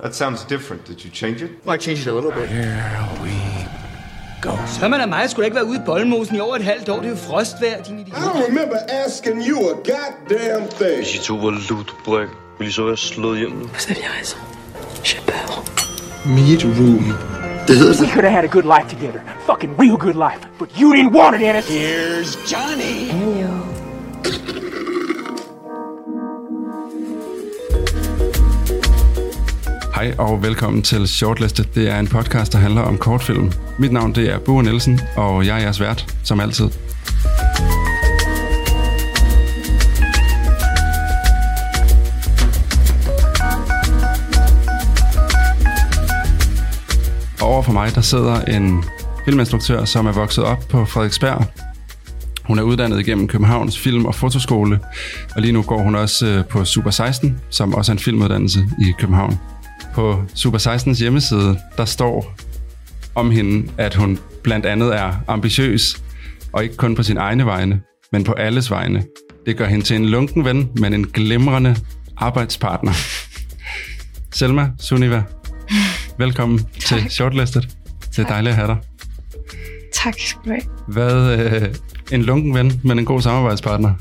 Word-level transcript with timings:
That 0.00 0.14
sounds 0.14 0.44
different. 0.44 0.86
Did 0.86 1.04
you 1.04 1.10
change 1.10 1.42
it? 1.42 1.50
Well, 1.66 1.74
I 1.74 1.76
changed 1.76 2.06
it 2.06 2.12
a 2.12 2.14
little 2.14 2.32
bit. 2.32 2.48
Hvad 4.78 4.88
med 4.88 5.06
mig? 5.06 5.30
Skulle 5.30 5.46
ikke 5.46 5.54
være 5.54 5.66
ude 5.66 5.76
i 5.76 5.80
Boldmosen 5.86 6.36
i 6.36 6.40
over 6.40 6.56
et 6.56 6.64
halvt 6.64 6.88
år? 6.88 6.96
Det 6.96 7.06
er 7.06 7.10
jo 7.10 7.16
frostvejr, 7.16 7.82
din 7.82 7.98
I 7.98 8.02
don't 8.10 8.46
remember 8.48 8.76
asking 8.88 9.48
you 9.48 9.58
a 9.58 9.74
goddamn 9.74 10.68
thing. 10.68 10.96
Hvis 10.96 11.14
I 11.14 11.18
to 11.18 11.34
var 11.34 11.50
lutebræk, 11.70 12.28
ville 12.58 12.68
I 12.68 12.72
så 12.72 12.84
være 12.84 12.96
slået 12.96 13.38
hjem 13.38 13.50
nu. 13.50 13.64
Vous 13.64 13.86
avez 13.90 14.18
raison. 14.18 14.40
J'ai 15.04 15.20
peur. 15.26 15.64
Meet 16.26 16.64
room. 16.64 17.04
Det 17.68 17.76
hedder 17.76 18.02
We 18.02 18.08
could 18.08 18.24
have 18.24 18.32
had 18.32 18.44
a 18.44 18.52
good 18.56 18.68
life 18.76 18.96
together. 18.96 19.20
Fucking 19.46 19.72
real 19.80 19.96
good 20.06 20.18
life. 20.30 20.48
But 20.58 20.68
you 20.80 20.94
didn't 20.94 21.14
want 21.18 21.36
it, 21.36 21.42
Ennis. 21.42 21.68
Here's 21.68 22.36
Johnny. 22.52 23.12
Hej 30.02 30.14
og 30.18 30.42
velkommen 30.42 30.82
til 30.82 31.08
Shortlisted. 31.08 31.64
Det 31.74 31.88
er 31.88 31.98
en 31.98 32.06
podcast, 32.06 32.52
der 32.52 32.58
handler 32.58 32.80
om 32.82 32.98
kortfilm. 32.98 33.52
Mit 33.78 33.92
navn 33.92 34.14
det 34.14 34.32
er 34.32 34.38
Bue 34.38 34.62
Nielsen, 34.62 35.00
og 35.16 35.46
jeg 35.46 35.56
er 35.56 35.62
jeres 35.62 35.80
vært, 35.80 36.14
som 36.24 36.40
altid. 36.40 36.64
Og 47.40 47.48
over 47.48 47.62
for 47.62 47.72
mig, 47.72 47.94
der 47.94 48.00
sidder 48.00 48.40
en 48.40 48.84
filminstruktør, 49.24 49.84
som 49.84 50.06
er 50.06 50.12
vokset 50.12 50.44
op 50.44 50.64
på 50.70 50.84
Frederiksberg. 50.84 51.44
Hun 52.44 52.58
er 52.58 52.62
uddannet 52.62 53.00
igennem 53.00 53.28
Københavns 53.28 53.78
Film- 53.78 54.06
og 54.06 54.14
Fotoskole, 54.14 54.80
og 55.36 55.42
lige 55.42 55.52
nu 55.52 55.62
går 55.62 55.82
hun 55.82 55.94
også 55.94 56.26
øh, 56.26 56.44
på 56.44 56.64
Super 56.64 56.90
16, 56.90 57.40
som 57.50 57.74
også 57.74 57.92
er 57.92 57.94
en 57.94 57.98
filmuddannelse 57.98 58.60
i 58.80 58.92
København. 58.98 59.38
På 59.94 60.22
Super 60.34 60.58
16's 60.58 60.98
hjemmeside, 60.98 61.58
der 61.76 61.84
står 61.84 62.34
om 63.14 63.30
hende, 63.30 63.72
at 63.78 63.94
hun 63.94 64.18
blandt 64.42 64.66
andet 64.66 64.96
er 64.96 65.12
ambitiøs, 65.28 66.02
og 66.52 66.62
ikke 66.62 66.76
kun 66.76 66.94
på 66.94 67.02
sin 67.02 67.16
egne 67.16 67.46
vegne, 67.46 67.80
men 68.12 68.24
på 68.24 68.32
alles 68.32 68.70
vegne. 68.70 69.04
Det 69.46 69.56
gør 69.56 69.66
hende 69.66 69.84
til 69.84 69.96
en 69.96 70.06
lunken 70.06 70.44
ven, 70.44 70.70
men 70.76 70.94
en 70.94 71.06
glimrende 71.06 71.76
arbejdspartner. 72.16 72.92
Selma 74.32 74.70
Suniva, 74.80 75.22
velkommen 76.18 76.66
til 76.86 77.10
Shortlisted. 77.10 77.62
Det 78.16 78.18
er 78.18 78.28
dejligt 78.28 78.50
at 78.50 78.56
have 78.56 78.68
dig. 78.68 78.76
Tak 79.94 80.14
skal 80.18 80.40
du 80.44 80.50
have. 80.50 80.62
Hvad, 80.88 81.38
øh, 81.38 81.74
en 82.12 82.22
lunken 82.22 82.54
ven, 82.54 82.80
men 82.84 82.98
en 82.98 83.04
god 83.04 83.20
samarbejdspartner? 83.20 83.94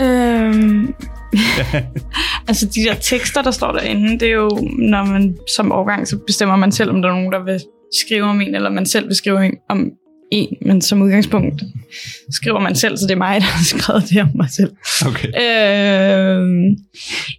Øhm, 0.00 0.94
altså 2.48 2.66
de 2.66 2.80
der 2.80 2.94
tekster, 2.94 3.42
der 3.42 3.50
står 3.50 3.72
derinde, 3.72 4.18
det 4.18 4.28
er 4.28 4.34
jo, 4.34 4.50
når 4.78 5.04
man 5.04 5.36
som 5.56 5.72
årgang, 5.72 6.08
så 6.08 6.18
bestemmer 6.26 6.56
man 6.56 6.72
selv, 6.72 6.90
om 6.90 7.02
der 7.02 7.08
er 7.08 7.14
nogen, 7.14 7.32
der 7.32 7.44
vil 7.44 7.60
skrive 8.00 8.24
om 8.24 8.40
en, 8.40 8.54
eller 8.54 8.70
man 8.70 8.86
selv 8.86 9.08
vil 9.08 9.16
skrive 9.16 9.52
om 9.68 9.90
en, 10.30 10.56
men 10.62 10.82
som 10.82 11.02
udgangspunkt 11.02 11.62
skriver 12.30 12.60
man 12.60 12.74
selv, 12.74 12.96
så 12.96 13.06
det 13.06 13.12
er 13.12 13.18
mig, 13.18 13.34
der 13.40 13.46
har 13.46 13.64
skrevet 13.64 14.08
det 14.10 14.22
om 14.22 14.30
mig 14.34 14.50
selv. 14.50 14.70
Okay. 15.06 15.28
Øhm, 15.28 16.76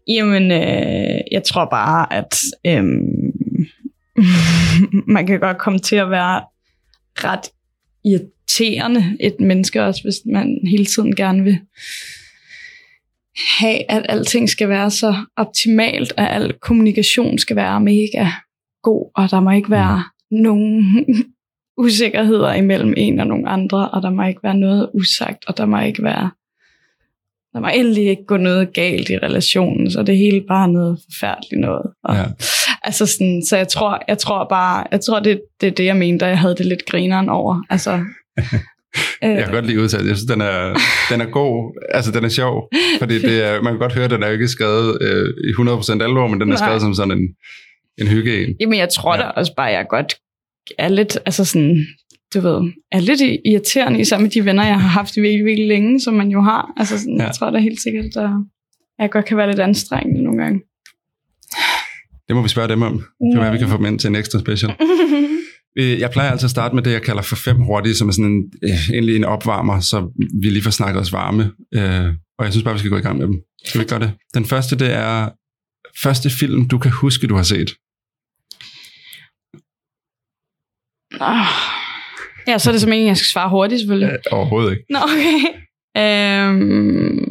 jamen, 0.07 0.51
øh, 0.51 1.21
jeg 1.31 1.43
tror 1.45 1.67
bare, 1.71 2.13
at 2.13 2.37
øhm, 2.67 3.33
man 5.15 5.27
kan 5.27 5.39
godt 5.39 5.57
komme 5.57 5.79
til 5.79 5.95
at 5.95 6.09
være 6.09 6.41
ret 7.15 7.49
irriterende 8.05 9.17
et 9.19 9.39
menneske 9.39 9.83
også, 9.83 10.03
hvis 10.03 10.15
man 10.25 10.59
hele 10.69 10.85
tiden 10.85 11.15
gerne 11.15 11.43
vil 11.43 11.59
have, 13.59 13.91
at 13.91 14.05
alting 14.09 14.49
skal 14.49 14.69
være 14.69 14.91
så 14.91 15.15
optimalt, 15.37 16.13
at 16.17 16.27
al 16.35 16.53
kommunikation 16.53 17.37
skal 17.37 17.55
være 17.55 17.81
mega 17.81 18.27
god, 18.83 19.11
og 19.15 19.31
der 19.31 19.39
må 19.39 19.51
ikke 19.51 19.69
være 19.69 20.03
nogen 20.31 20.85
usikkerheder 21.83 22.53
imellem 22.53 22.93
en 22.97 23.19
og 23.19 23.27
nogle 23.27 23.49
andre, 23.49 23.89
og 23.89 24.01
der 24.01 24.09
må 24.09 24.23
ikke 24.23 24.43
være 24.43 24.57
noget 24.57 24.89
usagt, 24.93 25.45
og 25.47 25.57
der 25.57 25.65
må 25.65 25.79
ikke 25.79 26.03
være 26.03 26.29
der 27.53 27.61
må 27.61 27.67
endelig 27.67 28.09
ikke 28.09 28.25
gå 28.25 28.37
noget 28.37 28.73
galt 28.73 29.09
i 29.09 29.17
relationen, 29.17 29.91
så 29.91 30.03
det 30.03 30.17
hele 30.17 30.41
bare 30.47 30.67
noget 30.67 30.99
forfærdeligt 31.11 31.61
noget. 31.61 31.91
Og, 32.03 32.15
Ja. 32.15 32.25
Altså 32.83 33.05
sådan, 33.05 33.45
så 33.45 33.57
jeg 33.57 33.67
tror, 33.67 34.03
jeg 34.07 34.17
tror 34.17 34.47
bare, 34.49 34.87
jeg 34.91 35.01
tror, 35.01 35.19
det, 35.19 35.41
det 35.61 35.67
er 35.67 35.71
det, 35.71 35.85
jeg 35.85 35.97
mente, 35.97 36.25
da 36.25 36.29
jeg 36.29 36.39
havde 36.39 36.55
det 36.55 36.65
lidt 36.65 36.85
grineren 36.85 37.29
over. 37.29 37.61
Altså, 37.69 38.03
Jeg 39.21 39.43
kan 39.43 39.53
godt 39.53 39.65
lide 39.65 39.81
udtalt. 39.81 40.07
Jeg 40.07 40.15
synes, 40.17 40.31
den 40.31 40.41
er, 40.41 40.73
den 41.11 41.21
er 41.21 41.25
god. 41.25 41.79
Altså, 41.93 42.11
den 42.11 42.23
er 42.23 42.29
sjov. 42.29 42.69
Fordi 42.99 43.19
det 43.21 43.45
er, 43.45 43.61
man 43.61 43.73
kan 43.73 43.79
godt 43.79 43.93
høre, 43.93 44.05
at 44.05 44.11
den 44.11 44.23
er 44.23 44.29
ikke 44.29 44.47
skrevet 44.47 44.97
øh, 45.01 45.27
i 45.49 45.51
100% 45.51 46.03
alvor, 46.03 46.27
men 46.27 46.39
den 46.41 46.41
er 46.41 46.45
Nej. 46.45 46.55
skrevet 46.57 46.81
som 46.81 46.93
sådan 46.93 47.11
en, 47.17 47.27
en 48.01 48.07
hygge 48.07 48.43
en. 48.47 48.55
Jamen, 48.59 48.79
jeg 48.79 48.89
tror 48.89 49.15
Ja. 49.15 49.21
da 49.21 49.27
også 49.27 49.53
bare, 49.57 49.69
at 49.69 49.75
jeg 49.75 49.85
godt 49.89 50.15
er 50.77 50.89
lidt, 50.89 51.17
altså 51.25 51.45
sådan, 51.45 51.85
du 52.33 52.39
ved, 52.39 52.71
er 52.91 52.99
lidt 52.99 53.21
irriterende, 53.45 53.99
især 53.99 54.17
med 54.17 54.29
de 54.29 54.45
venner, 54.45 54.65
jeg 54.65 54.79
har 54.79 54.87
haft 54.89 55.15
virkelig, 55.17 55.45
virkelig 55.45 55.67
længe, 55.67 55.99
som 55.99 56.13
man 56.13 56.27
jo 56.29 56.41
har. 56.41 56.73
Altså 56.77 56.99
sådan, 56.99 57.17
Ja. 57.17 57.23
jeg 57.25 57.35
tror 57.35 57.49
da 57.49 57.57
helt 57.59 57.81
sikkert, 57.81 58.05
at 58.17 58.29
jeg 58.99 59.09
godt 59.11 59.25
kan 59.25 59.37
være 59.37 59.47
lidt 59.47 59.59
anstrengende 59.59 60.23
nogle 60.23 60.43
gange. 60.43 60.61
Det 62.27 62.35
må 62.35 62.41
vi 62.41 62.49
spørge 62.49 62.67
dem 62.69 62.81
om. 62.81 62.93
Det 62.93 63.33
kan 63.33 63.41
være, 63.41 63.51
vi 63.51 63.57
kan 63.57 63.67
få 63.67 63.77
dem 63.77 63.85
ind 63.85 63.99
til 63.99 64.07
en 64.07 64.15
ekstra 64.15 64.39
special. 64.39 64.71
Øh, 65.79 65.99
Jeg 65.99 66.11
plejer 66.11 66.31
altid 66.31 66.45
at 66.45 66.51
starte 66.51 66.75
med 66.75 66.83
det, 66.83 66.91
jeg 66.91 67.01
kalder 67.01 67.21
for 67.21 67.35
fem 67.35 67.57
hurtige, 67.57 67.95
som 67.95 68.07
er 68.07 68.11
sådan 68.11 68.31
en, 68.31 68.51
øh, 68.63 68.89
egentlig 68.93 69.15
en 69.15 69.23
opvarmer, 69.23 69.79
så 69.79 70.11
vi 70.41 70.49
lige 70.49 70.63
får 70.63 70.71
snakket 70.71 71.01
os 71.01 71.11
varme. 71.13 71.43
Øh, 71.73 72.13
og 72.39 72.45
jeg 72.45 72.53
synes 72.53 72.63
bare, 72.63 72.73
vi 72.73 72.79
skal 72.79 72.91
gå 72.91 72.97
i 72.97 73.01
gang 73.01 73.17
med 73.17 73.27
dem. 73.27 73.35
Skal 73.65 73.81
vi 73.81 73.85
gøre 73.85 73.99
det? 73.99 74.11
Den 74.33 74.45
første, 74.45 74.75
det 74.79 74.93
er 74.93 75.29
første 76.03 76.29
film, 76.29 76.67
du 76.67 76.77
kan 76.77 76.91
huske, 76.91 77.27
du 77.27 77.35
har 77.35 77.43
set. 77.43 77.69
Oh. 81.21 81.45
Ja, 82.47 82.57
så 82.57 82.69
er 82.69 82.71
det 82.71 82.81
som 82.81 82.93
en, 82.93 83.07
jeg 83.07 83.17
skal 83.17 83.27
svare 83.33 83.49
hurtigt 83.49 83.79
selvfølgelig. 83.81 84.09
Øh, 84.11 84.19
overhovedet 84.31 84.71
ikke. 84.71 84.83
Nå, 84.89 84.99
okay. 85.03 85.37
Øhm, 85.97 87.25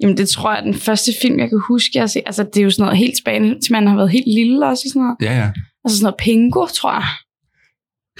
jamen, 0.00 0.16
det 0.16 0.28
tror 0.28 0.50
jeg 0.52 0.58
er 0.60 0.64
den 0.64 0.74
første 0.74 1.12
film, 1.22 1.38
jeg 1.38 1.48
kan 1.48 1.60
huske, 1.68 1.90
jeg 1.94 2.02
har 2.02 2.06
set. 2.06 2.22
Altså, 2.26 2.42
det 2.54 2.56
er 2.60 2.64
jo 2.64 2.70
sådan 2.70 2.82
noget 2.82 2.98
helt 2.98 3.18
spændende, 3.18 3.60
til 3.60 3.72
man 3.72 3.86
har 3.86 3.96
været 3.96 4.10
helt 4.10 4.34
lille 4.38 4.66
også 4.66 4.82
og 4.86 4.90
sådan 4.92 5.02
noget. 5.02 5.16
Ja, 5.22 5.38
ja. 5.42 5.50
Altså 5.84 5.96
sådan 5.98 6.04
noget 6.04 6.16
Pingo, 6.24 6.66
tror 6.66 6.92
jeg. 6.92 7.06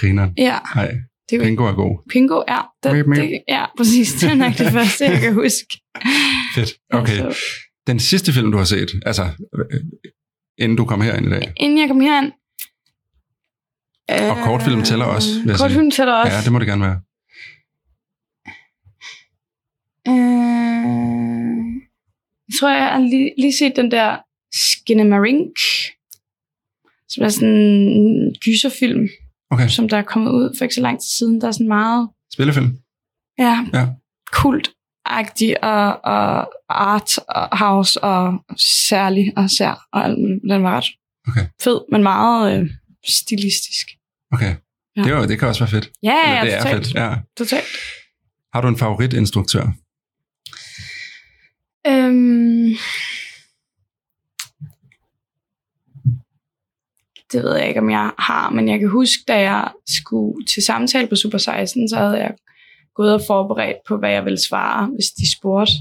Griner. 0.01 0.31
Ja, 0.37 0.59
Nej, 0.75 0.95
det 1.31 1.37
er 1.41 1.45
Pingo 1.45 1.65
er 1.65 1.73
god. 1.73 1.99
Pingo, 2.11 2.43
ja. 2.49 2.61
Mip, 2.85 2.95
Det, 2.95 3.09
mip. 3.09 3.19
det, 3.19 3.43
ja, 3.49 3.65
præcis. 3.77 4.13
Det 4.13 4.31
er 4.31 4.35
nok 4.35 4.53
det 4.59 4.73
første, 4.79 5.05
jeg 5.05 5.21
kan 5.21 5.35
huske. 5.35 5.81
Fedt. 6.55 6.73
Okay. 6.91 7.25
Altså, 7.25 7.41
Den 7.87 8.01
sidste 8.01 8.33
film, 8.33 8.53
du 8.53 8.59
har 8.59 8.65
set, 8.65 8.91
altså 9.07 9.23
øh, 9.23 9.81
inden 10.59 10.77
du 10.77 10.85
kom 10.85 11.01
herind 11.01 11.27
i 11.27 11.31
dag. 11.31 11.53
inden 11.57 11.79
jeg 11.79 11.89
kom 11.89 12.01
herind. 12.01 12.33
Og 14.09 14.37
kortfilm 14.45 14.83
tæller 14.83 15.05
også, 15.05 15.29
vil. 15.45 15.57
Kortfilm 15.57 15.91
tæller 15.91 16.13
også. 16.15 16.37
Ja, 16.37 16.43
det 16.45 16.53
må 16.53 16.59
det 16.59 16.67
gerne 16.69 16.83
være. 16.83 17.01
Øh, 20.09 21.83
jeg 22.49 22.55
tror, 22.61 22.71
jeg 22.71 22.87
har 22.89 23.01
lige, 23.01 23.35
lige 23.39 23.53
set 23.53 23.77
den 23.77 23.91
der 23.91 24.17
Skinnamarink, 24.55 25.57
som 27.09 27.25
er 27.25 27.29
sådan 27.29 27.49
en 27.49 28.35
gyserfilm, 28.45 29.09
Okay. 29.53 29.69
som 29.69 29.89
der 29.89 29.97
er 29.97 30.03
kommet 30.03 30.31
ud 30.31 30.57
for 30.59 30.65
ikke 30.65 30.75
så 30.75 30.81
lang 30.81 31.01
tid 31.01 31.09
siden. 31.19 31.41
Der 31.41 31.47
er 31.47 31.53
sådan 31.53 31.69
meget 31.69 32.09
Spillefilm? 32.35 32.79
ja, 33.39 33.67
Ja. 33.73 33.87
kult-agtig 34.33 35.65
og, 35.65 36.01
og 36.05 36.49
art 36.69 37.19
og 37.29 37.59
house 37.59 38.01
og 38.05 38.45
særlig 38.89 39.33
og 39.37 39.51
sær 39.51 39.87
og 39.93 40.05
alt. 40.05 40.19
Den 40.51 40.63
var 40.63 40.77
ret 40.77 40.85
Okay. 41.29 41.47
fed, 41.63 41.81
men 41.93 42.03
meget 42.03 42.59
øh, 42.61 42.71
stilistisk. 43.09 43.87
Okay. 44.33 44.55
Ja. 44.97 45.03
Det, 45.03 45.11
er 45.13 45.17
jo, 45.17 45.27
det 45.27 45.39
kan 45.39 45.49
også 45.49 45.61
være 45.65 45.71
fedt. 45.71 45.91
Ja, 46.03 46.23
Eller 46.25 46.35
ja, 46.37 46.45
det 46.45 46.55
er 46.55 46.63
totalt. 46.63 46.87
fedt, 46.87 46.95
ja. 46.97 47.15
totalt. 47.39 47.67
Har 48.55 48.61
du 48.61 48.69
en 48.69 48.77
favoritinstruktør? 48.79 49.63
Øhm, 51.87 52.71
det 57.33 57.43
ved 57.43 57.57
jeg 57.57 57.69
ikke, 57.69 57.81
om 57.81 57.91
jeg 57.91 58.11
har, 58.19 58.51
men 58.51 58.69
jeg 58.69 58.79
kan 58.81 58.89
huske, 58.89 59.23
da 59.29 59.41
jeg 59.41 59.69
skulle 59.99 60.47
til 60.47 60.63
samtale 60.63 61.07
på 61.09 61.17
Super 61.17 61.39
16, 61.39 61.89
så 61.89 61.97
havde 61.97 62.19
jeg 62.19 62.35
gået 62.95 63.15
og 63.15 63.21
forberedt 63.27 63.77
på, 63.89 63.97
hvad 63.97 64.11
jeg 64.11 64.25
ville 64.25 64.41
svare, 64.41 64.87
hvis 64.87 65.07
de 65.07 65.33
spurgte, 65.39 65.73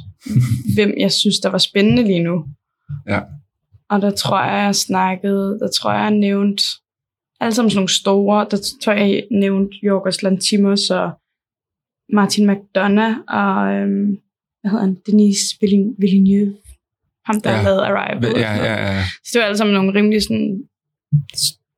hvem 0.76 0.94
jeg 1.00 1.12
synes, 1.12 1.40
der 1.40 1.50
var 1.50 1.58
spændende 1.58 2.04
lige 2.04 2.24
nu. 2.24 2.46
Ja. 3.08 3.20
Og 3.90 4.02
der 4.02 4.12
tror 4.12 4.44
jeg, 4.44 4.64
jeg 4.66 4.76
snakkede, 4.76 5.60
der 5.60 5.70
tror 5.82 5.92
jeg, 5.94 6.02
jeg 6.02 6.12
nævnte, 6.12 6.64
alle 7.40 7.54
sammen 7.54 7.70
sådan 7.70 7.78
nogle 7.78 7.90
store, 8.00 8.48
der 8.52 8.58
tror 8.84 8.94
jeg, 8.94 9.10
jeg 9.10 9.24
nævnte 9.32 9.78
Jorgos 9.84 10.22
Lantimos 10.24 10.90
og 10.90 11.12
Martin 12.14 12.48
McDonough 12.52 13.16
og, 13.28 13.74
øhm, 13.74 14.18
hvad 14.62 14.72
hedder 14.72 14.86
han, 14.86 14.98
Denise 15.06 15.46
Villen- 15.62 15.96
Villeneuve. 16.00 16.56
Ham, 17.26 17.42
der 17.42 17.52
Ja. 17.52 17.64
lavede 17.64 17.86
Arrival. 17.86 18.32
Ja, 18.40 18.56
ja, 18.56 18.94
ja. 18.94 19.04
Så 19.04 19.30
det 19.34 19.40
var 19.40 19.46
alle 19.46 19.58
sammen 19.58 19.74
nogle 19.74 19.94
rimelig 19.94 20.24
sådan 20.24 20.64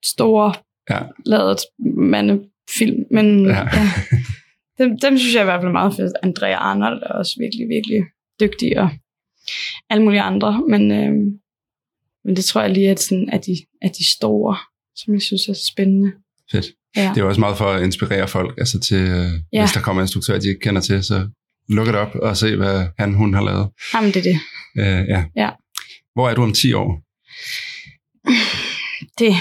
store, 0.05 0.53
Ja. 0.89 0.99
lavet 1.25 1.57
mandefilm. 1.97 3.03
Men 3.11 3.45
Ja. 3.45 3.59
ja. 3.59 3.91
Dem, 4.77 4.99
dem 4.99 5.17
synes 5.17 5.33
jeg 5.35 5.41
i 5.41 5.45
hvert 5.45 5.59
fald 5.61 5.67
er 5.67 5.71
meget 5.71 5.95
fedt. 5.95 6.13
Andrea 6.23 6.53
Arnold 6.55 7.03
er 7.03 7.07
også 7.13 7.31
virkelig, 7.39 7.67
virkelig 7.69 8.01
dygtig, 8.39 8.79
og 8.79 8.89
alle 9.89 10.03
mulige 10.03 10.21
andre. 10.21 10.61
Men 10.69 10.91
øh, 10.91 11.13
men 12.25 12.35
det 12.35 12.45
tror 12.45 12.61
jeg 12.61 12.69
lige 12.71 12.89
at 12.89 12.99
sådan, 12.99 13.29
er, 13.31 13.37
de, 13.37 13.57
er 13.81 13.87
de 13.89 14.11
store, 14.11 14.57
som 14.95 15.13
jeg 15.13 15.21
synes 15.21 15.47
er 15.47 15.53
spændende. 15.71 16.11
Fedt. 16.51 16.65
Ja. 16.95 17.11
Det 17.15 17.21
er 17.21 17.25
også 17.25 17.39
meget 17.39 17.57
for 17.57 17.65
at 17.65 17.83
inspirere 17.83 18.27
folk, 18.27 18.57
altså 18.57 18.79
til, 18.79 18.97
øh, 19.01 19.25
ja. 19.53 19.61
hvis 19.61 19.71
der 19.73 19.81
kommer 19.81 20.01
en 20.01 20.03
instruktør, 20.03 20.39
de 20.39 20.47
ikke 20.47 20.59
kender 20.59 20.81
til, 20.81 21.03
så 21.03 21.27
luk 21.69 21.87
det 21.87 21.95
op 21.95 22.15
og 22.15 22.37
se, 22.37 22.55
hvad 22.55 22.87
han, 22.99 23.13
hun 23.13 23.33
har 23.33 23.43
lavet. 23.43 23.69
Jamen, 23.93 24.11
det 24.11 24.17
er 24.27 24.31
det. 24.31 24.39
Øh, 24.77 25.07
ja. 25.07 25.23
Ja. 25.35 25.49
Hvor 26.13 26.29
er 26.29 26.35
du 26.35 26.43
om 26.43 26.53
10 26.53 26.73
år? 26.73 27.01
Det 29.19 29.33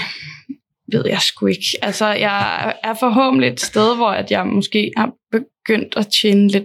ved 0.91 1.03
jeg 1.07 1.21
sgu 1.21 1.45
ikke. 1.45 1.65
Altså, 1.81 2.05
jeg 2.07 2.73
er 2.83 2.93
forhåbentlig 2.93 3.49
et 3.49 3.61
sted, 3.61 3.95
hvor 3.95 4.09
at 4.09 4.31
jeg 4.31 4.47
måske 4.47 4.91
har 4.97 5.11
begyndt 5.31 5.93
at 5.97 6.07
tjene 6.21 6.47
lidt 6.47 6.63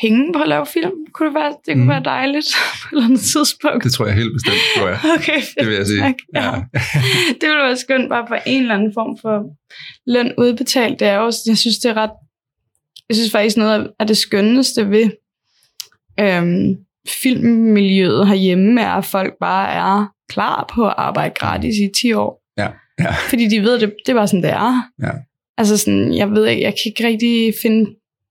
penge 0.00 0.32
på 0.32 0.38
at 0.42 0.48
lave 0.48 0.66
film. 0.66 0.90
Kunne 1.14 1.26
det 1.28 1.34
være, 1.34 1.54
det 1.66 1.74
kunne 1.74 1.82
Mm. 1.82 1.88
være 1.88 2.02
dejligt 2.04 2.46
på 2.82 2.88
et 2.88 2.92
eller 2.92 3.04
andet 3.04 3.20
tidspunkt? 3.20 3.84
Det 3.84 3.92
tror 3.92 4.06
jeg 4.06 4.14
helt 4.14 4.32
bestemt, 4.32 4.56
tror 4.76 4.88
jeg. 4.88 4.98
Okay, 5.18 5.40
fedt. 5.40 5.58
Det 5.58 5.66
vil 5.66 5.74
jeg 5.76 5.86
sige. 5.86 6.00
Tak. 6.00 6.14
Ja. 6.34 6.50
det 7.40 7.48
ville 7.48 7.62
være 7.62 7.76
skønt 7.76 8.08
bare 8.08 8.24
for 8.28 8.34
en 8.46 8.62
eller 8.62 8.74
anden 8.74 8.92
form 8.94 9.18
for 9.22 9.44
løn 10.10 10.32
udbetalt. 10.38 11.00
Det 11.00 11.08
er 11.08 11.18
også, 11.18 11.38
jeg 11.46 11.58
synes, 11.58 11.78
det 11.78 11.90
er 11.90 11.94
ret... 11.96 12.10
Jeg 13.08 13.16
synes 13.16 13.32
faktisk 13.32 13.56
noget 13.56 13.90
af 13.98 14.06
det 14.06 14.16
skønneste 14.16 14.90
ved 14.90 15.10
øhm, 16.20 16.76
filmmiljøet 17.22 18.28
herhjemme 18.28 18.80
er, 18.80 18.90
at 18.90 19.04
folk 19.04 19.32
bare 19.40 19.72
er 19.72 20.06
klar 20.32 20.70
på 20.74 20.86
at 20.86 20.94
arbejde 20.96 21.34
gratis 21.34 21.74
i 21.76 21.88
10 22.02 22.12
år. 22.12 22.42
Ja, 22.58 22.68
ja. 23.00 23.12
Fordi 23.28 23.48
de 23.48 23.60
ved, 23.60 23.80
det, 23.80 23.94
det 24.06 24.14
var 24.14 24.26
sådan, 24.26 24.42
det 24.42 24.50
er. 24.50 24.82
Ja. 25.02 25.10
Altså 25.58 25.76
sådan, 25.78 26.14
jeg 26.16 26.30
ved 26.30 26.46
ikke, 26.46 26.62
jeg 26.62 26.72
kan 26.72 26.82
ikke 26.90 27.06
rigtig 27.06 27.54
finde 27.62 27.90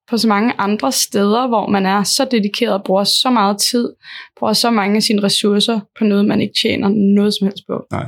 på 0.10 0.18
så 0.18 0.28
mange 0.28 0.54
andre 0.58 0.92
steder, 0.92 1.48
hvor 1.48 1.68
man 1.68 1.86
er 1.86 2.04
så 2.04 2.28
dedikeret 2.32 2.74
og 2.74 2.84
bruger 2.84 3.04
så 3.04 3.30
meget 3.34 3.58
tid, 3.60 3.90
bruger 4.40 4.54
så 4.54 4.72
mange 4.72 4.96
af 4.96 5.04
sine 5.04 5.24
ressourcer 5.24 5.80
på 5.98 6.04
noget, 6.04 6.26
man 6.26 6.42
ikke 6.42 6.54
tjener 6.62 6.90
noget 7.16 7.34
som 7.40 7.48
helst 7.48 7.64
på. 7.68 7.86
Nej. 7.92 8.06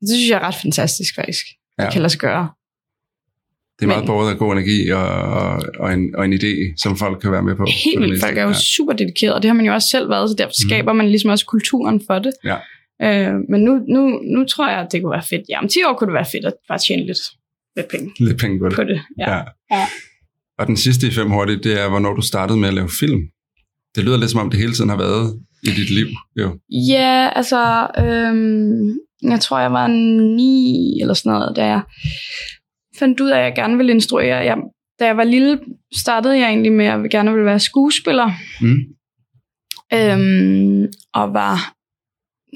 Det 0.00 0.08
synes 0.08 0.30
jeg 0.30 0.36
er 0.36 0.46
ret 0.48 0.54
fantastisk, 0.54 1.14
faktisk. 1.14 1.46
Ja. 1.78 1.84
Det 1.84 1.92
kan 1.92 2.02
lade 2.02 2.10
sig 2.12 2.20
gøre. 2.20 2.48
Det 3.78 3.82
er 3.82 3.86
meget 3.86 4.06
båret 4.06 4.30
af 4.32 4.38
god 4.38 4.52
energi 4.52 4.88
og, 4.90 5.06
og, 5.08 5.62
og, 5.78 5.92
en, 5.92 6.14
og 6.16 6.24
en 6.24 6.32
idé, 6.32 6.74
som 6.82 6.96
folk 6.96 7.20
kan 7.20 7.32
være 7.32 7.42
med 7.42 7.56
på. 7.56 7.66
Helt 7.84 8.00
vildt. 8.00 8.20
Folk 8.24 8.38
er 8.38 8.42
jo 8.42 8.48
ja. 8.48 8.54
super 8.54 8.92
dedikerede, 8.92 9.34
og 9.36 9.42
det 9.42 9.48
har 9.48 9.54
man 9.54 9.66
jo 9.66 9.72
også 9.72 9.88
selv 9.88 10.08
været, 10.10 10.30
så 10.30 10.34
derfor 10.38 10.52
Mhm. 10.62 10.68
skaber 10.68 10.92
man 10.92 11.08
ligesom 11.08 11.30
også 11.30 11.46
kulturen 11.46 12.00
for 12.06 12.18
det. 12.18 12.32
Ja. 12.44 12.56
Øh, 13.02 13.34
men 13.50 13.60
nu, 13.64 13.72
nu, 13.88 14.20
nu 14.34 14.44
tror 14.44 14.68
jeg, 14.70 14.80
at 14.80 14.88
det 14.92 15.02
kunne 15.02 15.12
være 15.12 15.22
fedt. 15.30 15.42
Ja, 15.48 15.58
om 15.62 15.68
10 15.68 15.78
år 15.86 15.94
kunne 15.94 16.06
det 16.08 16.14
være 16.14 16.26
fedt 16.32 16.44
at 16.44 16.52
bare 16.68 16.78
tjene 16.78 17.06
lidt, 17.06 17.18
lidt 17.76 17.88
penge 17.90 18.12
Lidt 18.20 18.38
penge 18.40 18.58
på 18.58 18.68
det. 18.68 18.76
på 18.76 18.84
det. 18.84 19.00
Ja. 19.18 19.30
Ja. 19.36 19.42
Ja. 19.70 19.86
Og 20.58 20.66
den 20.66 20.76
sidste 20.76 21.06
i 21.06 21.10
fem 21.10 21.30
hurtigt, 21.30 21.64
det 21.64 21.80
er, 21.82 21.88
hvornår 21.88 22.14
du 22.14 22.20
startede 22.22 22.58
med 22.58 22.68
at 22.68 22.74
lave 22.74 22.88
film. 23.00 23.20
Det 23.94 24.04
lyder 24.04 24.16
lidt 24.16 24.30
som 24.30 24.40
om, 24.40 24.50
det 24.50 24.60
hele 24.60 24.72
tiden 24.72 24.90
har 24.90 24.96
været 24.96 25.40
i 25.62 25.70
dit 25.70 25.90
liv. 25.90 26.06
Jo. 26.40 26.58
Ja, 26.88 27.30
altså, 27.36 27.86
øhm, 27.98 28.88
jeg 29.22 29.40
tror, 29.40 29.58
jeg 29.58 29.72
var 29.72 29.86
ni 30.36 31.00
eller 31.00 31.14
sådan 31.14 31.32
noget, 31.32 31.56
da 31.56 31.64
jeg 31.66 31.82
fandt 32.98 33.20
ud 33.20 33.30
af, 33.30 33.38
at 33.38 33.44
jeg 33.44 33.52
gerne 33.56 33.76
ville 33.76 33.92
instruere. 33.92 34.36
Jeg, 34.36 34.56
da 35.00 35.06
jeg 35.06 35.16
var 35.16 35.24
lille, 35.24 35.60
startede 35.94 36.38
jeg 36.38 36.48
egentlig 36.48 36.72
med, 36.72 36.86
at 36.86 37.00
jeg 37.00 37.10
gerne 37.10 37.30
ville 37.30 37.46
være 37.46 37.60
skuespiller. 37.60 38.30
Mm. 38.60 38.78
Øhm, 39.94 40.92
og 41.14 41.34
var 41.34 41.74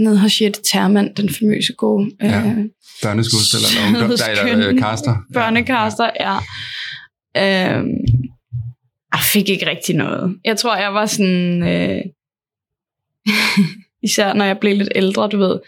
nede 0.00 0.19
hos 0.19 0.40
Jette 0.40 0.62
Termann, 0.62 1.14
den 1.16 1.28
famøse 1.28 1.72
gode 1.72 2.10
Ja. 2.22 2.38
øh, 2.40 2.64
Børneskuespiller 3.02 3.69
eller 3.69 3.87
ungdom. 3.87 4.19
Der 4.19 4.25
er 4.64 4.69
øh, 4.69 4.78
caster. 4.78 5.14
børnekaster. 5.34 6.10
Ja. 6.20 6.37
Øhm, 7.37 7.88
jeg 9.12 9.20
fik 9.32 9.48
ikke 9.48 9.66
rigtig 9.66 9.94
noget. 9.96 10.37
Jeg 10.44 10.56
tror, 10.56 10.76
jeg 10.76 10.94
var 10.94 11.06
sådan... 11.06 11.62
Øh, 11.62 12.02
især 14.08 14.32
når 14.32 14.44
jeg 14.44 14.58
blev 14.58 14.76
lidt 14.76 14.88
ældre, 14.94 15.28
du 15.28 15.38
ved, 15.38 15.60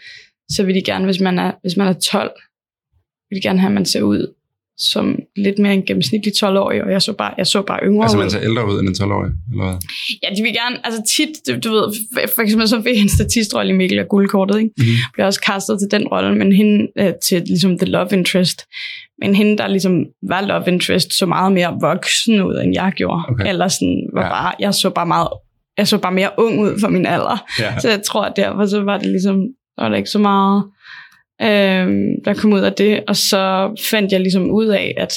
så 0.49 0.63
vil 0.63 0.75
de 0.75 0.83
gerne, 0.85 1.05
hvis 1.05 1.19
man 1.19 1.39
er, 1.39 1.51
hvis 1.61 1.77
man 1.77 1.87
er 1.87 1.93
12, 1.93 2.31
vil 3.29 3.35
de 3.37 3.41
gerne 3.41 3.59
have, 3.59 3.67
at 3.69 3.73
man 3.73 3.85
ser 3.85 4.01
ud 4.01 4.33
som 4.79 5.19
lidt 5.37 5.59
mere 5.59 5.73
en 5.73 5.85
gennemsnitlig 5.85 6.33
12-årig, 6.43 6.83
og 6.83 6.91
jeg 6.91 7.01
så 7.01 7.13
bare, 7.13 7.33
jeg 7.37 7.47
så 7.47 7.61
bare 7.61 7.79
yngre 7.83 8.03
Altså, 8.03 8.17
man 8.17 8.29
ser 8.29 8.41
ældre 8.41 8.67
ud 8.67 8.79
end 8.79 8.87
en 8.89 8.93
12-årig, 8.95 9.31
eller 9.51 9.63
hvad? 9.63 9.75
Ja, 10.23 10.35
de 10.37 10.41
vil 10.41 10.53
gerne, 10.53 10.85
altså 10.85 11.01
tit, 11.17 11.63
du, 11.63 11.69
ved, 11.71 11.83
for- 12.35 12.41
eksempel 12.41 12.67
så 12.67 12.81
fik 12.81 12.97
en 13.01 13.09
statistrolle 13.09 13.69
i 13.73 13.75
Mikkel 13.77 13.99
og 13.99 14.07
Guldkortet, 14.07 14.57
ikke? 14.59 14.71
Mhm. 14.77 14.87
Blev 15.13 15.25
også 15.25 15.41
castet 15.47 15.79
til 15.79 15.99
den 15.99 16.07
rolle, 16.07 16.35
men 16.35 16.51
hende 16.53 16.87
øh, 16.99 17.11
til 17.27 17.41
ligesom 17.41 17.77
The 17.77 17.85
Love 17.87 18.07
Interest. 18.13 18.61
Men 19.21 19.35
hende, 19.35 19.57
der 19.57 19.67
ligesom 19.67 20.05
var 20.29 20.41
Love 20.41 20.63
Interest, 20.67 21.13
så 21.13 21.25
meget 21.25 21.51
mere 21.51 21.77
voksen 21.81 22.41
ud, 22.41 22.61
end 22.63 22.73
jeg 22.73 22.91
gjorde. 22.95 23.23
Okay. 23.29 23.49
Eller 23.49 23.67
sådan, 23.67 24.09
var 24.13 24.23
Ja. 24.23 24.29
bare, 24.29 24.53
jeg 24.59 24.73
så 24.73 24.89
bare 24.89 25.05
meget, 25.05 25.27
jeg 25.77 25.87
så 25.87 25.97
bare 25.97 26.11
mere 26.11 26.29
ung 26.37 26.59
ud 26.59 26.79
for 26.79 26.87
min 26.87 27.05
alder. 27.05 27.45
Ja. 27.59 27.79
Så 27.79 27.89
jeg 27.89 28.01
tror, 28.05 28.21
at 28.25 28.33
derfor 28.35 28.65
så 28.65 28.81
var 28.81 28.97
det 28.97 29.07
ligesom, 29.07 29.35
der 29.75 29.83
var 29.83 29.89
der 29.89 29.95
ikke 29.97 30.09
så 30.09 30.19
meget, 30.19 30.63
øh, 31.41 31.87
der 32.25 32.33
kom 32.37 32.53
ud 32.53 32.59
af 32.59 32.73
det. 32.73 33.03
Og 33.07 33.15
så 33.15 33.71
fandt 33.89 34.11
jeg 34.11 34.19
ligesom 34.19 34.51
ud 34.51 34.65
af, 34.65 34.93
at 34.97 35.13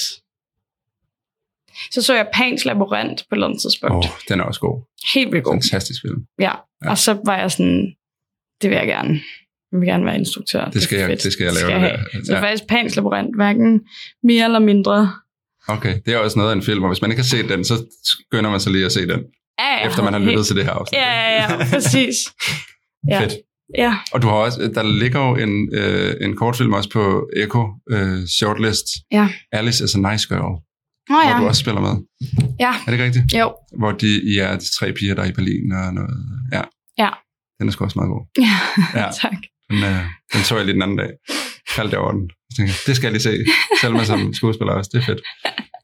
så 1.93 2.03
så 2.03 2.15
jeg 2.15 2.29
Pans 2.35 2.65
Labyrinth 2.65 3.23
på 3.29 3.35
et 3.35 3.37
eller 3.37 3.47
andet 3.47 3.61
tidspunkt. 3.63 3.97
Oh. 4.07 4.11
den 4.29 4.41
er 4.41 4.45
også 4.45 4.61
god. 4.61 4.83
Helt 5.15 5.33
vildt 5.33 5.45
god. 5.45 5.55
Fantastisk 5.55 6.01
film. 6.03 6.21
Ja. 6.41 6.53
Ja. 6.85 6.91
og 6.91 6.99
så 6.99 7.19
var 7.25 7.39
jeg 7.39 7.51
sådan, 7.51 7.95
det 8.63 8.71
vil 8.71 8.77
jeg 8.77 8.87
gerne. 8.87 9.21
Jeg 9.73 9.81
vil 9.81 9.89
gerne 9.89 10.05
være 10.05 10.17
instruktør. 10.17 10.65
Det 10.65 10.83
skal 10.83 10.99
er 11.01 11.09
jeg- 11.09 11.23
det 11.23 11.33
skal 11.33 11.45
jeg 11.45 11.53
lave, 11.53 11.67
Skal 11.67 11.75
det 11.81 11.81
have. 11.81 11.97
der. 12.13 12.25
Så 12.25 12.33
Ja. 12.35 12.41
faktisk 12.43 12.67
Pans 12.69 12.97
Labyrinth, 12.97 13.31
hverken 13.37 13.81
mere 14.23 14.45
eller 14.45 14.59
mindre. 14.59 15.13
Okay, 15.69 16.01
det 16.07 16.15
er 16.15 16.19
også 16.19 16.39
noget 16.39 16.51
af 16.51 16.57
en 16.57 16.63
film, 16.63 16.83
og 16.83 16.89
hvis 16.91 17.03
man 17.03 17.11
ikke 17.11 17.21
har 17.23 17.27
set 17.27 17.49
den, 17.49 17.65
så 17.65 17.85
skynder 18.05 18.51
man 18.51 18.61
sig 18.61 18.73
lige 18.73 18.85
at 18.87 18.93
se 18.93 19.01
den, 19.01 19.21
Ja, 19.59 19.79
ja, 19.81 19.87
efter 19.89 20.03
man 20.03 20.13
har 20.13 20.21
helt- 20.21 20.31
lyttet 20.31 20.47
til 20.47 20.57
det 20.57 20.65
her 20.65 20.71
afsnit. 20.73 20.99
Ja, 20.99 21.11
ja, 21.13 21.53
ja, 21.53 21.65
præcis. 21.73 22.15
Ja. 23.11 23.21
Fedt. 23.21 23.33
Ja, 23.79 23.97
Og 24.13 24.23
du 24.23 24.27
har 24.27 24.35
også, 24.35 24.71
der 24.75 24.83
ligger 24.83 25.21
jo 25.29 25.37
en, 25.37 25.69
øh, 25.75 26.15
en 26.21 26.37
kortfilm 26.37 26.73
også 26.73 26.91
på 26.91 27.31
Echo 27.37 27.69
øh, 27.91 28.27
Shortlist. 28.39 28.85
Ja. 29.13 29.29
Alice 29.53 29.85
is 29.85 29.95
a 29.95 29.99
Nice 30.13 30.29
Girl, 30.29 30.41
Nå 31.09 31.15
hvor 31.15 31.31
ja. 31.31 31.39
du 31.41 31.47
også 31.49 31.61
spiller 31.61 31.81
med. 31.81 31.95
Ja, 32.61 32.69
Er 32.71 32.85
det 32.87 32.93
ikke 32.93 33.05
rigtigt? 33.05 33.25
jo. 33.35 33.55
Hvor 33.79 33.93
de, 33.93 34.23
I 34.23 34.39
er 34.39 34.59
de 34.59 34.65
tre 34.79 34.93
piger, 34.93 35.15
der 35.15 35.23
er 35.23 35.27
i 35.29 35.33
Berlin 35.33 35.73
og 35.73 35.95
noget. 35.95 36.17
Ja. 36.53 36.63
Ja. 36.99 37.11
Den 37.61 37.69
er 37.69 37.73
sgu 37.73 37.85
også 37.85 37.99
meget 37.99 38.11
god. 38.11 38.25
Ja, 38.39 38.55
Ja. 39.01 39.09
tak. 39.23 39.37
Den, 39.71 39.79
øh, 39.85 40.05
den 40.33 40.41
så 40.43 40.57
jeg 40.57 40.65
lige 40.65 40.75
den 40.75 40.83
anden 40.83 40.99
dag. 40.99 41.11
Faldt 41.77 41.93
jeg 41.93 42.01
over 42.01 42.13
den. 42.13 42.31
Så 42.51 42.57
tænkte 42.57 42.71
jeg, 42.73 42.81
det 42.87 42.97
skal 42.97 43.07
jeg 43.07 43.13
lige 43.13 43.23
se. 43.23 43.37
Selv 43.81 43.93
med 43.93 44.05
som 44.05 44.35
skuespiller 44.35 44.73
også. 44.73 44.91
Det 44.93 45.01
er 45.01 45.05
fedt. 45.05 45.21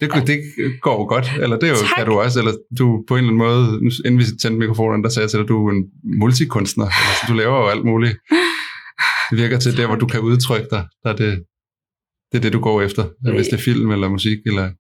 Det, 0.00 0.10
kunne- 0.10 0.26
det 0.26 0.38
går 0.80 0.92
jo 1.00 1.04
godt. 1.14 1.32
Eller 1.42 1.56
det 1.58 1.66
er 1.66 1.70
jo, 1.70 1.76
Tak. 1.76 1.96
kan 1.96 2.06
du 2.06 2.12
også. 2.20 2.38
Eller 2.38 2.52
du 2.78 3.04
på 3.08 3.14
en 3.16 3.24
eller 3.24 3.44
anden 3.46 3.72
måde, 3.80 3.90
inden 4.06 4.18
vi 4.18 4.24
tændte 4.42 4.58
mikrofonen, 4.58 5.04
der 5.04 5.10
sagde 5.10 5.24
jeg 5.24 5.30
til 5.30 5.38
dig, 5.40 5.48
du 5.48 5.66
er 5.68 5.72
en 5.72 5.84
multikunstner. 6.20 6.84
Altså, 7.08 7.24
du 7.28 7.34
laver 7.34 7.56
jo 7.58 7.66
alt 7.68 7.84
muligt. 7.84 8.16
Det 9.30 9.38
virker 9.38 9.58
til 9.58 9.76
der, 9.78 9.86
hvor 9.86 9.96
du 9.96 10.06
kan 10.06 10.20
udtrykke 10.20 10.66
dig. 10.70 10.84
Der 11.04 11.10
er 11.12 11.16
det, 11.16 11.42
det 12.32 12.38
er 12.38 12.42
det, 12.42 12.52
du 12.52 12.60
går 12.60 12.82
efter. 12.82 13.04
Hvis 13.34 13.46
det 13.48 13.56
er 13.58 13.62
film 13.62 13.90
eller 13.90 14.08
musik. 14.08 14.38
Eller, 14.46 14.70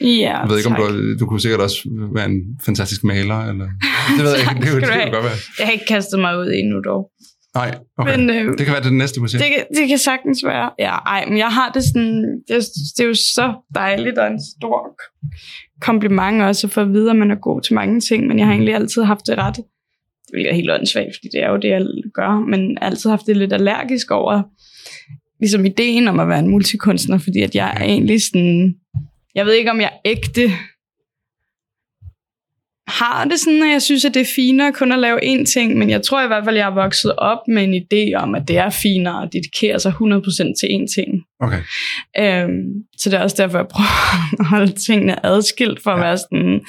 Ja, 0.00 0.06
jeg 0.40 0.46
ved 0.48 0.56
ikke, 0.58 0.68
om 0.70 0.76
tak. 0.76 0.88
du, 0.90 1.18
du 1.20 1.26
kunne 1.26 1.40
sikkert 1.40 1.60
også 1.60 1.78
være 2.14 2.26
en 2.26 2.40
fantastisk 2.66 3.04
maler. 3.04 3.38
Eller, 3.50 3.68
det 4.16 4.22
ved 4.24 4.30
jeg 4.30 4.40
ikke. 4.40 4.76
Det, 4.76 4.82
Tak 4.82 4.98
kan 5.02 5.12
godt 5.12 5.24
være. 5.24 5.38
Jeg 5.58 5.66
har 5.66 5.72
ikke 5.72 5.84
kastet 5.88 6.20
mig 6.20 6.38
ud 6.38 6.48
endnu 6.60 6.80
dog. 6.90 7.10
Nej, 7.54 7.74
okay. 7.98 8.16
Men, 8.16 8.30
øh, 8.30 8.58
det 8.58 8.66
kan 8.66 8.72
være 8.74 8.82
det 8.82 8.92
næste 8.92 9.20
musik. 9.20 9.40
Det, 9.40 9.46
kan- 9.56 9.66
det 9.76 9.88
kan 9.88 9.98
sagtens 9.98 10.44
være. 10.44 10.70
Ja, 10.78 10.94
ej, 11.06 11.24
men 11.28 11.38
jeg 11.38 11.48
har 11.48 11.70
det 11.74 11.84
sådan, 11.84 12.22
det, 12.48 12.56
er- 12.56 12.70
det 12.96 13.02
er 13.04 13.08
jo 13.08 13.14
så 13.14 13.54
dejligt 13.74 14.18
og 14.18 14.26
en 14.26 14.40
stor 14.58 14.96
kompliment 15.80 16.42
også 16.42 16.66
at 16.66 16.70
få 16.70 16.80
at 16.80 16.92
vide, 16.92 17.10
at 17.10 17.16
man 17.16 17.30
er 17.30 17.34
god 17.36 17.60
til 17.60 17.74
mange 17.74 18.00
ting, 18.00 18.26
men 18.26 18.38
jeg 18.38 18.46
har 18.46 18.52
egentlig 18.52 18.74
altid 18.74 19.02
haft 19.02 19.26
det 19.26 19.38
ret, 19.38 19.56
hvilket 20.30 20.50
er 20.50 20.54
helt 20.54 20.70
åndssvagt, 20.70 21.08
fordi 21.16 21.28
det 21.32 21.42
er 21.42 21.50
jo 21.50 21.56
det, 21.56 21.68
jeg 21.68 21.82
gør, 22.14 22.30
men 22.50 22.78
altid 22.80 23.10
haft 23.10 23.26
det 23.26 23.36
lidt 23.36 23.52
allergisk 23.52 24.10
over, 24.10 24.42
ligesom 25.40 25.64
ideen 25.64 26.08
om 26.08 26.20
at 26.20 26.28
være 26.28 26.38
en 26.38 26.48
multikunstner, 26.48 27.18
fordi 27.18 27.40
at 27.42 27.54
jeg 27.54 27.74
er 27.80 27.84
egentlig 27.84 28.22
sådan, 28.22 28.74
jeg 29.34 29.46
ved 29.46 29.52
ikke, 29.52 29.70
om 29.70 29.80
jeg 29.80 29.92
ægte 30.04 30.50
har 32.88 33.24
det 33.24 33.38
sådan, 33.38 33.62
at 33.62 33.70
jeg 33.72 33.82
synes, 33.82 34.04
at 34.04 34.14
det 34.14 34.20
er 34.20 34.32
finere 34.34 34.72
kun 34.72 34.92
at 34.92 34.98
lave 34.98 35.24
én 35.24 35.44
ting, 35.44 35.76
men 35.78 35.90
jeg 35.90 36.02
tror 36.02 36.24
i 36.24 36.26
hvert 36.26 36.44
fald, 36.44 36.56
at 36.56 36.60
jeg 36.60 36.66
er 36.70 36.74
vokset 36.74 37.16
op 37.16 37.38
med 37.48 37.64
en 37.64 37.74
idé 37.74 38.14
om, 38.22 38.34
at 38.34 38.48
det 38.48 38.58
er 38.58 38.70
finere 38.70 39.22
at 39.22 39.28
dedikere 39.32 39.80
sig 39.80 39.92
100% 39.92 39.96
til 40.60 40.66
én 40.66 40.94
ting. 40.94 41.10
Okay. 41.40 41.62
Øhm, 42.18 42.64
så 42.98 43.10
det 43.10 43.18
er 43.18 43.22
også 43.22 43.36
derfor, 43.42 43.58
jeg 43.58 43.66
prøver 43.68 44.40
at 44.40 44.46
holde 44.46 44.72
tingene 44.86 45.26
adskilt, 45.26 45.82
for 45.82 45.90
at 45.90 45.98
Ja. 45.98 46.04
være 46.04 46.18
sådan, 46.18 46.60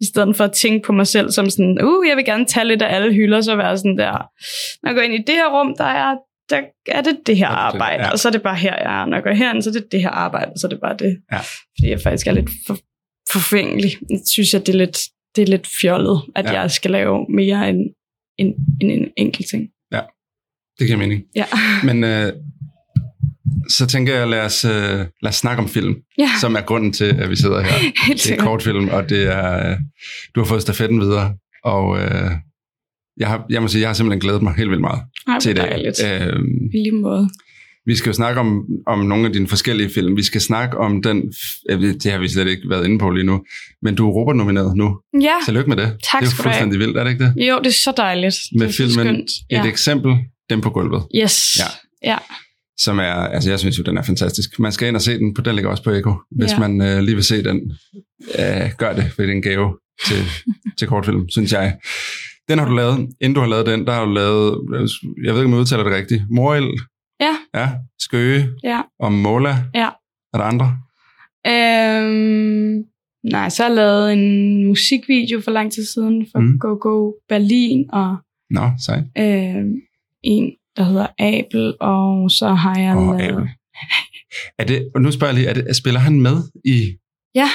i 0.00 0.04
stedet 0.12 0.36
for 0.36 0.44
at 0.44 0.52
tænke 0.52 0.86
på 0.86 0.92
mig 0.92 1.06
selv 1.06 1.30
som 1.30 1.50
sådan, 1.50 1.78
uh, 1.84 2.08
jeg 2.08 2.16
vil 2.16 2.24
gerne 2.24 2.44
tage 2.44 2.66
lidt 2.68 2.82
af 2.82 2.94
alle 2.94 3.12
hylder, 3.14 3.40
så 3.40 3.56
være 3.56 3.78
sådan 3.78 3.98
der, 3.98 4.12
når 4.82 4.90
jeg 4.90 4.94
går 4.96 5.02
ind 5.02 5.14
i 5.14 5.18
det 5.26 5.34
her 5.34 5.48
rum, 5.60 5.74
der 5.78 5.84
er, 5.84 6.14
der 6.50 6.60
er 6.88 7.00
det 7.02 7.16
det 7.26 7.36
her 7.36 7.48
det, 7.48 7.54
arbejde, 7.56 8.02
ja. 8.04 8.10
og 8.10 8.18
så 8.18 8.28
er 8.28 8.32
det 8.32 8.42
bare 8.42 8.56
her, 8.56 8.74
jeg 8.74 9.02
er. 9.02 9.06
Når 9.06 9.16
jeg 9.16 9.24
går 9.24 9.30
herind, 9.32 9.62
så 9.62 9.70
er 9.70 9.72
det 9.74 9.92
det 9.92 10.00
her 10.02 10.10
arbejde, 10.10 10.50
og 10.52 10.58
så 10.58 10.66
er 10.66 10.68
det 10.68 10.80
bare 10.80 10.96
det. 10.98 11.16
Ja. 11.32 11.38
Fordi 11.38 11.90
jeg 11.90 12.00
faktisk 12.02 12.26
er 12.26 12.32
lidt 12.32 12.50
for, 12.66 12.76
forfængelig. 13.32 13.90
Jeg 14.10 14.20
synes, 14.32 14.54
at 14.54 14.66
det 14.66 14.74
er 14.74 14.78
lidt, 14.78 14.98
det 15.36 15.42
er 15.42 15.46
lidt 15.46 15.68
fjollet, 15.80 16.22
at 16.36 16.44
Ja. 16.44 16.52
ja. 16.52 16.60
jeg 16.60 16.70
skal 16.70 16.90
lave 16.90 17.26
mere 17.28 17.68
end, 17.68 17.78
end, 18.38 18.54
end 18.80 18.90
en 18.90 19.08
enkelt 19.16 19.48
ting. 19.50 19.68
Det 20.78 20.86
giver 20.86 20.98
mening. 20.98 21.22
Ja. 21.36 21.44
Men 21.88 22.04
øh, 22.04 22.32
så 23.68 23.86
tænker 23.86 24.14
jeg, 24.14 24.28
lad 24.28 24.40
os, 24.40 24.64
øh, 24.64 24.72
lad 25.22 25.28
os 25.28 25.34
snakke 25.36 25.62
om 25.62 25.68
film, 25.68 25.96
ja, 26.18 26.30
som 26.40 26.54
er 26.56 26.60
grunden 26.60 26.92
til, 26.92 27.04
at 27.04 27.30
vi 27.30 27.36
sidder 27.36 27.60
her. 27.60 27.72
Det 28.14 28.30
er 28.30 28.36
kortfilm, 28.36 28.88
og 28.88 29.08
det 29.08 29.22
er, 29.26 29.70
øh, 29.70 29.76
du 30.34 30.40
har 30.40 30.44
fået 30.44 30.62
stafetten 30.62 31.00
videre, 31.00 31.34
og 31.64 31.98
øh, 31.98 32.30
jeg, 33.16 33.28
har, 33.28 33.46
jeg 33.50 33.62
må 33.62 33.68
sige, 33.68 33.80
jeg 33.80 33.88
har 33.88 33.94
simpelthen 33.94 34.20
glædet 34.20 34.42
mig 34.42 34.54
helt 34.54 34.70
vildt 34.70 34.80
meget 34.80 35.02
Ej, 35.28 35.38
til 35.40 35.50
i 35.50 35.54
hvor 35.54 35.62
dag. 35.62 36.28
Øhm, 36.28 36.70
I 36.74 36.76
lige 36.76 36.92
måde. 36.92 37.28
Vi 37.86 37.94
skal 37.96 38.10
jo 38.10 38.14
snakke 38.14 38.40
om, 38.40 38.64
om 38.86 38.98
nogle 38.98 39.26
af 39.26 39.32
dine 39.32 39.48
forskellige 39.48 39.90
film. 39.94 40.16
Vi 40.16 40.22
skal 40.22 40.40
snakke 40.40 40.78
om 40.78 41.02
den, 41.02 41.32
ved, 41.68 41.94
det 41.98 42.12
har 42.12 42.18
vi 42.18 42.28
slet 42.28 42.48
ikke 42.48 42.68
været 42.68 42.84
inde 42.86 42.98
på 42.98 43.10
lige 43.10 43.24
nu, 43.26 43.42
men 43.82 43.94
du 43.94 44.08
er 44.08 44.12
Robert-nomineret 44.12 44.76
nu. 44.76 44.96
Ja, 45.20 45.34
Tillykke 45.44 45.68
med 45.68 45.76
det. 45.76 45.96
Tak 46.04 46.20
det 46.22 46.28
er 46.28 46.32
jo 46.38 46.42
fuldstændig 46.42 46.78
vildt, 46.78 46.96
er 46.96 47.04
det 47.04 47.10
ikke 47.10 47.24
det? 47.24 47.34
jo, 47.48 47.58
det 47.58 47.66
er 47.66 47.70
så 47.84 47.92
dejligt. 47.96 48.34
Med 48.58 48.66
det 48.66 48.74
filmen 48.74 48.92
skønt. 49.06 49.30
Et 49.50 49.56
Ja. 49.56 49.64
eksempel, 49.64 50.16
dem 50.50 50.60
på 50.60 50.70
gulvet, 50.70 51.02
Yes. 51.22 51.56
Ja. 51.58 52.10
ja. 52.10 52.18
som 52.78 52.98
er, 52.98 53.12
altså 53.12 53.50
jeg 53.50 53.58
synes 53.58 53.78
jo, 53.78 53.82
den 53.82 53.98
er 53.98 54.02
fantastisk. 54.02 54.58
Man 54.58 54.72
skal 54.72 54.88
ind 54.88 54.96
og 54.96 55.02
se 55.02 55.18
den, 55.18 55.34
på 55.34 55.42
den 55.42 55.54
ligger 55.54 55.70
også 55.70 55.82
på 55.82 55.90
Eko. 55.90 56.14
Hvis 56.38 56.50
Ja. 56.52 56.58
man 56.58 56.80
øh, 56.82 56.98
lige 57.02 57.14
vil 57.14 57.24
se 57.24 57.44
den, 57.44 57.72
øh, 58.38 58.70
gør 58.78 58.92
det, 58.92 59.12
er 59.18 59.22
en 59.22 59.42
gave 59.42 59.76
til, 60.06 60.16
til 60.78 60.88
kortfilm, 60.88 61.28
synes 61.28 61.52
jeg. 61.52 61.76
Den 62.48 62.58
har 62.58 62.68
du 62.68 62.74
lavet. 62.74 62.98
Inden 63.20 63.34
du 63.34 63.40
har 63.40 63.48
lavet 63.48 63.66
den, 63.66 63.86
der 63.86 63.92
har 63.92 64.04
du 64.04 64.12
lavet, 64.12 64.58
jeg 65.24 65.34
ved 65.34 65.40
ikke, 65.40 65.46
om 65.46 65.52
jeg 65.52 65.60
udtaler 65.60 65.84
det 65.84 65.92
rigtigt, 65.92 66.22
Morel, 66.30 66.64
Ja. 67.22 67.36
ja, 67.54 67.68
Skøge 67.98 68.48
Ja. 68.64 68.80
og 69.00 69.12
Måla. 69.12 69.56
Ja. 69.74 69.88
Er 70.34 70.38
der 70.38 70.44
andre? 70.44 70.78
Øhm, 71.46 72.84
nej, 73.32 73.48
så 73.48 73.62
har 73.62 73.70
jeg 73.70 73.76
lavet 73.76 74.12
en 74.12 74.66
musikvideo 74.66 75.40
for 75.40 75.50
lang 75.50 75.72
tid 75.72 75.84
siden 75.86 76.26
for 76.32 76.38
Mm. 76.40 76.58
Go 76.58 76.74
Go 76.80 77.12
Berlin, 77.28 77.90
og 77.92 78.16
Nå, 78.50 78.70
sejt. 78.84 79.04
øhm, 79.18 79.72
en, 80.22 80.52
der 80.76 80.82
hedder 80.84 81.06
Abel, 81.18 81.74
og 81.80 82.30
så 82.30 82.48
har 82.48 82.78
jeg 82.80 82.96
Åh, 82.96 83.18
lavet... 83.18 83.32
Abel. 83.32 83.48
Er 84.58 84.64
det, 84.64 84.90
og 84.94 85.02
nu 85.02 85.10
spørger 85.12 85.32
jeg 85.32 85.38
lige, 85.40 85.48
er 85.48 85.54
det, 85.54 85.76
spiller 85.76 86.00
han 86.00 86.20
med 86.20 86.36
i... 86.64 86.96
Ja. 87.34 87.48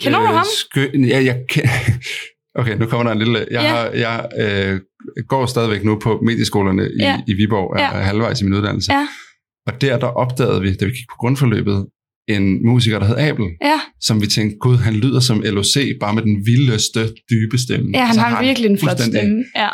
Kender 0.00 0.18
du 0.18 0.26
ham? 0.26 0.44
Skø, 0.60 0.86
ja, 0.94 1.24
jeg 1.24 1.44
Okay, 2.54 2.76
nu 2.78 2.86
kommer 2.86 3.04
der 3.04 3.12
en 3.12 3.18
lille... 3.18 3.38
Jeg, 3.38 3.46
Ja. 3.50 3.68
har, 3.68 3.84
jeg 3.88 4.28
øh, 4.38 4.80
går 5.28 5.46
stadigvæk 5.46 5.84
nu 5.84 5.98
på 5.98 6.20
medieskolerne 6.26 6.82
i, 6.82 7.02
Ja. 7.02 7.20
i 7.26 7.32
Viborg, 7.32 7.76
er 7.76 7.82
Ja. 7.82 7.88
halvvejs 8.02 8.40
i 8.40 8.44
min 8.44 8.54
uddannelse. 8.54 8.92
Ja. 8.92 9.06
Og 9.66 9.80
der, 9.80 9.98
der 9.98 10.06
opdagede 10.06 10.60
vi, 10.60 10.74
da 10.74 10.84
vi 10.84 10.90
gik 10.90 11.08
på 11.10 11.16
grundforløbet, 11.18 11.86
en 12.28 12.66
musiker, 12.66 12.98
der 12.98 13.06
hed 13.06 13.16
Abel, 13.18 13.46
Ja, 13.62 13.80
som 14.00 14.20
vi 14.22 14.26
tænkte, 14.26 14.56
gud, 14.60 14.76
han 14.76 14.94
lyder 14.94 15.20
som 15.20 15.40
LOC, 15.44 15.76
bare 16.00 16.14
med 16.14 16.22
den 16.22 16.46
vildeste, 16.46 17.00
dybe 17.30 17.58
stemme. 17.58 17.90
ja 17.94 18.04
han 18.04 18.14
Så 18.14 18.20
har 18.20 18.42
virkelig 18.42 18.70
en 18.70 18.78
flot 18.78 19.00
stemme. 19.00 19.44
Ja. 19.56 19.68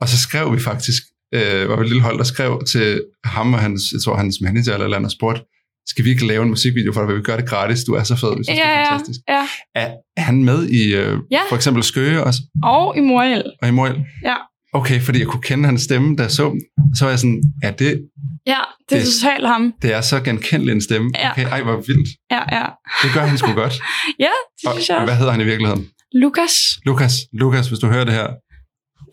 Og 0.00 0.08
så 0.08 0.18
skrev 0.18 0.52
vi 0.54 0.58
faktisk, 0.60 1.02
øh, 1.34 1.68
var 1.68 1.76
vi 1.76 1.82
et 1.82 1.88
lille 1.88 2.02
hold, 2.02 2.18
der 2.18 2.24
skrev 2.24 2.62
til 2.66 3.04
ham 3.24 3.54
og 3.54 3.60
hans, 3.60 3.82
jeg 3.92 4.00
tror, 4.04 4.16
hans 4.16 4.36
manager 4.42 4.74
eller 4.74 4.96
andet, 4.96 5.06
og 5.06 5.10
spurgte, 5.12 5.42
skal 5.86 6.04
vi 6.04 6.10
ikke 6.10 6.26
lave 6.26 6.42
en 6.42 6.48
musikvideo 6.48 6.92
for 6.92 7.00
dig, 7.00 7.08
vil 7.08 7.16
vi 7.16 7.22
gøre 7.22 7.36
det 7.36 7.48
gratis? 7.48 7.84
Du 7.84 7.92
er 7.94 8.02
så 8.02 8.16
fed, 8.16 8.36
vi 8.38 8.44
synes, 8.44 8.48
Ja, 8.58 8.62
det 8.70 8.78
er 8.78 8.84
fantastisk. 8.90 9.20
ja. 9.28 9.42
Er, 9.74 9.90
er 10.16 10.22
han 10.22 10.44
med 10.44 10.68
i 10.68 10.94
øh, 10.94 11.18
Ja. 11.30 11.40
for 11.48 11.56
eksempel 11.56 11.82
Skøge 11.82 12.24
også, 12.24 12.40
Og 12.64 12.96
i 12.96 13.00
Moriel. 13.00 13.44
og 13.62 13.68
i 13.68 13.70
Morel? 13.70 14.04
Ja. 14.24 14.34
Okay, 14.72 15.00
fordi 15.00 15.18
jeg 15.18 15.26
kunne 15.26 15.42
kende 15.42 15.64
hans 15.64 15.82
stemme, 15.82 16.16
da 16.16 16.22
jeg 16.22 16.30
så. 16.30 16.60
Så 16.98 17.04
var 17.04 17.10
jeg 17.10 17.18
sådan, 17.18 17.42
ja, 17.62 17.70
det, 17.70 18.02
Ja, 18.46 18.56
det 18.88 18.98
er 18.98 19.00
Det- 19.02 19.12
totalt 19.20 19.46
ham. 19.46 19.72
det 19.82 19.92
er 19.94 20.00
så 20.00 20.20
genkendelig 20.20 20.72
en 20.72 20.80
stemme. 20.82 21.10
Ja. 21.14 21.30
Okay, 21.30 21.44
ej, 21.46 21.62
hvor 21.62 21.76
vildt. 21.76 22.08
Ja, 22.30 22.42
ja. 22.58 22.66
Det 23.02 23.10
gør 23.14 23.20
han 23.20 23.38
sgu 23.38 23.52
godt. 23.52 23.72
Ja, 24.26 24.28
det 24.60 24.66
Og, 24.68 24.72
synes 24.74 24.88
jeg 24.88 24.96
og 24.96 25.02
også. 25.02 25.10
hvad 25.10 25.16
hedder 25.18 25.32
han 25.32 25.40
i 25.40 25.44
virkeligheden? 25.44 25.86
Lukas. 26.12 26.52
Lukas, 26.86 27.12
Lukas, 27.32 27.68
hvis 27.68 27.78
du 27.78 27.86
hører 27.86 28.04
det 28.04 28.14
her, 28.14 28.26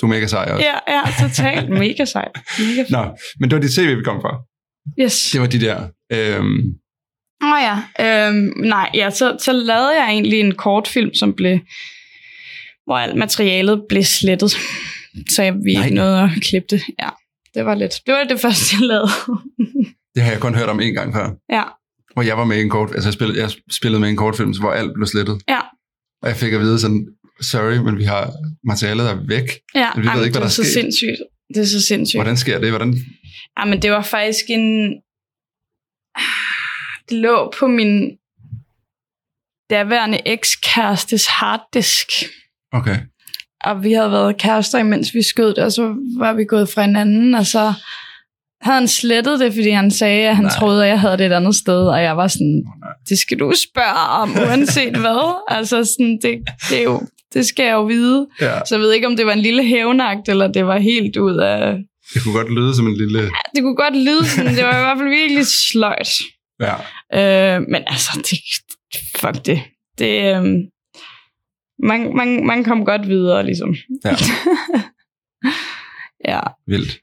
du 0.02 0.06
er 0.06 0.10
mega 0.10 0.28
sej 0.28 0.48
også. 0.52 0.66
Ja, 0.66 0.78
ja, 0.96 1.02
totalt. 1.28 1.70
Mega 1.70 2.06
sejt. 2.06 2.32
Mega. 2.60 2.84
Nå, 2.90 3.04
men 3.40 3.50
det 3.50 3.56
var 3.56 3.62
dit 3.62 3.74
CV, 3.74 3.96
vi 3.98 4.04
kom 4.04 4.22
fra. 4.22 4.38
Yes. 5.04 5.30
Det 5.34 5.42
var 5.42 5.48
de 5.48 5.60
der. 5.60 5.88
Øhm, 6.14 6.60
Åh 7.44 7.50
oh, 7.54 7.60
ja. 7.62 8.28
Øhm, 8.28 8.54
nej, 8.58 8.90
ja, 8.94 9.10
så, 9.10 9.38
så 9.42 9.52
lavede 9.52 10.02
jeg 10.02 10.10
egentlig 10.10 10.40
en 10.40 10.56
kortfilm, 10.56 11.14
som 11.14 11.34
blev, 11.34 11.60
hvor 12.86 12.98
alt 12.98 13.16
materialet 13.16 13.84
blev 13.90 14.04
slettet. 14.04 14.52
Så 15.36 15.44
jeg, 15.44 15.54
vi 15.54 15.74
Nej. 15.74 15.84
ikke 15.84 15.96
nåede 15.96 16.22
at 16.24 16.30
klippe 16.42 16.68
det. 16.72 16.82
Ja, 17.00 17.10
det 17.54 17.66
var 17.66 17.76
lidt. 17.76 17.94
Det 18.06 18.14
var 18.14 18.24
det 18.24 18.40
første, 18.40 18.66
jeg 18.80 18.88
lavede. 18.88 19.10
det 20.16 20.24
har 20.24 20.32
jeg 20.32 20.40
kun 20.40 20.56
hørt 20.56 20.70
om 20.70 20.80
en 20.80 20.94
gang 20.94 21.14
før. 21.14 21.30
ja, 21.52 21.64
Hvor 22.14 22.22
jeg 22.24 22.38
var 22.38 22.46
med 22.46 22.58
i 22.58 22.62
en 22.62 22.70
kort, 22.70 22.92
altså 22.92 23.08
jeg 23.10 23.14
spillede, 23.14 23.40
jeg 23.42 23.50
spillede 23.72 24.00
med 24.00 24.08
i 24.08 24.12
en 24.12 24.18
kortfilm, 24.18 24.54
hvor 24.60 24.72
alt 24.72 24.92
blev 24.96 25.08
slettet. 25.08 25.42
ja, 25.50 25.60
Og 26.22 26.28
jeg 26.30 26.36
fik 26.38 26.54
at 26.54 26.60
vide 26.60 26.80
sådan, 26.80 27.08
sorry, 27.42 27.78
men 27.78 27.98
vi 27.98 28.04
har 28.04 28.34
materialet 28.64 29.10
er 29.10 29.16
væk. 29.28 29.50
ja. 29.76 29.90
Vi 29.96 30.02
ved 30.02 30.08
Ej, 30.08 30.16
men 30.16 30.24
ikke, 30.26 30.32
hvad 30.32 30.32
det 30.32 30.34
der 30.34 30.42
er 30.42 30.48
så 30.50 30.64
sket. 30.64 30.74
sindssygt. 30.74 31.18
Det 31.54 31.58
er 31.62 31.66
så 31.66 31.82
sindssygt. 31.82 32.18
Hvordan 32.18 32.38
sker 32.38 32.60
det? 32.60 32.70
Hvordan? 32.70 32.96
Ja, 33.60 33.66
men 33.66 33.82
det 33.82 33.92
var 33.92 34.02
faktisk 34.02 34.46
en... 34.50 34.94
Det 37.10 37.18
lå 37.18 37.54
på 37.60 37.68
min 37.68 38.18
daværende 39.70 40.20
ekskærestes 40.26 41.28
harddisk. 41.28 42.08
Okay. 42.74 42.98
Og 43.64 43.84
vi 43.84 43.92
havde 43.92 44.12
været 44.12 44.38
kærester, 44.38 44.80
imens 44.80 45.14
vi 45.14 45.22
skød 45.24 45.54
det, 45.54 45.64
og 45.64 45.72
så 45.72 45.96
var 46.18 46.34
vi 46.34 46.46
gået 46.46 46.70
fra 46.70 46.82
hinanden, 46.82 47.36
og 47.36 47.46
så 47.46 47.74
havde 48.62 48.78
han 48.78 48.88
slettet 48.88 49.40
det, 49.40 49.54
fordi 49.54 49.70
han 49.70 49.92
sagde, 49.92 50.30
at 50.30 50.36
han 50.36 50.46
Nej. 50.46 50.54
Troede, 50.60 50.84
at 50.84 50.90
jeg 50.90 51.00
havde 51.00 51.18
det 51.18 51.26
et 51.26 51.32
andet 51.34 51.56
sted, 51.56 51.88
og 51.88 52.04
jeg 52.04 52.18
var 52.18 52.28
sådan, 52.28 52.64
det 53.10 53.20
skal 53.20 53.40
du 53.40 53.54
spørge 53.70 54.22
om, 54.22 54.32
uanset 54.32 54.98
hvad. 55.04 55.44
Altså, 55.48 55.84
sådan, 55.84 56.20
det, 56.22 56.40
det, 56.70 56.80
er 56.80 56.84
jo, 56.84 57.02
det 57.34 57.46
skal 57.46 57.66
jeg 57.66 57.74
jo 57.74 57.84
vide. 57.84 58.28
Ja, 58.42 58.60
Så 58.66 58.76
jeg 58.76 58.80
ved 58.80 58.94
ikke, 58.94 59.08
om 59.08 59.16
det 59.16 59.26
var 59.26 59.34
en 59.34 59.40
lille 59.40 59.64
hævnagt, 59.64 60.30
eller 60.30 60.48
det 60.48 60.66
var 60.66 60.78
helt 60.78 61.18
ud 61.18 61.38
af... 61.38 61.78
det 62.14 62.24
kunne 62.24 62.34
godt 62.34 62.54
lyde 62.54 62.76
som 62.76 62.88
en 62.88 62.98
lille... 62.98 63.20
Det 63.56 63.62
kunne 63.62 63.76
godt 63.76 63.96
lyde 63.96 64.26
sådan, 64.26 64.56
det 64.56 64.64
var 64.64 64.78
i 64.78 64.84
hvert 64.84 64.98
fald 64.98 65.10
virkelig 65.10 65.46
sløjt. 65.48 66.10
Ja. 66.60 66.76
Øh, 67.20 67.62
men 67.62 67.84
altså, 67.88 68.12
det, 68.30 68.40
fuck 69.20 69.46
det. 69.46 69.60
Det, 69.98 70.36
øh, 70.36 70.44
man, 71.84 72.16
man, 72.16 72.46
man 72.46 72.64
kom 72.64 72.86
godt 72.86 73.08
videre, 73.08 73.46
ligesom. 73.46 73.76
Ja. 74.06 74.16
ja. 76.34 76.40
Vildt. 76.68 77.00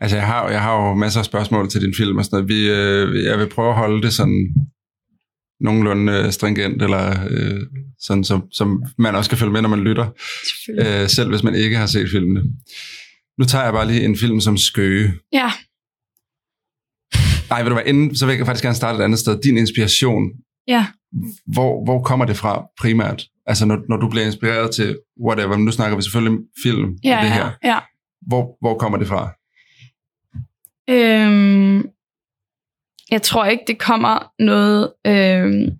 Altså, 0.00 0.16
jeg 0.16 0.26
har, 0.26 0.50
jeg 0.50 0.62
har 0.62 0.74
jo 0.74 0.94
masser 0.94 1.20
af 1.20 1.26
spørgsmål 1.26 1.68
til 1.70 1.80
din 1.80 1.94
film 1.96 2.18
og 2.18 2.24
sådan 2.24 2.36
noget. 2.36 2.48
Vi, 2.48 2.70
øh, 2.70 3.24
jeg 3.24 3.38
vil 3.38 3.48
prøve 3.48 3.68
at 3.68 3.76
holde 3.76 4.02
det 4.02 4.12
sådan 4.12 4.54
nogenlunde 5.60 6.12
øh, 6.12 6.32
stringent, 6.32 6.82
eller 6.82 7.10
øh, 7.30 7.60
sådan, 7.98 8.24
som, 8.24 8.42
som 8.52 8.82
man 8.98 9.14
også 9.14 9.30
kan 9.30 9.38
følge 9.38 9.52
med, 9.52 9.62
når 9.62 9.68
man 9.68 9.84
lytter, 9.84 10.06
øh, 10.78 11.08
selv 11.08 11.28
hvis 11.28 11.42
man 11.42 11.54
ikke 11.54 11.76
har 11.76 11.86
set 11.86 12.10
filmene. 12.10 12.42
Nu 13.38 13.44
tager 13.44 13.64
jeg 13.64 13.72
bare 13.72 13.86
lige 13.86 14.04
en 14.04 14.16
film 14.18 14.40
som 14.40 14.56
Skøge. 14.56 15.12
Ja. 15.32 15.50
Nej, 17.50 17.62
ved 17.62 17.68
du 17.70 17.74
hvad, 17.74 17.86
inden, 17.86 18.16
så 18.16 18.26
vil 18.26 18.36
jeg 18.36 18.46
faktisk 18.46 18.64
gerne 18.64 18.76
starte 18.76 18.98
et 18.98 19.04
andet 19.04 19.18
sted. 19.18 19.40
Din 19.42 19.56
inspiration, 19.56 20.30
Ja. 20.68 20.86
hvor, 21.46 21.84
hvor 21.84 22.02
kommer 22.02 22.24
det 22.26 22.36
fra 22.36 22.66
primært? 22.80 23.28
Altså, 23.46 23.66
når, 23.66 23.78
når 23.88 23.96
du 23.96 24.08
bliver 24.08 24.26
inspireret 24.26 24.74
til 24.74 24.98
whatever, 25.26 25.56
nu 25.56 25.70
snakker 25.72 25.96
vi 25.96 26.02
selvfølgelig 26.02 26.38
film 26.62 26.98
Ja, 27.04 27.16
og 27.18 27.22
det 27.24 27.28
ja, 27.30 27.34
her. 27.34 27.50
ja. 27.64 27.78
Hvor, 28.26 28.56
hvor 28.60 28.78
kommer 28.78 28.98
det 28.98 29.08
fra? 29.08 29.32
Øhm, 30.90 31.86
jeg 33.10 33.22
tror 33.22 33.44
ikke, 33.44 33.64
det 33.66 33.78
kommer 33.78 34.32
noget 34.42 34.92
øhm, 35.06 35.70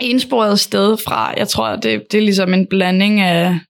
ensporet 0.00 0.60
sted 0.60 0.96
fra. 0.96 1.34
Jeg 1.36 1.48
tror, 1.48 1.76
det, 1.76 2.06
det 2.12 2.18
er 2.18 2.22
ligesom 2.22 2.54
en 2.54 2.66
blanding 2.70 3.20
af 3.20 3.60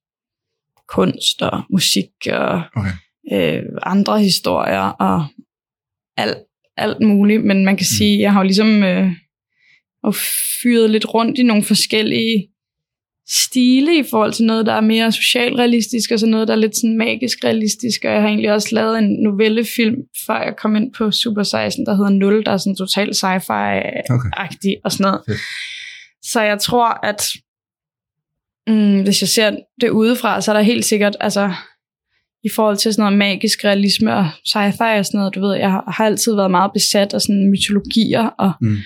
kunst 0.89 1.43
og 1.43 1.63
musik 1.71 2.09
og 2.33 2.63
Okay. 2.77 2.91
øh, 3.33 3.63
andre 3.83 4.21
historier 4.21 4.81
og 4.89 5.27
alt, 6.17 6.39
alt 6.77 7.01
muligt. 7.01 7.45
Men 7.45 7.65
man 7.65 7.77
kan 7.77 7.87
Mm. 7.91 7.97
sige, 7.97 8.21
jeg 8.21 8.33
har 8.33 8.41
jo 8.41 8.45
ligesom 8.45 8.83
øh, 8.83 9.13
og 10.03 10.15
fyret 10.63 10.91
lidt 10.91 11.15
rundt 11.15 11.39
i 11.39 11.43
nogle 11.43 11.65
forskellige 11.65 12.49
stile 13.31 13.99
i 13.99 14.03
forhold 14.11 14.33
til 14.33 14.45
noget, 14.45 14.67
der 14.67 14.73
er 14.73 14.81
mere 14.81 15.13
socialrealistisk, 15.13 16.11
og 16.11 16.19
så 16.19 16.27
noget, 16.27 16.49
der 16.49 16.55
er 16.55 16.59
lidt 16.59 16.77
sådan 16.77 16.99
magisk 16.99 17.45
realistisk. 17.45 18.05
Og 18.05 18.11
jeg 18.13 18.21
har 18.21 18.29
egentlig 18.29 18.53
også 18.53 18.69
lavet 18.75 18.99
en 18.99 19.23
novellefilm, 19.23 19.97
før 20.27 20.43
jeg 20.43 20.55
kom 20.57 20.77
ind 20.77 20.93
på 20.93 21.11
Super 21.11 21.43
16, 21.43 21.87
der 21.87 21.95
hedder 21.95 22.11
Nul, 22.11 22.45
der 22.47 22.53
er 22.53 22.57
sådan 22.57 22.77
totalt 22.77 23.17
sci-fi-agtig 23.17 24.75
og 24.85 24.93
sådan 24.93 25.05
noget. 25.11 25.21
Fedt. 25.29 25.39
Så 26.23 26.41
jeg 26.43 26.59
tror, 26.61 27.07
at 27.07 27.23
mm, 28.69 29.03
hvis 29.03 29.21
jeg 29.21 29.29
ser 29.29 29.57
det 29.81 29.91
udefra, 29.91 30.41
så 30.41 30.51
er 30.53 30.57
der 30.57 30.63
helt 30.63 30.85
sikkert, 30.85 31.17
altså 31.21 31.53
i 32.45 32.49
forhold 32.55 32.77
til 32.77 32.93
sådan 32.93 33.03
noget 33.03 33.19
magisk 33.19 33.65
realisme 33.65 34.15
og 34.15 34.27
sci-fi 34.49 34.99
og 34.99 35.07
sådan 35.07 35.19
noget, 35.19 35.35
du 35.35 35.41
ved, 35.41 35.55
jeg 35.57 35.71
har 35.71 36.05
altid 36.05 36.35
været 36.35 36.51
meget 36.51 36.71
besat 36.75 37.15
af 37.15 37.21
sådan 37.21 37.51
mytologier 37.51 38.27
og 38.27 38.53
Mm. 38.61 38.77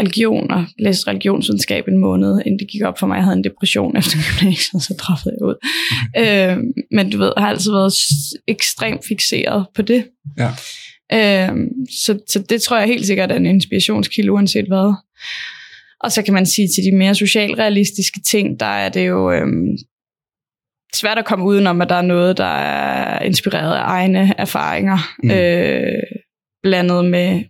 religion, 0.00 0.50
og 0.50 0.64
læste 0.78 1.08
religionsvidenskab 1.10 1.88
en 1.88 1.98
måned, 1.98 2.40
inden 2.46 2.58
det 2.58 2.68
gik 2.72 2.82
op 2.82 2.98
for 2.98 3.06
mig, 3.06 3.16
jeg 3.16 3.24
havde 3.24 3.36
en 3.36 3.44
depression 3.44 3.96
efter 4.00 4.16
gymnasiet, 4.38 4.82
så 4.82 4.94
droppede 4.98 5.34
jeg 5.38 5.46
ud. 5.48 5.54
Okay. 6.16 6.56
Øh, 6.56 6.62
men 6.92 7.10
du 7.10 7.18
ved, 7.18 7.32
har 7.36 7.48
altid 7.48 7.70
været 7.72 7.92
ekstremt 8.48 9.00
fixeret 9.08 9.66
på 9.74 9.82
det. 9.82 10.04
Ja. 10.38 10.50
Øh, 11.12 11.56
så, 12.04 12.18
så 12.28 12.38
det 12.48 12.62
tror 12.62 12.78
jeg 12.78 12.86
helt 12.86 13.06
sikkert 13.06 13.32
er 13.32 13.36
en 13.36 13.46
inspirationskilde, 13.46 14.32
uanset 14.32 14.66
hvad. 14.66 14.94
Og 16.00 16.12
så 16.12 16.22
kan 16.22 16.34
man 16.34 16.46
sige 16.46 16.68
til 16.68 16.84
de 16.92 16.96
mere 16.96 17.14
socialrealistiske 17.14 18.20
ting, 18.20 18.60
der 18.60 18.66
er 18.66 18.88
det 18.88 19.08
jo 19.08 19.32
øhm, 19.32 19.68
svært 20.94 21.18
at 21.18 21.24
komme 21.24 21.44
udenom, 21.44 21.80
at 21.82 21.88
der 21.88 21.94
er 21.94 22.02
noget, 22.02 22.36
der 22.38 22.44
er 22.44 23.22
inspireret 23.22 23.76
af 23.76 23.82
egne 23.84 24.34
erfaringer, 24.38 24.98
Mm. 25.22 25.30
øh, 25.30 26.02
blandet 26.62 27.04
med, 27.04 27.42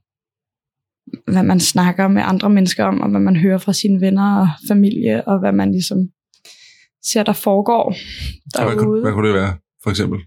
hvad 1.32 1.42
man 1.42 1.60
snakker 1.60 2.08
med 2.08 2.22
andre 2.26 2.50
mennesker 2.50 2.84
om, 2.84 3.00
og 3.00 3.10
hvad 3.10 3.20
man 3.20 3.36
hører 3.36 3.58
fra 3.58 3.72
sine 3.72 4.00
venner 4.00 4.40
og 4.40 4.48
familie, 4.68 5.28
og 5.28 5.38
hvad 5.38 5.52
man 5.52 5.70
ligesom 5.70 5.98
ser, 7.04 7.22
der 7.22 7.32
foregår 7.32 7.92
Så 8.54 8.64
hvad, 8.64 8.72
kunne, 8.76 8.82
derude. 8.82 9.02
hvad 9.02 9.12
kunne 9.12 9.28
det 9.28 9.34
være, 9.34 9.54
for 9.82 9.90
eksempel? 9.90 10.18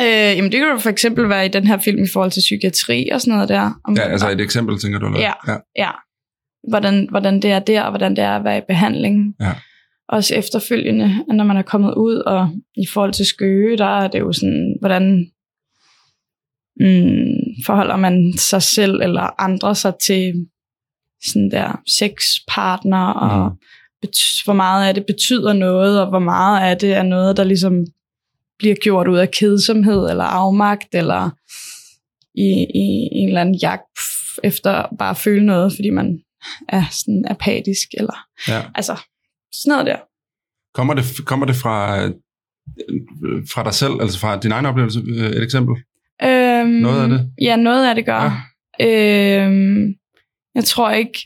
Øh, 0.00 0.36
jamen 0.36 0.52
det 0.52 0.58
kan 0.60 0.68
jo 0.68 0.78
for 0.78 0.90
eksempel 0.90 1.28
være 1.28 1.46
i 1.46 1.48
den 1.48 1.66
her 1.66 1.78
film 1.78 2.02
i 2.04 2.08
forhold 2.12 2.30
til 2.30 2.40
psykiatri 2.40 3.08
og 3.12 3.20
sådan 3.20 3.34
noget 3.34 3.48
der. 3.48 3.80
Om, 3.84 3.94
Ja, 3.96 4.02
altså 4.02 4.30
et 4.30 4.40
eksempel, 4.40 4.78
tænker 4.78 4.98
du? 4.98 5.06
Eller? 5.06 5.20
Ja. 5.20 5.32
ja. 5.48 5.56
ja, 5.76 5.90
hvordan, 6.68 7.06
hvordan 7.10 7.42
det 7.42 7.50
er 7.50 7.58
der, 7.58 7.82
og 7.82 7.90
hvordan 7.90 8.16
det 8.16 8.24
er 8.24 8.36
at 8.36 8.44
være 8.44 8.58
i 8.58 8.62
behandling. 8.68 9.34
Ja. 9.40 9.52
Også 10.08 10.34
efterfølgende, 10.34 11.24
når 11.34 11.44
man 11.44 11.56
er 11.56 11.62
kommet 11.62 11.94
ud, 11.94 12.14
og 12.16 12.50
i 12.76 12.86
forhold 12.86 13.12
til 13.12 13.26
skøge, 13.26 13.78
der 13.78 13.84
er 14.00 14.08
det 14.08 14.18
jo 14.20 14.32
sådan, 14.32 14.76
hvordan 14.80 15.26
mm, 16.80 17.64
forholder 17.66 17.96
man 17.96 18.32
sig 18.38 18.62
selv 18.62 19.00
eller 19.02 19.40
andre 19.40 19.74
sig 19.74 19.92
til 20.06 20.46
sådan 21.24 21.50
der 21.50 21.80
sexpartner, 21.98 23.06
og 23.06 23.46
Mhm. 23.50 23.58
bet- 24.02 24.42
hvor 24.44 24.52
meget 24.54 24.88
af 24.88 24.94
det 24.94 25.06
betyder 25.06 25.52
noget, 25.52 26.00
og 26.00 26.08
hvor 26.08 26.18
meget 26.18 26.70
af 26.70 26.78
det 26.78 26.94
er 26.94 27.02
noget, 27.02 27.36
der 27.36 27.44
ligesom 27.44 27.84
bliver 28.58 28.74
gjort 28.74 29.08
ud 29.08 29.18
af 29.18 29.30
kedsomhed 29.30 30.10
eller 30.10 30.24
afmagt, 30.24 30.94
eller 30.94 31.30
i, 32.34 32.66
i 32.74 33.08
en 33.12 33.28
eller 33.28 33.40
anden 33.40 33.54
jagt 33.62 33.82
efter 34.44 34.86
bare 34.98 35.10
at 35.10 35.16
føle 35.16 35.46
noget, 35.46 35.72
fordi 35.76 35.90
man 35.90 36.18
er 36.68 36.84
sådan 36.90 37.24
apatisk, 37.30 37.88
eller 37.98 38.16
ja. 38.48 38.62
altså 38.74 38.96
sådan 39.52 39.70
noget 39.70 39.86
der. 39.86 39.98
Kommer 40.74 40.94
det, 40.94 41.04
kommer 41.26 41.46
det 41.46 41.56
fra, 41.56 42.06
fra 43.54 43.64
dig 43.64 43.74
selv, 43.74 43.92
altså 44.00 44.18
fra 44.18 44.40
din 44.40 44.52
egen 44.52 44.66
oplevelse, 44.66 45.00
øh, 45.08 45.30
et 45.30 45.42
eksempel? 45.42 45.76
Øhm, 46.22 46.68
Noget 46.68 47.02
af 47.02 47.08
det? 47.08 47.30
Ja, 47.40 47.56
noget 47.56 47.88
af 47.88 47.94
det 47.94 48.06
gør. 48.06 48.52
Ja. 48.80 49.44
Øhm, 49.46 49.94
jeg 50.54 50.64
tror 50.64 50.90
ikke... 50.90 51.18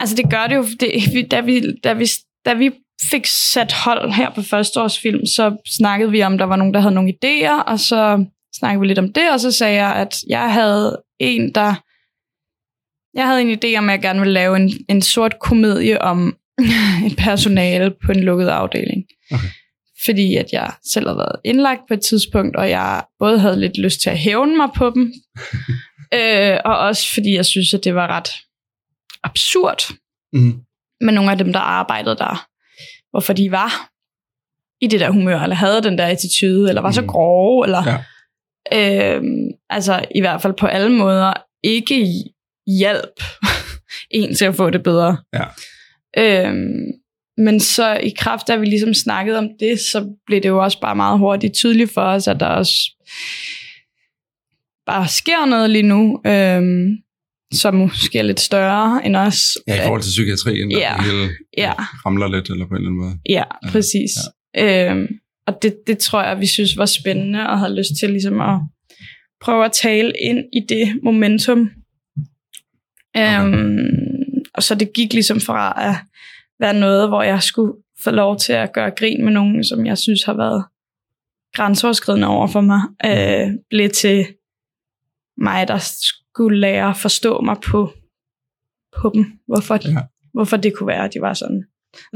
Altså 0.00 0.16
det 0.16 0.30
gør 0.30 0.46
det 0.46 0.56
jo, 0.56 0.64
det, 0.80 1.30
da, 1.30 1.40
vi, 1.40 1.76
da, 1.84 1.92
vi, 1.92 2.06
da 2.44 2.54
vi 2.54 2.70
fik 3.10 3.26
sat 3.26 3.72
hold 3.72 4.12
her 4.12 4.34
på 4.34 4.42
førsteårsfilm, 4.42 5.26
så 5.26 5.56
snakkede 5.66 6.10
vi 6.10 6.22
om, 6.22 6.38
der 6.38 6.44
var 6.44 6.56
nogen, 6.56 6.74
der 6.74 6.80
havde 6.80 6.94
nogle 6.94 7.14
idéer, 7.24 7.62
og 7.62 7.80
så 7.80 8.24
snakkede 8.58 8.80
vi 8.80 8.86
lidt 8.86 8.98
om 8.98 9.12
det, 9.12 9.32
og 9.32 9.40
så 9.40 9.52
sagde 9.52 9.74
jeg, 9.84 9.96
at 9.96 10.16
jeg 10.28 10.52
havde 10.52 11.02
en, 11.18 11.54
der... 11.54 11.74
Jeg 13.18 13.26
havde 13.26 13.42
en 13.42 13.58
idé 13.64 13.78
om, 13.78 13.88
at 13.88 13.92
jeg 13.92 14.02
gerne 14.02 14.18
ville 14.20 14.32
lave 14.34 14.56
en, 14.56 14.70
en 14.88 15.02
sort 15.02 15.38
komedie 15.38 16.02
om 16.02 16.36
et 17.06 17.16
personale 17.18 17.94
på 18.06 18.12
en 18.12 18.20
lukket 18.20 18.48
afdeling. 18.48 19.04
Okay. 19.32 19.48
Fordi 20.04 20.36
at 20.36 20.52
jeg 20.52 20.72
selv 20.92 21.06
havde 21.08 21.18
været 21.18 21.36
indlagt 21.44 21.80
på 21.88 21.94
et 21.94 22.00
tidspunkt, 22.00 22.56
og 22.56 22.70
jeg 22.70 23.04
både 23.18 23.38
havde 23.38 23.60
lidt 23.60 23.78
lyst 23.78 24.00
til 24.00 24.10
at 24.10 24.18
hævne 24.18 24.56
mig 24.56 24.68
på 24.76 24.90
dem, 24.94 25.12
øh, 26.18 26.56
og 26.64 26.78
også 26.78 27.14
fordi 27.14 27.34
jeg 27.34 27.46
synes, 27.46 27.74
at 27.74 27.84
det 27.84 27.94
var 27.94 28.06
ret 28.06 28.28
absurd 29.22 29.82
Mm. 30.32 30.60
med 31.00 31.12
nogle 31.12 31.30
af 31.30 31.38
dem, 31.38 31.52
der 31.52 31.60
arbejdede 31.60 32.16
der. 32.16 32.46
Hvorfor 33.10 33.32
de 33.32 33.50
var 33.50 33.88
i 34.80 34.86
det 34.86 35.00
der 35.00 35.10
humør, 35.10 35.40
eller 35.40 35.56
havde 35.56 35.82
den 35.82 35.98
der 35.98 36.06
attitude, 36.06 36.68
eller 36.68 36.82
var 36.82 36.90
så 36.90 37.00
Mhm. 37.00 37.08
grove, 37.08 37.66
eller 37.66 37.82
Ja. 38.72 39.16
øh, 39.16 39.22
altså 39.70 40.06
i 40.14 40.20
hvert 40.20 40.42
fald 40.42 40.52
på 40.52 40.66
alle 40.66 40.92
måder 40.92 41.32
ikke 41.64 42.06
hjælp 42.78 43.20
en 44.10 44.34
til 44.34 44.44
at 44.44 44.54
få 44.54 44.70
det 44.70 44.82
bedre. 44.82 45.16
Ja. 45.34 45.44
Øhm, 46.18 46.84
men 47.38 47.60
så 47.60 47.94
i 47.96 48.12
kraft 48.18 48.50
af, 48.50 48.60
vi 48.60 48.66
ligesom 48.66 48.94
snakkede 48.94 49.38
om 49.38 49.48
det, 49.60 49.78
så 49.80 50.14
blev 50.26 50.40
det 50.42 50.48
jo 50.48 50.62
også 50.64 50.80
bare 50.80 50.96
meget 50.96 51.18
hurtigt 51.18 51.54
tydeligt 51.54 51.92
for 51.94 52.00
os, 52.02 52.28
at 52.28 52.40
der 52.40 52.46
også 52.46 52.72
bare 54.86 55.08
sker 55.08 55.46
noget 55.46 55.70
lige 55.70 55.82
nu, 55.82 56.20
øhm, 56.26 56.88
som 57.52 57.74
måske 57.74 58.18
er 58.18 58.22
lidt 58.22 58.40
større 58.40 59.06
end 59.06 59.16
os. 59.16 59.40
Ja, 59.68 59.82
i 59.82 59.86
forhold 59.86 60.02
til 60.02 60.08
psykiatrien, 60.10 60.70
der 60.70 60.78
Ja. 60.78 60.94
det 60.96 61.04
hele 61.04 61.28
Ja. 61.56 61.72
ramler 62.06 62.28
lidt, 62.28 62.50
eller 62.50 62.66
på 62.66 62.74
en 62.74 62.76
eller 62.76 62.88
anden 62.88 63.00
måde. 63.00 63.18
Ja, 63.28 63.42
præcis. 63.70 64.10
Ja. 64.54 64.90
Øhm, 64.92 65.06
og 65.46 65.58
det, 65.62 65.76
det 65.86 65.98
tror 65.98 66.22
jeg, 66.22 66.40
vi 66.40 66.46
synes 66.46 66.76
var 66.76 66.86
spændende, 66.86 67.48
og 67.48 67.58
havde 67.58 67.76
lyst 67.76 67.90
til 68.00 68.10
ligesom 68.10 68.40
at 68.40 68.60
prøve 69.40 69.64
at 69.64 69.72
tale 69.72 70.12
ind 70.22 70.38
i 70.38 70.60
det 70.68 71.00
momentum. 71.02 71.70
Øhm, 73.18 73.78
og 74.54 74.62
så 74.62 74.74
det 74.74 74.92
gik 74.94 75.12
ligesom 75.12 75.40
fra 75.40 75.88
at 75.90 75.94
være 76.60 76.74
noget, 76.74 77.08
hvor 77.08 77.22
jeg 77.22 77.42
skulle 77.42 77.72
få 78.04 78.10
lov 78.10 78.38
til 78.38 78.52
at 78.52 78.72
gøre 78.72 78.90
grin 78.90 79.24
med 79.24 79.32
nogen, 79.32 79.64
som 79.64 79.86
jeg 79.86 79.98
synes 79.98 80.22
har 80.24 80.34
været 80.34 80.64
grænseoverskridende 81.54 82.26
over 82.28 82.46
for 82.46 82.60
mig, 82.60 82.80
øh, 83.04 83.50
blev 83.70 83.90
til 83.90 84.26
mig, 85.36 85.68
der 85.68 85.78
skulle 86.02 86.60
lære 86.60 86.90
at 86.90 86.96
forstå 86.96 87.40
mig 87.40 87.56
på, 87.66 87.92
på 89.00 89.10
dem. 89.14 89.24
Hvorfor, 89.46 89.78
Ja. 89.88 89.96
hvorfor 90.34 90.56
det 90.56 90.74
kunne 90.76 90.86
være, 90.86 91.04
at 91.04 91.14
de 91.14 91.20
var 91.20 91.34
sådan. 91.34 91.64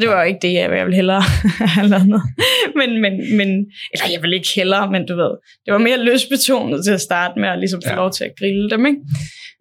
Det 0.01 0.09
var 0.09 0.23
jo 0.23 0.29
ikke 0.29 0.38
det, 0.43 0.53
jeg 0.53 0.71
jeg 0.71 0.85
ville 0.87 0.97
hellere 0.97 1.21
have 1.77 1.88
lavet 1.88 2.09
noget. 2.09 2.23
Men, 2.77 3.01
men, 3.01 3.37
men, 3.37 3.49
eller 3.93 4.07
jeg 4.12 4.23
vil 4.23 4.33
ikke 4.33 4.49
hellere, 4.57 4.91
men 4.91 5.07
du 5.07 5.17
ved, 5.17 5.31
det 5.67 5.73
var 5.73 5.79
mere 5.79 6.05
løsbetonet 6.05 6.85
til 6.85 6.93
at 6.93 7.01
starte 7.01 7.41
med 7.41 7.49
at 7.49 7.59
ligesom 7.59 7.81
få 7.87 7.91
Ja. 7.91 7.97
lov 7.97 8.11
til 8.12 8.25
at 8.25 8.33
grille 8.38 8.71
dem, 8.71 8.87
ikke? 8.87 8.99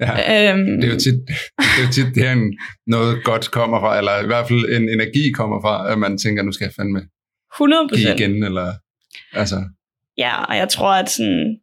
Ja. 0.02 0.52
Øhm, 0.54 0.82
Det 0.82 0.90
er 0.90 0.94
jo 0.94 1.00
tit, 1.00 1.20
det 1.28 1.80
er 1.80 1.86
jo 1.86 1.92
tit 1.92 2.16
der 2.16 2.32
en, 2.32 2.58
noget 2.88 3.24
godt 3.24 3.52
kommer 3.52 3.80
fra, 3.80 3.98
eller 3.98 4.24
i 4.24 4.26
hvert 4.26 4.48
fald 4.48 4.60
en 4.78 4.90
energi 4.90 5.32
kommer 5.32 5.62
fra, 5.62 5.92
at 5.92 5.98
man 6.00 6.18
tænker, 6.18 6.44
nu 6.44 6.52
skal 6.52 6.66
jeg 6.66 6.74
fandme 6.80 7.02
100 7.56 7.90
give 7.96 8.16
igen, 8.16 8.44
eller 8.44 8.68
altså, 9.34 9.56
Ja, 10.18 10.44
og 10.44 10.58
jeg 10.58 10.70
tror, 10.70 10.92
at 11.02 11.10
sådan, 11.10 11.58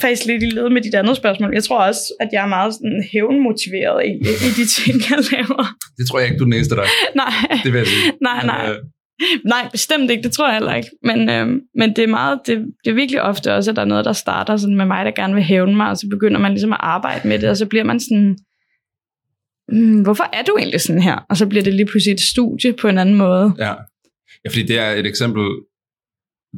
faktisk 0.00 0.24
lidt 0.26 0.42
i 0.42 0.46
led 0.46 0.68
med 0.70 0.82
dit 0.82 0.94
andet 0.94 1.16
spørgsmål, 1.16 1.50
jeg 1.54 1.64
tror 1.64 1.78
også, 1.88 2.00
at 2.20 2.28
jeg 2.32 2.42
er 2.42 2.46
meget 2.58 2.74
sådan 2.74 3.04
hævnmotiveret 3.12 3.98
i, 4.10 4.12
i 4.46 4.50
de 4.58 4.64
ting, 4.76 4.94
jeg 5.10 5.18
laver. 5.32 5.64
det 5.98 6.04
tror 6.08 6.18
jeg 6.18 6.26
ikke, 6.28 6.38
du 6.38 6.44
er 6.44 6.50
den 6.50 6.52
eneste, 6.58 6.74
der 6.76 6.82
er. 6.82 6.92
Nej, 7.22 7.34
Det 7.64 7.72
vil 7.72 7.78
jeg 7.78 7.86
sige. 7.86 8.12
nej, 8.28 8.36
Men, 8.42 8.46
nej. 8.46 8.70
øh, 8.70 8.78
Nej, 9.44 9.68
bestemt 9.72 10.10
ikke, 10.10 10.22
det 10.22 10.32
tror 10.32 10.46
jeg 10.46 10.54
heller 10.54 10.74
ikke. 10.74 10.88
Men, 11.02 11.28
øhm, 11.30 11.60
men 11.74 11.96
det 11.96 12.04
er 12.04 12.08
meget, 12.08 12.40
det, 12.46 12.58
det 12.84 12.90
er 12.90 12.94
virkelig 12.94 13.22
ofte 13.22 13.54
også, 13.54 13.70
at 13.70 13.76
der 13.76 13.82
er 13.82 13.86
noget, 13.86 14.04
der 14.04 14.12
starter 14.12 14.56
sådan 14.56 14.76
med 14.76 14.86
mig, 14.86 15.04
der 15.04 15.10
gerne 15.10 15.34
vil 15.34 15.42
hævne 15.42 15.76
mig, 15.76 15.90
og 15.90 15.96
så 15.96 16.06
begynder 16.10 16.40
man 16.40 16.52
ligesom 16.52 16.72
at 16.72 16.78
arbejde 16.80 17.28
med 17.28 17.38
det, 17.38 17.48
og 17.48 17.56
så 17.56 17.66
bliver 17.66 17.84
man 17.84 18.00
sådan, 18.00 18.38
mm, 19.68 20.02
hvorfor 20.02 20.24
er 20.32 20.42
du 20.42 20.56
egentlig 20.58 20.80
sådan 20.80 21.02
her? 21.02 21.16
Og 21.30 21.36
så 21.36 21.46
bliver 21.46 21.64
det 21.64 21.74
lige 21.74 21.86
pludselig 21.86 22.12
et 22.14 22.20
studie 22.20 22.72
på 22.72 22.88
en 22.88 22.98
anden 22.98 23.14
måde. 23.14 23.54
Ja. 23.58 23.74
ja, 24.44 24.48
fordi 24.48 24.62
det 24.62 24.78
er 24.78 24.90
et 24.90 25.06
eksempel, 25.06 25.44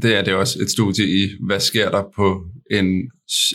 det 0.03 0.17
er 0.17 0.23
det 0.23 0.35
også 0.35 0.59
et 0.63 0.71
studie 0.71 1.05
i, 1.05 1.29
hvad 1.47 1.61
sker 1.61 1.91
der 1.91 2.03
på 2.17 2.45
en, 2.71 2.87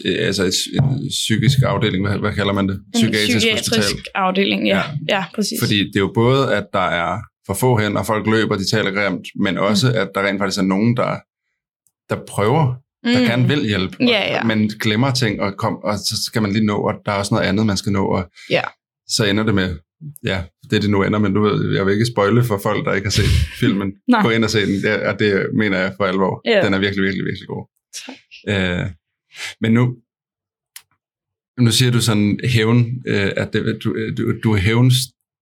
øh, 0.05 0.27
altså 0.27 0.43
et, 0.43 0.53
en 0.73 1.09
psykisk 1.09 1.57
afdeling, 1.63 2.07
hvad, 2.07 2.19
hvad 2.19 2.33
kalder 2.33 2.53
man 2.53 2.67
det? 2.67 2.81
En 2.95 3.11
psykiatrisk 3.11 3.95
afdeling, 4.15 4.67
ja. 4.67 4.77
Ja. 4.77 4.83
ja. 5.09 5.15
Ja, 5.17 5.23
præcis. 5.35 5.59
Fordi 5.61 5.77
det 5.77 5.95
er 5.95 5.99
jo 5.99 6.11
både, 6.15 6.55
at 6.55 6.65
der 6.73 6.87
er 6.89 7.17
for 7.47 7.53
få 7.53 7.79
og 7.97 8.05
folk 8.05 8.27
løber, 8.27 8.55
de 8.55 8.69
taler 8.69 8.91
grimt, 8.91 9.27
men 9.35 9.57
også, 9.57 9.87
Mm. 9.87 9.95
at 9.97 10.09
der 10.15 10.21
rent 10.27 10.39
faktisk 10.39 10.59
er 10.59 10.63
nogen, 10.65 10.97
der, 10.97 11.17
der 12.09 12.25
prøver, 12.27 12.75
der 13.03 13.19
Mm. 13.19 13.25
gerne 13.25 13.47
vil 13.47 13.67
hjælpe, 13.67 13.97
og, 13.99 14.05
Ja, 14.07 14.33
ja. 14.35 14.43
men 14.43 14.69
glemmer 14.69 15.11
ting, 15.11 15.41
og, 15.41 15.57
kom, 15.57 15.75
og 15.83 15.97
så 15.97 16.23
skal 16.25 16.41
man 16.41 16.51
lige 16.51 16.65
nå, 16.65 16.75
og 16.77 16.93
der 17.05 17.11
er 17.11 17.15
også 17.15 17.33
noget 17.33 17.47
andet, 17.47 17.65
man 17.65 17.77
skal 17.77 17.91
nå, 17.91 18.05
og 18.05 18.31
Ja. 18.49 18.61
så 19.07 19.25
ender 19.25 19.43
det 19.43 19.55
med, 19.55 19.75
ja, 20.25 20.43
det 20.71 20.81
det 20.81 20.89
nu 20.89 21.03
ender, 21.03 21.19
men 21.19 21.33
du 21.33 21.41
ved, 21.41 21.73
jeg 21.75 21.85
vil 21.85 21.93
ikke 21.93 22.05
spoile 22.05 22.43
for 22.43 22.57
folk, 22.57 22.85
der 22.85 22.93
ikke 22.93 23.05
har 23.05 23.11
set 23.11 23.29
filmen. 23.61 23.93
Gå 24.23 24.29
ind 24.29 24.43
og 24.43 24.49
se 24.49 24.65
den, 24.65 24.81
det, 24.83 25.03
og 25.03 25.19
det 25.19 25.49
mener 25.57 25.77
jeg 25.79 25.93
for 25.97 26.05
alvor. 26.05 26.41
Ja. 26.45 26.65
Den 26.65 26.73
er 26.73 26.79
virkelig, 26.79 27.03
virkelig, 27.03 27.25
virkelig 27.25 27.47
god. 27.47 27.65
Tak. 28.05 28.15
Øh, 28.49 28.89
men 29.61 29.71
nu, 29.73 29.95
nu 31.59 31.71
siger 31.71 31.91
du 31.91 32.01
sådan 32.01 32.39
hævn, 32.43 32.85
øh, 33.07 33.31
at 33.37 33.53
det, 33.53 33.79
du, 33.83 33.95
du, 34.17 34.33
du 34.43 34.53
er 34.53 34.57
hævns 34.57 34.95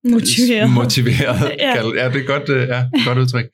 Motiveret. 0.03 0.69
motiveret. 0.71 1.51
Ja. 1.59 1.75
ja. 1.77 2.03
ja, 2.03 2.09
det 2.13 2.21
er 2.21 2.25
godt, 2.25 2.49
øh, 2.49 2.67
ja, 2.67 2.83
godt 3.05 3.17
udtryk. 3.17 3.45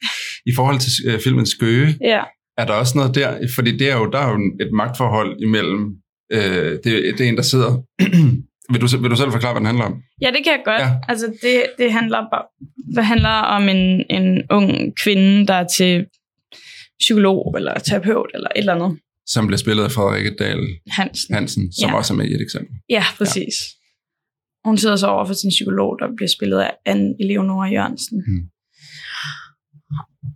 I 0.46 0.52
forhold 0.56 0.80
til 0.80 0.92
øh, 1.08 1.20
filmen 1.24 1.46
Skøge, 1.46 1.98
Ja. 2.02 2.22
er 2.58 2.66
der 2.66 2.74
også 2.74 2.98
noget 2.98 3.16
der, 3.16 3.48
fordi 3.56 3.78
det 3.78 3.90
er 3.92 3.96
jo, 3.98 4.10
der 4.12 4.20
er 4.20 4.30
jo 4.30 4.36
et 4.62 4.72
magtforhold 4.74 5.42
imellem, 5.42 5.96
øh, 6.32 6.40
det, 6.84 6.84
det 7.18 7.22
er 7.22 7.30
en, 7.30 7.36
der 7.38 7.42
sidder, 7.44 7.82
vil, 8.72 8.82
du, 8.82 8.98
vil 9.02 9.12
du 9.12 9.16
selv 9.16 9.32
forklare, 9.32 9.54
hvad 9.54 9.60
den 9.60 9.66
handler 9.66 9.86
om? 9.86 9.96
Ja, 10.22 10.28
det 10.28 10.44
kan 10.44 10.52
jeg 10.52 10.62
godt. 10.66 10.82
Ja. 10.82 10.90
Altså, 11.08 11.26
det, 11.42 11.64
det, 11.78 11.92
handler 11.94 12.18
det 12.96 13.06
handler 13.06 13.30
om 13.30 13.70
en, 13.70 14.04
en 14.10 14.42
ung 14.50 14.94
kvinde, 15.04 15.48
der 15.48 15.54
er 15.54 15.68
til 15.78 16.06
psykolog 17.00 17.54
eller 17.58 17.74
terapeut 17.80 18.30
eller 18.34 18.48
et 18.56 18.60
eller 18.60 18.74
andet. 18.76 19.00
Som 19.28 19.48
bliver 19.48 19.58
spillet 19.58 19.84
af 19.84 19.92
Frederikke 19.92 20.36
Dahl 20.40 20.60
Hansen. 20.90 21.36
Hansen, 21.36 21.72
som 21.74 21.90
Ja. 21.90 21.96
også 21.96 22.14
er 22.14 22.18
med 22.18 22.26
i 22.26 22.34
et 22.34 22.42
eksempel. 22.42 22.76
Ja, 22.90 23.04
præcis. 23.18 23.46
Ja. 23.46 23.85
Hun 24.66 24.78
sidder 24.78 24.96
så 24.96 25.08
over 25.08 25.26
for 25.26 25.34
sin 25.34 25.50
psykolog, 25.50 25.98
der 26.00 26.08
bliver 26.16 26.30
spillet 26.30 26.60
af 26.60 26.72
Anne 26.86 27.14
Eleonora 27.20 27.68
Jørgensen. 27.68 28.24
Hmm. 28.28 28.44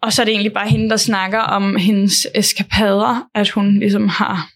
Og 0.02 0.14
så 0.14 0.22
er 0.22 0.26
det 0.26 0.32
egentlig 0.32 0.54
bare 0.54 0.70
hende, 0.70 0.90
der 0.90 0.98
snakker 0.98 1.40
om 1.40 1.76
hendes 1.76 2.28
eskapader, 2.36 3.28
at 3.36 3.50
hun 3.50 3.80
ligesom 3.80 4.08
har... 4.08 4.50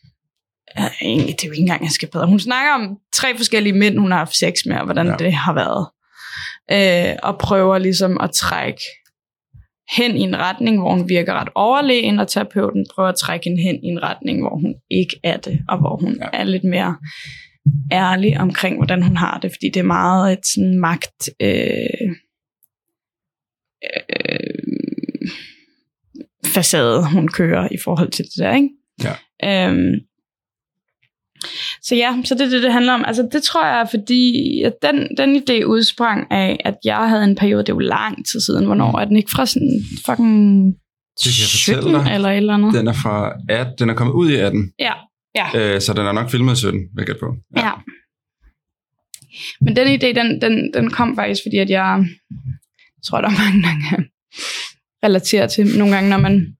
Ja, 0.77 0.89
egentlig, 1.01 1.35
det 1.35 1.43
er 1.43 1.47
jo 1.47 1.51
ikke 1.51 1.61
engang 1.61 1.85
eskapader. 1.85 2.25
Hun 2.25 2.39
snakker 2.39 2.73
om 2.73 2.97
tre 3.13 3.37
forskellige 3.37 3.73
mænd, 3.73 3.97
hun 3.97 4.11
har 4.11 4.17
haft 4.17 4.35
sex 4.37 4.53
med, 4.65 4.75
og 4.77 4.83
hvordan 4.85 5.07
Ja. 5.07 5.15
det 5.19 5.33
har 5.33 5.53
været. 5.53 5.87
Øh, 6.71 7.15
og 7.23 7.37
prøver 7.37 7.77
ligesom 7.77 8.17
at 8.21 8.31
trække 8.31 8.81
hen 9.97 10.17
i 10.17 10.19
en 10.19 10.37
retning, 10.37 10.79
hvor 10.79 10.95
hun 10.95 11.09
virker 11.09 11.33
ret 11.33 11.49
overlegen, 11.55 12.19
og 12.19 12.27
terapeuten 12.27 12.85
prøver 12.95 13.09
at 13.09 13.15
trække 13.15 13.49
hende 13.49 13.61
hen 13.61 13.75
i 13.75 13.87
en 13.87 14.03
retning, 14.03 14.41
hvor 14.41 14.55
hun 14.61 14.75
ikke 14.91 15.19
er 15.23 15.37
det, 15.37 15.59
og 15.69 15.77
hvor 15.79 15.97
hun 15.97 16.17
ja. 16.21 16.27
er 16.33 16.43
lidt 16.43 16.63
mere 16.63 16.95
ærlig 17.91 18.39
omkring, 18.39 18.75
hvordan 18.75 19.01
hun 19.03 19.17
har 19.17 19.39
det, 19.39 19.51
fordi 19.51 19.69
det 19.73 19.79
er 19.79 19.83
meget 19.83 20.33
et 20.33 20.45
sådan 20.47 20.79
magt, 20.79 21.29
øh, 21.41 22.09
øh, 23.83 25.29
facade, 26.45 27.09
hun 27.11 27.27
kører 27.27 27.67
i 27.71 27.77
forhold 27.83 28.11
til 28.11 28.25
det 28.25 28.33
der, 28.37 28.55
ikke? 28.55 28.69
Ja. 29.03 29.67
Øhm, 29.69 29.93
så 31.81 31.95
ja, 31.95 32.15
så 32.23 32.35
det 32.35 32.41
er 32.41 32.49
det, 32.49 32.63
det 32.63 32.73
handler 32.73 32.93
om. 32.93 33.03
Altså 33.07 33.29
det 33.31 33.43
tror 33.43 33.65
jeg 33.65 33.87
fordi, 33.91 34.61
at 34.61 34.73
den, 34.81 35.17
den 35.17 35.35
idé 35.35 35.63
udsprang 35.65 36.31
af, 36.31 36.59
at 36.65 36.75
jeg 36.85 37.09
havde 37.09 37.23
en 37.23 37.35
periode, 37.35 37.63
det 37.63 37.69
er 37.69 37.73
jo 37.73 37.79
lang 37.79 38.25
tid 38.25 38.39
siden, 38.41 38.65
hvornår 38.65 38.99
er 38.99 39.05
den 39.05 39.15
ikke 39.17 39.31
fra 39.31 39.45
sådan 39.45 39.81
fucking 40.05 40.65
Det 40.65 41.23
kan 41.23 41.41
jeg 41.43 41.49
17 41.49 41.83
fortælle 41.83 41.99
dig. 41.99 42.15
eller 42.15 42.29
et 42.29 42.37
eller 42.37 42.53
andet. 42.53 42.73
Den 42.73 42.87
er 42.87 42.93
fra 42.93 43.33
18, 43.49 43.73
den 43.79 43.89
er 43.89 43.93
kommet 43.93 44.13
ud 44.13 44.29
i 44.31 44.35
18, 44.35 44.71
Ja, 44.79 44.93
ja. 45.35 45.47
øh, 45.55 45.81
så 45.81 45.93
den 45.93 46.05
er 46.05 46.11
nok 46.11 46.31
filmet 46.31 46.53
i 46.53 46.59
17, 46.59 46.81
vil 46.95 47.05
jeg 47.07 47.17
på. 47.19 47.35
Ja. 47.57 47.71
Men 49.61 49.75
den 49.75 49.87
idé, 49.87 50.07
den, 50.13 50.41
den, 50.41 50.73
den 50.73 50.89
kom 50.89 51.15
faktisk, 51.15 51.41
fordi 51.45 51.57
at 51.57 51.69
jeg, 51.69 52.05
jeg 52.97 53.03
tror, 53.05 53.21
der 53.21 53.27
er 53.27 53.43
mange, 53.43 53.61
der 53.61 53.89
kan 53.89 54.09
relatere 55.03 55.47
til 55.47 55.77
nogle 55.77 55.93
gange, 55.93 56.09
når 56.09 56.17
man, 56.17 56.57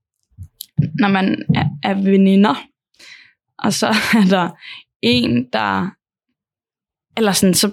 når 0.99 1.07
man 1.07 1.45
er, 1.55 1.65
er 1.83 1.93
veninder, 1.93 2.55
og 3.59 3.73
så 3.73 3.88
er 3.88 4.27
der 4.29 4.49
en, 5.01 5.47
der 5.53 5.89
eller 7.17 7.31
sådan, 7.31 7.53
så, 7.53 7.67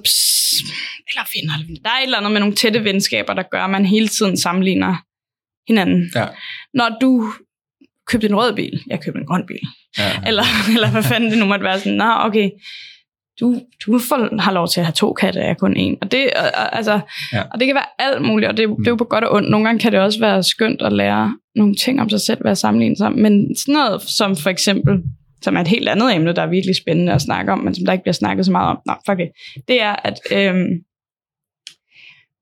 eller 1.09 1.25
venner. 1.35 1.81
der 1.85 1.91
er 1.91 1.99
et 1.99 2.03
eller 2.03 2.19
andet 2.19 2.33
med 2.33 2.41
nogle 2.41 2.55
tætte 2.55 2.85
venskaber, 2.85 3.35
der 3.35 3.43
gør, 3.43 3.65
at 3.65 3.71
man 3.71 3.87
hele 3.87 4.09
tiden 4.09 4.37
sammenligner 4.37 4.97
hinanden. 5.69 6.11
Ja. 6.15 6.27
Når 6.75 6.99
du 7.01 7.33
købte 8.11 8.27
en 8.27 8.37
rød 8.37 8.53
bil, 8.57 8.83
jeg 8.87 9.01
købte 9.01 9.21
en 9.21 9.27
grøn 9.27 9.47
bil, 9.47 9.61
Ja. 9.99 10.11
eller, 10.29 10.43
eller 10.75 10.91
hvad 10.91 11.03
fanden 11.03 11.31
det 11.31 11.39
nu 11.39 11.47
måtte 11.47 11.65
være 11.65 11.79
sådan, 11.79 11.99
nå 11.99 12.05
okay, 12.19 12.51
du, 13.41 13.61
du 13.87 13.99
får, 13.99 14.41
har 14.41 14.53
lov 14.53 14.69
til 14.69 14.81
at 14.81 14.87
have 14.87 14.93
to 14.95 15.13
katte, 15.13 15.41
jeg 15.41 15.57
kun 15.57 15.77
en. 15.77 15.97
Og 16.01 16.13
det, 16.13 16.31
og, 16.37 16.77
altså, 16.77 17.01
Ja. 17.33 17.43
og 17.53 17.61
det 17.61 17.67
kan 17.67 17.75
være 17.75 17.87
alt 18.09 18.23
muligt, 18.23 18.49
og 18.51 18.57
det, 18.57 18.69
det 18.79 18.87
er 18.87 18.91
jo 18.91 18.97
på 18.97 19.05
godt 19.05 19.25
og 19.25 19.35
ondt. 19.35 19.51
Nogle 19.51 19.67
gange 19.67 19.79
kan 19.81 19.93
det 19.93 20.01
også 20.01 20.21
være 20.21 20.43
skønt 20.43 20.83
at 20.83 20.93
lære 20.93 21.37
nogle 21.57 21.75
ting 21.75 22.01
om 22.01 22.09
sig 22.11 22.21
selv, 22.21 22.45
være 22.45 22.57
sammenlignet 22.57 22.99
sammen. 22.99 23.23
Men 23.23 23.57
sådan 23.57 23.73
noget 23.73 24.03
som 24.03 24.37
for 24.37 24.51
eksempel, 24.51 25.03
som 25.43 25.57
er 25.57 25.61
et 25.61 25.69
helt 25.69 25.89
andet 25.89 26.15
emne, 26.15 26.33
der 26.35 26.43
er 26.43 26.47
virkelig 26.47 26.77
spændende 26.77 27.13
at 27.13 27.23
snakke 27.23 27.53
om, 27.53 27.59
men 27.59 27.75
som 27.75 27.85
der 27.85 27.93
ikke 27.93 28.03
bliver 28.05 28.13
snakket 28.13 28.47
så 28.47 28.53
meget 28.53 28.69
om. 28.71 28.79
Nå, 28.87 28.95
fuck 29.07 29.19
det. 29.19 29.29
Det 29.69 29.83
er, 29.83 29.97
at 30.05 30.19
øhm, 30.33 30.69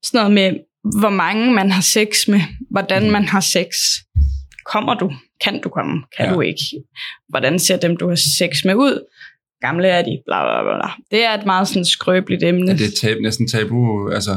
sådan 0.02 0.18
noget 0.18 0.32
med, 0.32 0.52
hvor 1.00 1.10
mange 1.10 1.52
man 1.52 1.70
har 1.70 1.82
sex 1.82 2.08
med, 2.28 2.40
hvordan 2.70 3.10
man 3.10 3.24
har 3.24 3.40
sex. 3.40 3.66
Kommer 4.64 4.94
du? 4.94 5.12
Kan 5.44 5.60
du 5.60 5.68
komme? 5.68 6.02
Kan 6.16 6.24
Ja. 6.24 6.30
ja. 6.30 6.34
du 6.34 6.40
ikke? 6.40 6.60
Hvordan 7.28 7.58
ser 7.58 7.76
dem, 7.76 7.96
du 7.96 8.08
har 8.08 8.18
sex 8.38 8.64
med 8.64 8.74
ud? 8.74 9.06
Gamle 9.60 9.88
er 9.88 10.02
de? 10.02 10.22
Bla, 10.26 10.42
bla, 10.62 10.62
bla. 10.76 10.90
Det 11.10 11.24
er 11.24 11.34
et 11.34 11.46
meget 11.46 11.68
sådan 11.68 11.84
skrøbeligt 11.84 12.42
emne. 12.44 12.72
Er 12.72 12.76
det 12.76 12.94
tab, 12.94 13.16
næsten 13.22 13.48
tabu? 13.48 14.08
Altså, 14.10 14.30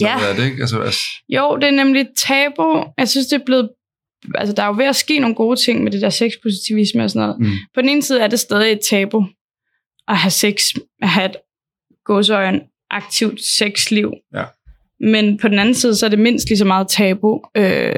Ja. 0.00 0.14
Noget 0.16 0.28
af 0.28 0.36
det, 0.36 0.44
ikke? 0.44 0.60
Altså, 0.60 0.80
altså, 0.80 1.00
Jo, 1.28 1.56
det 1.56 1.64
er 1.64 1.70
nemlig 1.70 2.06
tabu. 2.16 2.84
Jeg 2.98 3.08
synes, 3.08 3.26
det 3.26 3.40
er 3.40 3.44
blevet... 3.46 3.70
Altså, 4.34 4.54
der 4.54 4.62
er 4.62 4.66
jo 4.66 4.74
ved 4.76 4.84
at 4.84 4.96
ske 4.96 5.18
nogle 5.18 5.34
gode 5.34 5.56
ting 5.60 5.82
med 5.84 5.92
det 5.92 6.02
der 6.02 6.10
sexpositivisme 6.10 7.04
og 7.04 7.10
sådan 7.10 7.28
noget. 7.28 7.40
Mm. 7.40 7.52
På 7.74 7.80
den 7.80 7.88
ene 7.88 8.02
side 8.02 8.20
er 8.20 8.26
det 8.26 8.40
stadig 8.40 8.72
et 8.72 8.80
tabu 8.90 9.24
at 10.08 10.16
have 10.16 10.30
sex, 10.30 10.74
at 11.02 11.08
have 11.08 11.26
et 11.30 11.36
gåsøjen 12.04 12.60
aktivt 12.90 13.40
sexliv. 13.44 14.12
Ja. 14.34 14.44
Men 15.00 15.38
på 15.38 15.48
den 15.48 15.58
anden 15.58 15.74
side, 15.74 15.96
så 15.96 16.06
er 16.06 16.10
det 16.10 16.18
mindst 16.18 16.48
lige 16.48 16.58
så 16.58 16.64
meget 16.64 16.88
tabu 16.88 17.40
øh, 17.56 17.92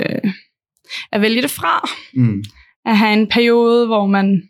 at 1.12 1.20
vælge 1.22 1.42
det 1.42 1.50
fra. 1.50 1.88
mm. 2.14 2.44
At 2.86 2.96
have 2.98 3.12
en 3.12 3.26
periode, 3.26 3.86
hvor 3.86 4.06
man 4.06 4.42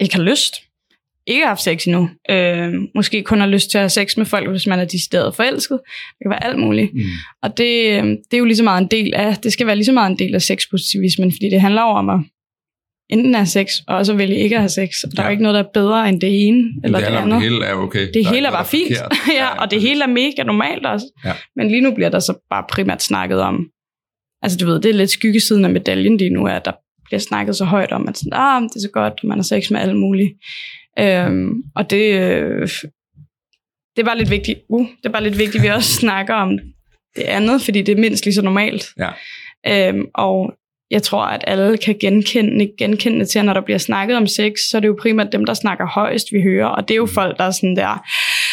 ikke 0.00 0.14
har 0.16 0.22
lyst, 0.22 0.54
ikke 1.26 1.40
har 1.42 1.48
haft 1.48 1.62
sex 1.62 1.84
endnu, 1.86 2.10
øh, 2.30 2.74
måske 2.94 3.22
kun 3.22 3.40
har 3.40 3.46
lyst 3.46 3.70
til 3.70 3.78
at 3.78 3.82
have 3.82 3.90
sex 3.90 4.16
med 4.16 4.26
folk, 4.26 4.50
hvis 4.50 4.66
man 4.66 4.78
er 4.78 4.84
decideret 4.84 5.34
forelsket. 5.34 5.80
Det 5.86 6.24
kan 6.24 6.30
være 6.30 6.44
alt 6.44 6.58
muligt. 6.58 6.94
Mm. 6.94 7.00
Og 7.42 7.58
det, 7.58 7.86
øh, 7.92 8.04
det 8.04 8.34
er 8.34 8.38
jo 8.38 8.44
lige 8.44 8.56
så 8.56 8.62
meget 8.64 8.82
en 8.82 8.88
del 8.90 9.14
af, 9.14 9.36
det 9.36 9.52
skal 9.52 9.66
være 9.66 9.76
lige 9.76 9.84
så 9.84 9.92
meget 9.92 10.10
en 10.10 10.18
del 10.18 10.34
af 10.34 10.42
sexpositivismen, 10.42 11.32
fordi 11.32 11.50
det 11.50 11.60
handler 11.60 11.82
om 11.82 12.08
at 12.08 12.20
enten 13.10 13.34
have 13.34 13.46
sex, 13.46 13.70
og 13.88 13.96
også 13.96 14.12
at 14.12 14.18
vælge 14.18 14.36
ikke 14.36 14.54
at 14.56 14.60
have 14.62 14.68
sex. 14.68 14.88
Og 15.04 15.10
der 15.16 15.18
er 15.18 15.22
Ja. 15.22 15.28
jo 15.28 15.30
ikke 15.30 15.42
noget, 15.42 15.54
der 15.54 15.62
er 15.62 15.68
bedre 15.74 16.08
end 16.08 16.20
det 16.20 16.46
ene, 16.46 16.64
eller 16.84 16.98
det, 16.98 17.08
det, 17.08 17.14
andet. 17.16 17.42
det 17.42 17.50
hele 17.50 17.64
er 17.64 17.74
okay. 17.74 18.06
Det 18.06 18.14
Der 18.24 18.30
hele 18.34 18.46
er 18.46 18.50
bare 18.50 18.64
fint, 18.66 18.88
forkert. 18.98 19.18
ja, 19.34 19.48
og 19.62 19.70
det 19.70 19.80
hele 19.80 20.02
er 20.02 20.06
mega 20.08 20.42
normalt 20.42 20.86
også. 20.86 21.06
Ja. 21.24 21.32
Men 21.56 21.68
lige 21.68 21.80
nu 21.80 21.94
bliver 21.94 22.08
der 22.10 22.18
så 22.18 22.46
bare 22.50 22.64
primært 22.70 23.02
snakket 23.02 23.40
om, 23.40 23.66
altså 24.42 24.58
du 24.58 24.66
ved, 24.66 24.80
det 24.80 24.88
er 24.88 24.94
lidt 24.94 25.10
skyggesiden 25.10 25.64
af 25.64 25.70
medaljen 25.70 26.16
lige 26.16 26.30
nu, 26.30 26.46
at 26.46 26.64
der 26.64 26.72
bliver 27.04 27.20
snakket 27.20 27.56
så 27.56 27.64
højt 27.64 27.92
om, 27.92 28.08
at 28.08 28.18
sådan, 28.18 28.32
ah, 28.32 28.62
det 28.62 28.76
er 28.76 28.80
så 28.80 28.90
godt, 28.92 29.24
man 29.24 29.38
har 29.38 29.42
sex 29.42 29.70
med 29.70 29.80
alle 29.80 29.98
mulige. 29.98 30.34
Øhm, 30.98 31.62
og 31.76 31.90
det, 31.90 32.20
øh, 32.20 32.68
det 33.96 34.02
er 34.02 34.04
bare 34.04 34.18
lidt 34.18 34.30
vigtigt, 34.30 34.60
uh, 34.68 34.86
det 34.86 35.06
er 35.06 35.12
bare 35.12 35.22
lidt 35.22 35.38
vigtigt, 35.38 35.56
at 35.56 35.62
vi 35.62 35.68
også 35.68 35.92
snakker 35.92 36.34
om 36.34 36.58
det 37.16 37.22
andet, 37.22 37.62
fordi 37.62 37.82
det 37.82 37.92
er 37.92 38.00
mindst 38.00 38.24
lige 38.24 38.34
så 38.34 38.42
normalt. 38.42 38.86
Ja. 38.98 39.10
Øhm, 39.66 40.06
og 40.14 40.54
jeg 40.90 41.02
tror, 41.02 41.22
at 41.22 41.44
alle 41.46 41.76
kan 41.76 41.96
genkende, 42.00 42.70
genkende 42.78 43.24
til, 43.24 43.38
at 43.38 43.44
når 43.44 43.52
der 43.52 43.60
bliver 43.60 43.78
snakket 43.78 44.16
om 44.16 44.26
sex, 44.26 44.52
så 44.70 44.76
er 44.76 44.80
det 44.80 44.88
jo 44.88 44.96
primært 45.00 45.32
dem, 45.32 45.44
der 45.46 45.54
snakker 45.54 45.86
højst, 45.86 46.26
vi 46.32 46.42
hører. 46.42 46.66
Og 46.66 46.88
det 46.88 46.94
er 46.94 46.96
jo 46.96 47.06
folk, 47.06 47.38
der 47.38 47.44
er 47.44 47.50
sådan 47.50 47.76
der, 47.76 47.92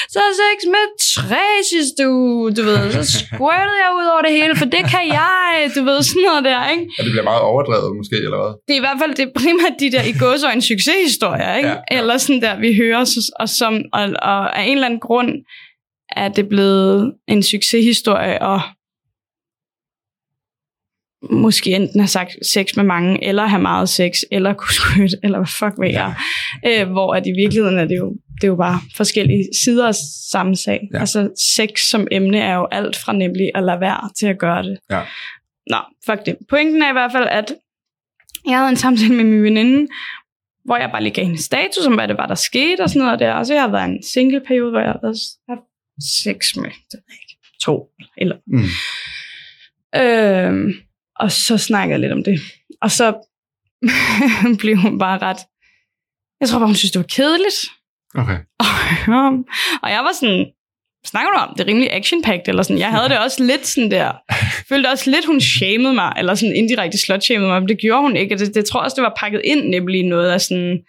så 0.10 0.20
er 0.20 0.32
sex 0.44 0.58
med 0.76 0.86
tre 1.16 1.46
sidste 1.74 2.10
uge, 2.10 2.52
du 2.52 2.64
ved, 2.64 2.92
så 2.92 3.04
squirtede 3.12 3.80
jeg 3.86 3.92
ud 4.00 4.08
over 4.14 4.22
det 4.22 4.32
hele, 4.32 4.56
for 4.56 4.66
det 4.66 4.84
kan 4.94 5.06
jeg, 5.08 5.72
du 5.76 5.84
ved, 5.84 6.04
sådan 6.04 6.22
noget 6.22 6.44
der, 6.44 6.70
ikke? 6.70 6.84
Og 7.00 7.04
det 7.06 7.12
bliver 7.12 7.24
meget 7.24 7.42
overdrevet 7.42 7.96
måske, 7.98 8.16
eller 8.16 8.40
hvad? 8.44 8.52
Det 8.68 8.74
er 8.74 8.78
i 8.82 8.86
hvert 8.88 9.00
fald 9.02 9.16
det 9.16 9.24
er 9.28 9.34
primært 9.42 9.76
de 9.80 9.92
der 9.92 10.04
i 10.04 10.14
gåsøjne 10.24 10.62
succeshistorier, 10.62 11.56
ikke? 11.56 11.70
Ja, 11.70 11.76
Ja. 11.92 11.98
Eller 11.98 12.18
sådan 12.18 12.42
der, 12.42 12.60
vi 12.60 12.76
hører, 12.76 13.30
og, 13.40 13.50
som, 13.50 13.74
og, 13.94 14.04
og 14.22 14.60
af 14.60 14.64
en 14.64 14.72
eller 14.72 14.86
anden 14.86 15.00
grund 15.00 15.32
er 16.10 16.28
det 16.28 16.50
blevet 16.50 17.14
en 17.28 17.44
succeshistorie, 17.44 18.42
og 18.42 18.62
måske 21.32 21.72
enten 21.72 22.00
have 22.00 22.08
sagt 22.08 22.32
sex 22.54 22.76
med 22.76 22.84
mange, 22.84 23.24
eller 23.24 23.46
have 23.46 23.62
meget 23.62 23.90
sex, 23.90 24.18
eller 24.32 24.54
kunne 24.54 24.74
skyde, 24.82 25.20
eller 25.24 25.38
hvad 25.38 25.48
fuck 25.48 25.80
ved 25.80 25.90
jeg. 25.90 26.14
Øh, 26.68 26.92
hvor 26.92 27.14
at 27.14 27.28
i 27.28 27.32
virkeligheden 27.32 27.80
er 27.80 27.86
det 27.86 27.98
jo, 27.98 28.16
det 28.36 28.44
er 28.44 28.48
jo 28.48 28.56
bare 28.56 28.80
forskellige 28.96 29.44
sider 29.64 29.88
af 29.88 29.96
samme 30.32 30.56
sag. 30.56 30.80
Ja. 30.92 30.98
Ja. 30.98 31.00
Altså 31.00 31.30
sex 31.56 31.80
som 31.80 32.08
emne 32.12 32.40
er 32.40 32.56
jo 32.56 32.68
alt 32.72 32.96
fra 32.96 33.14
nemlig 33.14 33.52
at 33.56 33.64
lade 33.64 33.80
være 33.80 34.10
til 34.20 34.28
at 34.28 34.40
gøre 34.40 34.64
det. 34.64 34.78
Ja. 34.90 35.02
Nå, 35.70 35.78
fuck 36.06 36.26
det. 36.26 36.38
Pointen 36.50 36.82
er 36.82 36.90
i 36.90 36.94
hvert 36.94 37.12
fald, 37.12 37.28
at 37.28 37.54
jeg 38.48 38.58
havde 38.58 38.70
en 38.70 38.76
samtale 38.76 39.14
med 39.14 39.24
min 39.24 39.44
veninde, 39.44 39.88
hvor 40.66 40.78
jeg 40.78 40.90
bare 40.92 41.04
lige 41.04 41.14
gav 41.14 41.26
hende 41.26 41.44
status 41.44 41.86
om, 41.88 41.94
hvad 41.94 42.08
det 42.08 42.18
var, 42.18 42.28
der 42.28 42.36
skete 42.36 42.82
og 42.82 42.90
sådan 42.90 43.06
noget 43.06 43.20
der. 43.20 43.34
Og 43.34 43.46
så 43.46 43.54
jeg 43.54 43.64
har 43.64 43.72
været 43.72 43.90
en 43.90 44.04
single 44.04 44.42
periode, 44.48 44.72
hvor 44.72 44.80
jeg 44.80 44.90
har 44.90 45.00
været 45.02 45.18
sex 46.24 46.56
med, 46.56 46.70
det 46.92 47.00
ikke, 47.12 47.38
to 47.64 47.88
eller 48.18 48.36
Mm. 48.48 48.64
Øhm, 49.96 50.74
og 51.20 51.32
så 51.32 51.58
snakkede 51.58 51.92
jeg 51.92 52.00
lidt 52.00 52.14
om 52.14 52.24
det. 52.24 52.40
Og 52.82 52.92
så 52.92 53.14
blev 54.62 54.78
hun 54.78 55.00
bare 55.00 55.18
ret... 55.18 55.38
Jeg 56.40 56.50
tror 56.50 56.60
bare, 56.60 56.68
hun 56.68 56.76
synes, 56.76 56.92
det 56.92 57.00
var 57.00 57.08
kedeligt. 57.16 57.60
Okay. 58.16 58.40
og 59.84 59.90
jeg 59.96 60.02
var 60.04 60.14
sådan, 60.20 60.46
snakker 61.06 61.32
du 61.32 61.38
om? 61.38 61.54
Det 61.58 61.64
er 61.64 61.68
rimelig 61.68 61.94
action 61.94 62.24
eller 62.48 62.64
sådan. 62.64 62.80
Jeg 62.80 62.92
havde 62.92 63.10
det 63.10 63.20
også 63.20 63.44
lidt 63.44 63.68
sådan 63.68 63.92
der. 63.92 64.12
Følte 64.70 64.88
også 64.88 65.12
lidt, 65.12 65.26
hun 65.26 65.42
shamede 65.42 65.94
mig, 65.94 66.14
eller 66.18 66.36
sådan 66.36 66.56
indirekte 66.56 66.98
slot 66.98 67.24
shamede 67.24 67.50
mig, 67.50 67.62
men 67.62 67.70
det 67.70 67.78
gjorde 67.80 68.02
hun 68.02 68.16
ikke. 68.16 68.36
Og 68.36 68.40
Det, 68.40 68.56
det 68.56 68.66
tror 68.66 68.80
jeg 68.80 68.86
også, 68.86 68.96
det 68.96 69.04
var 69.04 69.18
pakket 69.18 69.42
ind 69.44 69.70
nemlig 69.70 70.04
noget 70.04 70.32
af 70.32 70.42
sådan, 70.42 70.80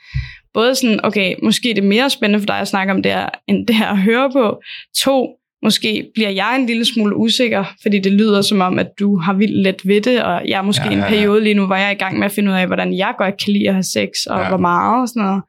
både 0.54 0.74
sådan, 0.74 1.00
okay, 1.04 1.34
måske 1.42 1.70
er 1.70 1.74
det 1.74 1.84
mere 1.84 2.10
spændende 2.10 2.40
for 2.40 2.46
dig 2.46 2.58
at 2.58 2.68
snakke 2.68 2.92
om 2.92 3.02
det 3.02 3.12
her, 3.12 3.28
end 3.48 3.66
det 3.66 3.76
her 3.76 3.88
at 3.88 3.98
høre 3.98 4.30
på. 4.30 4.60
To, 4.96 5.36
måske 5.62 6.10
bliver 6.14 6.30
jeg 6.30 6.56
en 6.56 6.66
lille 6.66 6.84
smule 6.84 7.16
usikker, 7.16 7.64
fordi 7.82 7.98
det 7.98 8.12
lyder 8.12 8.42
som 8.42 8.60
om, 8.60 8.78
at 8.78 8.88
du 8.98 9.16
har 9.18 9.32
vildt 9.32 9.62
let 9.62 9.88
ved 9.88 10.00
det, 10.00 10.22
og 10.22 10.48
jeg 10.48 10.58
er 10.58 10.62
måske 10.62 10.84
Ja, 10.84 10.90
ja, 10.90 10.96
ja, 10.98 11.04
en 11.04 11.08
periode 11.12 11.42
lige 11.42 11.54
nu, 11.54 11.66
hvor 11.66 11.76
jeg 11.76 11.86
er 11.86 11.90
i 11.90 11.94
gang 11.94 12.18
med 12.18 12.24
at 12.26 12.32
finde 12.32 12.50
ud 12.52 12.56
af, 12.56 12.66
hvordan 12.66 12.96
jeg 12.96 13.14
godt 13.18 13.44
kan 13.44 13.52
lide 13.52 13.68
at 13.68 13.74
have 13.74 13.82
sex, 13.82 14.08
og 14.26 14.40
Ja. 14.40 14.48
hvor 14.48 14.56
meget 14.58 15.02
og 15.02 15.08
sådan 15.08 15.22
noget. 15.22 15.42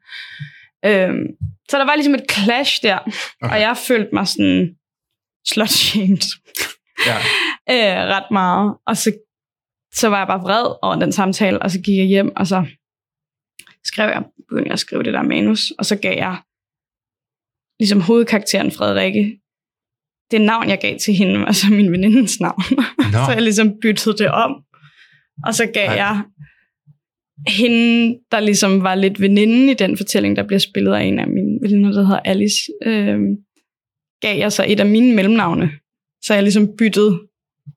Øhm, 0.84 1.26
så 1.70 1.78
der 1.78 1.84
var 1.84 1.94
ligesom 1.94 2.14
et 2.14 2.24
clash 2.32 2.82
der, 2.82 2.98
Okay. 3.42 3.54
og 3.54 3.60
jeg 3.60 3.76
følte 3.88 4.08
mig 4.12 4.28
sådan 4.28 4.76
slut-shamed 5.48 6.22
Ja. 7.06 7.16
øh, 7.74 8.08
ret 8.16 8.30
meget. 8.30 8.76
Og 8.86 8.96
så, 8.96 9.12
så 9.94 10.08
var 10.08 10.18
jeg 10.18 10.26
bare 10.26 10.40
vred 10.40 10.66
over 10.82 10.96
den 10.96 11.12
samtale, 11.12 11.62
og 11.62 11.70
så 11.70 11.80
gik 11.80 11.98
jeg 11.98 12.06
hjem, 12.06 12.32
og 12.36 12.46
så 12.46 12.64
skrev 13.84 14.08
jeg, 14.08 14.24
begyndte 14.48 14.66
jeg 14.68 14.72
at 14.72 14.78
skrive 14.78 15.02
det 15.02 15.12
der 15.14 15.22
manus, 15.22 15.70
og 15.78 15.86
så 15.86 15.96
gav 15.96 16.16
jeg 16.16 16.36
ligesom 17.80 18.00
hovedkarakteren 18.00 18.70
Frederikke, 18.70 19.40
det 20.30 20.40
navn, 20.40 20.68
jeg 20.68 20.78
gav 20.80 20.98
til 20.98 21.14
hende, 21.14 21.44
altså 21.46 21.66
min 21.70 21.92
venindens 21.92 22.40
navn. 22.40 22.62
Nå. 23.12 23.18
så 23.26 23.32
jeg 23.32 23.42
ligesom 23.42 23.72
byttede 23.82 24.18
det 24.18 24.28
om. 24.30 24.52
Og 25.46 25.54
så 25.54 25.66
gav 25.74 25.86
Ej. 25.86 25.94
jeg 25.94 26.22
hende, 27.46 28.18
der 28.30 28.40
ligesom 28.40 28.82
var 28.82 28.94
lidt 28.94 29.20
veninde 29.20 29.70
i 29.72 29.74
den 29.74 29.96
fortælling, 29.96 30.36
der 30.36 30.46
bliver 30.46 30.58
spillet 30.58 30.94
af 30.94 31.02
en 31.02 31.18
af 31.18 31.28
mine 31.28 31.58
veninder, 31.62 31.92
der 31.92 32.06
hedder 32.06 32.20
Alice, 32.20 32.72
øh, 32.86 33.18
gav 34.20 34.38
jeg 34.38 34.52
så 34.52 34.64
et 34.68 34.80
af 34.80 34.86
mine 34.86 35.14
mellemnavne. 35.14 35.70
Så 36.22 36.34
jeg 36.34 36.42
ligesom 36.42 36.68
byttede, 36.78 37.20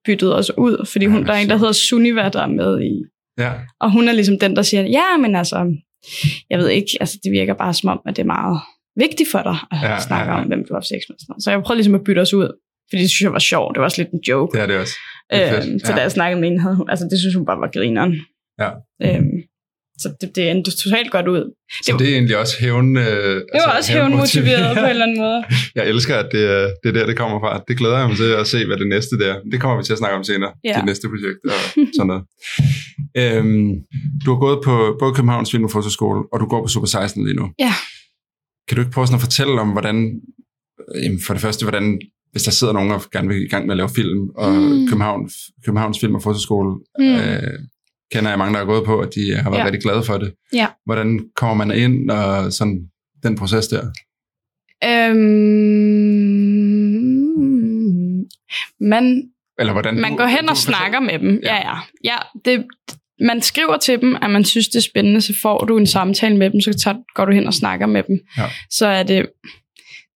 byttede 0.06 0.36
os 0.36 0.58
ud, 0.58 0.86
fordi 0.92 1.06
hun, 1.06 1.20
Ej, 1.20 1.26
der 1.26 1.34
er 1.34 1.38
en, 1.38 1.50
der 1.50 1.58
hedder 1.58 1.72
Sunniva, 1.72 2.30
der 2.30 2.42
er 2.42 2.48
med 2.48 2.82
i. 2.82 3.04
Ja. 3.38 3.52
Og 3.80 3.92
hun 3.92 4.08
er 4.08 4.14
ligesom 4.14 4.40
den, 4.40 4.56
der 4.56 4.62
siger, 4.62 4.84
ja, 4.84 5.18
men 5.18 5.36
altså, 5.36 5.76
jeg 6.50 6.60
ved 6.60 6.70
ikke, 6.70 6.88
altså 7.00 7.20
det 7.24 7.32
virker 7.32 7.54
bare 7.54 7.74
som 7.74 7.90
om, 7.90 8.02
at 8.06 8.16
det 8.16 8.22
er 8.22 8.28
meget 8.28 8.62
vigtigt 9.04 9.30
for 9.34 9.42
dig 9.50 9.58
at 9.72 9.78
Ja, 9.84 9.92
ja, 9.94 10.00
snakke 10.00 10.26
ja, 10.26 10.32
ja, 10.32 10.38
ja. 10.38 10.42
om, 10.44 10.48
hvem 10.48 10.60
du 10.66 10.70
har 10.74 10.80
haft 10.80 10.88
sex 10.94 11.02
med. 11.10 11.16
sådan. 11.20 11.42
Så 11.42 11.52
jeg 11.52 11.62
prøvede 11.66 11.78
ligesom 11.80 11.96
at 11.96 12.04
bytte 12.08 12.20
os 12.20 12.34
ud, 12.34 12.48
Fordi 12.90 13.02
det 13.02 13.10
synes 13.10 13.22
jeg 13.28 13.34
var 13.40 13.40
sjovt. 13.52 13.70
Det 13.74 13.80
var 13.80 13.88
også 13.90 14.02
lidt 14.02 14.12
en 14.18 14.24
joke. 14.30 14.52
Det 14.58 14.62
er 14.64 14.68
det 14.72 14.78
også. 14.84 14.96
Det 15.32 15.44
er 15.50 15.56
Øhm, 15.58 15.80
så 15.86 15.92
Ja. 15.92 15.98
da 15.98 16.02
jeg 16.02 16.12
snakkede 16.12 16.40
med 16.42 16.50
hende, 16.50 16.62
havde 16.66 16.76
hun, 16.76 16.90
altså 16.90 17.06
det 17.12 17.20
synes 17.20 17.36
hun 17.36 17.46
bare 17.46 17.60
var 17.64 17.70
grineren. 17.76 18.14
Ja. 18.64 18.70
Øhm, 19.06 19.38
så 20.04 20.08
det, 20.22 20.36
det 20.36 20.52
endte 20.52 20.72
totalt 20.84 21.12
godt 21.12 21.28
ud. 21.28 21.44
Så 21.86 21.96
det 22.00 22.10
er 22.10 22.14
egentlig 22.14 22.38
også 22.38 22.56
hævn... 22.62 22.98
Øh, 22.98 23.04
Det 23.04 23.44
var 23.54 23.60
altså, 23.60 23.78
også 23.78 23.92
hævnmotiveret 23.92 24.78
på 24.78 24.84
en 24.84 24.90
eller 24.94 25.06
anden 25.06 25.20
måde. 25.20 25.44
Jeg 25.76 25.84
elsker, 25.90 26.16
at 26.24 26.28
det, 26.32 26.44
er- 26.56 26.70
det 26.84 26.88
er 26.90 26.94
der, 27.00 27.06
det 27.06 27.18
kommer 27.18 27.40
fra. 27.40 27.64
Det 27.68 27.78
glæder 27.78 27.98
jeg 28.00 28.08
mig 28.08 28.18
til 28.18 28.32
at 28.42 28.48
se, 28.48 28.66
hvad 28.68 28.78
det 28.78 28.88
næste 28.88 29.14
der. 29.24 29.34
Det 29.52 29.62
kommer 29.62 29.78
vi 29.78 29.84
til 29.84 29.94
at 29.94 30.00
snakke 30.00 30.18
om 30.18 30.24
senere, 30.24 30.52
Ja. 30.64 30.70
ja. 30.70 30.76
det 30.78 30.86
næste 30.86 31.08
projekt 31.08 31.40
og 31.46 31.60
sådan 31.98 32.08
noget. 32.12 32.24
øhm, 33.22 33.70
du 34.26 34.28
har 34.34 34.40
gået 34.46 34.60
på 34.68 34.96
både 35.00 35.14
Københavns 35.14 35.52
Film- 35.52 35.64
og 35.64 35.72
Fotoskole, 35.72 36.22
og 36.34 36.40
du 36.40 36.46
går 36.46 36.62
på 36.62 36.68
Super 36.68 36.88
16 36.88 37.26
lige 37.26 37.36
nu. 37.36 37.46
Ja. 37.60 37.74
Kan 38.68 38.76
du 38.76 38.82
ikke 38.82 38.92
prøve 38.94 39.08
sådan 39.08 39.16
at 39.18 39.22
fortælle 39.22 39.62
om, 39.62 39.70
hvordan, 39.72 40.22
jamen 41.04 41.20
for 41.26 41.34
det 41.34 41.42
første, 41.42 41.66
hvordan, 41.66 42.02
hvis 42.32 42.44
der 42.44 42.52
sidder 42.52 42.74
nogen 42.74 42.92
og 42.92 43.02
gerne 43.12 43.28
vil 43.28 43.46
i 43.46 43.48
gang 43.48 43.66
med 43.66 43.74
at 43.74 43.78
lave 43.78 43.90
film, 43.96 44.30
og 44.36 44.52
Mm. 44.54 44.88
København, 44.88 45.30
Københavns 45.66 46.00
Film- 46.00 46.16
og 46.16 46.22
Fotoskole, 46.24 46.76
Mm. 47.00 47.06
øh, 47.06 47.60
kender 48.14 48.30
jeg 48.30 48.38
mange, 48.40 48.54
der 48.54 48.60
har 48.60 48.66
gået 48.66 48.86
på, 48.86 49.00
at 49.00 49.10
de 49.16 49.36
har 49.36 49.50
været 49.50 49.60
Ja. 49.62 49.66
rigtig 49.66 49.82
glade 49.82 50.04
for 50.04 50.18
det. 50.18 50.34
Ja. 50.54 50.68
Hvordan 50.86 51.20
kommer 51.36 51.66
man 51.66 51.78
ind 51.78 52.12
og 52.12 52.54
sådan 52.54 52.90
den 53.24 53.36
proces 53.36 53.68
der? 53.68 53.84
Øhm, 57.32 58.26
man, 58.80 59.24
Eller 59.60 59.74
hvordan 59.74 59.96
man 60.02 60.12
du- 60.12 60.18
går 60.18 60.26
hen 60.26 60.44
du 60.46 60.50
og 60.50 60.58
fortæller- 60.58 60.78
snakker 60.78 61.00
med 61.00 61.20
dem. 61.20 61.40
Ja, 61.44 61.56
Ja. 61.56 61.70
ja. 61.70 61.78
ja 62.04 62.18
det, 62.46 62.66
man 63.22 63.42
skriver 63.42 63.78
til 63.78 64.02
dem, 64.02 64.18
at 64.22 64.30
man 64.30 64.46
synes, 64.46 64.68
det 64.68 64.76
er 64.76 64.82
spændende, 64.82 65.22
så 65.22 65.34
får 65.42 65.58
du 65.58 65.78
en 65.78 65.88
samtale 65.88 66.38
med 66.38 66.50
dem, 66.50 66.62
så 66.62 66.74
tager, 66.74 66.98
går 67.16 67.26
du 67.26 67.32
hen 67.32 67.48
og 67.48 67.54
snakker 67.54 67.86
med 67.86 68.04
dem. 68.04 68.20
Ja. 68.38 68.44
Så 68.70 68.88
er 68.88 69.04
det, 69.04 69.26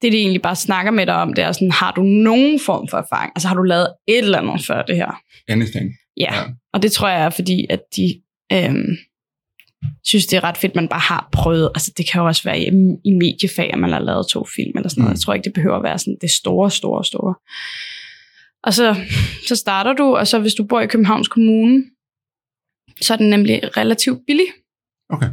det 0.02 0.12
de 0.12 0.18
egentlig 0.18 0.42
bare 0.42 0.56
snakker 0.56 0.92
med 0.92 1.06
dig 1.06 1.16
om, 1.16 1.34
det 1.34 1.44
er 1.44 1.52
sådan, 1.52 1.72
har 1.72 1.92
du 1.92 2.04
nogen 2.04 2.60
form 2.60 2.88
for 2.88 2.98
erfaring? 2.98 3.32
Altså 3.36 3.48
har 3.48 3.56
du 3.56 3.64
lavet 3.64 3.88
et 4.08 4.18
eller 4.18 4.38
andet 4.38 4.66
før 4.66 4.82
det 4.82 4.96
her? 4.96 5.22
Anything. 5.48 5.92
Ja, 6.18 6.34
Ja. 6.34 6.40
ja. 6.40 6.44
og 6.74 6.82
det 6.82 6.92
tror 6.92 7.08
jeg 7.10 7.22
er 7.26 7.30
fordi, 7.30 7.66
at 7.70 7.80
de 7.96 8.22
øhm, 8.54 8.98
synes, 10.04 10.26
det 10.26 10.38
er 10.38 10.44
ret 10.44 10.58
fedt, 10.58 10.76
man 10.76 10.88
bare 10.88 11.00
har 11.00 11.30
prøvet. 11.32 11.70
Altså 11.76 11.94
det 11.98 12.12
kan 12.12 12.22
jo 12.22 12.28
også 12.28 12.44
være 12.44 12.60
i, 12.60 12.68
i 13.06 13.12
mediefag, 13.12 13.74
at 13.74 13.80
man 13.80 13.92
har 13.92 14.00
lavet 14.00 14.28
to 14.28 14.46
film 14.56 14.72
eller 14.76 14.90
sådan 14.90 15.02
noget. 15.02 15.12
Mm. 15.12 15.14
Jeg 15.14 15.20
tror 15.20 15.34
ikke, 15.34 15.44
det 15.44 15.54
behøver 15.54 15.76
at 15.78 15.84
være 15.84 16.00
sådan 16.00 16.18
det 16.22 16.32
store, 16.32 16.72
store, 16.72 17.06
store. 17.06 17.36
Og 18.64 18.74
så, 18.74 18.96
så 19.48 19.56
starter 19.56 19.94
du, 19.94 20.16
og 20.16 20.28
så 20.28 20.40
hvis 20.40 20.54
du 20.54 20.64
bor 20.64 20.82
i 20.82 20.88
Københavns 20.88 21.28
Kommune, 21.28 21.84
så 23.02 23.14
er 23.14 23.18
den 23.18 23.30
nemlig 23.30 23.78
relativt 23.78 24.20
billig. 24.28 24.46
Okay. 25.10 25.28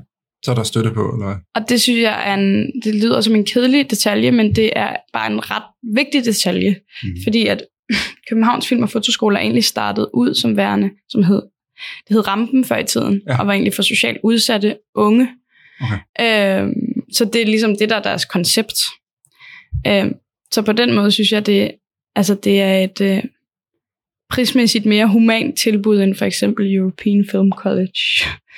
Så 0.44 0.50
er 0.50 0.54
der 0.54 0.62
støtte 0.62 0.90
på, 0.90 1.12
eller? 1.14 1.36
Og 1.54 1.68
det 1.68 1.80
synes 1.80 2.00
jeg 2.00 2.30
er 2.30 2.34
en, 2.34 2.80
det 2.84 2.94
lyder 2.94 3.20
som 3.20 3.34
en 3.34 3.44
kedelig 3.44 3.90
detalje, 3.90 4.30
men 4.30 4.54
det 4.54 4.70
er 4.76 4.96
bare 5.12 5.32
en 5.32 5.50
ret 5.50 5.62
vigtig 5.94 6.24
detalje. 6.24 6.76
Mm. 7.02 7.08
Fordi 7.24 7.46
at 7.46 7.64
Københavns 8.28 8.68
Film- 8.68 8.82
og 8.82 8.90
Fotoskole 8.90 9.36
er 9.36 9.40
egentlig 9.42 9.64
startet 9.64 10.08
ud 10.14 10.34
som 10.34 10.56
værende, 10.56 10.90
som 11.08 11.22
hed, 11.22 11.42
det 12.08 12.14
hed 12.16 12.28
Rampen 12.28 12.64
før 12.64 12.76
i 12.78 12.84
tiden, 12.84 13.22
Ja. 13.26 13.32
ja. 13.32 13.40
og 13.40 13.46
var 13.46 13.52
egentlig 13.52 13.74
for 13.74 13.82
socialt 13.82 14.18
udsatte 14.24 14.76
unge. 14.94 15.28
Okay. 15.82 16.60
Øhm, 16.60 16.72
så 17.12 17.24
det 17.24 17.42
er 17.42 17.46
ligesom 17.46 17.76
det, 17.76 17.88
der 17.88 17.96
er 17.96 18.02
deres 18.02 18.24
koncept. 18.24 18.74
Øhm, 19.86 20.12
så 20.52 20.62
på 20.62 20.72
den 20.72 20.94
måde 20.94 21.10
synes 21.10 21.32
jeg, 21.32 21.46
det, 21.46 21.70
altså 22.16 22.34
det 22.34 22.60
er 22.60 22.78
et 22.78 23.00
øh, 23.00 23.22
prismæssigt 24.32 24.86
mere 24.86 25.06
humant 25.08 25.58
tilbud 25.58 26.00
end 26.00 26.14
for 26.14 26.24
eksempel 26.24 26.74
European 26.74 27.26
Film 27.30 27.52
College, 27.52 28.00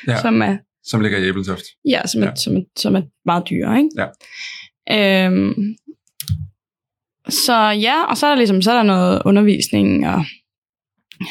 Ja. 0.08 0.20
som 0.20 0.42
er 0.42 0.56
Som 0.84 1.00
ligger 1.00 1.18
i 1.18 1.28
Æbeltoft. 1.28 1.62
Ja, 1.88 2.06
som 2.06 2.22
er, 2.22 2.26
Ja. 2.26 2.34
Som, 2.36 2.56
er, 2.56 2.60
som 2.76 2.94
er 2.96 3.02
meget 3.24 3.42
dyre, 3.50 3.76
ikke? 3.78 3.90
Ja. 3.96 5.26
Øhm, 5.26 5.54
så 7.28 7.56
ja, 7.70 8.04
og 8.04 8.16
så 8.16 8.26
er 8.26 8.30
der 8.30 8.36
ligesom 8.36 8.62
så 8.62 8.70
er 8.72 8.76
der 8.76 8.82
noget 8.82 9.22
undervisning 9.24 10.08
og 10.08 10.24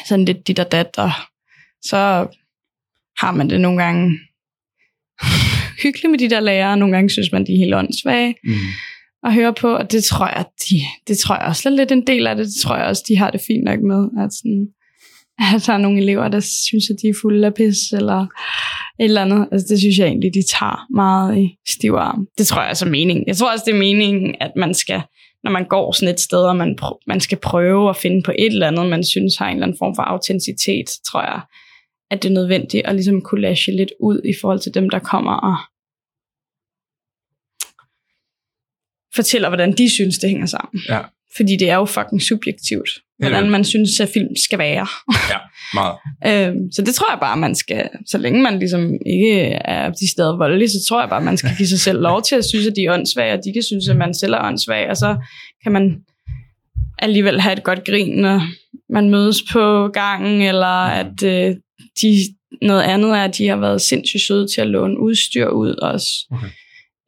sådan 0.08 0.24
lidt 0.24 0.48
dit 0.48 0.58
og 0.58 0.72
dat, 0.72 0.98
og 0.98 1.10
så 1.82 1.96
har 3.18 3.32
man 3.32 3.50
det 3.50 3.60
nogle 3.60 3.82
gange 3.82 4.18
hyggeligt 5.82 6.10
med 6.10 6.18
de 6.18 6.30
der 6.30 6.40
lærere, 6.40 6.76
nogle 6.76 6.94
gange 6.94 7.10
synes 7.10 7.32
man, 7.32 7.46
de 7.46 7.52
er 7.52 7.56
helt 7.58 7.74
åndssvage 7.74 8.34
Mm 8.44 8.54
at 9.24 9.34
høre 9.34 9.54
på, 9.54 9.68
og 9.68 9.92
det 9.92 10.04
tror 10.04 10.26
jeg, 10.26 10.44
de, 10.70 10.76
det 11.08 11.18
tror 11.18 11.34
jeg 11.34 11.46
også 11.46 11.68
er 11.68 11.72
lidt 11.72 11.92
en 11.92 12.06
del 12.06 12.26
af 12.26 12.36
det, 12.36 12.46
det 12.46 12.54
tror 12.62 12.76
jeg 12.76 12.86
også, 12.86 13.04
de 13.08 13.16
har 13.16 13.30
det 13.30 13.40
fint 13.46 13.64
nok 13.64 13.80
med, 13.80 14.24
at, 14.24 14.32
sådan, 14.32 14.66
at 15.38 15.66
der 15.66 15.72
er 15.72 15.78
nogle 15.78 16.00
elever, 16.02 16.28
der 16.28 16.40
synes, 16.40 16.90
at 16.90 16.96
de 17.02 17.08
er 17.08 17.14
fulde 17.22 17.46
af 17.46 17.54
pis, 17.54 17.92
eller 17.92 18.20
et 19.00 19.04
eller 19.04 19.22
andet. 19.22 19.48
Altså, 19.52 19.66
det 19.70 19.78
synes 19.78 19.98
jeg 19.98 20.06
egentlig, 20.06 20.34
de 20.34 20.42
tager 20.58 20.86
meget 20.94 21.38
i 21.38 21.56
stiv 21.68 21.92
arm. 21.92 22.26
Det 22.38 22.46
tror 22.46 22.62
jeg 22.62 22.70
også 22.70 22.84
er 22.84 22.90
meningen. 22.90 23.24
Jeg 23.26 23.36
tror 23.36 23.52
også, 23.52 23.64
det 23.66 23.74
er 23.74 23.78
meningen, 23.78 24.34
at 24.40 24.52
man 24.56 24.74
skal, 24.74 25.02
når 25.44 25.50
man 25.50 25.64
går 25.64 25.92
sådan 25.92 26.14
et 26.14 26.20
sted, 26.20 26.38
og 26.38 26.56
man, 26.56 26.78
pr- 26.82 27.04
man 27.06 27.20
skal 27.20 27.38
prøve 27.38 27.90
at 27.90 27.96
finde 27.96 28.22
på 28.22 28.32
et 28.38 28.52
eller 28.52 28.66
andet, 28.66 28.86
man 28.86 29.04
synes 29.04 29.36
har 29.36 29.48
en 29.48 29.56
eller 29.56 29.66
anden 29.66 29.78
form 29.78 29.94
for 29.94 30.02
autenticitet, 30.02 30.86
tror 31.10 31.20
jeg, 31.20 31.40
at 32.10 32.22
det 32.22 32.28
er 32.28 32.34
nødvendigt 32.34 32.86
at 32.86 32.94
ligesom 32.94 33.20
collage 33.20 33.76
lidt 33.76 33.92
ud 34.00 34.20
i 34.24 34.32
forhold 34.40 34.60
til 34.60 34.74
dem, 34.74 34.90
der 34.90 34.98
kommer 34.98 35.32
og 35.32 35.56
fortæller, 39.14 39.48
hvordan 39.48 39.72
de 39.72 39.90
synes, 39.90 40.18
det 40.18 40.30
hænger 40.30 40.46
sammen. 40.46 40.82
Ja. 40.88 41.00
Fordi 41.36 41.56
det 41.56 41.70
er 41.70 41.74
jo 41.74 41.84
fucking 41.84 42.22
subjektivt, 42.22 42.88
hvordan 43.18 43.50
man 43.50 43.64
synes, 43.64 44.00
at 44.00 44.08
film 44.14 44.36
skal 44.44 44.58
være. 44.58 44.86
Meget. 45.74 45.96
Øhm, 46.26 46.72
så 46.72 46.82
det 46.82 46.94
tror 46.94 47.12
jeg 47.12 47.18
bare, 47.20 47.36
man 47.36 47.54
skal, 47.54 47.88
så 48.06 48.18
længe 48.18 48.42
man 48.42 48.58
ligesom 48.58 48.92
ikke 49.06 49.40
er 49.50 49.90
de 49.90 50.10
steder 50.10 50.36
voldelig, 50.36 50.70
så 50.70 50.76
tror 50.88 51.00
jeg 51.00 51.08
bare, 51.08 51.20
man 51.20 51.36
skal 51.36 51.50
give 51.56 51.68
sig 51.68 51.80
selv 51.80 52.00
lov 52.00 52.22
til 52.22 52.34
at 52.34 52.44
synes, 52.44 52.66
at 52.66 52.72
de 52.76 52.84
er 52.84 52.92
åndssvage, 52.92 53.32
og 53.32 53.40
de 53.44 53.52
kan 53.52 53.62
synes, 53.62 53.88
at 53.88 53.96
man 53.96 54.14
selv 54.14 54.32
er 54.32 54.46
åndssvag, 54.46 54.90
og 54.90 54.96
så 54.96 55.16
kan 55.62 55.72
man 55.72 55.96
alligevel 56.98 57.40
have 57.40 57.52
et 57.52 57.64
godt 57.64 57.84
grin, 57.84 58.16
når 58.16 58.42
man 58.92 59.10
mødes 59.10 59.42
på 59.52 59.88
gangen, 59.88 60.42
eller 60.42 60.86
at 60.86 61.22
øh, 61.22 61.56
de, 62.02 62.16
noget 62.62 62.82
andet 62.82 63.10
er, 63.10 63.24
at 63.24 63.38
de 63.38 63.48
har 63.48 63.56
været 63.56 63.80
sindssygt 63.80 64.22
søde 64.22 64.46
til 64.54 64.60
at 64.60 64.66
låne 64.66 65.00
udstyr 65.00 65.46
ud 65.46 65.74
også 65.74 66.06
Okay. 66.30 66.48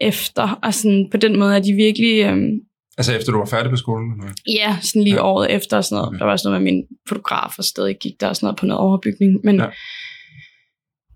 Efter, 0.00 0.59
og 0.62 0.74
sådan, 0.74 1.09
på 1.11 1.16
den 1.16 1.38
måde 1.38 1.56
er 1.56 1.61
de 1.61 1.72
virkelig... 1.72 2.22
Øhm, 2.24 2.50
Altså 2.98 3.16
efter 3.16 3.32
du 3.32 3.38
var 3.38 3.46
færdig 3.46 3.70
på 3.70 3.76
skolen? 3.76 4.12
Eller? 4.12 4.32
Ja, 4.48 4.78
sådan 4.82 5.02
lige 5.02 5.14
Ja. 5.14 5.24
året 5.26 5.50
efter 5.50 5.76
og 5.76 5.85
sådan 5.85 5.96
noget. 5.96 6.09
Okay. 6.09 6.18
Der 6.18 6.24
var 6.24 6.32
også 6.32 6.48
noget 6.48 6.62
med 6.62 6.72
min 6.72 6.85
fotograf, 7.09 7.59
og 7.59 7.64
stadig 7.64 7.96
gik 8.00 8.20
der 8.20 8.28
også 8.28 8.44
noget 8.46 8.59
på 8.59 8.66
noget 8.66 8.80
overbygning. 8.80 9.40
Men 9.44 9.56
Ja. 9.56 9.64
ja. 9.64 9.70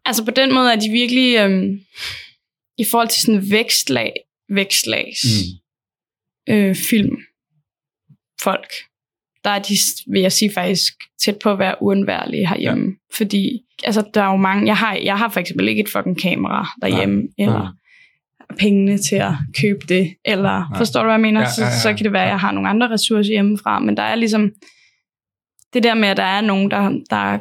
altså 0.04 0.24
på 0.24 0.30
den 0.30 0.54
måde 0.54 0.72
er 0.72 0.76
de 0.80 0.88
virkelig, 0.90 1.36
øhm, 1.38 1.80
i 2.78 2.84
forhold 2.90 3.08
til 3.08 3.22
sådan 3.22 3.50
vækstlag, 3.50 4.12
vækstlags 4.48 5.20
mm. 6.48 6.54
øh, 6.54 6.74
film, 6.74 7.16
folk, 8.42 8.70
der 9.44 9.50
er 9.50 9.58
de, 9.58 9.74
vil 10.12 10.20
jeg 10.22 10.32
sige, 10.32 10.52
faktisk 10.54 10.92
tæt 11.24 11.38
på 11.42 11.50
at 11.52 11.58
være 11.58 11.74
uundværlige 11.80 12.48
herhjemme. 12.48 12.84
Ja. 12.86 13.16
Fordi 13.16 13.60
altså, 13.84 14.04
der 14.14 14.22
er 14.22 14.30
jo 14.30 14.36
mange, 14.36 14.66
jeg 14.66 14.76
har, 14.76 14.94
jeg 14.94 15.18
har 15.18 15.28
for 15.28 15.40
eksempel 15.40 15.68
ikke 15.68 15.80
et 15.82 15.88
fucking 15.88 16.20
kamera 16.20 16.68
derhjemme, 16.82 17.16
Nej. 17.16 17.28
eller 17.38 17.58
Nej. 17.58 17.72
Pengene 18.58 18.98
til 18.98 19.16
at 19.16 19.32
købe 19.60 19.80
det, 19.88 20.14
eller 20.24 20.68
Nej. 20.70 20.78
forstår 20.78 21.00
du, 21.00 21.06
hvad 21.06 21.14
jeg 21.14 21.20
mener? 21.20 21.40
Ja, 21.40 21.46
Så, 21.50 21.62
ja, 21.62 21.68
ja, 21.68 21.78
så 21.82 21.94
kan 21.94 22.04
det 22.04 22.12
være, 22.12 22.24
at 22.24 22.28
jeg 22.28 22.40
har 22.40 22.52
nogle 22.52 22.68
andre 22.68 22.90
ressourcer 22.90 23.32
hjemmefra, 23.32 23.78
men 23.78 23.96
der 23.96 24.02
er 24.02 24.14
ligesom 24.14 24.50
det 25.72 25.82
der 25.82 25.94
med, 25.94 26.08
at 26.08 26.16
der 26.16 26.22
er 26.22 26.40
nogen, 26.40 26.70
der, 26.70 27.00
der 27.10 27.38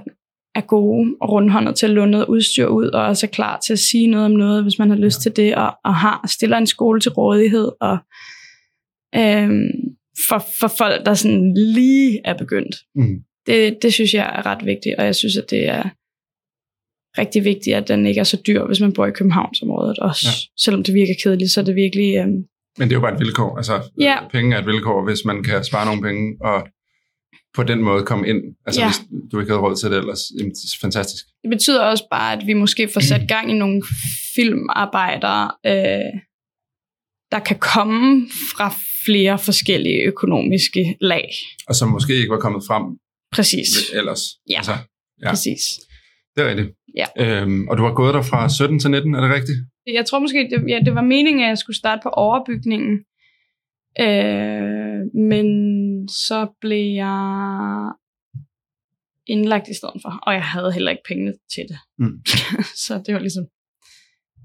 er 0.55 0.61
gode 0.61 1.15
og 1.21 1.31
rundhåndet 1.31 1.75
til 1.75 1.85
at 1.85 1.91
låne 1.91 2.11
noget 2.11 2.25
udstyr 2.25 2.65
ud, 2.65 2.87
og 2.87 3.03
også 3.03 3.25
er 3.25 3.31
klar 3.31 3.59
til 3.59 3.73
at 3.73 3.79
sige 3.79 4.07
noget 4.07 4.25
om 4.25 4.31
noget, 4.31 4.63
hvis 4.63 4.79
man 4.79 4.89
har 4.89 4.97
lyst 4.97 5.21
til 5.21 5.35
det, 5.35 5.55
og, 5.55 5.75
og 5.85 5.95
har 5.95 6.27
stiller 6.27 6.57
en 6.57 6.67
skole 6.67 6.99
til 7.01 7.11
rådighed, 7.11 7.71
og 7.81 7.97
øhm, 9.15 9.69
for, 10.29 10.45
for 10.59 10.67
folk, 10.77 11.05
der 11.05 11.13
sådan 11.13 11.53
lige 11.53 12.19
er 12.25 12.37
begyndt. 12.37 12.75
Mm. 12.95 13.19
Det, 13.45 13.77
det 13.81 13.93
synes 13.93 14.13
jeg 14.13 14.31
er 14.35 14.45
ret 14.45 14.65
vigtigt, 14.65 14.95
og 14.97 15.05
jeg 15.05 15.15
synes, 15.15 15.37
at 15.37 15.49
det 15.49 15.69
er 15.69 15.89
rigtig 17.19 17.43
vigtigt, 17.43 17.75
at 17.75 17.87
den 17.87 18.05
ikke 18.05 18.19
er 18.19 18.23
så 18.23 18.41
dyr, 18.47 18.65
hvis 18.65 18.79
man 18.79 18.93
bor 18.93 19.05
i 19.05 19.11
Københavnsområdet 19.11 19.99
også. 19.99 20.25
Ja. 20.27 20.31
Selvom 20.63 20.83
det 20.83 20.93
virker 20.93 21.13
kedeligt, 21.23 21.51
så 21.51 21.59
er 21.59 21.65
det 21.65 21.75
virkelig... 21.75 22.15
Øhm, 22.15 22.43
Men 22.77 22.89
det 22.89 22.91
er 22.91 22.95
jo 22.95 23.01
bare 23.01 23.13
et 23.13 23.19
vilkår. 23.19 23.57
Altså, 23.57 23.81
Ja. 23.99 24.17
penge 24.31 24.55
er 24.55 24.59
et 24.59 24.65
vilkår, 24.65 25.03
hvis 25.05 25.25
man 25.25 25.43
kan 25.43 25.63
spare 25.63 25.85
nogle 25.85 26.01
penge, 26.01 26.37
og 26.41 26.67
på 27.55 27.63
den 27.63 27.81
måde 27.83 28.05
komme 28.05 28.27
ind. 28.27 28.41
Altså 28.65 28.81
Ja. 28.81 28.87
hvis 28.87 28.99
du 29.31 29.39
ikke 29.39 29.51
havde 29.51 29.61
råd 29.61 29.75
til 29.75 29.89
det 29.91 29.97
ellers. 29.97 30.19
Jamen, 30.39 30.51
det 30.51 30.57
er 30.57 30.77
fantastisk. 30.81 31.25
Det 31.43 31.49
betyder 31.49 31.81
også 31.83 32.03
bare, 32.11 32.33
at 32.33 32.47
vi 32.47 32.53
måske 32.53 32.89
får 32.93 33.01
sat 33.01 33.27
gang 33.27 33.51
i 33.51 33.53
nogle 33.53 33.83
filmarbejder, 34.35 35.47
øh, 35.65 36.11
der 37.31 37.39
kan 37.39 37.59
komme 37.59 38.27
fra 38.55 38.73
flere 39.05 39.39
forskellige 39.39 40.01
økonomiske 40.01 40.97
lag. 41.01 41.29
Og 41.67 41.75
som 41.75 41.87
måske 41.89 42.13
ikke 42.15 42.29
var 42.29 42.39
kommet 42.39 42.63
frem 42.67 42.83
Præcis. 43.31 43.67
ellers. 43.93 44.21
Ja. 44.49 44.57
Altså, 44.57 44.75
Ja. 45.23 45.29
Præcis. 45.29 45.61
det 46.35 46.43
er 46.43 46.49
rigtigt. 46.49 46.69
Ja. 46.95 47.05
Øhm, 47.19 47.67
og 47.67 47.77
du 47.77 47.83
har 47.83 47.93
gået 47.93 48.13
der 48.13 48.21
fra 48.21 48.49
17 48.49 48.79
til 48.79 48.91
19, 48.91 49.15
er 49.15 49.21
det 49.21 49.29
rigtigt? 49.35 49.57
Jeg 49.93 50.05
tror 50.05 50.19
måske, 50.19 50.49
det, 50.51 50.69
ja, 50.69 50.79
det 50.85 50.95
var 50.95 51.01
meningen, 51.01 51.43
at 51.43 51.49
jeg 51.49 51.57
skulle 51.57 51.77
starte 51.77 51.99
på 52.03 52.09
overbygningen. 52.09 52.99
Øh, 53.99 54.99
men 55.29 55.47
så 56.09 56.47
blev 56.61 56.93
jeg 56.93 57.91
indlagt 59.27 59.67
i 59.67 59.73
stedet 59.73 59.99
for, 60.03 60.19
og 60.23 60.33
jeg 60.33 60.43
havde 60.43 60.71
heller 60.73 60.91
ikke 60.91 61.03
pengene 61.07 61.33
til 61.55 61.63
det. 61.69 61.79
Mm. 61.97 62.17
så 62.85 63.03
det 63.05 63.13
var 63.13 63.19
ligesom, 63.19 63.45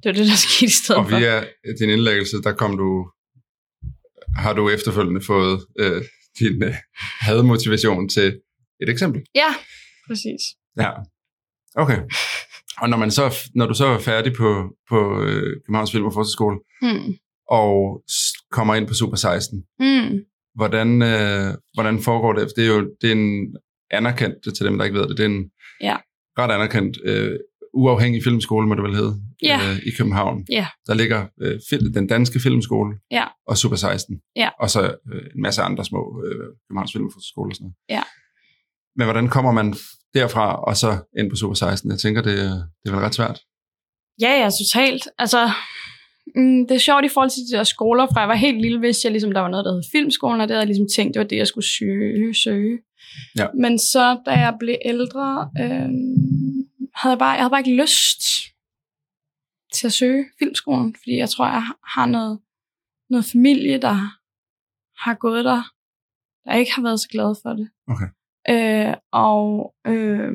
det 0.02 0.06
var 0.08 0.12
det, 0.12 0.26
der 0.26 0.36
skete 0.46 0.66
i 0.66 0.68
stedet 0.68 0.98
Og 1.00 1.10
for. 1.10 1.18
via 1.18 1.40
din 1.80 1.90
indlæggelse, 1.90 2.36
der 2.42 2.52
kom 2.52 2.76
du, 2.76 3.10
har 4.36 4.52
du 4.52 4.68
efterfølgende 4.68 5.20
fået 5.20 5.60
øh, 5.78 6.02
din 6.38 6.62
øh, 6.62 6.74
hadmotivation 7.20 8.08
til 8.08 8.40
et 8.82 8.88
eksempel. 8.88 9.22
Ja, 9.34 9.50
præcis. 10.08 10.42
Ja. 10.78 10.90
Okay. 11.76 11.98
Og 12.80 12.88
når, 12.88 12.96
man 12.96 13.10
så, 13.10 13.36
når 13.54 13.66
du 13.66 13.74
så 13.74 13.86
er 13.86 13.98
færdig 13.98 14.32
på, 14.38 14.70
på 14.88 15.22
øh, 15.22 15.42
Københavns 15.66 15.92
Film- 15.92 16.04
og 16.06 16.12
Fotoskole, 16.12 16.58
Mm. 16.82 17.14
og 17.50 18.02
kommer 18.50 18.74
ind 18.74 18.86
på 18.88 18.94
Super 18.94 19.16
16, 19.16 19.64
Mm. 19.80 20.18
hvordan, 20.54 21.02
øh, 21.02 21.54
hvordan 21.74 22.00
foregår 22.02 22.32
det? 22.32 22.52
Det 22.56 22.64
er 22.64 22.68
jo 22.68 22.90
det 23.00 23.08
er 23.08 23.14
en 23.14 23.56
anerkendt, 23.90 24.54
til 24.56 24.66
dem, 24.66 24.78
der 24.78 24.84
ikke 24.84 24.98
ved 24.98 25.08
det, 25.08 25.16
det 25.18 25.22
er 25.24 25.28
en 25.28 25.50
Ja. 25.80 25.96
ret 26.38 26.50
anerkendt, 26.54 26.98
øh, 27.04 27.36
uafhængig 27.74 28.22
filmskole, 28.24 28.66
må 28.68 28.74
det 28.74 28.82
vel 28.82 28.94
hedde, 28.96 29.14
Ja. 29.42 29.56
øh, 29.70 29.76
i 29.76 29.90
København. 29.98 30.46
Ja. 30.50 30.66
Der 30.86 30.94
ligger 30.94 31.26
øh, 31.42 31.60
fil- 31.70 31.94
den 31.94 32.06
danske 32.06 32.40
filmskole 32.40 32.96
Ja. 33.10 33.24
og 33.46 33.56
Super 33.58 33.76
16. 33.76 34.20
Ja. 34.36 34.48
Og 34.60 34.70
så 34.70 34.82
øh, 35.12 35.22
en 35.34 35.42
masse 35.42 35.62
andre 35.62 35.84
små 35.84 36.22
øh, 36.26 36.46
Københavns 36.68 36.92
Film- 36.92 37.06
og 37.06 37.12
Fotoskole 37.12 37.50
og 37.50 37.54
sådan 37.54 37.64
noget. 37.64 37.74
Ja. 37.98 38.02
Men 38.96 39.06
hvordan 39.06 39.28
kommer 39.28 39.52
man 39.52 39.74
derfra 40.14 40.62
og 40.68 40.76
så 40.76 40.98
ind 41.18 41.30
på 41.30 41.36
Super 41.36 41.54
16? 41.54 41.90
Jeg 41.90 41.98
tænker, 41.98 42.22
det, 42.22 42.36
det 42.82 42.90
er 42.90 42.94
vel 42.94 43.04
ret 43.04 43.14
svært. 43.14 43.40
Ja, 44.20 44.42
ja, 44.42 44.50
totalt. 44.50 45.08
Altså, 45.18 45.50
mm, 46.36 46.66
det 46.66 46.74
er 46.74 46.78
sjovt 46.78 47.04
i 47.04 47.08
forhold 47.08 47.30
til 47.30 47.42
de 47.50 47.56
der 47.56 47.64
skoler, 47.64 48.06
fra 48.06 48.20
jeg 48.20 48.28
var 48.28 48.34
helt 48.34 48.60
lille, 48.60 48.80
vidste 48.80 49.06
jeg 49.06 49.12
ligesom, 49.12 49.32
der 49.32 49.40
var 49.40 49.48
noget, 49.48 49.64
der 49.64 49.72
hed 49.72 49.82
filmskolen, 49.92 50.40
og 50.40 50.48
det 50.48 50.54
havde 50.54 50.66
jeg 50.66 50.66
ligesom 50.74 50.88
tænkt, 50.96 51.14
det 51.14 51.20
var 51.20 51.26
det, 51.26 51.36
jeg 51.36 51.46
skulle 51.46 51.68
søge. 51.68 52.34
søge. 52.34 52.78
Ja. 53.38 53.46
Men 53.54 53.78
så, 53.78 54.20
da 54.26 54.30
jeg 54.30 54.56
blev 54.60 54.76
ældre, 54.84 55.50
øh, 55.60 55.90
havde 56.94 57.12
jeg 57.14 57.18
bare, 57.18 57.30
jeg 57.30 57.42
havde 57.42 57.50
bare 57.50 57.60
ikke 57.60 57.82
lyst 57.82 58.22
til 59.72 59.86
at 59.86 59.92
søge 59.92 60.24
filmskolen, 60.38 60.94
fordi 60.98 61.16
jeg 61.16 61.30
tror, 61.30 61.46
jeg 61.46 61.66
har 61.94 62.06
noget, 62.06 62.38
noget 63.10 63.24
familie, 63.24 63.78
der 63.78 63.94
har 65.04 65.14
gået 65.14 65.44
der, 65.44 65.62
der 66.44 66.54
ikke 66.54 66.72
har 66.72 66.82
været 66.82 67.00
så 67.00 67.08
glade 67.08 67.36
for 67.42 67.50
det. 67.50 67.68
Okay. 67.88 68.08
Øh, 68.50 68.94
og 69.12 69.74
øh, 69.86 70.32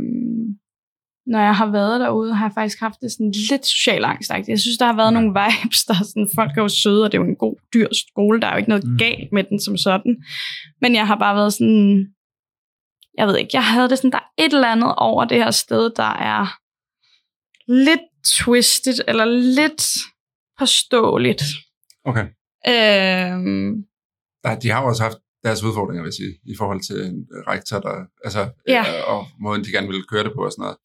når 1.25 1.39
jeg 1.39 1.55
har 1.55 1.71
været 1.71 1.99
derude, 1.99 2.33
har 2.35 2.45
jeg 2.45 2.53
faktisk 2.53 2.79
haft 2.79 2.99
det 3.01 3.11
sådan 3.11 3.31
lidt 3.49 3.65
social 3.65 4.05
angst. 4.05 4.29
Jeg 4.29 4.59
synes, 4.59 4.77
der 4.77 4.85
har 4.85 4.95
været 4.95 5.13
nogle 5.13 5.29
vibes, 5.29 5.83
der 5.85 5.93
er 5.93 6.03
sådan, 6.03 6.29
folk 6.35 6.57
er 6.57 6.61
jo 6.61 6.67
søde, 6.67 7.03
og 7.05 7.11
det 7.11 7.17
er 7.17 7.21
jo 7.21 7.27
en 7.29 7.35
god, 7.35 7.55
dyr 7.73 7.87
skole. 7.91 8.41
Der 8.41 8.47
er 8.47 8.51
jo 8.51 8.57
ikke 8.57 8.69
noget 8.69 8.83
Mm. 8.87 8.97
galt 8.97 9.31
med 9.31 9.43
den 9.43 9.61
som 9.61 9.77
sådan. 9.77 10.23
Men 10.81 10.95
jeg 10.95 11.07
har 11.07 11.15
bare 11.15 11.35
været 11.35 11.53
sådan, 11.53 12.07
jeg 13.17 13.27
ved 13.27 13.37
ikke, 13.37 13.49
jeg 13.53 13.65
havde 13.65 13.89
det 13.89 13.97
sådan, 13.97 14.11
der 14.11 14.17
er 14.17 14.43
et 14.45 14.53
eller 14.53 14.71
andet 14.71 14.93
over 14.97 15.25
det 15.25 15.37
her 15.37 15.51
sted, 15.51 15.91
der 15.95 16.13
er 16.33 16.57
lidt 17.67 18.01
twisted, 18.25 18.93
eller 19.07 19.25
lidt 19.25 19.83
påståeligt. 20.59 21.41
Okay. 22.05 22.25
Øhm, 22.67 23.83
de 24.61 24.69
har 24.69 24.81
jo 24.81 24.87
også 24.87 25.03
haft 25.03 25.17
deres 25.43 25.63
udfordringer, 25.63 26.01
vil 26.03 26.07
jeg 26.07 26.13
sige, 26.13 26.33
i 26.53 26.55
forhold 26.57 26.81
til 26.81 26.97
en 27.05 27.27
rektor, 27.47 27.79
der, 27.79 27.95
altså, 28.23 28.49
Ja. 28.67 28.79
øh, 28.81 29.13
og 29.13 29.27
måden, 29.41 29.63
de 29.63 29.71
gerne 29.71 29.87
ville 29.87 30.03
køre 30.11 30.23
det 30.23 30.31
på 30.35 30.41
og 30.45 30.51
sådan 30.51 30.61
noget. 30.63 30.77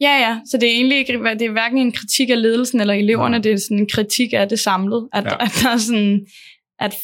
Ja, 0.00 0.14
ja. 0.26 0.40
Så 0.50 0.56
det 0.56 0.68
er 0.68 0.72
egentlig 0.74 0.98
ikke, 0.98 1.12
det 1.12 1.42
er 1.42 1.50
hverken 1.52 1.78
en 1.78 1.92
kritik 1.92 2.30
af 2.30 2.42
ledelsen 2.42 2.80
eller 2.80 2.94
eleverne, 2.94 3.42
det 3.42 3.52
er 3.52 3.56
sådan 3.56 3.78
en 3.78 3.88
kritik 3.92 4.32
af 4.32 4.48
det 4.48 4.58
samlet. 4.58 5.08
At, 5.12 5.24
Ja. 5.24 5.30
ja. 5.30 5.44
at 5.44 5.52
der 5.62 5.68
er 5.70 5.76
sådan, 5.76 6.26
at, 6.78 6.94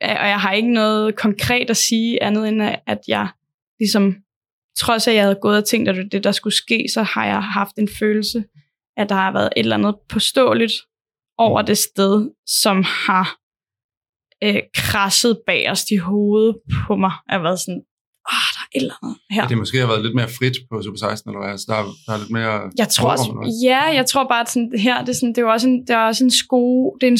og 0.00 0.28
jeg 0.28 0.40
har 0.40 0.52
ikke 0.52 0.72
noget 0.72 1.16
konkret 1.16 1.70
at 1.70 1.76
sige 1.76 2.22
andet 2.22 2.48
end, 2.48 2.62
at 2.86 2.98
jeg 3.08 3.28
ligesom, 3.80 4.16
trods 4.78 5.08
at 5.08 5.14
jeg 5.14 5.22
havde 5.22 5.38
gået 5.42 5.56
og 5.58 5.64
tænkt, 5.64 5.88
at 5.88 6.12
det 6.12 6.24
der 6.24 6.32
skulle 6.32 6.54
ske, 6.56 6.86
så 6.94 7.02
har 7.02 7.26
jeg 7.26 7.42
haft 7.42 7.76
en 7.78 7.88
følelse, 7.98 8.44
at 8.96 9.08
der 9.08 9.14
har 9.14 9.32
været 9.32 9.48
et 9.56 9.60
eller 9.60 9.76
andet 9.76 9.94
påståeligt 10.08 10.72
over 11.38 11.62
det 11.62 11.78
sted, 11.78 12.30
som 12.46 12.82
har 12.86 13.36
øh, 14.44 14.60
krasset 14.74 15.38
bagerst 15.46 15.86
i 15.90 15.96
hovedet 15.96 16.56
på 16.86 16.96
mig. 16.96 17.12
Jeg 17.28 17.36
har 17.36 17.42
været 17.42 17.60
sådan, 17.60 17.82
ah, 18.32 18.48
der 18.54 18.60
er 18.64 18.68
et 18.76 18.80
eller 18.82 18.94
andet 19.02 19.16
her. 19.30 19.48
Det 19.48 19.58
måske 19.58 19.78
har 19.78 19.86
været 19.86 20.02
lidt 20.02 20.14
mere 20.14 20.28
frit 20.38 20.56
på 20.70 20.82
Super 20.82 20.98
16, 20.98 21.30
eller 21.30 21.40
hvad? 21.42 21.50
Altså, 21.50 21.66
der, 21.68 21.74
er, 21.80 21.84
der 22.06 22.12
er 22.12 22.18
lidt 22.18 22.30
mere... 22.30 22.54
Jeg 22.78 22.88
tror 22.88 23.10
også, 23.10 23.54
ja, 23.64 23.82
jeg 23.98 24.06
tror 24.06 24.28
bare, 24.28 24.40
at 24.40 24.48
sådan, 24.50 24.72
her, 24.78 25.00
det 25.00 25.08
er, 25.08 25.12
sådan, 25.12 25.28
det 25.34 25.38
er 25.38 25.42
jo 25.42 25.50
også 25.52 25.68
en, 25.68 25.80
det 25.86 25.90
er 25.90 25.98
også 25.98 26.24
en 26.24 26.30
skole, 26.30 26.90
det 27.00 27.06
er 27.06 27.10
en, 27.12 27.18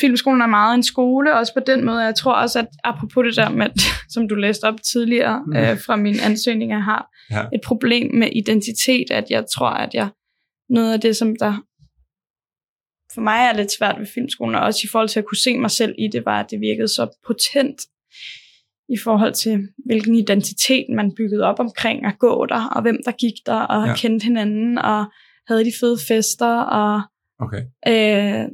filmskolen 0.00 0.40
er 0.42 0.46
meget 0.46 0.74
en 0.74 0.82
skole, 0.82 1.34
også 1.36 1.52
på 1.54 1.62
den 1.66 1.84
måde. 1.84 2.00
Jeg 2.04 2.14
tror 2.14 2.32
også, 2.32 2.58
at 2.58 2.68
apropos 2.84 3.24
det 3.26 3.36
der 3.36 3.48
med, 3.48 3.68
som 4.14 4.28
du 4.28 4.34
læste 4.34 4.64
op 4.64 4.74
tidligere 4.92 5.40
Mm. 5.46 5.56
øh, 5.56 5.78
fra 5.86 5.96
min 5.96 6.16
ansøgning, 6.28 6.70
jeg 6.70 6.84
har 6.84 7.06
Ja. 7.30 7.42
et 7.54 7.60
problem 7.66 8.14
med 8.14 8.28
identitet, 8.36 9.10
at 9.10 9.24
jeg 9.30 9.44
tror, 9.56 9.68
at 9.70 9.94
jeg 9.94 10.08
noget 10.70 10.92
af 10.92 11.00
det, 11.00 11.16
som 11.16 11.36
der 11.40 11.54
for 13.14 13.20
mig 13.20 13.38
er 13.48 13.56
lidt 13.56 13.72
svært 13.72 13.98
ved 13.98 14.06
filmskolen, 14.14 14.54
og 14.54 14.60
også 14.62 14.80
i 14.84 14.88
forhold 14.92 15.08
til 15.08 15.18
at 15.20 15.26
kunne 15.26 15.38
se 15.38 15.58
mig 15.58 15.70
selv 15.70 15.94
i 15.98 16.08
det, 16.08 16.24
var, 16.24 16.40
at 16.40 16.50
det 16.50 16.60
virkede 16.60 16.88
så 16.88 17.18
potent 17.26 17.80
i 18.88 18.96
forhold 19.04 19.32
til, 19.32 19.68
hvilken 19.86 20.14
identitet 20.14 20.86
man 20.96 21.12
byggede 21.16 21.44
op 21.44 21.60
omkring 21.60 22.06
at 22.06 22.18
gå 22.18 22.46
der, 22.46 22.64
og 22.68 22.82
hvem 22.82 22.98
der 23.04 23.12
gik 23.12 23.32
der, 23.46 23.54
og 23.60 23.86
Ja. 23.86 23.94
kendte 23.96 24.24
hinanden, 24.24 24.78
og 24.78 25.04
havde 25.48 25.64
de 25.64 25.72
fede 25.80 25.98
fester, 26.08 26.56
og 26.60 27.02
Okay. 27.40 27.62
øh, 27.88 28.48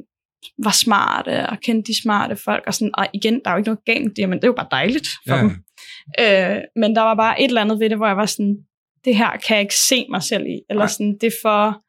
var 0.63 0.71
smarte, 0.71 1.49
og 1.49 1.59
kendte 1.59 1.91
de 1.91 2.01
smarte 2.01 2.35
folk, 2.35 2.63
og, 2.67 2.73
sådan, 2.73 2.91
og 2.97 3.07
igen, 3.13 3.33
der 3.45 3.49
er 3.49 3.53
jo 3.53 3.57
ikke 3.57 3.69
noget 3.69 3.85
galt 3.85 4.17
det, 4.17 4.29
men 4.29 4.37
det 4.37 4.43
er 4.43 4.47
jo 4.47 4.53
bare 4.53 4.67
dejligt 4.71 5.07
for 5.27 5.35
Ja. 5.35 5.41
dem. 5.41 5.49
Øh, 6.19 6.61
men 6.75 6.95
der 6.95 7.01
var 7.01 7.15
bare 7.15 7.41
et 7.41 7.47
eller 7.47 7.61
andet 7.61 7.79
ved 7.79 7.89
det, 7.89 7.97
hvor 7.97 8.07
jeg 8.07 8.17
var 8.17 8.25
sådan, 8.25 8.57
det 9.05 9.15
her 9.15 9.37
kan 9.37 9.55
jeg 9.55 9.61
ikke 9.61 9.75
se 9.75 10.05
mig 10.09 10.23
selv 10.23 10.45
i, 10.47 10.59
eller 10.69 10.81
Nej. 10.83 10.87
sådan, 10.87 11.17
det 11.21 11.27
er 11.27 11.37
for, 11.43 11.81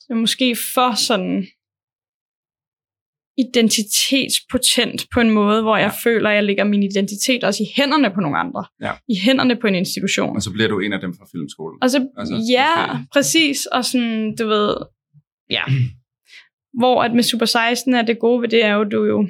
det 0.00 0.10
er 0.10 0.14
måske 0.14 0.56
for 0.74 0.94
sådan 0.94 1.46
identitetspotent 3.38 5.06
på 5.14 5.20
en 5.20 5.30
måde, 5.30 5.62
hvor 5.62 5.76
jeg 5.76 5.92
Ja. 6.04 6.10
føler, 6.10 6.28
at 6.30 6.34
jeg 6.36 6.44
lægger 6.44 6.64
min 6.64 6.82
identitet 6.82 7.44
også 7.44 7.62
i 7.62 7.66
hænderne 7.76 8.10
på 8.14 8.20
nogle 8.20 8.38
andre. 8.38 8.64
Ja. 8.80 8.92
I 9.08 9.16
hænderne 9.24 9.56
på 9.56 9.66
en 9.66 9.74
institution. 9.74 10.36
Og 10.36 10.42
så 10.42 10.50
bliver 10.52 10.68
du 10.68 10.80
en 10.80 10.92
af 10.92 11.00
dem 11.00 11.14
fra 11.14 11.26
filmskolen. 11.32 11.78
Og 11.82 11.90
så, 11.90 12.08
Altså, 12.18 12.34
ja, 12.50 12.86
måske. 12.92 13.06
præcis. 13.12 13.66
Og 13.66 13.84
sådan, 13.84 14.36
du 14.36 14.46
ved, 14.48 14.74
ja. 15.50 15.62
Hvor 16.78 17.02
at 17.02 17.14
med 17.14 17.22
Super 17.22 17.46
16 17.46 17.94
er 17.94 18.02
det 18.02 18.18
gode 18.18 18.42
ved 18.42 18.48
det, 18.48 18.64
er 18.64 18.72
jo, 18.74 18.84
du 18.84 19.02
er 19.04 19.08
jo, 19.08 19.28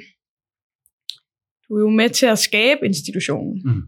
du 1.69 1.75
er 1.75 1.79
jo 1.81 1.89
med 1.89 2.09
til 2.09 2.25
at 2.25 2.39
skabe 2.39 2.85
institutionen. 2.85 3.61
Mhm. 3.65 3.81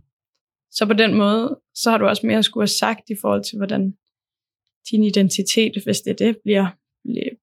Så 0.71 0.85
på 0.85 0.93
den 0.93 1.13
måde, 1.13 1.59
så 1.75 1.91
har 1.91 1.97
du 1.97 2.05
også 2.05 2.27
mere 2.27 2.37
at 2.37 2.45
skulle 2.45 2.61
have 2.61 2.67
sagt 2.67 3.09
i 3.09 3.15
forhold 3.21 3.43
til, 3.43 3.57
hvordan 3.57 3.93
din 4.91 5.03
identitet, 5.03 5.71
hvis 5.83 5.99
det 6.01 6.11
er 6.11 6.25
det, 6.25 6.37
bliver, 6.43 6.67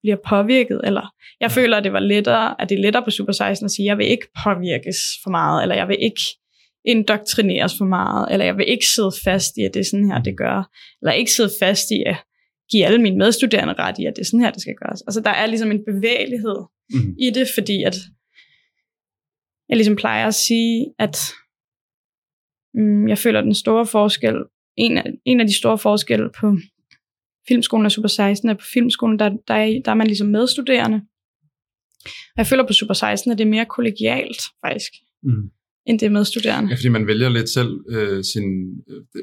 bliver- 0.01 0.17
påvirket. 0.29 0.81
Eller 0.83 1.13
jeg 1.41 1.51
føler, 1.51 1.77
at 1.77 1.83
det 1.83 1.93
var 1.93 1.99
lettere, 1.99 2.61
at 2.61 2.69
det 2.69 2.77
er 2.77 2.81
lettere 2.81 3.03
på 3.03 3.11
Super 3.11 3.31
16 3.33 3.65
at 3.65 3.71
sige, 3.71 3.85
jeg 3.85 3.97
vil 3.97 4.07
ikke 4.07 4.27
påvirkes 4.43 4.97
for 5.23 5.29
meget, 5.29 5.61
eller 5.63 5.75
jeg 5.75 5.87
vil 5.87 5.97
ikke 5.99 6.21
indoktrineres 6.85 7.73
for 7.77 7.85
meget, 7.85 8.27
eller 8.31 8.45
jeg 8.45 8.57
vil 8.57 8.69
ikke 8.69 8.85
sidde 8.95 9.11
fast 9.23 9.57
i, 9.57 9.63
at 9.63 9.73
det 9.73 9.79
er 9.79 9.83
sådan 9.91 10.11
her, 10.11 10.21
det 10.21 10.37
gør, 10.37 10.69
eller 11.01 11.11
ikke 11.11 11.31
sidde 11.31 11.49
fast 11.59 11.91
i 11.91 12.03
at 12.05 12.15
give 12.71 12.85
alle 12.85 13.01
mine 13.01 13.17
medstuderende 13.17 13.73
ret 13.73 13.99
i, 13.99 14.05
at 14.05 14.13
det 14.15 14.21
er 14.21 14.25
sådan 14.25 14.41
her, 14.41 14.51
det 14.51 14.61
skal 14.61 14.75
gøres. 14.83 15.01
Altså 15.01 15.21
der 15.21 15.29
er 15.29 15.45
ligesom 15.45 15.71
en 15.71 15.85
bevægelighed 15.85 16.57
Mhm. 16.93 17.15
i 17.19 17.29
det, 17.29 17.47
fordi 17.57 17.83
at 17.83 17.95
jeg 19.69 19.77
ligesom 19.77 19.95
plejer 19.95 20.27
at 20.27 20.35
sige, 20.35 20.85
at 20.99 21.17
mm, 22.73 23.07
jeg 23.07 23.17
føler 23.17 23.41
den 23.41 23.53
store 23.55 23.85
forskel, 23.85 24.35
en 24.77 24.97
af, 24.97 25.03
en 25.25 25.39
af 25.39 25.47
de 25.47 25.57
store 25.57 25.77
forskelle 25.77 26.29
på 26.39 26.57
filmskolen 27.49 27.85
og 27.85 27.91
Super 27.91 28.07
16 28.09 28.49
er 28.49 28.53
på 28.53 28.65
filmskolen, 28.73 29.19
der, 29.19 29.29
der, 29.47 29.53
er, 29.53 29.81
der 29.85 29.91
er 29.91 29.95
man 29.95 30.07
ligesom 30.07 30.27
medstuderende. 30.27 31.01
Og 32.05 32.37
jeg 32.37 32.47
føler 32.47 32.67
på 32.67 32.73
Super 32.73 32.93
16, 32.93 33.31
at 33.31 33.37
det 33.37 33.43
er 33.45 33.49
mere 33.49 33.65
kollegialt 33.65 34.41
faktisk, 34.65 34.91
Mm. 35.23 35.49
end 35.85 35.99
det 35.99 36.05
er 36.05 36.09
medstuderende. 36.09 36.69
Ja, 36.69 36.75
fordi 36.75 36.89
man 36.89 37.07
vælger 37.07 37.29
lidt 37.29 37.49
selv 37.49 37.71
øh, 37.89 38.23
sin, 38.33 38.43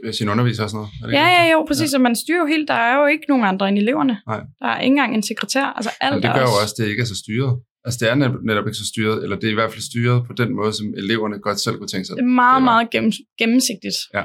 øh, 0.05 0.15
sin 0.15 0.29
underviser 0.29 0.63
og 0.63 0.71
sådan 0.71 0.79
noget. 0.79 0.91
Er 1.03 1.07
det 1.07 1.13
Ja, 1.15 1.45
ja, 1.45 1.53
jo, 1.53 1.65
præcis. 1.69 1.93
Ja. 1.93 1.99
Og 1.99 2.03
man 2.03 2.17
styrer 2.17 2.39
jo 2.39 2.47
helt, 2.47 2.69
der 2.69 2.75
er 2.75 3.01
jo 3.01 3.07
ikke 3.07 3.25
nogen 3.29 3.45
andre 3.45 3.69
end 3.69 3.79
eleverne. 3.79 4.17
Nej. 4.27 4.41
Der 4.61 4.67
er 4.67 4.81
ikke 4.81 4.93
engang 4.93 5.15
en 5.15 5.23
sekretær. 5.23 5.65
Altså 5.65 5.91
alt 6.01 6.15
Men 6.15 6.23
det 6.23 6.29
er 6.29 6.35
gør 6.35 6.41
jo 6.41 6.55
også, 6.63 6.75
at 6.79 6.85
det 6.85 6.91
ikke 6.91 7.01
er 7.01 7.07
så 7.07 7.17
styret. 7.25 7.53
Altså 7.85 7.99
det 8.01 8.11
er 8.11 8.15
netop, 8.15 8.35
netop 8.51 8.67
ikke 8.67 8.79
så 8.79 8.87
styret, 8.87 9.23
eller 9.23 9.37
det 9.37 9.47
er 9.47 9.51
i 9.51 9.55
hvert 9.61 9.71
fald 9.73 9.83
styret 9.91 10.27
på 10.27 10.33
den 10.33 10.51
måde, 10.59 10.73
som 10.73 10.87
eleverne 10.97 11.39
godt 11.47 11.61
selv 11.61 11.77
kunne 11.79 11.89
tænke 11.89 12.05
sig. 12.07 12.17
det 12.17 12.23
er 12.23 12.27
meget, 12.27 12.61
det 12.61 12.67
var. 12.67 12.73
meget 12.73 12.91
gennem, 12.91 13.13
gennemsigtigt. 13.39 13.97
Ja. 14.15 14.23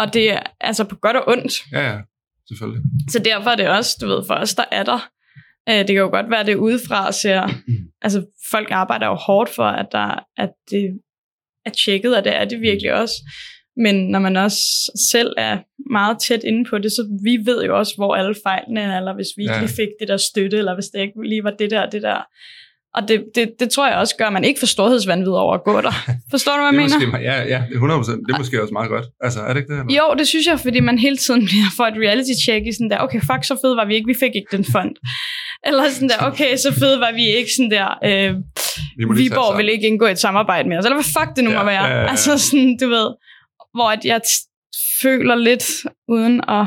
Og 0.00 0.14
det 0.14 0.30
er 0.32 0.42
altså 0.60 0.84
på 0.84 0.96
godt 0.96 1.16
og 1.16 1.24
ondt. 1.28 1.52
Ja, 1.72 1.82
ja, 1.92 1.98
selvfølgelig. 2.50 2.82
Så 3.08 3.18
derfor 3.18 3.50
er 3.50 3.56
det 3.56 3.68
også, 3.68 3.98
du 4.00 4.06
ved, 4.06 4.22
for 4.26 4.34
os, 4.34 4.54
der 4.54 4.64
er 4.72 4.82
der. 4.82 5.08
Øh, 5.68 5.74
det 5.78 5.86
kan 5.86 5.96
jo 5.96 6.08
godt 6.08 6.30
være, 6.30 6.46
det 6.46 6.54
udefra 6.56 7.12
ser... 7.12 7.48
altså, 8.04 8.26
folk 8.50 8.68
arbejder 8.70 9.06
jo 9.06 9.14
hårdt 9.14 9.50
for, 9.50 9.64
at, 9.64 9.86
der, 9.92 10.24
at 10.36 10.50
det 10.70 11.00
er 11.66 11.70
tjekket, 11.70 12.16
og 12.16 12.24
det 12.24 12.36
er 12.36 12.44
det 12.44 12.60
virkelig 12.60 12.92
også. 12.94 13.14
Men 13.76 14.08
når 14.08 14.18
man 14.18 14.36
også 14.36 14.60
selv 15.10 15.32
er 15.38 15.58
meget 15.90 16.18
tæt 16.18 16.44
inde 16.44 16.64
på 16.70 16.78
det, 16.78 16.92
så 16.92 17.18
vi 17.24 17.38
ved 17.44 17.64
jo 17.64 17.78
også, 17.78 17.92
hvor 17.96 18.14
alle 18.14 18.34
fejlene 18.44 18.80
er, 18.80 18.96
eller 18.98 19.14
hvis 19.14 19.28
vi 19.36 19.42
ikke 19.42 19.54
Ja. 19.54 19.60
lige 19.60 19.74
fik 19.76 19.88
det 20.00 20.08
der 20.08 20.16
støtte, 20.16 20.56
eller 20.58 20.74
hvis 20.74 20.86
det 20.86 21.00
ikke 21.00 21.28
lige 21.28 21.44
var 21.44 21.50
det 21.50 21.70
der 21.70 21.90
det 21.90 22.02
der. 22.02 22.22
Og 22.94 23.08
det, 23.08 23.24
det, 23.34 23.52
det 23.60 23.70
tror 23.70 23.88
jeg 23.88 23.96
også 23.96 24.16
gør, 24.16 24.26
at 24.26 24.32
man 24.32 24.44
ikke 24.44 24.60
får 24.60 24.66
storhedsvandvid 24.66 25.32
over 25.32 25.54
at 25.54 25.64
gå 25.64 25.80
der. 25.80 25.92
Forstår 26.32 26.52
du, 26.52 26.58
hvad 26.58 26.72
jeg 26.72 26.78
er 26.78 26.98
mener? 26.98 27.08
måske, 27.08 27.22
ja, 27.30 27.42
ja, 27.44 27.60
100%. 27.62 28.26
Det 28.26 28.34
er 28.34 28.38
måske 28.38 28.62
også 28.62 28.72
meget 28.72 28.88
godt. 28.88 29.06
Altså, 29.20 29.40
er 29.40 29.52
det 29.52 29.60
ikke 29.60 29.72
det? 29.72 29.80
Eller? 29.80 29.94
Jo, 29.96 30.14
det 30.18 30.28
synes 30.28 30.46
jeg, 30.46 30.60
fordi 30.60 30.80
man 30.80 30.98
hele 30.98 31.16
tiden 31.16 31.44
bliver 31.50 31.70
for 31.76 31.84
et 31.84 31.94
reality 32.04 32.34
check 32.44 32.66
i 32.66 32.72
sådan 32.72 32.90
der, 32.90 32.98
okay, 32.98 33.20
fuck, 33.20 33.44
så 33.44 33.54
fed 33.64 33.74
var 33.74 33.84
vi 33.86 33.94
ikke, 33.94 34.06
vi 34.06 34.16
fik 34.20 34.34
ikke 34.34 34.56
den 34.56 34.64
fond. 34.72 34.92
Eller 35.68 35.88
sådan 35.90 36.08
der, 36.08 36.18
okay, 36.20 36.56
så 36.56 36.72
fed 36.72 36.96
var 36.98 37.12
vi 37.12 37.26
ikke, 37.26 37.50
sådan 37.56 37.70
der, 37.70 37.88
øh, 38.04 38.34
Vi 38.98 39.04
Viborg 39.22 39.58
vil 39.58 39.68
ikke 39.68 39.86
indgå 39.86 40.06
et 40.06 40.18
samarbejde 40.18 40.68
med 40.68 40.78
os, 40.78 40.84
eller 40.84 40.96
hvad 40.96 41.04
fuck 41.18 41.36
det 41.36 41.44
nu 41.44 41.50
Ja, 41.50 41.58
må 41.58 41.64
være. 41.64 41.84
ja, 41.84 41.90
ja, 41.94 42.00
ja. 42.00 42.10
Altså 42.10 42.38
sådan, 42.38 42.76
du 42.80 42.88
ved, 42.88 43.08
hvor 43.74 43.88
at 43.90 44.04
jeg 44.04 44.20
føler 45.02 45.34
lidt, 45.34 45.64
uden 46.08 46.40
at 46.48 46.66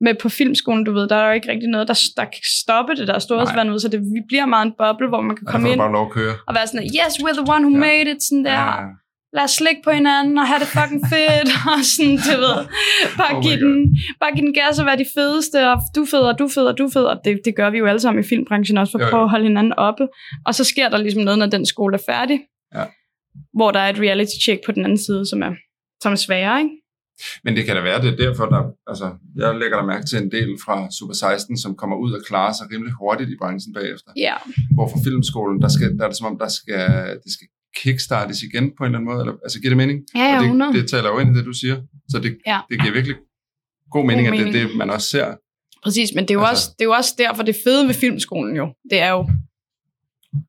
med 0.00 0.14
på 0.22 0.28
filmskolen, 0.28 0.84
du 0.84 0.92
ved, 0.92 1.08
der 1.08 1.16
er 1.16 1.26
jo 1.26 1.32
ikke 1.32 1.50
rigtig 1.52 1.68
noget, 1.68 1.88
der, 1.88 1.98
der 2.16 2.24
kan 2.24 2.42
stoppe 2.60 2.94
det 2.96 3.08
der 3.08 3.18
storhedsvand 3.18 3.70
ud, 3.72 3.78
så 3.78 3.88
det 3.88 4.00
vi 4.00 4.20
bliver 4.28 4.46
meget 4.46 4.66
en 4.66 4.72
boble, 4.78 5.08
hvor 5.08 5.20
man 5.20 5.36
kan 5.36 5.44
Ja, 5.46 5.52
komme 5.52 5.66
du 5.66 5.72
ind 5.72 5.80
bare 5.80 5.92
lov 5.92 6.06
at 6.06 6.12
køre. 6.12 6.34
og 6.48 6.54
være 6.54 6.66
sådan, 6.66 6.86
yes, 6.86 7.12
we're 7.22 7.36
the 7.42 7.46
one 7.54 7.62
who 7.66 7.74
Ja. 7.74 7.80
made 7.88 8.06
it, 8.12 8.22
sådan 8.22 8.44
der, 8.44 8.52
Ja, 8.52 8.80
ja. 8.80 8.86
lad 9.36 9.44
os 9.44 9.50
slikke 9.50 9.80
på 9.84 9.90
hinanden 9.90 10.38
og 10.38 10.46
have 10.50 10.60
det 10.64 10.66
fucking 10.78 11.02
fedt, 11.12 11.48
og 11.72 11.78
sådan, 11.92 12.16
du 12.28 12.34
ved, 12.46 12.56
bare, 13.20 13.32
Oh 13.36 13.42
give, 13.44 13.56
den, 13.64 13.74
bare 14.20 14.32
give 14.36 14.46
den 14.46 14.54
gas 14.60 14.78
og 14.80 14.86
være 14.86 14.98
de 15.04 15.08
fedeste, 15.16 15.58
og 15.72 15.76
du 15.94 16.00
er 16.02 16.06
fed, 16.14 16.24
og 16.30 16.38
du 16.38 16.44
er 16.44 16.52
fed, 16.56 16.66
og 16.72 16.78
du 16.78 16.84
er 16.88 16.92
fed, 16.98 17.04
og 17.12 17.16
det, 17.24 17.32
det 17.46 17.52
gør 17.56 17.70
vi 17.70 17.78
jo 17.78 17.86
alle 17.90 18.00
sammen 18.04 18.24
i 18.24 18.26
filmbranchen 18.32 18.78
også, 18.78 18.90
for 18.92 18.98
at 18.98 19.04
Jo, 19.06 19.10
prøve 19.10 19.22
at 19.22 19.30
holde 19.34 19.46
hinanden 19.50 19.72
oppe, 19.88 20.04
og 20.46 20.52
så 20.58 20.64
sker 20.72 20.88
der 20.88 20.98
ligesom 20.98 21.22
noget, 21.22 21.38
når 21.38 21.46
den 21.56 21.66
skole 21.66 21.94
er 22.00 22.02
færdig, 22.12 22.38
Ja. 22.76 22.84
hvor 23.58 23.70
der 23.70 23.80
er 23.80 23.90
et 23.94 24.00
reality 24.06 24.36
check 24.44 24.60
på 24.66 24.72
den 24.72 24.84
anden 24.84 24.98
side, 25.06 25.26
som 25.30 25.42
er, 25.42 25.52
som 26.02 26.12
er 26.12 26.16
sværere, 26.16 26.58
ikke? 26.62 26.70
Men 27.44 27.56
det 27.56 27.64
kan 27.66 27.76
da 27.76 27.82
være, 27.82 28.02
det 28.02 28.10
er 28.12 28.16
derfor, 28.26 28.46
der, 28.46 28.62
altså, 28.86 29.06
jeg 29.36 29.54
lægger 29.60 29.76
der 29.80 29.86
mærke 29.86 30.06
til 30.06 30.18
en 30.22 30.30
del 30.30 30.50
fra 30.64 30.90
Super 30.98 31.14
16, 31.14 31.56
som 31.58 31.74
kommer 31.80 31.96
ud 31.96 32.12
og 32.12 32.20
klarer 32.28 32.52
sig 32.52 32.66
rimelig 32.72 32.92
hurtigt 33.00 33.30
i 33.30 33.36
branchen 33.40 33.74
bagefter. 33.74 34.10
Ja, 34.16 34.34
Hvor 34.74 34.88
for 34.88 34.98
filmskolen, 35.04 35.62
der, 35.62 35.68
skal, 35.68 35.88
der 35.98 36.04
er 36.04 36.08
det 36.08 36.16
som 36.18 36.26
om, 36.26 36.38
der 36.38 36.48
skal, 36.48 36.88
det 37.24 37.32
skal 37.36 37.46
kickstartes 37.76 38.42
igen 38.42 38.64
på 38.76 38.84
en 38.84 38.86
eller 38.86 38.98
anden 38.98 39.10
måde. 39.10 39.20
Eller, 39.22 39.34
altså, 39.44 39.60
giver 39.60 39.70
det 39.70 39.76
mening? 39.76 39.98
ja, 40.14 40.24
ja, 40.24 40.36
og 40.38 40.42
100. 40.44 40.72
det, 40.72 40.82
det 40.82 40.90
taler 40.90 41.08
jo 41.08 41.18
ind 41.18 41.36
i 41.36 41.38
det, 41.38 41.46
du 41.46 41.52
siger. 41.52 41.76
Så 42.12 42.18
det, 42.18 42.38
Ja. 42.46 42.58
det 42.70 42.80
giver 42.80 42.92
virkelig 42.92 43.16
god 43.90 44.04
mening, 44.06 44.28
God 44.28 44.38
at 44.38 44.46
det 44.52 44.62
er 44.62 44.66
det, 44.68 44.76
man 44.76 44.90
også 44.90 45.08
ser. 45.08 45.26
Præcis, 45.84 46.10
men 46.14 46.24
det 46.24 46.30
er, 46.30 46.34
jo 46.34 46.44
Altså- 46.44 46.52
også, 46.68 46.74
det 46.78 46.84
er 46.84 46.88
jo 46.90 46.92
også 46.92 47.14
derfor, 47.18 47.42
det 47.42 47.56
fede 47.64 47.86
ved 47.86 47.94
filmskolen 47.94 48.56
jo, 48.56 48.66
det 48.90 48.98
er 49.00 49.10
jo, 49.10 49.20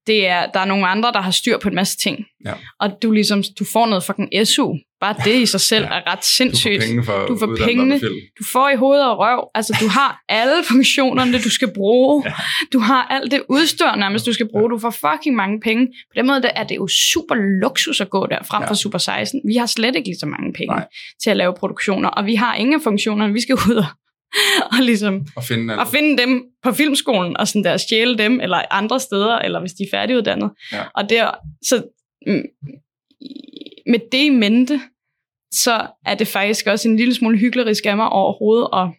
det 0.08 0.28
er, 0.28 0.46
der 0.46 0.60
er 0.60 0.66
nogle 0.66 0.88
andre, 0.88 1.12
der 1.12 1.22
har 1.22 1.32
styr 1.32 1.58
på 1.58 1.70
en 1.70 1.76
masse 1.76 1.98
ting. 1.98 2.26
Ja. 2.46 2.54
Og 2.80 2.90
du 3.02 3.12
ligesom, 3.12 3.44
du 3.60 3.66
får 3.74 3.86
noget 3.86 4.04
fucking 4.04 4.48
SU. 4.48 4.74
Bare 5.02 5.16
det 5.26 5.36
i 5.42 5.46
sig 5.46 5.62
selv 5.62 5.86
Ja. 5.86 5.90
er 5.92 6.12
ret 6.12 6.20
Du 6.20 6.26
sindssygt. 6.38 6.82
får 6.84 6.88
penge 6.88 7.04
for 7.04 7.26
Du 7.26 7.38
får 7.40 7.56
pengene. 7.66 8.00
Du 8.40 8.44
får 8.54 8.70
i 8.70 8.76
hoved 8.76 9.00
og 9.02 9.18
røv. 9.20 9.48
Altså, 9.56 9.78
du 9.82 9.88
har 9.88 10.22
alle 10.30 10.64
funktionerne, 10.64 11.40
du 11.40 11.50
skal 11.50 11.74
bruge. 11.76 12.24
Ja. 12.26 12.34
Du 12.74 12.80
har 12.80 13.08
alt 13.10 13.32
det 13.32 13.42
udstyr 13.50 13.96
nærmest, 13.96 14.26
du 14.26 14.34
skal 14.34 14.48
bruge. 14.52 14.70
Du 14.70 14.80
får 14.80 14.90
fucking 14.90 15.36
mange 15.36 15.60
penge. 15.60 15.88
På 15.88 16.14
den 16.16 16.28
måde 16.28 16.48
er 16.56 16.64
det 16.64 16.76
jo 16.76 16.88
super 16.88 17.36
luksus 17.62 18.02
at 18.02 18.10
gå 18.10 18.26
der 18.28 18.38
frem 18.44 18.62
Ja. 18.64 18.70
for 18.70 18.74
Super 18.74 18.98
16. 18.98 19.42
Vi 19.48 19.56
har 19.56 19.66
slet 19.66 19.96
ikke 19.96 20.08
lige 20.08 20.20
så 20.20 20.26
mange 20.26 20.54
penge 20.54 20.76
Nej. 20.76 20.86
til 21.24 21.30
at 21.30 21.38
lave 21.38 21.54
produktioner, 21.60 22.10
og 22.10 22.26
vi 22.26 22.36
har 22.36 22.56
ingen 22.56 22.76
af 22.76 22.82
funktionerne. 22.82 23.34
Vi 23.34 23.42
skal 23.42 23.56
ud 23.70 23.76
og, 23.76 23.86
og 24.72 24.78
ligesom 24.82 25.26
Og 25.36 25.44
finde, 25.44 25.78
og 25.80 25.88
finde 25.88 26.18
dem 26.18 26.44
på 26.64 26.72
filmskolen, 26.72 27.38
og 27.38 27.48
sådan 27.48 27.64
der 27.64 27.78
stjæle 27.78 28.18
dem, 28.18 28.40
eller 28.40 28.62
andre 28.72 29.00
steder, 29.00 29.40
eller 29.40 29.60
hvis 29.60 29.74
de 29.74 29.84
er 29.84 29.88
færdiguddannet. 29.92 30.52
Ja. 30.72 30.84
Og 30.96 31.10
der, 31.10 31.32
så 31.64 31.84
mm, 32.28 32.44
med 33.88 34.00
det 34.12 34.26
i 34.26 34.30
mente, 34.30 34.82
så 35.54 35.88
er 36.06 36.16
det 36.16 36.28
faktisk 36.28 36.68
også 36.68 36.90
en 36.90 36.98
lille 36.98 37.14
smule 37.14 37.38
hyklerisk 37.38 37.86
af 37.86 37.96
mig 37.96 38.10
overhovedet 38.10 38.70
at 38.74 38.90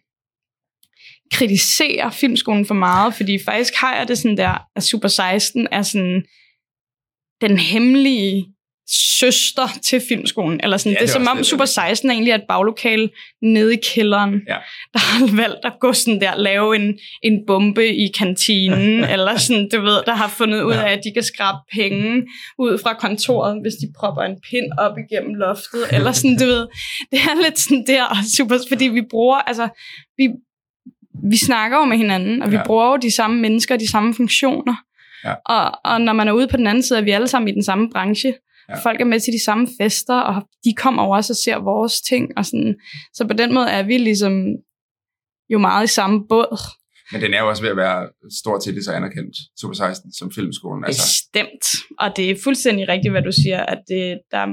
kritisere 1.31 2.11
filmskolen 2.11 2.65
for 2.65 2.73
meget, 2.73 3.13
fordi 3.13 3.39
faktisk 3.45 3.73
har 3.75 3.95
jeg 3.95 4.07
det 4.07 4.17
sådan 4.17 4.37
der, 4.37 4.57
at 4.75 4.83
Super 4.83 5.07
16 5.07 5.67
er 5.71 5.81
sådan 5.81 6.25
den 7.41 7.57
hemmelige 7.57 8.52
søster 9.19 9.67
til 9.85 10.01
filmskolen. 10.09 10.59
Eller 10.63 10.77
sådan, 10.77 10.91
Ja, 10.91 10.97
ja, 10.99 11.05
det 11.05 11.09
er 11.09 11.13
det 11.19 11.21
er 11.21 11.25
som 11.25 11.31
om 11.31 11.37
det, 11.37 11.45
Super 11.45 11.65
det 11.65 11.77
er. 11.77 11.87
16 11.87 12.09
er 12.09 12.13
egentlig 12.13 12.31
er 12.31 12.35
et 12.35 12.43
baglokale 12.49 13.09
nede 13.41 13.73
i 13.73 13.77
kælderen, 13.93 14.41
Ja. 14.47 14.57
der 14.93 14.99
har 14.99 15.35
valgt 15.35 15.59
at 15.65 15.73
gå 15.79 15.93
sådan 15.93 16.21
der, 16.21 16.35
lave 16.37 16.75
en, 16.75 16.99
en 17.23 17.39
bombe 17.47 17.87
i 17.87 18.07
kantinen, 18.17 19.03
eller 19.13 19.37
sådan, 19.37 19.69
du 19.73 19.81
ved, 19.81 19.99
der 20.05 20.13
har 20.15 20.27
fundet 20.27 20.61
ud 20.63 20.73
af, 20.73 20.91
at 20.91 20.99
de 21.03 21.11
kan 21.13 21.23
skrabe 21.23 21.57
penge 21.73 22.23
ud 22.59 22.77
fra 22.83 22.93
kontoret, 22.93 23.61
hvis 23.61 23.73
de 23.73 23.87
propper 23.99 24.21
en 24.21 24.35
pind 24.49 24.71
op 24.79 24.95
igennem 24.97 25.33
loftet, 25.35 25.83
eller 25.97 26.11
sådan, 26.11 26.37
du 26.37 26.45
ved. 26.45 26.67
Det 27.11 27.19
er 27.19 27.43
lidt 27.43 27.59
sådan 27.59 27.83
der, 27.87 28.05
super, 28.37 28.57
fordi 28.69 28.85
vi 28.85 29.01
bruger, 29.09 29.35
altså, 29.37 29.67
vi, 30.17 30.27
vi 31.31 31.37
snakker 31.37 31.77
jo 31.77 31.85
med 31.85 31.97
hinanden, 31.97 32.41
og 32.41 32.51
vi 32.51 32.55
Ja. 32.55 32.63
bruger 32.65 32.87
jo 32.89 32.97
de 32.97 33.11
samme 33.15 33.41
mennesker, 33.41 33.77
de 33.77 33.91
samme 33.91 34.13
funktioner. 34.13 34.75
Ja. 35.25 35.33
Og, 35.45 35.71
og 35.85 36.01
når 36.01 36.13
man 36.13 36.27
er 36.27 36.31
ude 36.31 36.47
på 36.47 36.57
den 36.57 36.67
anden 36.67 36.83
side, 36.83 36.99
er 36.99 37.03
vi 37.03 37.11
alle 37.11 37.27
sammen 37.27 37.49
i 37.49 37.51
den 37.51 37.63
samme 37.63 37.89
branche. 37.89 38.33
Ja. 38.69 38.75
Folk 38.83 39.01
er 39.01 39.05
med 39.05 39.19
til 39.19 39.33
de 39.33 39.43
samme 39.43 39.67
fester, 39.81 40.19
og 40.19 40.47
de 40.63 40.73
kommer 40.77 41.03
jo 41.03 41.09
også 41.09 41.33
og 41.33 41.37
ser 41.37 41.57
vores 41.57 42.01
ting. 42.01 42.37
Og 42.37 42.45
sådan. 42.45 42.75
Så 43.13 43.27
på 43.27 43.33
den 43.33 43.53
måde 43.53 43.69
er 43.69 43.83
vi 43.83 43.97
ligesom 43.97 44.45
jo 45.49 45.57
meget 45.57 45.83
i 45.83 45.93
samme 45.93 46.27
båd. 46.29 46.59
Men 47.11 47.21
den 47.21 47.33
er 47.33 47.39
jo 47.41 47.49
også 47.49 47.61
ved 47.61 47.69
at 47.69 47.77
være 47.77 48.09
stort 48.41 48.63
set 48.63 48.73
lige 48.73 48.83
så 48.83 48.91
anerkendt, 48.91 49.35
Super 49.59 49.73
16, 49.73 50.13
som 50.13 50.31
filmskolen. 50.31 50.85
Altså, 50.85 51.01
Bestemt. 51.01 51.65
Og 51.99 52.17
det 52.17 52.31
er 52.31 52.35
fuldstændig 52.43 52.87
rigtigt, 52.87 53.11
hvad 53.11 53.21
du 53.21 53.31
siger, 53.31 53.59
at 53.65 53.81
det, 53.87 54.19
der, 54.31 54.45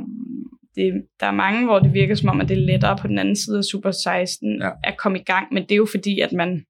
det, 0.74 0.92
der 1.20 1.26
er 1.26 1.32
mange, 1.32 1.64
hvor 1.64 1.78
det 1.78 1.92
virker 1.94 2.14
som 2.14 2.28
om, 2.28 2.40
at 2.40 2.48
det 2.48 2.56
er 2.56 2.66
lettere 2.66 2.96
på 3.00 3.08
den 3.08 3.18
anden 3.18 3.36
side 3.36 3.58
af 3.58 3.64
Super 3.64 3.90
16 3.90 4.58
Ja. 4.60 4.66
ja. 4.66 4.70
at 4.84 4.94
komme 4.98 5.18
i 5.18 5.22
gang. 5.22 5.46
Men 5.52 5.62
det 5.62 5.72
er 5.72 5.76
jo 5.76 5.88
fordi, 5.90 6.20
at 6.20 6.32
man 6.32 6.64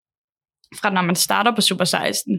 fra 0.80 0.90
når 0.90 1.02
man 1.02 1.16
starter 1.16 1.54
på 1.54 1.60
Super 1.60 1.84
16, 1.84 2.38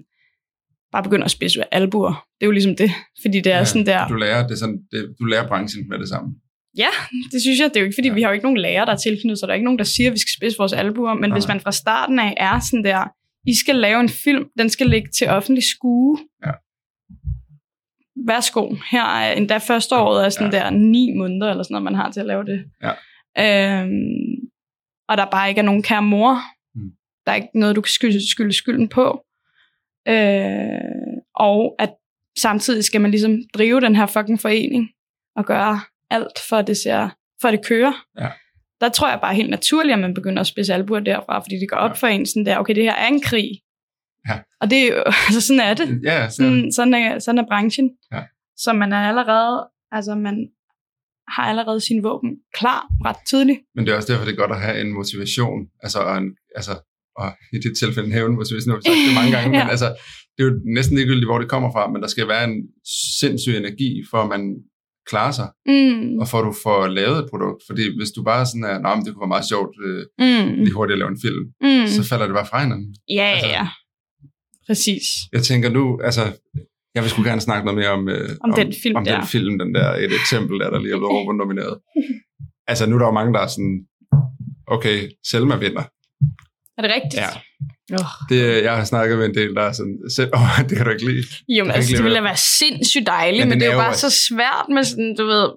bare 0.92 1.04
begynder 1.04 1.26
at 1.26 1.32
spidse 1.32 1.74
albuer. 1.74 2.10
Det 2.10 2.42
er 2.42 2.46
jo 2.46 2.52
ligesom 2.52 2.76
det. 2.76 2.92
Fordi 3.22 3.42
det 3.42 3.52
er 3.54 3.58
ja, 3.58 3.66
sådan 3.66 3.86
der... 3.86 4.08
Du 4.08 4.14
lærer, 4.14 4.48
det 4.48 4.60
sådan, 4.60 4.80
det, 4.92 5.16
du 5.20 5.26
lærer 5.26 5.48
branchen 5.48 5.90
med 5.90 6.00
det 6.00 6.10
samme. 6.10 6.30
Ja, 6.78 6.88
det 7.32 7.42
synes 7.42 7.60
jeg. 7.60 7.70
Det 7.70 7.76
er 7.76 7.80
jo 7.82 7.86
ikke, 7.86 7.96
fordi 7.98 8.08
Ja. 8.08 8.12
ja. 8.12 8.16
vi 8.16 8.22
har 8.22 8.30
jo 8.30 8.34
ikke 8.34 8.44
nogen 8.46 8.58
lærer, 8.58 8.86
der 8.86 8.92
er 8.92 8.98
tilknyttet, 8.98 9.40
så 9.40 9.46
der 9.46 9.52
er 9.52 9.56
ikke 9.56 9.64
nogen, 9.70 9.78
der 9.80 9.84
siger, 9.86 10.08
at 10.10 10.14
vi 10.14 10.20
skal 10.20 10.32
spidse 10.38 10.58
vores 10.58 10.74
albuer. 10.74 11.14
Men 11.14 11.30
Nej. 11.30 11.36
hvis 11.36 11.48
man 11.48 11.60
fra 11.60 11.72
starten 11.72 12.20
af 12.20 12.34
er 12.38 12.60
sådan 12.60 12.84
der, 12.84 13.04
I 13.48 13.56
skal 13.56 13.76
lave 13.76 14.00
en 14.00 14.10
film, 14.10 14.46
den 14.58 14.70
skal 14.70 14.88
ligge 14.90 15.10
til 15.18 15.28
offentlig 15.28 15.64
skue. 15.64 16.18
Ja. 16.46 16.52
Værsgo. 18.28 18.76
Her 18.92 19.04
er 19.04 19.34
endda 19.34 19.58
første 19.58 19.96
året 19.96 20.26
er 20.26 20.30
sådan 20.30 20.54
Ja. 20.54 20.60
der 20.60 20.70
ni 20.70 21.14
måneder, 21.18 21.50
eller 21.50 21.64
sådan 21.64 21.74
noget, 21.74 21.84
man 21.84 21.96
har 21.96 22.12
til 22.12 22.20
at 22.20 22.26
lave 22.26 22.44
det. 22.46 22.66
Ja. 22.84 22.92
Øhm, 23.82 23.92
og 25.10 25.18
der 25.18 25.26
bare 25.32 25.50
ikke 25.50 25.60
er 25.60 25.66
nogen 25.66 25.84
kære 25.84 26.04
mor. 26.04 26.34
Mm. 26.76 26.92
Der 27.26 27.32
er 27.32 27.36
ikke 27.36 27.60
noget, 27.60 27.76
du 27.76 27.82
kan 27.82 27.90
skylde, 27.90 28.32
skylde 28.32 28.54
skylden 28.54 28.88
på. 28.90 29.22
Øh, 30.08 31.22
og 31.36 31.76
at 31.80 31.94
samtidig 32.40 32.84
skal 32.84 33.02
man 33.02 33.12
ligesom 33.12 33.38
drive 33.54 33.82
den 33.82 33.96
her 33.96 34.06
fucking 34.06 34.40
forening 34.40 34.90
og 35.36 35.46
gøre 35.46 35.80
alt 36.10 36.40
for 36.50 36.56
at 36.58 36.68
det 36.68 36.78
ser, 36.78 37.10
for 37.42 37.48
at 37.48 37.52
det 37.52 37.66
kører. 37.66 37.94
Ja. 38.20 38.30
Der 38.82 38.90
tror 38.90 39.10
jeg 39.10 39.20
bare 39.22 39.36
helt 39.36 39.50
naturligt, 39.50 39.94
at 39.94 40.00
man 40.00 40.14
begynder 40.14 40.40
at 40.42 40.48
spidse 40.48 40.74
albuer 40.74 41.00
derfra, 41.00 41.40
fordi 41.40 41.56
det 41.60 41.70
går 41.70 41.78
op 41.78 41.90
Ja. 41.90 41.96
for 41.96 42.08
en 42.08 42.26
sådan 42.26 42.46
der, 42.46 42.58
okay, 42.58 42.76
det 42.76 42.84
her 42.84 42.94
er 42.96 43.08
en 43.08 43.22
krig. 43.22 43.50
Ja. 44.30 44.40
Og 44.62 44.70
det 44.70 44.78
er 44.78 44.88
jo, 44.88 45.04
altså 45.28 45.42
sådan 45.42 45.60
er 45.60 45.74
det. 45.74 46.00
Ja. 46.04 46.30
Sådan, 46.30 46.72
sådan, 46.72 46.94
er, 46.94 47.20
sådan 47.20 47.40
er 47.40 47.46
branchen. 47.48 47.90
Ja. 48.14 48.24
Så 48.58 48.74
man 48.74 48.94
er 48.94 48.98
allerede, 49.10 49.68
altså 49.92 50.16
man 50.16 50.48
har 51.28 51.44
allerede 51.44 51.80
sin 51.82 52.04
våben 52.04 52.30
klar 52.54 52.88
ret 53.06 53.16
tidligt. 53.30 53.60
Men 53.76 53.86
det 53.86 53.92
er 53.92 53.96
også 53.96 54.14
derfor, 54.14 54.26
det 54.26 54.32
er 54.34 54.38
godt 54.38 54.52
at 54.52 54.62
have 54.62 54.82
en 54.82 54.94
motivation. 54.94 55.68
Altså, 55.84 56.18
en, 56.18 56.36
altså 56.56 56.72
og 57.16 57.30
i 57.54 57.58
dit 57.66 57.76
tilfælde 57.82 58.08
en 58.08 58.14
hævn 58.14 58.36
motivation, 58.36 58.68
nu 58.70 58.74
har 58.74 58.80
vi 58.80 58.86
sagt 58.90 59.08
det 59.08 59.16
mange 59.20 59.32
gange, 59.38 59.50
ja. 59.58 59.64
men 59.64 59.70
altså, 59.76 59.88
det 60.34 60.40
er 60.44 60.48
jo 60.50 60.56
næsten 60.78 60.96
ligegyldigt, 60.98 61.28
hvor 61.30 61.40
det 61.40 61.50
kommer 61.50 61.70
fra, 61.72 61.92
men 61.92 62.02
der 62.02 62.08
skal 62.08 62.28
være 62.28 62.44
en 62.50 62.56
sindssyg 63.20 63.54
energi, 63.58 63.90
for 64.12 64.18
at 64.24 64.30
man 64.36 64.44
klarer 65.12 65.32
sig, 65.40 65.50
Mm. 65.68 66.20
og 66.22 66.26
for 66.28 66.38
at 66.40 66.46
du 66.50 66.54
får 66.66 66.88
lavet 66.88 67.18
et 67.24 67.28
produkt. 67.32 67.62
Fordi 67.70 67.84
hvis 67.98 68.12
du 68.16 68.24
bare 68.24 68.46
sådan 68.46 68.64
er, 68.72 68.80
nej, 68.86 68.96
men 68.96 69.06
det 69.06 69.10
kunne 69.14 69.24
være 69.26 69.36
meget 69.38 69.48
sjovt, 69.54 69.74
øh, 69.86 70.02
Mm. 70.24 70.50
lige 70.66 70.74
hurtigt 70.78 70.96
at 70.96 71.02
lave 71.02 71.12
en 71.16 71.22
film, 71.26 71.44
Mm. 71.66 71.88
så 71.96 72.02
falder 72.10 72.26
det 72.30 72.36
bare 72.40 72.50
fra 72.52 72.60
hinanden. 72.64 72.90
Ja, 73.20 73.28
altså- 73.34 73.48
ja. 73.58 73.66
Præcis. 74.68 75.04
Jeg 75.34 75.44
tænker 75.44 75.70
nu, 75.70 75.84
altså, 76.04 76.22
jeg 76.96 77.04
vil 77.04 77.10
sgu 77.12 77.24
gerne 77.24 77.42
snakke 77.42 77.66
noget 77.66 77.78
mere 77.82 77.90
om, 77.90 78.10
øh, 78.10 78.30
Om 78.44 78.54
den 78.54 78.74
film 78.84 78.96
om 78.96 79.06
der. 79.06 79.18
den 79.20 79.28
film, 79.28 79.60
den 79.60 79.76
der, 79.76 79.88
et 80.06 80.14
eksempel, 80.22 80.60
der, 80.60 80.70
der 80.70 80.80
lige 80.80 80.94
er 80.94 80.98
blevet 80.98 81.38
nomineret. 81.44 81.76
Altså, 82.68 82.84
nu 82.90 82.96
er 82.96 83.00
der 83.00 83.06
jo 83.06 83.12
mange, 83.20 83.34
der 83.34 83.40
er 83.40 83.48
sådan, 83.48 83.78
okay, 84.68 84.98
Selma 85.32 85.56
vinder. 85.56 85.84
Er 86.82 86.88
det 86.88 86.96
rigtigt? 86.96 87.22
Ja. 87.22 87.30
Oh. 87.94 88.12
Det, 88.30 88.64
jeg 88.64 88.76
har 88.78 88.84
snakket 88.84 89.18
med 89.18 89.26
en 89.26 89.36
del, 89.36 89.56
der 89.56 89.62
er 89.62 89.72
sådan, 89.72 89.98
selv, 90.16 90.30
oh, 90.40 90.70
det 90.70 90.78
kan 90.78 90.86
du 90.86 90.92
ikke 90.92 91.06
lide. 91.06 91.28
Jo, 91.50 91.64
men 91.64 91.72
altså, 91.72 91.96
det 91.96 92.04
ville 92.04 92.16
da 92.16 92.22
være 92.22 92.38
sindssygt 92.38 93.08
dejligt, 93.08 93.42
Men 93.42 93.50
men, 93.50 93.60
det 93.60 93.68
er 93.68 93.72
jo 93.74 93.80
bare 93.80 93.94
så 93.94 94.10
svært 94.30 94.66
med 94.70 94.84
sådan, 94.84 95.16
du 95.20 95.26
ved... 95.26 95.50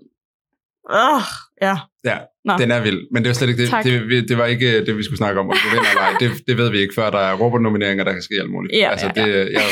Åh, 0.91 1.23
ja. 1.63 1.77
Ja, 2.05 2.19
Nå. 2.45 2.53
den 2.59 2.71
er 2.71 2.81
vild. 2.81 3.01
Men 3.13 3.23
det 3.23 3.29
var 3.29 3.35
slet 3.35 3.49
ikke 3.49 3.63
det, 3.63 3.71
Tak. 3.71 3.85
det, 3.85 4.29
det 4.29 4.39
var 4.39 4.47
ikke 4.47 4.87
det, 4.87 4.97
vi 4.97 5.03
skulle 5.03 5.17
snakke 5.17 5.41
om, 5.41 5.49
om 5.51 5.57
du 5.65 5.69
vinder 5.69 5.91
eller 5.91 6.03
ej. 6.03 6.17
Det, 6.21 6.47
det 6.47 6.57
ved 6.57 6.71
vi 6.71 6.79
ikke, 6.79 6.95
før 6.95 7.11
der 7.11 7.19
er 7.19 7.35
Robert-nomineringer, 7.35 8.05
der 8.05 8.13
kan 8.13 8.23
ske 8.23 8.35
alt 8.41 8.51
muligt. 8.51 8.75
Ja, 8.75 8.91
altså, 8.91 9.13
ja, 9.17 9.23
det, 9.23 9.53
jeg, 9.53 9.63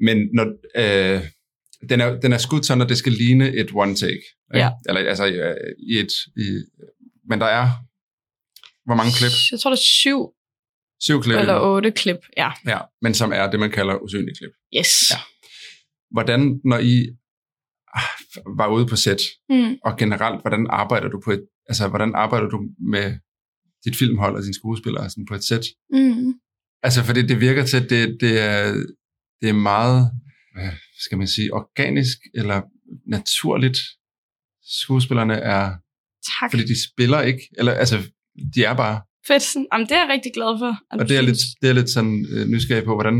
men 0.00 0.28
når, 0.34 0.46
øh, 0.76 1.20
den, 1.88 2.00
er, 2.00 2.20
den 2.20 2.32
er 2.32 2.38
skudt 2.38 2.66
sådan, 2.66 2.82
at 2.82 2.88
det 2.88 2.98
skal 2.98 3.12
ligne 3.12 3.56
et 3.56 3.70
one 3.74 3.94
take. 3.94 4.12
ikke? 4.12 4.26
Ja. 4.54 4.70
Eller 4.88 5.00
altså 5.08 5.26
øh, 5.26 5.54
i 5.90 5.98
et... 5.98 6.12
I, 6.36 6.46
men 7.28 7.40
der 7.40 7.46
er... 7.46 7.68
Hvor 8.86 8.94
mange 8.94 9.12
klip? 9.18 9.32
Jeg 9.52 9.60
tror, 9.60 9.70
der 9.70 9.76
er 9.76 9.80
syv 9.80 10.20
Syv 11.04 11.22
klip. 11.22 11.36
eller 11.38 11.60
otte 11.60 11.90
klip. 11.90 12.16
Ja. 12.36 12.50
Ja, 12.66 12.78
men 13.02 13.14
som 13.14 13.32
er 13.32 13.50
det, 13.50 13.60
man 13.60 13.70
kalder 13.70 13.94
usynlige 14.04 14.34
klip. 14.40 14.50
Yes. 14.78 15.10
Ja. 15.10 15.16
Hvordan, 16.10 16.60
når 16.64 16.78
I 16.78 16.94
ah, 17.94 18.02
var 18.58 18.68
ude 18.68 18.86
på 18.86 18.96
sæt, 18.96 19.20
Mm. 19.48 19.76
og 19.84 19.98
generelt, 19.98 20.40
hvordan 20.42 20.66
arbejder 20.70 21.08
du 21.08 21.20
på 21.24 21.30
et, 21.30 21.42
altså, 21.68 21.88
hvordan 21.88 22.14
arbejder 22.14 22.48
du 22.48 22.58
med 22.92 23.18
dit 23.84 23.96
filmhold 23.96 24.36
og 24.36 24.42
dine 24.42 24.54
skuespillere 24.54 25.10
sådan 25.10 25.26
på 25.26 25.34
et 25.34 25.44
sæt? 25.44 25.64
Mm. 25.90 26.34
Altså, 26.82 27.04
fordi 27.04 27.22
det 27.26 27.40
virker 27.40 27.64
til, 27.64 27.76
at 27.84 27.90
det, 27.90 28.16
det, 28.20 28.40
er, 28.40 28.72
det 29.40 29.48
er 29.48 29.52
meget, 29.72 30.10
hvad 30.54 30.70
skal 30.98 31.18
man 31.18 31.28
sige, 31.28 31.54
organisk 31.54 32.18
eller 32.34 32.62
naturligt. 33.06 33.78
Skuespillerne 34.62 35.34
er 35.34 35.72
Tak. 36.40 36.50
Fordi 36.50 36.62
de 36.62 36.84
spiller 36.92 37.20
ikke, 37.20 37.48
eller 37.58 37.72
altså, 37.72 37.96
de 38.54 38.64
er 38.64 38.74
bare. 38.76 39.00
Fedt. 39.26 39.56
Jamen, 39.72 39.86
det 39.88 39.94
er 39.96 40.02
jeg 40.04 40.12
rigtig 40.14 40.32
glad 40.34 40.58
for. 40.58 40.72
at 40.90 41.00
Og 41.00 41.08
det 41.08 41.16
er 41.16 41.22
lidt, 41.22 41.42
det 41.60 41.70
er 41.70 41.74
lidt 41.80 41.90
sådan 41.90 42.26
øh, 42.32 42.46
nysgerrig 42.46 42.84
på, 42.84 42.94
hvordan, 42.94 43.16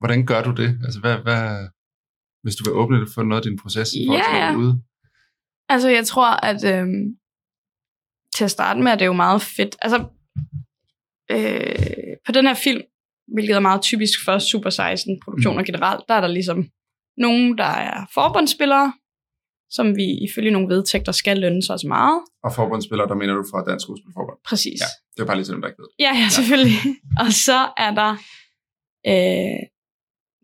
hvordan 0.00 0.26
gør 0.26 0.42
du 0.42 0.52
det? 0.62 0.70
Altså, 0.84 1.00
hvad, 1.00 1.16
hvad, 1.26 1.68
hvis 2.42 2.56
du 2.56 2.64
vil 2.64 2.78
åbne 2.80 3.00
det 3.00 3.08
for 3.14 3.22
noget 3.22 3.40
af 3.42 3.46
din 3.48 3.58
proces 3.62 3.88
i 3.92 4.06
forhold 4.06 4.24
til 4.24 4.38
Ja, 4.38 4.46
ja. 4.46 4.56
ude? 4.56 4.82
Altså, 5.68 5.88
jeg 5.88 6.06
tror, 6.06 6.30
at 6.50 6.60
øhm, 6.74 7.04
til 8.36 8.44
at 8.44 8.50
starte 8.50 8.80
med, 8.80 8.92
er 8.92 8.96
det 8.96 9.06
jo 9.06 9.12
meget 9.12 9.42
fedt. 9.42 9.76
Altså, 9.82 9.98
øh, 11.30 12.16
på 12.26 12.32
den 12.32 12.46
her 12.46 12.54
film, 12.54 12.82
hvilket 13.34 13.56
er 13.56 13.60
meget 13.60 13.82
typisk 13.82 14.24
for 14.24 14.38
Super 14.38 14.70
16-produktioner 14.70 15.60
mm. 15.60 15.64
generelt, 15.64 16.04
der 16.08 16.14
er 16.14 16.20
der 16.20 16.28
ligesom 16.28 16.68
nogen, 17.16 17.58
der 17.58 17.72
er 17.90 18.06
forbundsspillere, 18.14 18.92
som 19.70 19.96
vi 19.96 20.06
ifølge 20.28 20.50
nogle 20.50 20.68
vedtægter 20.74 21.12
skal 21.12 21.38
lønne 21.38 21.62
sig 21.62 21.80
så 21.80 21.86
meget. 21.88 22.20
Og 22.44 22.54
forbundsspiller, 22.54 23.06
der 23.06 23.14
mener 23.14 23.34
du 23.34 23.44
fra 23.50 23.64
Dansk 23.70 23.84
Skuespilforbund? 23.84 24.38
Præcis. 24.48 24.80
Ja, 24.80 24.86
det 25.16 25.22
er 25.22 25.26
bare 25.26 25.36
lige 25.36 25.44
til 25.44 25.52
dem, 25.54 25.60
der 25.60 25.68
ikke 25.68 25.82
ved. 25.82 25.88
Ja, 25.98 26.12
ja, 26.22 26.28
selvfølgelig. 26.28 26.78
og 27.22 27.32
så 27.32 27.58
er 27.76 27.92
der, 28.00 28.10
øh, 29.10 29.60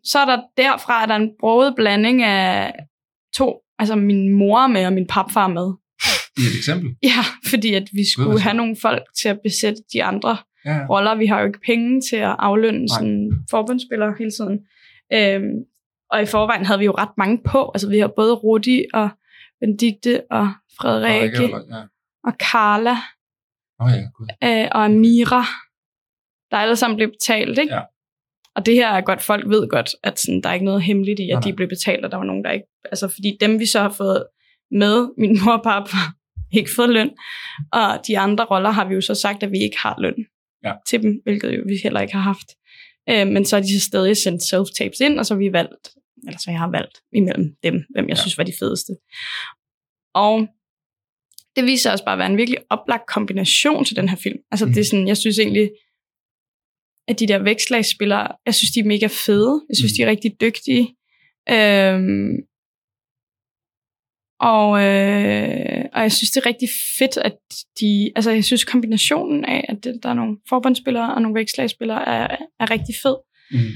så 0.05 0.19
er 0.19 0.25
der 0.33 0.39
derfra 0.57 1.03
er 1.03 1.07
der 1.07 1.17
en 1.17 1.31
broget 1.41 1.75
blanding 1.77 2.23
af 2.23 2.73
to, 3.35 3.61
altså 3.79 3.97
min 3.97 4.33
mor 4.33 4.67
med 4.67 4.87
og 4.87 4.93
min 4.93 5.07
papfar 5.07 5.49
med. 5.49 5.69
I 6.39 6.41
et 6.41 6.57
eksempel? 6.57 6.89
Ja, 7.13 7.23
fordi 7.51 7.75
at 7.75 7.89
vi 7.93 8.05
skulle 8.13 8.41
have 8.41 8.57
nogle 8.57 8.77
folk 8.83 9.03
til 9.23 9.29
at 9.29 9.39
besætte 9.45 9.83
de 9.93 10.05
andre 10.05 10.37
Ja, 10.65 10.75
ja. 10.77 10.87
roller. 10.91 11.15
Vi 11.15 11.27
har 11.27 11.41
jo 11.41 11.47
ikke 11.47 11.61
penge 11.67 12.01
til 12.11 12.17
at 12.17 12.37
aflønne 12.39 12.79
Nej. 12.79 12.99
sådan 12.99 13.31
forbundsspillere 13.51 14.15
hele 14.19 14.31
tiden. 14.31 14.59
Øhm, 15.13 15.55
og 16.11 16.23
i 16.23 16.27
forvejen 16.27 16.67
havde 16.67 16.79
vi 16.79 16.85
jo 16.85 16.95
ret 16.99 17.19
mange 17.19 17.43
på. 17.45 17.71
Altså 17.75 17.89
vi 17.89 17.99
har 17.99 18.09
både 18.17 18.35
Rudi 18.35 18.85
og 18.95 19.09
Benedikte 19.61 20.23
og 20.31 20.49
Frederikke 20.81 21.37
eller- 21.45 21.77
Ja. 21.77 21.83
og 22.25 22.33
Carla 22.39 22.97
oh, 23.81 23.91
ja, 23.91 24.03
gud. 24.15 24.27
øh, 24.45 24.69
og 24.73 24.85
Amira, 24.85 25.45
der 26.51 26.57
alle 26.57 26.77
sammen 26.77 26.97
blev 26.97 27.09
betalt, 27.11 27.59
ikke? 27.59 27.75
Ja. 27.75 27.81
Og 28.57 28.67
det 28.67 28.75
her 28.75 28.89
er 28.89 29.01
godt, 29.01 29.23
folk 29.23 29.49
ved 29.49 29.69
godt, 29.69 29.91
at 30.03 30.19
sådan, 30.21 30.41
der 30.41 30.49
er 30.49 30.53
ikke 30.55 30.65
noget 30.65 30.83
hemmeligt 30.83 31.21
i, 31.21 31.31
at 31.31 31.45
de 31.45 31.53
blev 31.53 31.69
betalt, 31.69 32.05
og 32.05 32.11
der 32.11 32.17
var 32.17 32.25
nogen, 32.25 32.45
der 32.45 32.51
ikke... 32.51 32.67
Altså, 32.85 33.09
fordi 33.09 33.37
dem, 33.41 33.59
vi 33.61 33.67
så 33.67 33.81
har 33.81 33.89
fået 33.93 34.27
med, 34.71 35.09
min 35.19 35.39
mor 35.45 35.53
og 35.53 35.63
pap, 35.65 35.89
ikke 36.59 36.71
fået 36.77 36.89
løn, 36.91 37.11
og 37.73 38.01
de 38.07 38.19
andre 38.19 38.45
roller 38.45 38.71
har 38.71 38.89
vi 38.89 38.95
jo 38.95 39.01
så 39.01 39.15
sagt, 39.15 39.43
at 39.43 39.51
vi 39.53 39.59
ikke 39.59 39.79
har 39.79 39.95
løn 39.99 40.15
Ja. 40.65 40.73
til 40.89 41.03
dem, 41.03 41.21
hvilket 41.25 41.57
jo 41.57 41.63
vi 41.67 41.75
heller 41.83 42.01
ikke 42.01 42.15
har 42.15 42.21
haft. 42.21 42.47
Øh, 43.11 43.27
men 43.27 43.45
så 43.45 43.57
er 43.57 43.61
de 43.61 43.81
så 43.81 43.87
stadig 43.87 44.17
sendt 44.17 44.43
self-tapes 44.43 45.01
ind, 45.05 45.19
og 45.19 45.27
så 45.27 45.35
har 45.35 45.39
vi 45.39 45.53
valgt, 45.53 45.89
eller 46.27 46.39
så 46.39 46.51
jeg 46.51 46.59
har 46.59 46.71
valgt 46.71 46.97
imellem 47.13 47.57
dem, 47.63 47.75
hvem 47.95 48.09
jeg 48.09 48.17
Ja. 48.17 48.21
synes 48.23 48.39
var 48.39 48.45
de 48.45 48.53
fedeste. 48.59 48.93
Og 50.15 50.49
det 51.57 51.65
viser 51.65 51.91
også 51.91 52.05
bare 52.05 52.13
at 52.13 52.19
være 52.19 52.31
en 52.31 52.37
virkelig 52.37 52.59
oplagt 52.71 53.07
kombination 53.07 53.85
til 53.85 53.97
den 53.97 54.09
her 54.09 54.17
film. 54.17 54.39
Altså 54.51 54.65
Mm. 54.65 54.69
mm. 54.71 54.75
det 54.75 54.81
er 54.81 54.85
sådan, 54.85 55.09
jeg 55.09 55.17
synes 55.17 55.39
egentlig, 55.39 55.71
at 57.09 57.21
de 57.21 57.27
der 57.29 57.39
vækslagsspillere, 57.43 58.29
jeg 58.47 58.55
synes, 58.55 58.71
de 58.71 58.81
er 58.81 58.85
mega 58.85 59.07
fede. 59.27 59.65
Jeg 59.69 59.77
synes, 59.77 59.93
Mm. 59.93 59.95
mm. 59.95 59.97
de 59.97 60.03
er 60.03 60.11
rigtig 60.11 60.41
dygtige. 60.41 60.85
Øhm, 61.51 62.37
og, 64.41 64.69
øh, 64.87 65.85
og 65.95 66.03
jeg 66.03 66.13
synes, 66.13 66.31
det 66.31 66.41
er 66.41 66.47
rigtig 66.47 66.69
fedt, 66.99 67.17
at 67.17 67.39
de... 67.81 68.13
Altså, 68.17 68.31
jeg 68.31 68.45
synes, 68.45 68.65
kombinationen 68.65 69.45
af, 69.45 69.65
at 69.69 69.85
der 70.03 70.09
er 70.09 70.15
nogle 70.15 70.37
forbundsspillere 70.49 71.15
og 71.15 71.23
nogle 71.23 71.35
vækslagsspillere, 71.35 72.09
er, 72.09 72.37
er 72.61 72.71
rigtig 72.71 72.95
fed. 73.03 73.17
Mm. 73.51 73.73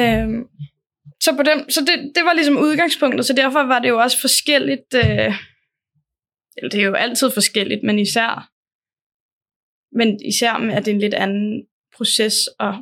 Øhm, 0.00 0.44
så 1.24 1.36
på 1.36 1.42
dem, 1.42 1.70
så 1.70 1.80
det, 1.80 2.12
det 2.14 2.24
var 2.24 2.32
ligesom 2.32 2.56
udgangspunktet, 2.58 3.26
så 3.26 3.32
derfor 3.32 3.62
var 3.62 3.78
det 3.78 3.88
jo 3.88 3.98
også 3.98 4.20
forskelligt. 4.20 4.94
Øh, 4.94 5.32
eller 6.56 6.70
det 6.70 6.80
er 6.80 6.84
jo 6.84 6.94
altid 6.94 7.30
forskelligt, 7.30 7.82
men 7.82 7.98
især, 7.98 8.50
men 9.98 10.20
især 10.24 10.58
med, 10.58 10.74
at 10.74 10.84
det 10.84 10.90
er 10.90 10.94
en 10.94 11.00
lidt 11.00 11.14
anden 11.14 11.66
proces 11.96 12.34
at 12.60 12.74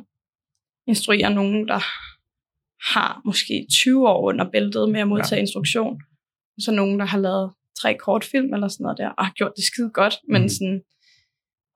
instruere 0.87 1.29
nogen, 1.33 1.67
der 1.67 1.79
har 2.93 3.21
måske 3.25 3.67
20 3.71 4.09
år 4.09 4.21
under 4.29 4.51
bæltet 4.51 4.89
med 4.89 4.99
at 5.01 5.07
modtage 5.07 5.35
ja. 5.35 5.41
instruktion. 5.41 6.01
Og 6.55 6.61
så 6.61 6.71
nogen, 6.71 6.99
der 6.99 7.05
har 7.05 7.19
lavet 7.19 7.53
tre 7.81 7.97
kortfilm 7.97 8.53
eller 8.53 8.67
sådan 8.67 8.83
noget 8.83 8.97
der, 8.97 9.09
og 9.09 9.25
har 9.25 9.33
gjort 9.33 9.51
det 9.55 9.63
skide 9.63 9.89
godt, 9.89 10.15
men 10.29 10.41
Mhm. 10.41 10.49
sådan, 10.49 10.81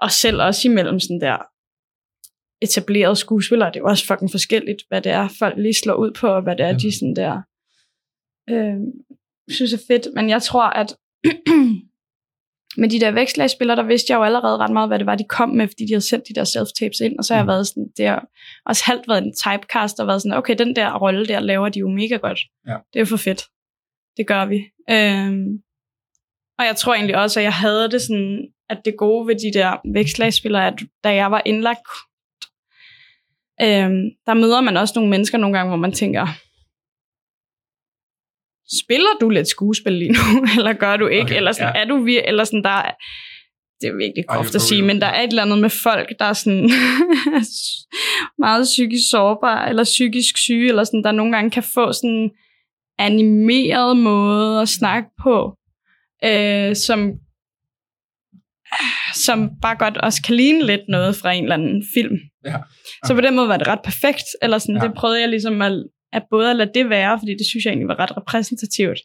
og 0.02 0.12
selv 0.12 0.42
også 0.42 0.68
imellem 0.68 1.00
sådan 1.00 1.22
der 1.22 1.38
etablerede 2.62 3.16
skuespillere, 3.16 3.70
det 3.70 3.76
er 3.76 3.80
jo 3.80 3.88
også 3.88 4.06
fucking 4.08 4.32
forskelligt, 4.32 4.84
hvad 4.88 5.02
det 5.02 5.12
er, 5.12 5.30
folk 5.40 5.58
lige 5.58 5.74
slår 5.84 5.96
ud 5.96 6.12
på, 6.12 6.28
og 6.28 6.42
hvad 6.42 6.56
det 6.56 6.64
er, 6.64 6.68
Ja. 6.70 6.74
de 6.78 7.00
sådan 7.00 7.16
der 7.16 7.42
øh, 8.50 8.80
synes 9.50 9.74
er 9.74 9.78
fedt. 9.88 10.08
Men 10.16 10.30
jeg 10.30 10.42
tror, 10.42 10.64
at 10.70 10.96
med 12.82 12.90
de 12.90 13.00
der 13.00 13.12
vækslagsspillere, 13.12 13.78
der 13.78 13.84
vidste 13.84 14.12
jeg 14.14 14.18
jo 14.18 14.24
allerede 14.24 14.58
ret 14.58 14.74
meget, 14.74 14.90
hvad 14.90 15.00
det 15.00 15.06
var, 15.06 15.16
de 15.16 15.24
kom 15.30 15.50
med, 15.50 15.68
fordi 15.68 15.84
de 15.86 15.94
havde 15.94 16.10
sendt 16.10 16.28
de 16.30 16.34
der 16.34 16.44
self-tapes 16.46 17.06
ind, 17.06 17.18
og 17.18 17.24
så 17.26 17.34
har 17.34 17.40
jeg 17.40 17.46
Mm. 17.46 17.48
været 17.48 17.68
sådan, 17.68 17.88
det 17.98 18.08
har 18.08 18.28
også 18.66 18.84
halvt 18.86 19.08
været 19.08 19.24
en 19.24 19.36
typecast, 19.36 20.00
og 20.00 20.08
været 20.08 20.22
sådan, 20.22 20.38
okay, 20.38 20.56
den 20.58 20.76
der 20.76 20.98
rolle 20.98 21.26
der 21.26 21.40
laver 21.40 21.70
de 21.70 21.80
jo 21.80 21.90
mega 21.90 22.16
godt. 22.16 22.40
Ja. 22.68 22.72
Det 22.94 22.96
er 22.96 23.00
jo 23.00 23.06
for 23.06 23.18
fedt. 23.18 23.42
Det 24.18 24.28
gør 24.28 24.46
vi. 24.46 24.60
Øhm, 24.90 25.48
og 26.60 26.66
jeg 26.66 26.76
tror 26.76 26.94
egentlig 26.94 27.18
også, 27.18 27.40
at 27.40 27.44
jeg 27.44 27.54
havde 27.54 27.92
det 27.92 28.02
sådan, 28.02 28.48
at 28.70 28.82
det 28.86 28.94
gode 28.98 29.28
ved 29.28 29.36
de 29.36 29.60
der 29.60 29.78
vækslagsspillere, 29.94 30.68
at 30.68 30.74
da 31.04 31.14
jeg 31.14 31.32
var 31.32 31.42
indlagt, 31.46 31.88
øhm, 33.62 34.04
der 34.26 34.34
møder 34.34 34.62
man 34.62 34.78
også 34.78 34.94
nogle 34.96 35.10
mennesker 35.10 35.38
nogle 35.38 35.58
gange, 35.58 35.70
hvor 35.70 35.78
man 35.78 35.92
tænker, 35.92 36.28
spiller 38.82 39.10
du 39.22 39.30
lidt 39.30 39.48
skuespil 39.48 39.94
lige 39.94 40.12
nu, 40.12 40.46
eller 40.58 40.74
gør 40.74 40.98
du 40.98 41.08
ikke, 41.08 41.24
Okay, 41.24 41.36
eller 41.36 41.52
sådan, 41.52 41.76
ja. 41.76 41.82
er 41.82 41.86
du 41.86 42.06
vir- 42.08 42.28
eller 42.28 42.44
sådan, 42.44 42.64
der 42.64 42.70
er, 42.70 42.92
det 43.82 43.88
er 43.88 43.98
virkelig 43.98 44.26
groft 44.28 44.56
at 44.56 44.62
sige, 44.62 44.82
men 44.82 45.02
der 45.02 45.08
er 45.08 45.22
et 45.22 45.30
eller 45.30 45.44
andet 45.44 45.60
med 45.60 45.70
folk, 45.70 46.10
der 46.20 46.26
er 46.26 46.34
sådan 46.34 46.70
meget 48.46 48.64
psykisk 48.64 49.10
sårbare, 49.10 49.70
eller 49.70 49.84
psykisk 49.84 50.38
syge, 50.38 50.68
eller 50.70 50.84
sådan, 50.84 51.04
der 51.04 51.12
nogle 51.12 51.32
gange 51.36 51.52
kan 51.52 51.64
få 51.64 51.94
sådan 51.94 52.32
animeret 53.00 53.98
måde 53.98 54.62
at 54.62 54.70
snakke 54.70 55.10
på, 55.24 55.58
øh, 56.26 56.76
som 56.76 57.00
som 59.18 59.50
bare 59.62 59.76
godt 59.76 59.98
også 59.98 60.22
kan 60.26 60.36
ligne 60.36 60.66
lidt 60.66 60.82
noget 60.90 61.16
fra 61.16 61.32
en 61.32 61.44
eller 61.44 61.56
anden 61.56 61.84
film. 61.94 62.18
Ja. 62.46 62.56
Så 63.06 63.16
på 63.16 63.22
den 63.22 63.36
måde 63.36 63.48
var 63.48 63.58
det 63.58 63.68
ret 63.68 63.80
perfekt, 63.84 64.24
eller 64.42 64.58
sådan, 64.58 64.76
Ja. 64.76 64.82
ja. 64.84 64.88
det 64.88 64.96
prøvede 64.98 65.22
jeg 65.22 65.30
ligesom 65.30 65.62
at, 65.62 65.84
at 66.14 66.24
både 66.32 66.50
at 66.50 66.56
lade 66.56 66.72
det 66.74 66.90
være, 66.90 67.20
fordi 67.20 67.32
det 67.32 67.46
synes 67.50 67.66
jeg 67.66 67.72
egentlig 67.72 67.88
var 67.88 68.00
ret 68.00 68.18
repræsentativt. 68.18 69.00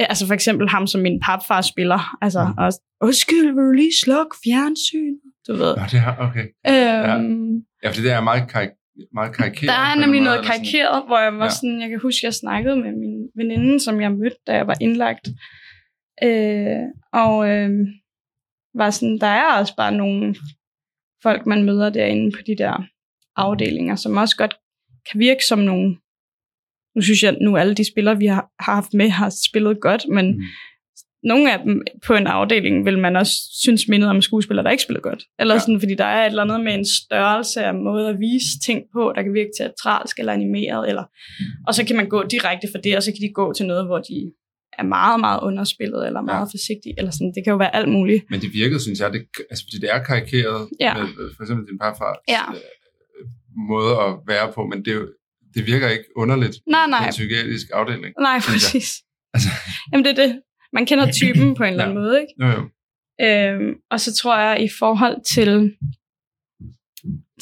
Øh, 0.00 0.06
Altså 0.08 0.26
for 0.26 0.34
eksempel 0.34 0.68
ham, 0.68 0.86
som 0.86 1.00
min 1.00 1.20
papfar 1.24 1.60
spiller. 1.60 2.16
Altså, 2.22 2.44
Mm. 2.44 2.54
også, 2.64 2.78
undskyld, 3.02 3.46
vil 3.54 3.64
du 3.64 3.72
lige 3.72 3.92
slukke 4.04 4.36
fjernsyn? 4.44 5.14
Du 5.48 5.52
ved. 5.52 5.76
Nå, 5.76 5.82
det 5.92 6.00
har, 6.00 6.16
okay. 6.26 6.44
Øhm, 6.70 7.54
Ja, 7.82 7.88
fordi 7.88 8.02
det 8.02 8.12
er 8.12 8.20
meget, 8.20 8.42
karik- 8.54 8.78
meget 9.14 9.32
karikeret. 9.36 9.68
der 9.68 9.78
er 9.90 9.94
nemlig 10.00 10.20
noget 10.20 10.44
karikeret, 10.44 11.02
hvor 11.06 11.18
jeg 11.18 11.32
var 11.32 11.38
Ja. 11.38 11.44
ja. 11.44 11.50
sådan, 11.50 11.80
jeg 11.80 11.88
kan 11.88 12.00
huske, 12.02 12.20
jeg 12.26 12.34
snakkede 12.34 12.76
med 12.76 12.92
min 13.02 13.18
veninde, 13.36 13.80
som 13.80 14.00
jeg 14.00 14.10
mødte, 14.12 14.36
da 14.46 14.52
jeg 14.54 14.66
var 14.66 14.76
indlagt. 14.80 15.28
Øh, 16.22 16.82
og 17.12 17.48
øh, 17.50 17.70
var 18.74 18.90
sådan, 18.90 19.18
der 19.18 19.26
er 19.26 19.58
også 19.58 19.76
bare 19.76 19.92
nogle 19.92 20.36
folk, 21.22 21.46
man 21.46 21.64
møder 21.64 21.90
derinde 21.90 22.32
på 22.36 22.42
de 22.46 22.56
der 22.56 22.84
afdelinger, 23.36 23.96
som 23.96 24.16
også 24.16 24.36
godt 24.36 24.54
kan 25.10 25.20
virke 25.20 25.44
som 25.44 25.58
nogle, 25.58 25.96
nu 26.96 27.02
synes 27.02 27.22
jeg, 27.22 27.36
nu 27.40 27.56
alle 27.56 27.74
de 27.74 27.90
spillere, 27.92 28.18
vi 28.18 28.26
har, 28.26 28.48
har 28.60 28.74
haft 28.74 28.94
med, 28.94 29.08
har 29.08 29.32
spillet 29.48 29.80
godt, 29.80 30.08
men 30.08 30.26
Mm. 30.26 30.36
mm. 30.36 30.44
nogle 31.22 31.52
af 31.52 31.58
dem 31.64 31.82
på 32.06 32.14
en 32.14 32.26
afdeling 32.26 32.84
vil 32.84 32.98
man 32.98 33.16
også 33.16 33.32
synes 33.60 33.88
mindede 33.88 34.10
om 34.10 34.22
skuespillere, 34.22 34.64
der 34.64 34.70
ikke 34.70 34.82
spiller 34.82 35.00
godt. 35.00 35.22
Eller 35.38 35.54
Ja. 35.54 35.60
sådan, 35.60 35.80
fordi 35.80 35.94
der 35.94 36.04
er 36.04 36.22
et 36.26 36.30
eller 36.30 36.42
andet 36.42 36.60
med 36.60 36.74
en 36.74 36.86
størrelse 36.86 37.64
af 37.64 37.74
måde 37.74 38.08
at 38.08 38.20
vise 38.20 38.58
ting 38.66 38.82
på, 38.92 39.12
der 39.16 39.22
kan 39.22 39.34
virke 39.34 39.50
teatralsk 39.58 40.18
eller 40.18 40.32
animeret, 40.32 40.88
eller, 40.88 41.04
og 41.66 41.74
så 41.74 41.84
kan 41.86 41.96
man 41.96 42.08
gå 42.08 42.22
direkte 42.22 42.68
fra 42.72 42.78
det, 42.80 42.96
og 42.96 43.02
så 43.02 43.12
kan 43.12 43.20
de 43.28 43.32
gå 43.32 43.52
til 43.52 43.66
noget, 43.66 43.86
hvor 43.86 43.98
de 43.98 44.32
er 44.78 44.82
meget, 44.82 45.20
meget 45.20 45.40
underspillet, 45.42 46.06
eller 46.06 46.20
meget 46.20 46.46
ja. 46.46 46.52
forsigtige, 46.56 46.94
eller 46.98 47.10
sådan. 47.10 47.32
Det 47.36 47.44
kan 47.44 47.50
jo 47.50 47.56
være 47.56 47.76
alt 47.76 47.88
muligt. 47.88 48.24
Men 48.30 48.40
det 48.40 48.52
virkede, 48.52 48.80
synes 48.82 49.00
jeg, 49.00 49.12
det, 49.12 49.26
altså, 49.50 49.64
fordi 49.66 49.78
det 49.78 49.88
er 49.94 50.02
karikeret 50.02 50.68
Ja. 50.80 50.94
med 50.94 51.02
øh, 51.20 51.30
for 51.36 51.42
eksempel 51.42 51.66
din 51.70 51.78
parfar 51.78 52.14
Ja. 52.28 52.42
øh, 52.52 52.60
måde 53.72 53.92
at 54.06 54.10
være 54.26 54.52
på, 54.52 54.66
men 54.66 54.84
det, 54.84 54.94
det 55.54 55.66
virker 55.66 55.88
ikke 55.88 56.04
underligt 56.16 56.56
Nej, 56.66 56.86
på 56.86 56.90
nej. 56.90 57.06
en 57.06 57.10
psykiatrisk 57.10 57.66
afdeling. 57.72 58.14
Nej, 58.20 58.40
synes 58.40 58.52
jeg. 58.74 58.78
præcis. 58.80 58.90
Altså, 59.34 59.48
Jamen 59.92 60.04
det 60.04 60.18
er 60.18 60.26
det. 60.26 60.40
Man 60.72 60.86
kender 60.86 61.12
typen 61.12 61.54
på 61.54 61.62
en 61.62 61.68
eller 61.72 61.84
anden 61.84 61.96
Ja. 61.96 62.02
måde, 62.02 62.20
ikke? 62.20 62.34
jo, 62.40 62.46
jo. 62.58 62.62
Øhm, 63.26 63.74
og 63.90 64.00
så 64.00 64.14
tror 64.14 64.38
jeg, 64.38 64.62
i 64.64 64.68
forhold 64.78 65.16
til 65.34 65.72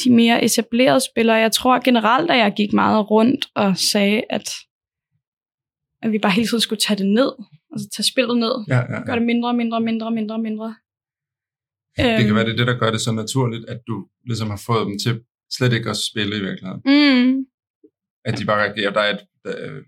de 0.04 0.12
mere 0.12 0.44
etablerede 0.44 1.00
spillere, 1.12 1.36
jeg 1.36 1.52
tror 1.52 1.80
generelt, 1.84 2.30
at 2.30 2.38
jeg 2.38 2.52
gik 2.56 2.72
meget 2.72 3.10
rundt 3.10 3.46
og 3.54 3.76
sagde, 3.76 4.22
at, 4.30 4.50
at 6.02 6.12
vi 6.12 6.18
bare 6.18 6.32
hele 6.32 6.48
tiden 6.48 6.60
skulle 6.60 6.80
tage 6.80 6.98
det 6.98 7.06
ned. 7.06 7.32
Altså 7.72 7.88
tage 7.96 8.04
spillet 8.12 8.36
ned. 8.38 8.54
Ja, 8.68 8.76
ja, 8.76 8.92
ja. 8.92 9.04
Gøre 9.06 9.16
det 9.16 9.26
mindre, 9.26 9.54
mindre, 9.54 9.80
mindre, 9.80 10.10
mindre, 10.10 10.38
mindre. 10.38 10.74
Øhm, 12.00 12.16
Det 12.16 12.26
kan 12.26 12.34
være, 12.34 12.44
det 12.44 12.52
er 12.52 12.56
det, 12.56 12.66
der 12.66 12.78
gør 12.78 12.90
det 12.90 13.00
så 13.00 13.12
naturligt, 13.12 13.68
at 13.68 13.80
du 13.86 14.06
ligesom 14.26 14.50
har 14.50 14.62
fået 14.66 14.86
dem 14.86 14.98
til 14.98 15.20
slet 15.56 15.72
ikke 15.72 15.90
at 15.90 15.96
spille 15.96 16.36
i 16.36 16.40
virkeligheden. 16.40 16.80
Mm, 16.84 17.46
At 18.24 18.38
de 18.38 18.44
bare 18.44 18.60
reagerer. 18.64 18.92
Der 18.92 19.00
er 19.00 19.10
et, 19.14 19.22
øh, 19.46 19.82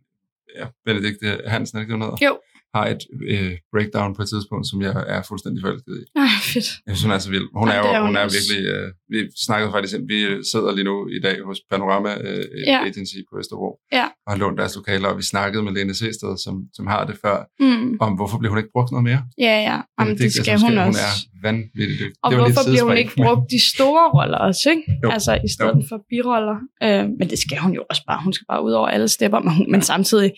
ja, 0.57 0.67
Benedikte 0.85 1.27
Hansen, 1.47 1.79
er 1.79 1.81
det 1.83 1.87
ikke 1.89 2.05
hedder? 2.05 2.27
Jo. 2.27 2.39
Har 2.75 2.85
et 2.95 3.03
øh, 3.33 3.53
breakdown 3.75 4.11
på 4.17 4.23
et 4.23 4.29
tidspunkt, 4.35 4.65
som 4.71 4.79
jeg 4.87 4.95
er 5.15 5.23
fuldstændig 5.31 5.61
forelsket 5.65 5.95
i. 6.01 6.03
Ej, 6.25 6.27
fedt. 6.55 6.69
Jeg 6.87 6.93
synes, 6.97 7.03
hun 7.07 7.13
er 7.17 7.19
så 7.27 7.31
vild. 7.37 7.47
Hun 7.61 7.69
Ja, 7.69 7.75
er 7.75 7.79
jo 7.79 7.89
det 7.93 7.99
hun 8.01 8.07
hun 8.07 8.17
er 8.23 8.27
virkelig... 8.39 8.61
Øh, 8.75 8.87
vi 9.13 9.19
snakkede 9.47 9.71
faktisk, 9.77 9.95
vi 10.13 10.19
sidder 10.53 10.71
lige 10.79 10.85
nu 10.91 10.97
i 11.19 11.21
dag 11.27 11.37
hos 11.49 11.59
Panorama 11.71 12.11
øh, 12.27 12.45
Ja. 12.73 12.79
Agency 12.89 13.19
på 13.31 13.33
Østerbro, 13.41 13.71
Ja. 13.99 14.07
og 14.27 14.29
har 14.33 14.39
lånt 14.43 14.59
deres 14.61 14.75
lokaler, 14.81 15.09
og 15.13 15.17
vi 15.21 15.23
snakkede 15.35 15.63
med 15.67 15.73
Lene 15.77 15.95
Seested, 16.01 16.33
som, 16.45 16.55
som 16.77 16.85
har 16.93 17.03
det 17.11 17.17
før, 17.25 17.39
Mm. 17.67 17.97
om 18.05 18.11
hvorfor 18.19 18.39
bliver 18.39 18.51
hun 18.53 18.59
ikke 18.63 18.73
brugt 18.77 18.91
noget 18.95 19.05
mere. 19.11 19.21
Ja, 19.47 19.55
ja. 19.69 19.77
Jamen, 20.01 20.15
det, 20.19 20.25
jeg 20.25 20.33
skal 20.33 20.59
hun 20.61 20.71
Hun 20.71 20.79
også. 20.79 21.01
er 21.01 21.15
vanvittigt 21.49 21.99
dygtig. 22.03 22.19
Og 22.23 22.31
Det 22.31 22.39
var 22.39 22.45
hvorfor 22.45 22.71
bliver 22.71 22.85
hun 22.91 22.97
ikke 23.03 23.15
brugt 23.25 23.45
de 23.55 23.61
store 23.75 24.05
roller 24.17 24.39
også, 24.49 24.65
ikke? 24.75 24.85
Jo. 25.05 25.09
Altså 25.17 25.33
i 25.49 25.51
stedet 25.57 25.77
Jo. 25.83 25.89
for 25.91 25.99
biroller. 26.11 26.59
Øh, 26.87 27.05
men 27.19 27.27
det 27.33 27.39
skal 27.45 27.59
hun 27.65 27.73
jo 27.79 27.83
også 27.91 28.03
bare. 28.11 28.21
Hun 28.25 28.33
skal 28.33 28.45
bare 28.53 28.63
ud 28.67 28.73
over 28.73 28.89
alle 28.89 29.09
stepper. 29.09 29.39
Men, 29.41 29.53
hun, 29.57 29.67
men 29.73 29.83
samtidig, 29.83 30.31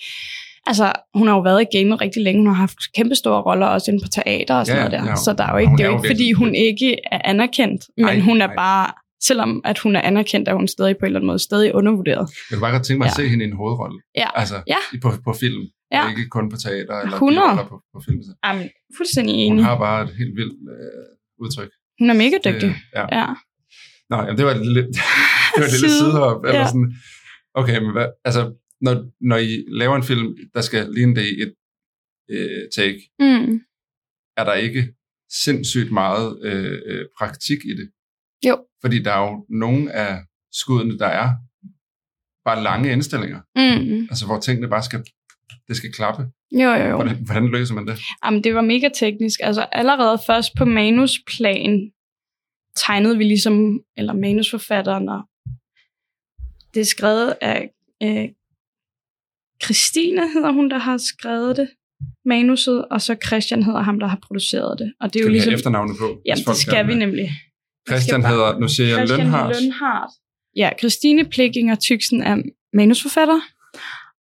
altså 0.67 0.93
hun 1.15 1.27
har 1.29 1.35
jo 1.35 1.41
været 1.41 1.63
i 1.63 1.79
gamet 1.79 2.01
rigtig 2.01 2.23
længe. 2.23 2.39
Hun 2.41 2.47
har 2.47 2.55
haft 2.55 2.79
kæmpe 2.97 3.15
store 3.15 3.43
roller 3.43 3.67
også 3.67 3.91
inde 3.91 4.03
på 4.05 4.09
teater 4.09 4.55
og 4.55 4.67
sådan 4.67 4.83
Ja, 4.83 4.89
noget 4.89 5.05
der. 5.05 5.11
ja. 5.11 5.17
Så 5.17 5.33
der 5.39 5.45
er 5.47 5.53
jo 5.53 5.59
ikke, 5.59 5.69
hun 5.71 5.79
det 5.79 5.85
er 5.85 5.89
jo 5.91 5.97
ikke, 5.97 6.09
fordi 6.09 6.33
hun 6.33 6.55
ikke 6.55 6.97
er 7.13 7.21
anerkendt. 7.25 7.83
Men 7.97 8.05
Nej, 8.07 8.19
hun 8.21 8.43
er 8.43 8.47
nej. 8.47 8.57
bare, 8.57 8.87
selvom 9.23 9.61
at 9.65 9.79
hun 9.79 9.97
er 9.97 10.01
anerkendt, 10.01 10.49
er 10.49 10.55
hun 10.55 10.69
stadig 10.69 10.95
på 10.97 11.05
en 11.05 11.07
eller 11.07 11.19
anden 11.21 11.27
måde 11.27 11.39
stadig 11.39 11.75
undervurderet. 11.75 12.27
Jeg 12.51 12.57
kunne 12.57 12.61
bare 12.61 12.73
godt 12.73 12.85
tænke 12.87 12.99
mig 12.99 13.07
at 13.07 13.19
Ja. 13.19 13.23
se 13.23 13.29
hende 13.29 13.45
i 13.45 13.49
en 13.49 13.57
hovedrolle. 13.57 13.99
Ja. 14.17 14.29
Altså, 14.35 14.55
Ja. 14.67 14.77
på, 15.03 15.09
på 15.25 15.33
film. 15.41 15.63
Ja. 15.93 16.09
Ikke 16.11 16.29
kun 16.29 16.51
på 16.51 16.57
teater 16.57 16.95
eller 17.01 17.13
100. 17.13 17.41
biroller 17.47 17.69
på, 17.69 17.77
på 17.95 18.01
film. 18.07 18.21
Jamen, 18.47 18.69
fuldstændig 18.97 19.35
Hun 19.35 19.53
enig. 19.53 19.65
har 19.65 19.79
bare 19.79 20.03
et 20.05 20.11
helt 20.21 20.35
vildt 20.41 20.57
øh, 20.75 21.45
udtryk. 21.45 21.71
Hun 22.01 22.11
er 22.11 22.15
mega 22.15 22.37
dygtig. 22.45 22.69
Det, 22.69 22.75
ja. 22.97 23.05
Ja. 23.19 23.27
Nå, 24.11 24.17
jamen, 24.17 24.37
det 24.39 24.45
var 24.47 24.51
et 24.59 24.63
lille, 24.67 24.83
det 25.53 25.59
var 25.63 25.65
et 25.71 25.73
lille 25.77 25.89
Side. 25.91 25.99
sidehop. 25.99 26.45
Eller 26.45 26.61
Ja. 26.61 26.67
sådan. 26.67 26.93
Okay, 27.55 27.79
men 27.85 27.93
hvad, 27.93 28.07
altså, 28.25 28.43
når, 28.83 29.11
når 29.21 29.37
I 29.37 29.65
laver 29.69 29.97
en 29.97 30.03
film, 30.03 30.37
der 30.55 30.61
skal 30.61 30.89
ligne 30.95 31.15
det 31.17 31.23
i 31.23 31.43
et 31.43 31.55
øh, 32.31 32.69
take, 32.77 33.01
Mm. 33.21 33.61
er 34.37 34.45
der 34.45 34.55
ikke 34.55 34.95
sindssygt 35.45 35.93
meget 35.93 36.39
øh, 36.45 36.79
øh, 36.87 37.07
praktik 37.19 37.59
i 37.65 37.75
det? 37.77 37.91
Jo. 38.49 38.67
Fordi 38.81 39.03
der 39.03 39.13
er 39.13 39.31
jo 39.31 39.47
nogle 39.49 39.93
af 39.93 40.19
skuddene, 40.53 40.99
der 40.99 41.07
er 41.07 41.29
bare 42.45 42.63
lange 42.63 42.93
indstillinger. 42.93 43.41
Mm. 43.57 44.03
Altså, 44.11 44.27
hvor 44.27 44.41
tingene 44.41 44.69
bare 44.69 44.83
skal, 44.83 45.05
det 45.69 45.77
skal 45.77 45.93
klappe. 45.93 46.23
Jo, 46.53 46.71
jo, 46.71 46.85
jo. 46.89 46.95
Hvordan, 46.97 47.25
hvordan 47.25 47.49
løser 47.51 47.75
man 47.75 47.87
det? 47.87 47.99
Jamen, 48.25 48.45
det 48.45 48.55
var 48.55 48.61
mega 48.61 48.89
teknisk. 48.95 49.41
Altså, 49.43 49.63
allerede 49.73 50.19
først 50.27 50.51
på 50.59 50.65
manusplan 50.65 51.93
tegnede 52.77 53.19
vi 53.19 53.25
ligesom, 53.25 53.81
eller 53.97 54.13
manusforfatteren, 54.13 55.09
og 55.09 55.23
det 56.75 56.81
er 56.81 56.85
skrevet 56.85 57.35
af 57.41 57.71
øh, 58.03 58.29
Christine, 59.65 60.33
hedder 60.33 60.53
hun, 60.53 60.71
der 60.71 60.79
har 60.79 60.99
skrevet 60.99 61.57
det, 61.57 61.69
manuset, 62.25 62.85
og 62.91 63.03
så 63.03 63.17
Christian 63.27 63.63
hedder 63.63 63.83
ham, 63.83 64.01
der 64.01 64.07
har 64.07 64.19
produceret 64.27 64.79
det. 64.79 64.93
Og 65.01 65.15
det 65.15 65.21
er 65.21 65.25
jo 65.25 65.31
ligesom... 65.31 65.55
efternavnet 65.55 65.97
på? 65.99 66.07
folk 66.45 66.57
det 66.57 66.57
skal 66.57 66.87
vi 66.87 66.95
nemlig. 66.95 67.31
Christian 67.89 68.25
hedder, 68.25 68.59
nu 68.59 68.69
siger 68.69 68.89
jeg 68.89 68.97
Christian 68.97 69.19
Lønhardt. 69.19 69.61
Lønhardt. 69.61 70.13
Ja, 70.57 70.71
Christine 70.79 71.25
Plikkinger 71.25 71.75
Tyksen 71.75 72.23
er 72.23 72.37
manusforfatter, 72.73 73.41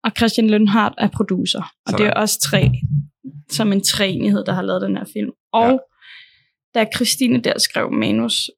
og 0.03 0.11
Christian 0.17 0.49
Lønhardt 0.49 0.95
er 0.97 1.07
producer. 1.07 1.59
Og 1.59 1.91
Sådan. 1.91 2.05
det 2.05 2.09
er 2.09 2.13
også 2.13 2.39
tre, 2.39 2.69
som 3.49 3.71
en 3.71 3.83
træenighed, 3.83 4.43
der 4.45 4.53
har 4.53 4.61
lavet 4.61 4.81
den 4.81 4.97
her 4.97 5.05
film. 5.13 5.31
Og 5.53 5.71
ja. 5.71 5.77
da 6.79 6.85
Christine 6.95 7.41
der 7.41 7.59
skrev 7.59 7.91
manus, 7.91 8.49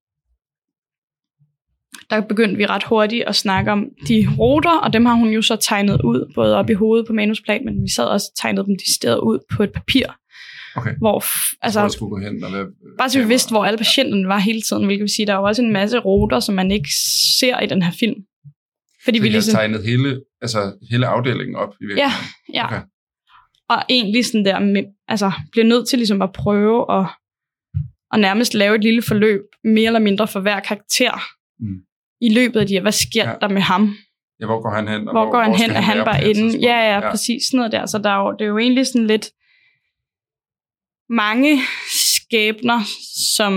der 2.16 2.22
begyndte 2.28 2.58
vi 2.58 2.66
ret 2.66 2.84
hurtigt 2.84 3.24
at 3.28 3.36
snakke 3.36 3.72
om 3.72 3.86
de 4.08 4.28
ruter, 4.40 4.78
og 4.78 4.94
dem 4.94 5.06
har 5.06 5.14
hun 5.14 5.30
jo 5.30 5.42
så 5.42 5.56
tegnet 5.56 6.02
ud, 6.02 6.32
både 6.36 6.56
op 6.56 6.70
i 6.70 6.74
hovedet 6.74 7.08
på 7.08 7.14
manusplan, 7.14 7.66
men 7.66 7.82
vi 7.84 7.90
sad 7.96 8.06
også 8.06 8.32
og 8.36 8.42
tegnede 8.42 8.66
dem 8.66 8.76
de 8.76 9.24
ud 9.24 9.40
på 9.56 9.64
et 9.64 9.72
papir, 9.74 10.06
Okay. 10.76 10.96
hvor 10.98 11.24
Altså, 11.66 11.80
hvor 11.80 11.90
skulle 11.90 12.10
gå 12.10 12.18
hen 12.20 12.44
og 12.44 12.50
hvad, 12.50 12.66
Bare 12.98 13.10
så 13.10 13.20
vi 13.22 13.28
vidste, 13.28 13.52
hvor 13.52 13.66
alle 13.66 13.78
patienterne 13.78 14.28
var 14.28 14.38
hele 14.38 14.62
tiden, 14.62 14.86
hvilket 14.86 15.02
vil 15.02 15.10
sige, 15.16 15.26
der 15.26 15.34
er 15.34 15.38
jo 15.38 15.44
også 15.44 15.62
en 15.62 15.74
masse 15.74 15.98
ruter, 16.00 16.40
som 16.40 16.56
man 16.56 16.72
ikke 16.72 16.90
ser 17.40 17.60
i 17.60 17.66
den 17.68 17.82
her 17.82 17.92
film. 18.00 18.16
Fordi 19.04 19.18
Så 19.18 19.24
vi 19.24 19.30
ligesom, 19.30 19.54
tegnet 19.56 19.84
hele, 19.84 20.22
altså, 20.42 20.74
hele 20.92 21.08
afdelingen 21.08 21.56
op 21.56 21.70
i 21.70 21.84
ja, 21.84 21.88
virkeligheden? 21.88 22.26
ja. 22.54 22.66
Okay. 22.66 22.82
Og 23.70 23.78
egentlig 23.90 24.26
sådan 24.26 24.46
der, 24.46 24.84
altså 25.08 25.32
bliver 25.52 25.66
nødt 25.66 25.88
til 25.88 26.00
ligesom 26.00 26.22
at 26.22 26.32
prøve 26.34 27.00
at, 27.00 27.06
at 28.14 28.20
nærmest 28.20 28.54
lave 28.54 28.76
et 28.76 28.84
lille 28.84 29.02
forløb, 29.02 29.42
mere 29.64 29.86
eller 29.88 30.00
mindre 30.00 30.28
for 30.28 30.40
hver 30.40 30.60
karakter, 30.60 31.22
Mm. 31.60 31.80
I 32.28 32.30
løbet 32.34 32.60
af 32.60 32.68
de 32.68 32.74
her, 32.74 32.82
hvad 32.82 32.92
sker 32.92 33.24
Ja. 33.24 33.30
ja. 33.30 33.36
der 33.42 33.48
med 33.50 33.62
ham? 33.62 33.96
Ja, 34.40 34.46
hvor 34.46 34.62
går 34.62 34.70
han 34.70 34.88
hen? 34.88 35.08
Og 35.08 35.14
Hvor 35.14 35.32
går 35.32 35.42
han 35.42 35.56
hen? 35.56 35.70
Er 35.72 35.82
han 35.82 35.98
på 35.98 36.04
bare 36.06 36.22
inde? 36.30 36.42
tidspunkt? 36.42 36.64
Ja, 36.66 36.94
ja, 36.94 37.10
præcis 37.12 37.44
sådan 37.48 37.58
noget 37.58 37.72
der. 37.72 37.86
Så 37.86 37.98
der 37.98 38.10
er 38.10 38.20
jo, 38.24 38.32
det 38.32 38.42
er 38.42 38.50
jo 38.50 38.58
egentlig 38.58 38.88
sådan 38.88 39.08
lidt 39.08 39.26
mange 41.10 41.60
skæbner, 42.16 42.80
som 43.36 43.54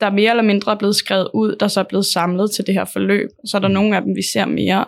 der 0.00 0.10
mere 0.10 0.30
eller 0.30 0.42
mindre 0.42 0.72
er 0.72 0.78
blevet 0.78 0.96
skrevet 0.96 1.28
ud, 1.34 1.56
der 1.60 1.68
så 1.68 1.80
er 1.80 1.84
blevet 1.88 2.06
samlet 2.06 2.50
til 2.50 2.66
det 2.66 2.74
her 2.74 2.84
forløb. 2.84 3.28
Så 3.48 3.56
er 3.56 3.60
der 3.60 3.68
Mm. 3.68 3.74
nogle 3.74 3.96
af 3.96 4.02
dem, 4.02 4.16
vi 4.16 4.22
ser 4.32 4.44
mere, 4.46 4.84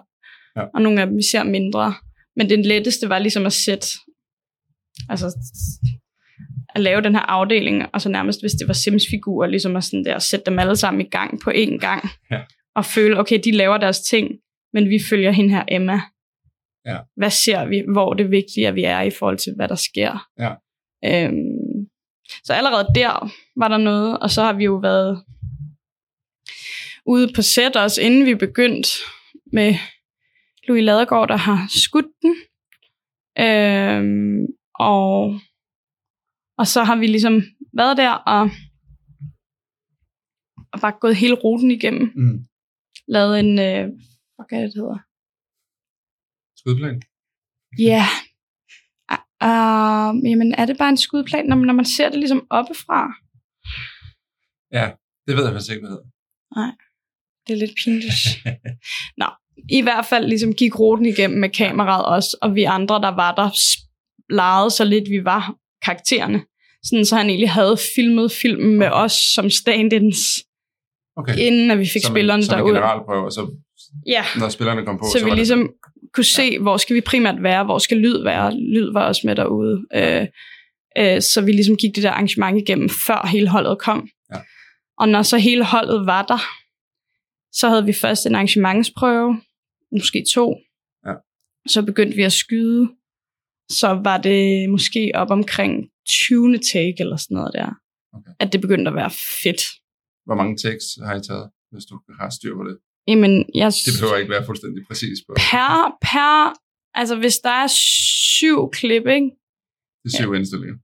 Ja. 0.57 0.63
og 0.75 0.83
nogle 0.83 1.01
af 1.01 1.07
dem, 1.07 1.17
vi 1.17 1.23
ser 1.33 1.43
mindre. 1.45 1.95
Men 2.37 2.49
det 2.51 2.67
letteste 2.67 3.09
var 3.09 3.19
ligesom 3.19 3.47
at 3.47 3.53
sætte, 3.53 3.87
altså 5.09 5.27
at 6.75 6.81
lave 6.81 7.01
den 7.03 7.15
her 7.15 7.21
afdeling, 7.23 7.87
og 7.93 8.01
så 8.01 8.09
nærmest, 8.09 8.43
hvis 8.43 8.53
det 8.53 8.69
var 8.69 8.75
Sims-figurer, 8.75 9.47
ligesom 9.47 9.77
at, 9.77 9.85
sådan 9.85 10.05
der, 10.05 10.15
at 10.17 10.23
sætte 10.23 10.47
dem 10.47 10.59
alle 10.59 10.77
sammen 10.77 11.01
i 11.07 11.09
gang 11.09 11.41
på 11.45 11.51
én 11.51 11.79
gang, 11.79 12.09
Ja. 12.31 12.41
og 12.75 12.85
føle, 12.85 13.19
okay, 13.21 13.41
de 13.45 13.51
laver 13.53 13.79
deres 13.79 14.01
ting, 14.01 14.31
men 14.73 14.89
vi 14.89 14.99
følger 15.11 15.31
hende 15.31 15.51
her, 15.55 15.65
Emma. 15.69 16.01
Ja. 16.87 16.99
Hvad 17.17 17.31
ser 17.31 17.67
vi? 17.67 17.83
Hvor 17.93 18.11
er 18.13 18.15
det 18.17 18.31
vigtigt, 18.31 18.67
at 18.67 18.75
vi 18.75 18.85
er 18.85 19.01
i 19.01 19.11
forhold 19.11 19.39
til, 19.39 19.53
hvad 19.57 19.69
der 19.69 19.75
sker? 19.75 20.29
Ja. 20.39 20.53
Øhm, 21.05 21.89
så 22.45 22.53
allerede 22.53 22.87
der 22.95 23.33
var 23.57 23.69
der 23.69 23.77
noget, 23.79 24.19
og 24.19 24.31
så 24.31 24.43
har 24.43 24.53
vi 24.53 24.65
jo 24.65 24.75
været 24.75 25.25
ude 27.07 27.33
på 27.35 27.43
sæt 27.43 27.77
også, 27.77 28.03
inden 28.03 28.27
vi 28.27 28.35
begyndte 28.35 28.89
med 29.53 29.75
Louis 30.69 30.85
Ladegaard, 30.85 31.29
der 31.29 31.37
har 31.37 31.67
skudt 31.69 32.07
den. 32.23 32.37
Øhm, 33.47 34.47
og, 34.75 35.41
og 36.59 36.67
så 36.67 36.85
har 36.85 36.97
vi 36.97 37.07
ligesom 37.07 37.43
været 37.81 37.97
der 37.97 38.11
og, 38.11 38.43
og 40.73 40.81
bare 40.81 41.01
gået 41.01 41.17
hele 41.17 41.35
ruten 41.35 41.71
igennem. 41.71 42.07
Mm. 42.17 42.39
Lavet 43.09 43.41
en, 43.41 43.53
øh, 43.69 43.85
hvad 44.37 44.47
er 44.53 44.63
det, 44.63 44.73
det 44.75 44.81
hedder? 44.83 45.01
Skudplan? 46.59 47.03
Ja. 47.79 47.85
Yeah. 47.91 48.27
Uh, 49.49 50.31
jamen, 50.31 50.55
er 50.61 50.67
det 50.67 50.79
bare 50.79 50.89
en 50.89 50.97
skudplan, 50.97 51.47
når 51.47 51.57
man, 51.57 51.67
når 51.67 51.75
man 51.75 51.85
ser 51.85 52.09
det 52.11 52.19
ligesom 52.19 52.47
oppefra? 52.51 53.01
Ja, 54.79 54.87
det 55.27 55.37
ved 55.37 55.45
jeg 55.45 55.53
faktisk 55.53 55.71
ikke, 55.73 55.83
hvad 55.83 55.91
det 55.91 55.99
hedder. 55.99 56.11
Det 57.47 57.53
er 57.55 57.61
lidt 57.65 57.79
pinligt. 57.83 58.25
Nå, 59.21 59.29
i 59.79 59.83
hvert 59.83 60.07
fald 60.07 60.27
ligesom 60.27 60.53
gik 60.55 60.79
ruten 60.81 61.07
igennem 61.07 61.41
med 61.41 61.51
kameraet 61.51 62.07
også, 62.07 62.39
og 62.43 62.55
vi 62.55 62.65
andre, 62.65 62.95
der 63.07 63.13
var 63.23 63.35
der, 63.35 63.49
legede 64.41 64.71
så 64.71 64.85
lidt, 64.85 65.11
vi 65.11 65.25
var 65.25 65.43
karaktererne. 65.85 66.43
Sådan, 66.85 67.05
så 67.05 67.17
han 67.17 67.29
egentlig 67.29 67.51
havde 67.51 67.77
filmet 67.97 68.33
filmen 68.33 68.79
med 68.79 68.89
os 68.93 69.13
som 69.13 69.51
stand-ins, 69.51 70.19
Okay. 71.17 71.39
inden 71.39 71.71
at 71.71 71.79
vi 71.79 71.87
fik 71.87 72.03
som 72.03 72.13
spillerne 72.13 72.41
en, 72.41 72.45
som 72.45 72.57
derud. 72.57 72.71
generalprøve, 72.73 73.25
og 73.25 73.33
så 73.33 73.51
Ja, 74.07 74.25
når 74.39 74.49
spillerne 74.49 74.85
kom 74.85 74.99
på, 74.99 75.05
så, 75.13 75.19
så 75.19 75.25
vi 75.25 75.31
ligesom 75.31 75.71
kunne 76.15 76.25
se, 76.25 76.59
hvor 76.59 76.77
skal 76.77 76.97
vi 76.97 77.01
primært 77.01 77.43
være, 77.43 77.65
hvor 77.65 77.79
skal 77.79 77.97
lyd 77.97 78.23
være. 78.23 78.55
Lyd 78.55 78.93
var 78.93 79.07
også 79.07 79.23
med 79.25 79.37
derude. 79.37 79.87
Øh, 79.95 80.27
øh, 80.99 81.23
så 81.23 81.41
vi 81.45 81.53
ligesom 81.53 81.77
gik 81.77 81.95
det 81.95 82.03
der 82.03 82.11
arrangement 82.11 82.59
igennem, 82.59 82.89
før 82.89 83.27
hele 83.27 83.49
holdet 83.49 83.79
kom. 83.79 84.09
Ja. 84.35 84.41
Og 84.99 85.09
når 85.09 85.23
så 85.23 85.39
hele 85.39 85.65
holdet 85.65 86.07
var 86.07 86.23
der, 86.23 86.39
så 87.53 87.69
havde 87.69 87.85
vi 87.87 87.93
først 87.93 88.27
en 88.27 88.35
arrangementsprøve, 88.35 89.41
måske 89.93 90.25
to. 90.35 90.57
Ja. 91.07 91.13
Så 91.69 91.83
begyndte 91.83 92.17
vi 92.17 92.23
at 92.23 92.33
skyde. 92.33 92.89
Så 93.71 93.89
var 94.05 94.19
det 94.19 94.71
måske 94.71 95.11
op 95.15 95.31
omkring 95.31 95.73
20. 96.09 96.59
take 96.59 96.95
eller 96.99 97.17
sådan 97.17 97.35
noget 97.35 97.51
der. 97.55 97.71
Okay. 98.17 98.31
At 98.41 98.53
det 98.53 98.61
begyndte 98.61 98.89
at 98.89 98.95
være 98.95 99.11
fedt. 99.43 99.61
Hvor 100.27 100.35
mange 100.35 100.57
takes 100.57 100.85
har 101.07 101.15
I 101.15 101.23
taget, 101.23 101.51
hvis 101.73 101.85
du 101.85 102.01
har 102.21 102.31
styr 102.31 102.55
på 102.57 102.65
det? 102.69 102.79
Jamen, 103.07 103.33
jeg, 103.55 103.73
Det 103.87 103.93
behøver 104.01 104.17
ikke 104.17 104.31
være 104.31 104.47
fuldstændig 104.47 104.85
præcis 104.89 105.19
på. 105.27 105.33
per, 105.51 105.97
per, 106.11 106.53
altså 106.95 107.17
hvis 107.17 107.39
der 107.39 107.51
er 107.51 107.67
syv 108.37 108.71
klip, 108.71 109.07
ikke? 109.07 109.31
Det 110.03 110.09
er 110.13 110.17
syv 110.23 110.35
indstillinger, 110.35 110.77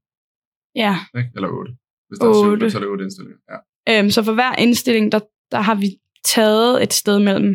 Ja, 0.74 0.94
ikke? 1.18 1.30
Eller 1.36 1.48
otte. 1.48 1.72
Hvis 2.08 2.18
der 2.18 2.28
er 2.28 2.32
syv, 2.42 2.50
Otte. 2.52 2.70
så 2.70 2.78
er 2.78 2.80
det 2.80 2.88
otte 2.90 3.04
indstillinger. 3.04 3.38
Ja. 3.52 3.58
øhm, 3.98 4.10
så 4.10 4.22
for 4.22 4.34
hver 4.34 4.54
indstilling, 4.56 5.12
der, 5.12 5.20
der 5.50 5.60
har 5.60 5.74
vi 5.74 5.88
taget 6.24 6.82
et 6.82 6.92
sted 6.92 7.18
mellem 7.18 7.50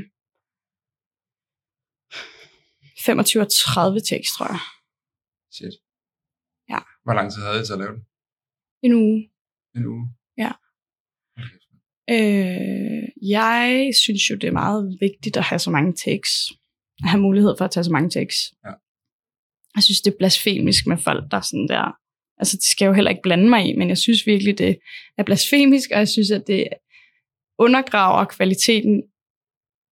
25 3.06 3.42
og 3.44 3.48
30 3.52 4.00
tekst, 4.10 4.34
tror 4.38 4.46
jeg. 4.54 4.60
Shit. 5.52 5.74
Ja. 6.70 6.80
Hvor 7.04 7.14
lang 7.14 7.32
tid 7.32 7.42
havde 7.42 7.62
I 7.62 7.66
til 7.66 7.74
at 7.74 7.80
lave 7.80 7.94
det? 7.96 8.04
En 8.84 8.94
uge. 8.94 9.30
En 9.76 9.86
uge? 9.86 10.04
Ja. 10.38 10.52
Okay. 11.38 11.60
Øh, 12.10 13.30
jeg 13.30 13.92
synes 14.04 14.30
jo, 14.30 14.36
det 14.36 14.48
er 14.48 14.52
meget 14.52 14.98
vigtigt 15.00 15.38
at 15.38 15.44
have 15.44 15.60
så 15.60 15.72
mange 15.72 15.94
takes. 15.94 16.32
At 17.04 17.10
have 17.10 17.22
mulighed 17.22 17.56
for 17.58 17.66
at 17.66 17.72
tage 17.72 17.84
så 17.84 17.92
mange 17.92 18.10
takes. 18.10 18.54
Ja. 18.66 18.74
jeg 19.76 19.84
synes, 19.84 20.02
det 20.02 20.14
er 20.14 20.18
blasfemisk 20.18 20.88
med 20.88 20.98
folk, 20.98 21.32
der 21.32 21.38
er 21.38 21.42
sådan 21.42 21.68
der, 21.68 21.92
altså 22.38 22.58
det 22.58 22.64
skal 22.64 22.86
jeg 22.86 22.90
jo 22.90 22.94
heller 22.94 23.12
ikke 23.12 23.22
blande 23.24 23.50
mig 23.50 23.70
i, 23.70 23.76
men 23.76 23.90
jeg 23.90 23.98
synes 23.98 24.26
virkelig, 24.26 24.58
det 24.58 24.80
er 25.18 25.24
blasfemisk, 25.24 25.90
og 25.92 26.00
jeg 26.00 26.08
synes, 26.08 26.32
at 26.32 26.48
det 26.48 26.68
undergraver 27.58 28.26
kvaliteten 28.26 29.04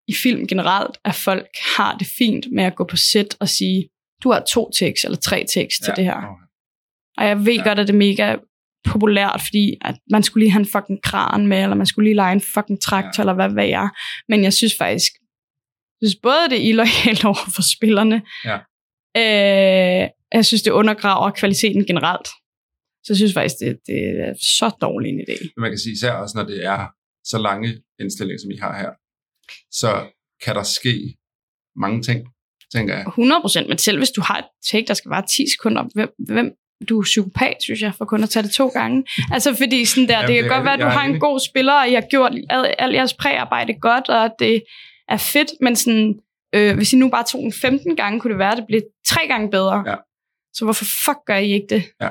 i 0.08 0.14
film 0.14 0.47
generelt, 0.47 0.97
at 1.03 1.16
folk 1.16 1.49
har 1.78 1.97
det 1.97 2.08
fint 2.18 2.51
med 2.51 2.64
at 2.64 2.76
gå 2.76 2.84
på 2.84 2.95
sæt 2.95 3.38
og 3.39 3.49
sige, 3.49 3.89
du 4.24 4.32
har 4.32 4.43
to 4.53 4.72
tekst 4.80 5.05
eller 5.05 5.18
tre 5.18 5.45
tekst 5.53 5.84
til 5.84 5.93
det 5.95 6.05
her. 6.05 6.22
Og 7.18 7.26
jeg 7.26 7.45
ved 7.45 7.53
ja. 7.55 7.63
godt, 7.63 7.80
at 7.80 7.88
det 7.88 7.93
er 7.93 7.97
mega 7.97 8.36
populært, 8.86 9.41
fordi 9.47 9.78
at 9.82 9.95
man 10.11 10.24
skulle 10.24 10.43
lige 10.43 10.51
have 10.51 10.59
en 10.59 10.65
fucking 10.65 11.01
kran 11.03 11.47
med, 11.47 11.63
eller 11.63 11.76
man 11.76 11.86
skulle 11.86 12.07
lige 12.09 12.15
lege 12.15 12.34
en 12.34 12.41
fucking 12.41 12.82
traktor, 12.82 13.18
ja. 13.18 13.22
eller 13.22 13.34
hvad 13.34 13.49
ved 13.49 13.63
jeg. 13.63 13.89
Men 14.30 14.43
jeg 14.43 14.53
synes 14.53 14.76
faktisk, 14.80 15.11
jeg 16.01 16.09
synes 16.09 16.20
både 16.24 16.49
det 16.49 16.57
er 16.57 16.70
illoyalt 16.70 17.26
over 17.32 17.45
for 17.55 17.61
spillerne, 17.76 18.22
Ja. 18.45 18.57
øh, 19.18 20.09
jeg 20.34 20.45
synes, 20.45 20.61
det 20.61 20.72
undergraver 20.72 21.32
kvaliteten 21.32 21.86
generelt. 21.86 22.28
Så 23.03 23.07
jeg 23.09 23.18
synes 23.18 23.34
faktisk, 23.34 23.55
det, 23.59 23.80
det 23.86 23.99
er 24.28 24.34
så 24.41 24.70
dårlig 24.82 25.09
en 25.09 25.20
idé. 25.20 25.53
Man 25.57 25.72
kan 25.72 25.78
sige, 25.78 25.93
især 25.93 26.11
også 26.11 26.38
når 26.38 26.43
det 26.43 26.65
er 26.65 26.88
så 27.24 27.38
lange 27.38 27.70
indstillinger, 27.99 28.39
som 28.41 28.51
I 28.51 28.57
har 28.57 28.78
her, 28.82 28.91
så 29.72 30.09
kan 30.43 30.55
der 30.55 30.63
ske 30.63 31.18
mange 31.76 32.01
ting, 32.01 32.28
tænker 32.76 32.95
jeg. 32.97 33.05
100 33.07 33.41
procent, 33.41 33.68
men 33.70 33.78
selv 33.78 33.97
hvis 33.97 34.09
du 34.09 34.22
har 34.22 34.38
et 34.38 34.45
take, 34.72 34.88
der 34.88 34.93
skal 34.93 35.11
være 35.11 35.24
10 35.30 35.45
sekunder, 35.51 35.84
hvem, 35.93 36.09
hvem 36.20 36.51
du 36.89 36.99
er 36.99 37.03
psykopat, 37.03 37.55
synes 37.61 37.82
jeg, 37.82 37.93
for 37.97 38.05
kun 38.05 38.24
at 38.24 38.30
tage 38.30 38.43
det 38.43 38.51
to 38.51 38.68
gange. 38.68 39.03
Altså 39.34 39.55
fordi 39.55 39.86
sådan 39.86 40.07
der, 40.09 40.13
Jamen, 40.15 40.28
det 40.28 40.36
kan 40.36 40.45
er- 40.51 40.55
godt 40.55 40.63
være, 40.65 40.74
at 40.74 40.80
du 40.80 40.86
jeg 40.86 40.93
har 40.93 41.05
en 41.05 41.20
god 41.20 41.39
spiller, 41.49 41.74
og 41.74 41.89
I 41.89 41.93
har 41.93 42.03
gjort 42.09 42.34
al, 42.49 42.74
al 42.78 42.91
jeres 42.93 43.13
præarbejde 43.13 43.74
godt, 43.74 44.09
og 44.09 44.32
det 44.39 44.63
er 45.09 45.18
fedt, 45.18 45.49
men 45.61 45.76
sådan, 45.76 46.15
øh, 46.55 46.76
hvis 46.76 46.93
I 46.93 46.95
nu 46.97 47.09
bare 47.09 47.24
tog 47.32 47.41
den 47.41 47.53
15 47.53 47.95
gange, 47.95 48.20
kunne 48.20 48.32
det 48.32 48.39
være, 48.39 48.51
at 48.51 48.57
det 48.57 48.65
blev 48.68 48.82
tre 49.07 49.28
gange 49.28 49.49
bedre. 49.51 49.84
Ja. 49.88 49.95
Så 50.53 50.65
hvorfor 50.65 50.86
fuck 51.05 51.18
gør 51.26 51.36
I 51.38 51.51
ikke 51.51 51.68
det? 51.70 51.84
Ja. 52.01 52.09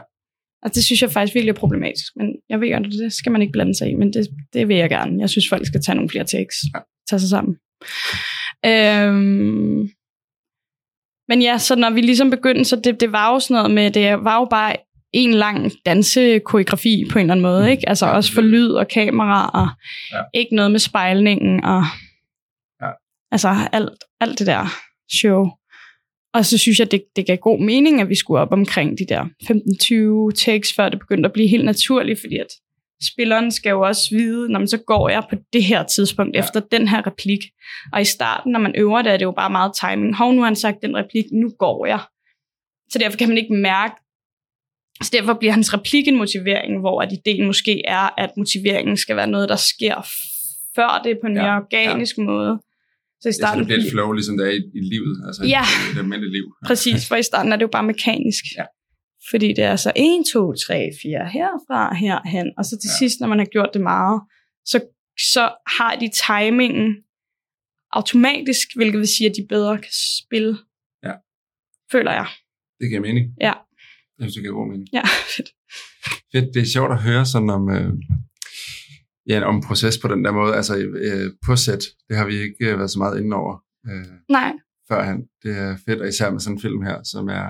Og 0.62 0.74
det 0.74 0.84
synes 0.84 1.02
jeg 1.02 1.10
faktisk 1.10 1.34
virkelig 1.34 1.50
er 1.52 1.56
problematisk. 1.56 2.12
Men 2.16 2.26
jeg 2.48 2.60
ved 2.60 2.72
godt, 2.72 2.92
det 2.92 3.12
skal 3.12 3.32
man 3.32 3.42
ikke 3.42 3.52
blande 3.52 3.74
sig 3.78 3.90
i, 3.90 3.94
men 3.94 4.12
det, 4.12 4.28
det 4.52 4.68
vil 4.68 4.76
jeg 4.76 4.90
gerne. 4.90 5.20
Jeg 5.20 5.30
synes, 5.30 5.48
folk 5.48 5.66
skal 5.66 5.82
tage 5.82 5.96
nogle 5.96 6.10
flere 6.10 6.24
takes. 6.24 6.56
Ja. 6.74 6.80
Tage 7.10 7.20
sig 7.20 7.28
sammen. 7.30 7.56
Øhm, 8.66 9.88
men 11.28 11.42
ja, 11.42 11.58
så 11.58 11.76
når 11.76 11.90
vi 11.90 12.00
ligesom 12.00 12.30
begyndte, 12.30 12.64
så 12.64 12.76
det, 12.84 13.00
det 13.00 13.12
var 13.12 13.32
jo 13.32 13.40
sådan 13.40 13.54
noget 13.54 13.70
med, 13.70 13.90
det 13.90 14.24
var 14.24 14.38
jo 14.38 14.44
bare 14.50 14.76
en 15.12 15.30
lang 15.34 15.72
dansekoreografi 15.86 17.04
på 17.10 17.18
en 17.18 17.22
eller 17.22 17.34
anden 17.34 17.42
måde, 17.42 17.62
Mm. 17.62 17.68
ikke? 17.68 17.88
Altså 17.88 18.06
også 18.06 18.32
for 18.32 18.40
lyd 18.42 18.70
og 18.70 18.88
kamera, 18.88 19.50
og 19.54 19.68
Ja. 20.12 20.22
ikke 20.34 20.54
noget 20.56 20.70
med 20.70 20.78
spejlningen, 20.80 21.64
og 21.64 21.82
Ja. 22.82 22.90
altså 23.32 23.48
alt, 23.72 23.90
alt 24.20 24.38
det 24.38 24.46
der 24.46 24.66
show. 25.20 25.46
Og 26.34 26.44
så 26.44 26.58
synes 26.58 26.78
jeg, 26.78 26.90
det, 26.90 27.04
det 27.16 27.26
gav 27.26 27.36
god 27.36 27.60
mening, 27.60 28.00
at 28.00 28.08
vi 28.08 28.14
skulle 28.14 28.40
op 28.40 28.52
omkring 28.52 28.98
de 28.98 29.06
der 29.08 29.24
15-20 29.44 30.32
takes, 30.34 30.72
før 30.76 30.88
det 30.88 30.98
begyndte 30.98 31.26
at 31.26 31.32
blive 31.32 31.48
helt 31.48 31.64
naturligt, 31.64 32.20
fordi 32.20 32.38
at 32.38 32.46
spilleren 33.12 33.50
skal 33.52 33.70
jo 33.70 33.80
også 33.80 34.02
vide, 34.10 34.48
når 34.52 34.58
man 34.58 34.68
så 34.68 34.78
går 34.86 35.08
jeg 35.08 35.22
på 35.30 35.36
det 35.52 35.64
her 35.64 35.82
tidspunkt, 35.82 36.34
Ja. 36.34 36.38
ja. 36.40 36.44
efter 36.44 36.60
den 36.60 36.88
her 36.88 37.06
replik. 37.06 37.40
Og 37.92 38.00
i 38.00 38.04
starten, 38.04 38.52
når 38.52 38.60
man 38.60 38.74
øver 38.78 39.02
det, 39.02 39.12
er 39.12 39.16
det 39.16 39.24
jo 39.24 39.30
bare 39.36 39.50
meget 39.50 39.72
timing. 39.80 40.16
Hov, 40.16 40.32
nu 40.32 40.40
har 40.40 40.46
han 40.46 40.56
sagt 40.56 40.76
den 40.82 40.96
replik, 40.96 41.24
nu 41.32 41.48
går 41.58 41.86
jeg. 41.86 42.00
Så 42.92 42.98
derfor 42.98 43.16
kan 43.18 43.28
man 43.28 43.38
ikke 43.38 43.54
mærke, 43.54 43.94
så 45.02 45.10
derfor 45.12 45.34
bliver 45.34 45.52
hans 45.52 45.74
replik 45.74 46.08
en 46.08 46.16
motivering, 46.16 46.80
hvor 46.80 47.02
at 47.02 47.12
ideen 47.12 47.46
måske 47.46 47.82
er, 47.86 48.20
at 48.22 48.30
motiveringen 48.36 48.96
skal 48.96 49.16
være 49.16 49.26
noget, 49.26 49.48
der 49.48 49.56
sker 49.56 50.06
før 50.76 51.00
det 51.04 51.18
på 51.22 51.26
en 51.26 51.36
Ja, 51.36 51.42
mere 51.42 51.56
organisk 51.56 52.18
måde. 52.18 52.58
Så 53.20 53.28
i 53.28 53.28
Det, 53.28 53.34
så 53.34 53.38
starten 53.40 53.58
det 53.60 53.66
bliver 53.66 53.80
et 53.84 53.90
flow, 53.92 54.12
ligesom 54.12 54.36
det 54.38 54.46
er 54.46 54.50
i, 54.50 54.62
i 54.80 54.80
livet, 54.92 55.16
altså 55.26 55.42
Ja. 55.54 55.62
i 55.90 55.94
det 55.94 55.98
almindelige 55.98 56.32
liv. 56.32 56.44
Præcis, 56.66 57.08
for 57.08 57.16
i 57.16 57.22
starten 57.22 57.52
er 57.52 57.56
det 57.56 57.62
jo 57.62 57.72
bare 57.76 57.82
mekanisk. 57.92 58.44
Ja. 58.58 58.64
Fordi 59.30 59.48
det 59.48 59.64
er 59.64 59.76
så 59.76 59.92
1, 59.96 60.24
2, 60.32 60.52
3, 60.52 60.90
4, 61.02 61.28
herfra, 61.28 61.94
herhen, 61.94 62.52
og 62.58 62.64
så 62.64 62.76
til 62.78 62.88
Ja. 62.88 62.98
sidst, 62.98 63.20
når 63.20 63.28
man 63.28 63.38
har 63.38 63.46
gjort 63.46 63.70
det 63.74 63.80
meget, 63.82 64.22
så, 64.64 64.80
så 65.32 65.44
har 65.78 65.96
de 65.96 66.08
timingen 66.26 66.96
automatisk, 67.92 68.66
hvilket 68.76 68.98
vil 68.98 69.08
sige, 69.16 69.30
at 69.30 69.36
de 69.36 69.46
bedre 69.48 69.78
kan 69.78 69.92
spille. 70.22 70.58
Ja. 71.02 71.12
Føler 71.92 72.12
jeg. 72.12 72.26
Det 72.80 72.88
giver 72.88 73.00
mening. 73.00 73.26
Ja. 73.40 73.52
Jeg 74.18 74.20
synes, 74.20 74.34
det 74.34 74.42
giver 74.42 74.54
god 74.54 74.68
mening. 74.68 74.88
Ja, 74.92 75.02
fedt. 75.36 75.50
Fedt, 76.32 76.54
det 76.54 76.62
er 76.62 76.66
sjovt 76.66 76.92
at 76.92 77.02
høre 77.02 77.26
sådan 77.26 77.50
om, 77.50 77.70
øh, 77.70 77.92
ja, 79.28 79.44
om 79.44 79.62
proces 79.68 79.98
på 79.98 80.08
den 80.08 80.24
der 80.24 80.32
måde. 80.32 80.54
Altså 80.54 80.76
øh, 80.78 81.30
på 81.46 81.56
sæt, 81.56 81.84
det 82.08 82.16
har 82.16 82.26
vi 82.26 82.34
ikke 82.34 82.70
øh, 82.70 82.78
været 82.78 82.90
så 82.90 82.98
meget 82.98 83.20
inde 83.20 83.36
over 83.36 83.54
øh, 83.88 84.06
Nej, 84.28 84.52
førhen. 84.88 85.20
Det 85.42 85.58
er 85.58 85.76
fedt, 85.86 86.00
og 86.00 86.08
især 86.08 86.30
med 86.30 86.40
sådan 86.40 86.56
en 86.56 86.60
film 86.60 86.82
her, 86.82 87.02
som 87.12 87.28
er 87.28 87.46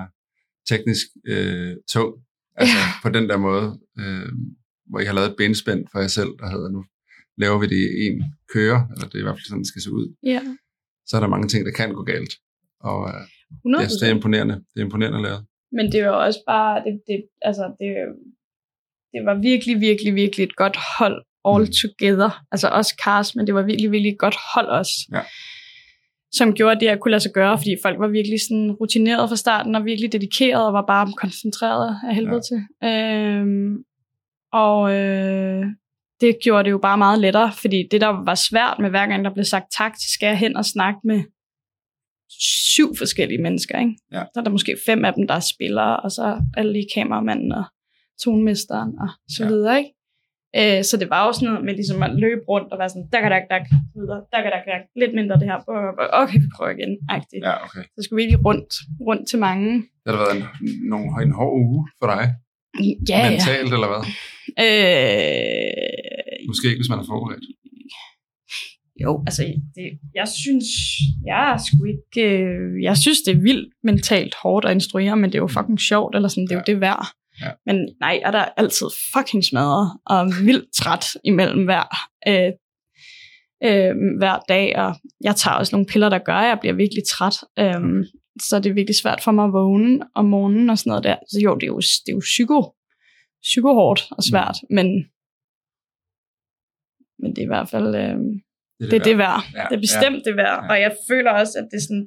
teknisk 0.68 1.06
øh, 1.26 1.72
tung. 1.92 2.14
Altså 2.60 2.76
Ja. 2.76 2.86
på 3.02 3.08
den 3.16 3.28
der 3.28 3.36
måde, 3.36 3.66
øh, 4.00 4.28
hvor 4.90 5.00
I 5.00 5.04
har 5.04 5.12
lavet 5.14 5.30
et 5.30 5.36
benspænd 5.36 5.86
for 5.92 5.98
jer 6.00 6.06
selv, 6.18 6.28
der 6.40 6.50
hedder 6.50 6.70
nu, 6.70 6.84
laver 7.38 7.58
vi 7.58 7.66
det 7.66 7.76
i 8.02 8.06
en 8.10 8.24
køre, 8.54 8.88
eller 8.92 9.06
det 9.08 9.14
er 9.14 9.18
i 9.18 9.22
hvert 9.22 9.34
fald 9.38 9.44
sådan, 9.48 9.58
det 9.64 9.68
skal 9.68 9.82
se 9.82 9.92
ud. 9.92 10.14
ja. 10.22 10.40
Så 11.08 11.16
er 11.16 11.20
der 11.20 11.28
mange 11.28 11.48
ting, 11.48 11.66
der 11.66 11.72
kan 11.72 11.92
gå 11.94 12.02
galt. 12.02 12.32
Og 12.80 13.08
øh, 13.08 13.20
100 13.64 13.82
jeg 13.82 13.90
synes, 13.90 14.00
det 14.00 14.08
er 14.10 14.14
imponerende. 14.14 14.54
Det 14.54 14.80
er 14.80 14.84
imponerende 14.84 15.22
lavet. 15.22 15.46
Men 15.72 15.92
det 15.92 16.04
var 16.04 16.10
også 16.26 16.40
bare, 16.46 16.74
det, 16.84 16.92
det, 17.06 17.18
altså 17.42 17.64
det, 17.80 17.90
det 19.12 19.20
var 19.28 19.34
virkelig, 19.50 19.80
virkelig, 19.80 20.14
virkelig 20.14 20.44
et 20.44 20.56
godt 20.56 20.76
hold 20.98 21.18
all 21.50 21.64
Mm. 21.64 21.72
together. 21.82 22.30
Altså 22.52 22.68
også 22.68 22.92
cast, 23.04 23.36
men 23.36 23.46
det 23.46 23.54
var 23.54 23.62
virkelig, 23.62 23.90
virkelig 23.90 24.12
et 24.12 24.18
godt 24.18 24.36
hold 24.54 24.66
også. 24.80 24.92
Ja. 25.12 25.22
Som 26.32 26.54
gjorde 26.54 26.80
det, 26.80 26.88
at 26.88 27.00
kunne 27.00 27.10
lade 27.10 27.20
sig 27.22 27.32
gøre, 27.32 27.58
fordi 27.58 27.76
folk 27.82 27.98
var 27.98 28.08
virkelig 28.08 28.38
sådan 28.48 28.72
rutineret 28.72 29.28
fra 29.28 29.36
starten, 29.36 29.74
og 29.74 29.84
virkelig 29.84 30.12
dedikeret, 30.12 30.66
og 30.66 30.72
var 30.72 30.84
bare 30.86 31.12
koncentreret 31.16 31.96
af 32.08 32.14
helvede 32.14 32.34
ja. 32.34 32.40
til. 32.40 32.88
Øhm, 32.88 33.76
og 34.52 34.92
øh, 34.94 35.64
det 36.20 36.36
gjorde 36.42 36.64
det 36.64 36.70
jo 36.70 36.78
bare 36.78 36.98
meget 36.98 37.18
lettere, 37.20 37.52
fordi 37.52 37.88
det, 37.90 38.00
der 38.00 38.24
var 38.24 38.34
svært 38.34 38.78
med 38.78 38.90
hver 38.90 39.06
gang, 39.06 39.24
der 39.24 39.34
blev 39.34 39.44
sagt 39.44 39.64
tak, 39.78 39.94
så 39.94 40.08
skal 40.14 40.26
jeg 40.26 40.38
hen 40.38 40.56
og 40.56 40.64
snakke 40.64 41.00
med 41.04 41.22
syv 42.74 42.96
forskellige 42.96 43.42
mennesker, 43.42 43.78
ikke? 43.78 43.96
Ja. 44.12 44.22
Så 44.34 44.40
er 44.40 44.44
der 44.44 44.50
måske 44.50 44.76
fem 44.86 45.04
af 45.04 45.14
dem, 45.14 45.26
der 45.26 45.34
er 45.34 45.40
spillere, 45.40 46.00
og 46.00 46.10
så 46.10 46.42
alle 46.56 46.72
lige 46.72 46.86
kameramanden 46.94 47.52
og 47.52 47.64
tonmesteren 48.24 48.98
og 48.98 49.08
så 49.28 49.42
Ja. 49.42 49.48
videre, 49.48 49.78
ikke? 49.78 49.90
Øh, 50.60 50.80
så 50.88 50.94
det 51.00 51.08
var 51.10 51.22
sådan 51.32 51.46
noget 51.48 51.64
med 51.66 51.74
ligesom 51.80 52.02
at 52.06 52.12
løbe 52.24 52.42
rundt 52.52 52.68
og 52.72 52.78
være 52.80 52.90
sådan, 52.92 53.08
dak, 53.12 53.24
dak, 53.34 53.44
dak, 53.52 53.64
videre, 53.96 54.20
dak, 54.32 54.44
dak, 54.54 54.64
dak, 54.70 54.82
lidt 55.02 55.12
mindre 55.18 55.34
det 55.40 55.46
her, 55.50 55.58
okay, 56.22 56.38
vi 56.44 56.48
prøver 56.56 56.70
igen, 56.78 56.92
agtigt. 57.16 57.42
Ja, 57.48 57.54
okay. 57.66 57.82
Så 57.94 58.00
skulle 58.04 58.18
vi 58.20 58.26
lige 58.30 58.42
rundt, 58.48 58.70
rundt 59.08 59.24
til 59.30 59.38
mange. 59.48 59.68
Det 60.02 60.08
har 60.12 60.20
været 60.24 60.34
en, 60.36 60.42
nogle, 60.92 61.06
en 61.26 61.32
hård 61.40 61.54
uge 61.66 61.80
for 62.00 62.06
dig. 62.14 62.24
Ja, 63.10 63.18
ja. 63.18 63.30
Mentalt, 63.30 63.70
eller 63.76 63.88
hvad? 63.92 64.02
Øh, 64.64 66.38
Måske 66.50 66.64
ikke, 66.70 66.80
hvis 66.82 66.92
man 66.92 66.98
er 67.02 67.06
forberedt. 67.12 67.44
Jo, 69.04 69.22
altså, 69.26 69.42
det, 69.76 69.86
jeg 70.14 70.28
synes, 70.42 70.66
jeg 71.26 71.60
sgu 71.66 71.84
ikke, 71.94 72.22
øh, 72.36 72.82
jeg 72.82 72.96
synes, 72.96 73.20
det 73.26 73.32
er 73.36 73.40
vildt 73.40 73.68
mentalt 73.84 74.34
hårdt 74.42 74.64
at 74.66 74.72
instruere, 74.72 75.16
men 75.16 75.24
det 75.30 75.34
er 75.38 75.42
jo 75.46 75.46
fucking 75.46 75.80
sjovt, 75.80 76.14
eller 76.16 76.28
sådan, 76.28 76.44
det 76.46 76.52
er 76.52 76.56
jo 76.56 76.64
Ja. 76.66 76.72
det 76.72 76.80
værd. 76.80 77.06
Ja. 77.42 77.50
Men 77.66 77.88
nej, 78.00 78.20
er 78.24 78.30
der 78.30 78.44
altid 78.56 78.86
fucking 79.14 79.44
smadret 79.44 79.98
og 80.06 80.26
vildt 80.46 80.68
træt 80.74 81.06
imellem 81.24 81.64
hver, 81.64 81.84
øh, 82.28 82.52
øh, 83.68 83.94
hver 84.18 84.38
dag, 84.48 84.76
og 84.78 84.94
jeg 85.20 85.36
tager 85.36 85.54
også 85.56 85.74
nogle 85.76 85.86
piller, 85.86 86.08
der 86.08 86.18
gør, 86.18 86.34
at 86.34 86.48
jeg 86.48 86.58
bliver 86.60 86.74
virkelig 86.74 87.02
træt. 87.08 87.36
Øh, 87.58 88.04
så 88.42 88.58
det 88.58 88.70
er 88.70 88.74
virkelig 88.74 88.96
svært 88.96 89.22
for 89.22 89.32
mig 89.32 89.44
at 89.44 89.52
vågne 89.52 90.00
om 90.14 90.24
morgenen 90.24 90.70
og 90.70 90.78
sådan 90.78 90.90
noget 90.90 91.04
der. 91.04 91.16
Så 91.30 91.40
jo, 91.44 91.54
det 91.54 91.62
er 91.62 91.66
jo, 91.66 91.78
det 91.78 92.08
er 92.08 92.12
jo 92.12 92.18
psyko, 92.20 92.74
psykohårdt 93.42 94.02
og 94.10 94.22
svært, 94.22 94.56
Mm. 94.62 94.74
men, 94.74 94.86
men 97.20 97.30
det 97.30 97.38
er 97.38 97.46
i 97.50 97.54
hvert 97.54 97.68
fald... 97.68 97.94
Øh, 97.94 98.16
Det 98.80 98.90
det 98.90 98.98
er 99.00 99.04
det 99.04 99.18
værd. 99.18 99.40
Ja, 99.54 99.64
Det 99.70 99.76
er 99.76 99.80
bestemt 99.80 100.24
det 100.26 100.36
værd. 100.36 100.58
Ja. 100.64 100.68
Og 100.70 100.80
jeg 100.80 100.92
føler 101.10 101.30
også, 101.40 101.54
at 101.60 101.66
det 101.70 101.76
er 101.76 101.86
sådan, 101.88 102.06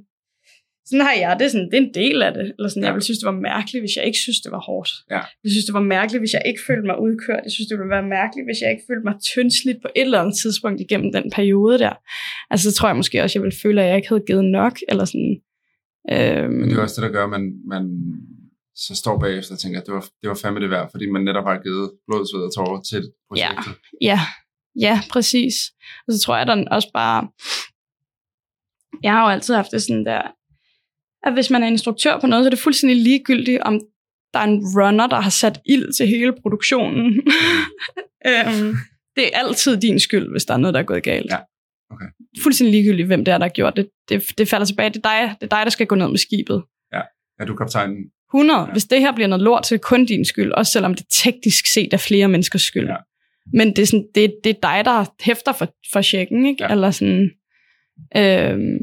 sådan 0.85 1.05
har 1.05 1.13
jeg 1.23 1.35
det, 1.39 1.45
er 1.45 1.49
sådan, 1.49 1.69
det 1.71 1.77
er 1.77 1.85
en 1.87 1.93
del 1.93 2.17
af 2.27 2.33
det. 2.33 2.45
Eller 2.57 2.69
sådan, 2.69 2.83
Ja. 2.83 2.87
jeg 2.87 2.93
ville 2.95 3.03
synes, 3.07 3.19
det 3.19 3.25
var 3.33 3.39
mærkeligt, 3.51 3.81
hvis 3.83 3.95
jeg 3.97 4.05
ikke 4.09 4.19
synes, 4.25 4.39
det 4.45 4.51
var 4.51 4.63
hårdt. 4.69 4.89
Ja. 5.15 5.21
Jeg 5.43 5.49
synes, 5.53 5.65
det 5.65 5.73
var 5.79 5.85
mærkeligt, 5.97 6.21
hvis 6.21 6.33
jeg 6.37 6.43
ikke 6.49 6.61
følte 6.67 6.85
mig 6.89 6.97
udkørt. 7.05 7.41
Jeg 7.47 7.51
synes, 7.55 7.67
det 7.69 7.75
ville 7.79 7.93
være 7.97 8.07
mærkeligt, 8.19 8.45
hvis 8.47 8.59
jeg 8.63 8.69
ikke 8.73 8.85
følte 8.89 9.05
mig 9.09 9.15
tyndsligt 9.33 9.79
på 9.83 9.89
et 9.95 10.01
eller 10.07 10.21
andet 10.21 10.35
tidspunkt 10.43 10.77
igennem 10.85 11.09
den 11.17 11.25
periode 11.37 11.75
der. 11.85 11.93
Altså, 12.51 12.63
så 12.71 12.75
tror 12.77 12.87
jeg 12.89 12.95
måske 13.01 13.23
også, 13.23 13.35
jeg 13.39 13.43
ville 13.45 13.57
føle, 13.63 13.77
at 13.81 13.87
jeg 13.89 13.95
ikke 13.99 14.09
havde 14.11 14.27
givet 14.29 14.45
nok. 14.59 14.75
Eller 14.91 15.05
sådan, 15.11 15.33
øhm, 16.13 16.53
Men 16.59 16.65
det 16.69 16.77
er 16.77 16.81
også 16.81 17.01
det, 17.01 17.07
der 17.07 17.15
gør, 17.17 17.23
at 17.23 17.33
man, 17.37 17.43
man 17.73 17.83
så 18.85 18.95
står 18.95 19.15
bagefter 19.19 19.53
og 19.55 19.59
tænker, 19.59 19.79
at 19.81 19.85
det 19.87 19.93
var, 19.93 20.05
det 20.21 20.27
var 20.31 20.39
fandme 20.43 20.59
det 20.63 20.69
værd, 20.69 20.87
fordi 20.93 21.05
man 21.15 21.23
netop 21.23 21.45
har 21.51 21.57
givet 21.65 21.85
blod, 22.07 22.23
sved 22.29 22.43
og 22.47 22.53
tårer 22.57 22.81
til 22.91 23.03
projektet. 23.29 23.73
Ja, 24.09 24.19
ja, 24.85 24.95
præcis. 25.13 25.55
Og 26.07 26.13
så 26.13 26.19
tror 26.23 26.35
jeg, 26.35 26.41
at 26.49 26.57
den 26.57 26.67
også 26.77 26.89
bare... 26.93 27.19
Jeg 29.03 29.11
har 29.11 29.21
jo 29.25 29.29
altid 29.35 29.53
haft 29.55 29.71
det 29.71 29.81
sådan 29.81 30.05
der, 30.05 30.21
at 31.23 31.33
hvis 31.33 31.49
man 31.49 31.63
er 31.63 31.67
instruktør 31.67 32.19
på 32.19 32.27
noget, 32.27 32.43
så 32.43 32.47
er 32.47 32.49
det 32.49 32.59
fuldstændig 32.59 32.97
ligegyldigt, 32.97 33.61
om 33.61 33.81
der 34.33 34.39
er 34.39 34.43
en 34.43 34.63
runner, 34.77 35.07
der 35.07 35.21
har 35.21 35.29
sat 35.29 35.59
ild 35.65 35.93
til 35.93 36.07
hele 36.07 36.33
produktionen. 36.41 37.05
øhm, 38.27 38.75
det 39.15 39.27
er 39.27 39.29
altid 39.33 39.77
din 39.77 39.99
skyld, 39.99 40.31
hvis 40.31 40.45
der 40.45 40.53
er 40.53 40.57
noget, 40.57 40.73
der 40.73 40.79
er 40.79 40.83
gået 40.83 41.03
galt. 41.03 41.31
Ja, 41.31 41.37
okay. 41.91 42.05
Fuldstændig 42.43 42.71
ligegyldigt, 42.71 43.07
hvem 43.07 43.25
det 43.25 43.33
er, 43.33 43.37
der 43.37 43.45
har 43.45 43.53
gjort 43.53 43.75
det. 43.75 43.89
Det, 44.09 44.37
det 44.37 44.47
falder 44.47 44.65
tilbage. 44.65 44.89
Det 44.89 45.05
er, 45.05 45.09
dig, 45.09 45.35
det 45.41 45.53
er 45.53 45.57
dig, 45.57 45.65
der 45.65 45.69
skal 45.69 45.87
gå 45.87 45.95
ned 45.95 46.07
med 46.07 46.17
skibet. 46.17 46.63
Er 47.39 47.45
du 47.45 47.55
kaptajnen? 47.55 47.97
100. 48.33 48.59
Ja. 48.59 48.65
Ja. 48.65 48.71
Hvis 48.71 48.85
det 48.85 48.99
her 48.99 49.15
bliver 49.15 49.27
noget 49.27 49.43
lort, 49.43 49.67
så 49.67 49.75
er 49.75 49.77
det 49.77 49.85
kun 49.85 50.05
din 50.05 50.25
skyld, 50.25 50.51
også 50.51 50.71
selvom 50.71 50.93
det 50.93 51.05
teknisk 51.09 51.73
set 51.73 51.93
er 51.93 51.97
flere 51.97 52.27
menneskers 52.27 52.61
skyld. 52.61 52.87
Ja. 52.87 52.95
Men 53.53 53.67
det 53.67 53.79
er, 53.79 53.85
sådan, 53.85 54.07
det, 54.15 54.35
det 54.43 54.49
er 54.49 54.59
dig, 54.61 54.85
der 54.85 55.13
hæfter 55.23 55.51
for, 55.53 55.73
for 55.93 56.01
checken, 56.01 56.45
ikke? 56.45 56.63
Ja. 56.63 56.71
Eller 56.71 56.91
sådan, 56.91 57.31
øhm, 58.17 58.77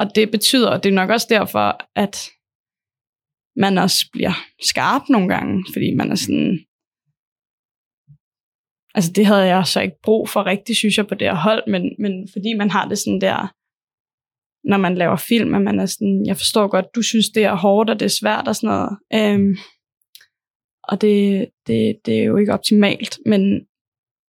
og 0.00 0.06
det 0.14 0.30
betyder, 0.30 0.70
og 0.70 0.82
det 0.82 0.88
er 0.90 0.94
nok 0.94 1.10
også 1.10 1.26
derfor, 1.30 1.66
at 2.04 2.16
man 3.56 3.78
også 3.78 4.00
bliver 4.12 4.34
skarp 4.70 5.02
nogle 5.08 5.28
gange, 5.34 5.64
fordi 5.72 5.94
man 5.94 6.10
er 6.10 6.14
sådan... 6.14 6.52
Altså 8.94 9.12
det 9.12 9.26
havde 9.26 9.46
jeg 9.54 9.66
så 9.66 9.80
ikke 9.80 10.00
brug 10.02 10.28
for 10.28 10.46
rigtig, 10.46 10.76
synes 10.76 10.96
jeg, 10.96 11.06
på 11.06 11.14
det 11.14 11.26
her 11.26 11.34
hold, 11.34 11.62
men, 11.70 11.82
men 11.98 12.28
fordi 12.32 12.54
man 12.54 12.70
har 12.70 12.88
det 12.88 12.98
sådan 12.98 13.20
der, 13.20 13.38
når 14.70 14.76
man 14.76 14.94
laver 14.94 15.16
film, 15.16 15.54
at 15.54 15.62
man 15.62 15.80
er 15.80 15.86
sådan, 15.86 16.26
jeg 16.26 16.36
forstår 16.36 16.68
godt, 16.68 16.94
du 16.94 17.02
synes, 17.02 17.28
det 17.28 17.44
er 17.44 17.54
hårdt, 17.54 17.90
og 17.90 18.00
det 18.00 18.06
er 18.06 18.18
svært 18.20 18.48
og 18.48 18.56
sådan 18.56 18.74
noget. 18.74 18.92
Øhm, 19.18 19.56
og 20.82 21.00
det, 21.00 21.48
det, 21.66 22.00
det 22.04 22.14
er 22.20 22.24
jo 22.24 22.36
ikke 22.36 22.52
optimalt, 22.52 23.18
men 23.26 23.42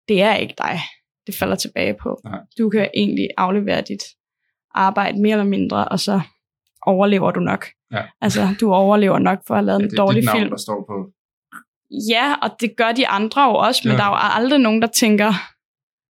det 0.09 0.23
er 0.23 0.35
ikke 0.35 0.55
dig, 0.59 0.79
det 1.27 1.35
falder 1.35 1.57
tilbage 1.57 1.95
på. 2.03 2.21
Nej. 2.25 2.41
Du 2.59 2.71
kan 2.71 2.91
egentlig 2.95 3.29
aflevere 3.37 3.83
dit 3.83 4.03
arbejde 4.75 5.21
mere 5.23 5.33
eller 5.33 5.45
mindre, 5.45 5.89
og 5.89 6.01
så 6.01 6.21
overlever 6.87 7.31
du 7.31 7.41
nok. 7.41 7.67
Ja. 7.93 8.03
Altså, 8.21 8.49
du 8.61 8.73
overlever 8.73 9.19
nok 9.19 9.39
for 9.47 9.55
at 9.55 9.59
have 9.59 9.67
lavet 9.67 9.79
Ja, 9.81 9.85
en 9.85 9.91
det 9.91 9.99
dårlig 9.99 10.25
navn, 10.25 10.39
film. 10.39 10.51
der 10.51 10.57
står 10.57 10.85
på. 10.89 11.11
Ja, 12.11 12.35
og 12.43 12.51
det 12.61 12.71
gør 12.77 12.93
de 12.93 13.09
andre 13.09 13.43
jo 13.43 13.55
også, 13.55 13.81
men 13.85 13.93
Ja. 13.93 13.97
der 13.99 14.05
er 14.05 14.09
jo 14.09 14.17
aldrig 14.43 14.59
nogen, 14.61 14.83
der 14.83 14.89
tænker... 14.89 15.33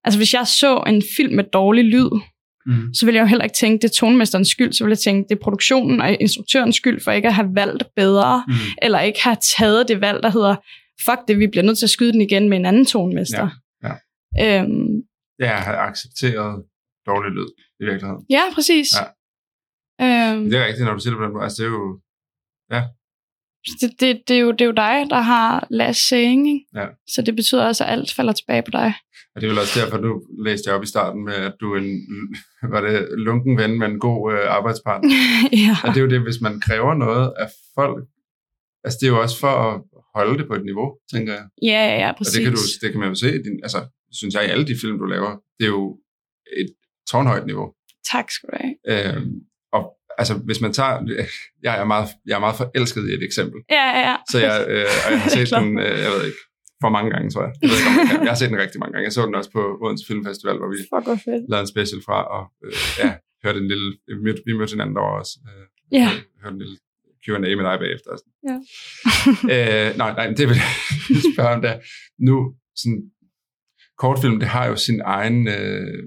Altså, 0.04 0.18
hvis 0.18 0.34
jeg 0.34 0.46
så 0.46 0.84
en 0.86 1.02
film 1.16 1.34
med 1.34 1.44
dårlig 1.44 1.84
lyd, 1.84 2.10
Mm. 2.66 2.94
så 2.94 3.06
ville 3.06 3.16
jeg 3.16 3.22
jo 3.22 3.26
heller 3.26 3.44
ikke 3.44 3.54
tænke, 3.56 3.82
det 3.82 3.88
er 3.88 3.94
tonemesterens 3.94 4.48
skyld, 4.48 4.72
så 4.72 4.84
ville 4.84 4.92
jeg 4.92 4.98
tænke, 4.98 5.28
det 5.28 5.34
er 5.34 5.42
produktionen 5.42 6.00
og 6.00 6.10
instruktørens 6.20 6.76
skyld, 6.76 7.00
for 7.00 7.10
ikke 7.12 7.28
at 7.28 7.34
have 7.34 7.50
valgt 7.54 7.84
bedre, 7.96 8.44
Mm. 8.48 8.54
eller 8.82 9.00
ikke 9.00 9.22
have 9.22 9.36
taget 9.58 9.88
det 9.88 10.00
valg, 10.00 10.22
der 10.22 10.30
hedder, 10.30 10.56
fuck 11.04 11.28
det, 11.28 11.38
vi 11.38 11.46
bliver 11.46 11.64
nødt 11.64 11.78
til 11.78 11.86
at 11.86 11.90
skyde 11.90 12.12
den 12.12 12.20
igen 12.20 12.48
med 12.48 12.58
en 12.58 12.66
anden 12.66 12.86
tonemester. 12.86 13.48
Ja, 13.82 13.92
Øhm, 14.42 15.02
Ja, 15.40 15.50
jeg 15.50 15.58
har 15.62 15.76
accepteret 15.76 16.64
dårlig 17.06 17.30
lyd 17.32 17.48
i 17.80 17.84
virkeligheden. 17.84 18.26
ja 18.30 18.42
præcis. 18.54 18.88
Ja. 19.00 19.04
Øhm, 20.04 20.44
Det 20.50 20.54
er 20.60 20.66
rigtigt, 20.66 20.84
når 20.86 20.94
du 20.94 21.00
siger 21.00 21.12
det 21.12 21.18
på 21.18 21.24
den 21.24 21.32
måde. 21.32 21.44
Altså, 21.44 21.62
det 21.62 21.68
er 21.68 21.72
jo... 21.72 22.00
det, 23.80 23.90
det, 24.00 24.22
det, 24.28 24.36
er 24.36 24.40
jo, 24.40 24.50
det 24.52 24.60
er 24.60 24.64
jo 24.64 24.72
dig, 24.86 24.96
der 25.10 25.20
har 25.20 25.66
last 25.70 26.08
saying, 26.08 26.48
ikke? 26.48 26.66
Ja. 26.74 26.86
så 27.14 27.22
det 27.22 27.36
betyder 27.36 27.64
også, 27.66 27.84
at 27.84 27.90
alt 27.92 28.12
falder 28.16 28.32
tilbage 28.32 28.62
på 28.62 28.70
dig. 28.70 28.94
Og 29.34 29.40
det 29.40 29.46
er 29.46 29.50
vel 29.50 29.58
også 29.64 29.80
derfor, 29.80 29.96
du 29.96 30.22
læste 30.44 30.64
jeg 30.68 30.76
op 30.76 30.82
i 30.82 30.86
starten 30.94 31.24
med, 31.24 31.34
at 31.34 31.54
du 31.60 31.66
er 31.74 31.78
en, 31.78 31.90
var 32.74 32.80
det 32.80 33.08
lunken 33.10 33.58
ven 33.58 33.78
med 33.78 33.86
en 33.86 33.98
god 33.98 34.32
øh, 34.32 34.40
arbejdspartner. 34.56 35.10
ja. 35.66 35.74
Og 35.84 35.88
det 35.94 35.96
er 36.00 36.04
jo 36.06 36.10
det, 36.10 36.20
hvis 36.22 36.40
man 36.40 36.60
kræver 36.60 36.94
noget 36.94 37.32
af 37.42 37.48
folk, 37.74 38.06
altså 38.84 38.96
det 39.00 39.06
er 39.06 39.10
jo 39.14 39.20
også 39.22 39.38
for 39.40 39.54
at 39.68 39.82
holde 40.14 40.38
det 40.38 40.46
på 40.48 40.54
et 40.54 40.64
niveau, 40.64 40.88
tænker 41.12 41.32
jeg. 41.32 41.44
ja, 41.62 41.80
ja, 41.88 41.96
ja, 42.02 42.08
Og 42.10 42.16
præcis. 42.16 42.34
det 42.34 42.42
kan, 42.44 42.52
du, 42.52 42.60
det 42.82 42.88
kan 42.92 43.00
man 43.00 43.08
jo 43.08 43.14
se, 43.14 43.28
din, 43.46 43.56
altså 43.62 43.80
synes 44.12 44.34
jeg, 44.34 44.42
i 44.46 44.50
alle 44.54 44.66
de 44.66 44.76
film, 44.82 44.98
du 44.98 45.04
laver, 45.04 45.32
det 45.58 45.64
er 45.64 45.74
jo 45.78 45.98
et 46.62 46.70
tårnhøjt 47.10 47.46
niveau. 47.46 47.72
Tak 48.12 48.30
skal 48.30 48.48
du 48.52 48.56
have. 48.62 48.74
Øhm, 49.16 49.32
og 49.72 49.82
altså, 50.18 50.34
hvis 50.34 50.60
man 50.60 50.72
tager, 50.72 50.96
jeg 51.66 51.80
er 51.80 51.84
meget, 51.84 52.08
jeg 52.26 52.36
er 52.36 52.40
meget 52.46 52.56
forelsket 52.56 53.10
i 53.10 53.12
et 53.14 53.22
eksempel, 53.22 53.60
Ja, 53.70 53.84
ja, 53.98 54.00
ja. 54.10 54.16
så 54.30 54.38
jeg, 54.38 54.66
øh, 54.68 54.86
og 55.06 55.12
jeg 55.12 55.20
har 55.22 55.30
set 55.36 55.50
den, 55.50 55.78
øh, 55.78 55.98
jeg 56.04 56.10
ved 56.14 56.24
ikke, 56.26 56.38
for 56.82 56.88
mange 56.96 57.10
gange, 57.10 57.30
tror 57.30 57.42
jeg. 57.46 57.52
Jeg, 57.62 57.68
ved 57.70 57.76
ikke, 57.78 57.88
om 57.90 57.96
jeg, 57.98 58.18
jeg 58.26 58.30
har 58.34 58.40
set 58.42 58.50
den 58.50 58.58
rigtig 58.64 58.78
mange 58.80 58.92
gange. 58.92 59.04
Jeg 59.04 59.12
så 59.12 59.26
den 59.26 59.34
også 59.40 59.50
på 59.58 59.62
Odense 59.82 60.04
Filmfestival, 60.08 60.56
hvor 60.60 60.70
vi 60.74 60.78
lavede 61.50 61.64
en 61.66 61.72
special 61.74 62.00
fra, 62.08 62.18
og 62.36 62.42
øh, 62.64 62.72
ja, 63.02 63.08
hørte 63.44 63.58
en 63.64 63.68
lille, 63.72 63.88
vi 64.46 64.52
mødte, 64.58 64.72
hinanden 64.74 64.96
derovre 64.96 65.18
også. 65.22 65.34
Øh, 65.48 65.64
Ja. 66.00 66.08
Hørte 66.42 66.54
en 66.54 66.58
lille 66.62 66.76
Q&A 67.24 67.38
med 67.58 67.64
dig 67.68 67.76
bagefter. 67.84 68.10
sådan. 68.20 68.34
Ja. 68.50 68.56
øh, 69.88 69.96
nej, 69.96 70.10
nej, 70.18 70.26
det 70.38 70.48
vil 70.48 70.56
jeg 71.10 71.22
spørge 71.34 71.54
om 71.56 71.62
der. 71.62 71.76
Nu, 72.28 72.54
sådan, 72.76 73.02
kortfilm, 73.98 74.38
det 74.40 74.48
har 74.48 74.66
jo 74.66 74.76
sin 74.76 75.00
egen, 75.04 75.48
øh, 75.48 75.98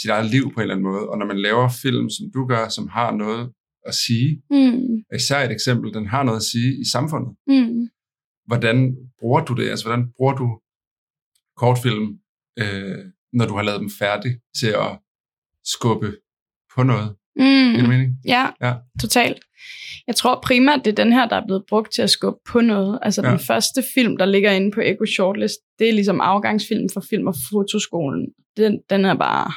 sit 0.00 0.10
eget 0.10 0.30
liv 0.30 0.42
på 0.54 0.56
en 0.56 0.60
eller 0.60 0.74
anden 0.74 0.84
måde, 0.92 1.08
og 1.08 1.18
når 1.18 1.26
man 1.26 1.38
laver 1.38 1.68
film, 1.82 2.10
som 2.10 2.26
du 2.34 2.46
gør, 2.46 2.68
som 2.68 2.88
har 2.88 3.10
noget 3.16 3.52
at 3.86 3.94
sige, 3.94 4.42
Mm, 4.50 5.02
især 5.14 5.44
et 5.44 5.52
eksempel, 5.52 5.94
den 5.94 6.06
har 6.06 6.22
noget 6.22 6.36
at 6.38 6.42
sige 6.52 6.80
i 6.80 6.84
samfundet. 6.92 7.36
mm. 7.46 7.88
Hvordan 8.46 8.96
bruger 9.20 9.40
du 9.44 9.52
det? 9.54 9.68
Altså, 9.70 9.84
hvordan 9.86 10.06
bruger 10.16 10.34
du 10.34 10.46
kortfilm, 11.56 12.06
øh, 12.58 12.98
når 13.32 13.46
du 13.46 13.54
har 13.56 13.62
lavet 13.62 13.80
dem 13.80 13.90
færdig, 13.98 14.32
til 14.60 14.66
at 14.66 14.98
skubbe 15.64 16.16
på 16.74 16.82
noget? 16.82 17.08
Mm. 17.36 17.72
Giver 17.74 17.88
mening? 17.88 18.12
Ja, 18.26 18.50
Ja. 18.60 18.74
totalt. 19.00 19.40
Jeg 20.06 20.16
tror 20.16 20.40
primært, 20.44 20.80
det 20.84 20.90
er 20.90 21.04
den 21.04 21.12
her, 21.12 21.28
der 21.28 21.36
er 21.36 21.46
blevet 21.46 21.64
brugt 21.68 21.92
til 21.92 22.02
at 22.02 22.10
skubbe 22.10 22.38
på 22.52 22.60
noget. 22.60 22.98
Altså 23.02 23.22
ja. 23.24 23.30
den 23.30 23.38
første 23.38 23.82
film, 23.94 24.16
der 24.16 24.24
ligger 24.26 24.50
inde 24.52 24.70
på 24.70 24.80
Echo 24.80 25.06
Shortlist, 25.06 25.54
det 25.78 25.88
er 25.88 25.92
ligesom 25.92 26.20
afgangsfilm 26.20 26.88
for 26.92 27.00
film- 27.10 27.26
og 27.26 27.34
fotoskolen. 27.52 28.26
Den, 28.56 28.80
den 28.90 29.04
er 29.04 29.14
bare, 29.14 29.52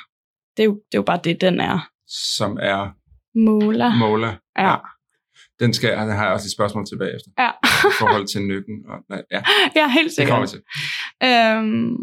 det 0.57 0.63
er, 0.63 0.65
jo, 0.65 0.73
det 0.73 0.97
er 0.97 0.97
jo 0.97 1.03
bare 1.03 1.19
det, 1.23 1.41
den 1.41 1.59
er. 1.59 1.89
Som 2.07 2.57
er 2.61 2.95
Måler. 3.35 3.95
Mola. 3.95 4.35
Ja. 4.59 4.75
Den 5.59 5.73
skal 5.73 5.97
den 5.97 6.09
har 6.09 6.23
jeg 6.23 6.33
også 6.33 6.47
et 6.47 6.51
spørgsmål 6.51 6.85
tilbage 6.85 7.15
efter. 7.15 7.31
Ja. 7.39 7.49
I 7.89 7.93
forhold 7.99 8.27
til 8.27 8.41
nykken. 8.41 8.75
Og, 8.87 8.97
nej, 9.09 9.21
ja, 9.31 9.41
ja, 9.75 9.87
helt 9.89 10.11
det 10.17 10.27
kommer 10.27 10.45
sikkert. 10.45 10.67
til. 11.21 11.29
Øhm, 11.29 11.95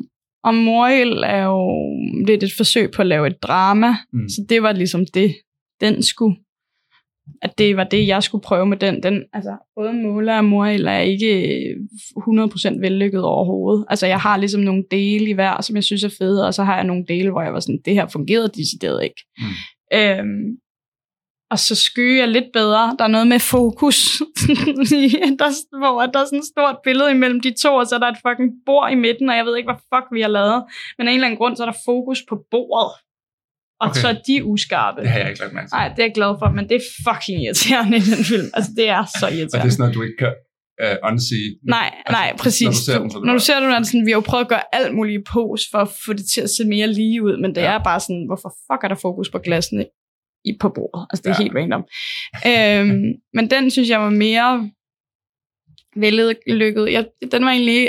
og 0.44 0.54
Moriel 0.54 1.22
er 1.26 1.44
jo 1.44 1.86
lidt 2.26 2.42
et 2.42 2.52
forsøg 2.56 2.90
på 2.90 3.02
at 3.02 3.08
lave 3.08 3.26
et 3.26 3.42
drama, 3.42 3.96
mm. 4.12 4.28
så 4.28 4.46
det 4.48 4.62
var 4.62 4.72
ligesom 4.72 5.06
det, 5.14 5.34
den 5.80 6.02
skulle, 6.02 6.36
at 7.42 7.58
det 7.58 7.76
var 7.76 7.84
det, 7.84 8.06
jeg 8.06 8.22
skulle 8.22 8.42
prøve 8.42 8.66
med 8.66 8.76
den. 8.76 9.02
den 9.02 9.24
altså, 9.32 9.56
både 9.76 9.92
Mola 9.92 10.38
og 10.38 10.44
Moriel 10.44 10.86
er 10.86 10.98
ikke 10.98 11.64
100% 12.16 12.80
vellykket 12.80 13.24
overhovedet. 13.24 13.84
Altså, 13.90 14.06
jeg 14.06 14.18
har 14.20 14.36
ligesom 14.36 14.60
nogle 14.60 14.84
dele 14.90 15.30
i 15.30 15.32
hver, 15.32 15.60
som 15.60 15.76
jeg 15.76 15.84
synes 15.84 16.04
er 16.04 16.14
fede, 16.18 16.46
og 16.46 16.54
så 16.54 16.62
har 16.62 16.74
jeg 16.74 16.84
nogle 16.84 17.04
dele, 17.08 17.30
hvor 17.30 17.42
jeg 17.42 17.52
var 17.52 17.60
sådan, 17.60 17.80
det 17.84 17.94
her 17.94 18.06
fungerede 18.06 18.48
decideret 18.48 19.04
ikke. 19.04 19.22
Mm. 19.38 19.98
Øhm, 19.98 20.56
og 21.52 21.58
så 21.58 21.74
skyer 21.74 22.18
jeg 22.18 22.28
lidt 22.28 22.52
bedre. 22.52 22.96
Der 22.98 23.04
er 23.04 23.14
noget 23.16 23.26
med 23.26 23.40
fokus, 23.40 23.96
der, 25.40 25.78
hvor 25.78 26.06
der 26.06 26.20
er 26.20 26.24
sådan 26.24 26.38
et 26.38 26.44
stort 26.44 26.76
billede 26.84 27.10
imellem 27.10 27.40
de 27.40 27.54
to, 27.62 27.74
og 27.74 27.86
så 27.86 27.94
er 27.94 27.98
der 27.98 28.08
et 28.08 28.22
fucking 28.26 28.50
bord 28.66 28.92
i 28.92 28.94
midten, 28.94 29.28
og 29.30 29.36
jeg 29.36 29.44
ved 29.46 29.56
ikke, 29.56 29.70
hvad 29.70 29.82
fuck 29.94 30.06
vi 30.12 30.20
har 30.20 30.28
lavet. 30.28 30.64
Men 30.98 31.08
af 31.08 31.10
en 31.10 31.16
eller 31.16 31.26
anden 31.26 31.38
grund, 31.38 31.56
så 31.56 31.62
er 31.62 31.70
der 31.70 31.84
fokus 31.84 32.20
på 32.28 32.44
bordet. 32.50 32.92
Og 33.82 33.88
Okay. 33.88 34.00
så 34.02 34.08
er 34.08 34.16
de 34.28 34.44
uskarpe. 34.52 35.00
Det 35.00 35.10
har 35.10 35.18
jeg 35.18 35.28
ikke 35.30 35.40
lagt 35.40 35.54
mærke 35.56 35.68
til. 35.68 35.76
Nej, 35.78 35.88
det 35.88 35.98
er 36.02 36.06
jeg 36.08 36.14
glad 36.20 36.32
for, 36.40 36.48
men 36.56 36.64
det 36.68 36.76
er 36.80 36.84
fucking 37.06 37.36
irriterende 37.44 37.96
i 38.02 38.04
den 38.12 38.22
film. 38.32 38.48
Altså, 38.56 38.70
det 38.78 38.86
er 38.96 39.02
så 39.18 39.24
Og 39.26 39.30
det 39.30 39.38
irriterende. 39.38 39.66
er 39.66 39.70
sådan 39.74 39.82
noget, 39.82 39.94
du 39.98 40.02
ikke 40.08 40.18
kan 40.24 40.32
uh, 40.84 40.96
unsee. 41.10 41.48
Nej, 41.76 41.88
nej, 42.16 42.28
præcis. 42.42 42.64
Når 42.66 42.72
du 42.72 42.76
ser 42.88 42.98
den, 43.02 43.10
så 43.10 43.16
er 43.16 43.20
det 43.20 43.26
når 43.26 43.32
du 43.32 43.38
bare- 43.38 43.46
ser 43.48 43.60
den, 43.60 43.70
er 43.76 43.78
det 43.78 43.86
sådan, 43.90 44.06
vi 44.06 44.12
har 44.12 44.20
jo 44.22 44.26
prøvet 44.32 44.44
at 44.44 44.48
gøre 44.54 44.64
alt 44.78 44.92
muligt 44.98 45.22
pose 45.34 45.64
for 45.72 45.78
at 45.86 45.90
få 46.06 46.10
det 46.18 46.26
til 46.34 46.40
at 46.46 46.50
se 46.56 46.62
mere 46.74 46.86
lige 47.00 47.18
ud, 47.26 47.34
men 47.42 47.50
det 47.54 47.60
Ja. 47.62 47.72
er 47.76 47.80
bare 47.90 48.00
sådan, 48.06 48.24
hvorfor 48.28 48.50
fuck 48.66 48.80
er 48.84 48.88
der 48.92 48.98
fokus 49.06 49.28
på 49.34 49.38
glassene 49.46 49.84
i, 50.44 50.50
på 50.62 50.68
bordet? 50.76 51.02
Altså, 51.10 51.22
det 51.22 51.28
er 51.30 51.36
ja. 51.38 51.42
helt 51.44 51.54
random. 51.60 51.82
øhm, 52.50 53.04
men 53.36 53.44
den 53.54 53.70
synes 53.70 53.88
jeg 53.88 54.00
var 54.00 54.10
mere 54.26 54.70
vellykket. 55.96 56.92
Jeg, 56.92 57.06
den 57.32 57.44
var 57.44 57.50
egentlig 57.50 57.88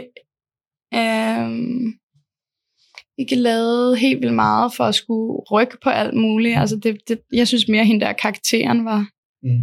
øhm, 1.00 1.94
ikke 3.18 3.36
lavet 3.36 3.99
helt 3.99 4.22
vildt 4.22 4.34
meget 4.36 4.74
for 4.74 4.84
at 4.84 4.95
skulle 4.95 5.43
rykke 5.51 5.78
på 5.84 5.89
alt 5.89 6.14
muligt. 6.14 6.57
Altså, 6.57 6.76
det, 6.76 6.97
det, 7.07 7.20
jeg 7.34 7.47
synes 7.47 7.68
mere, 7.68 7.82
at 7.82 7.88
hende 7.88 8.05
der 8.05 8.14
karakteren 8.14 8.86
var, 8.86 9.09
Mm. 9.43 9.59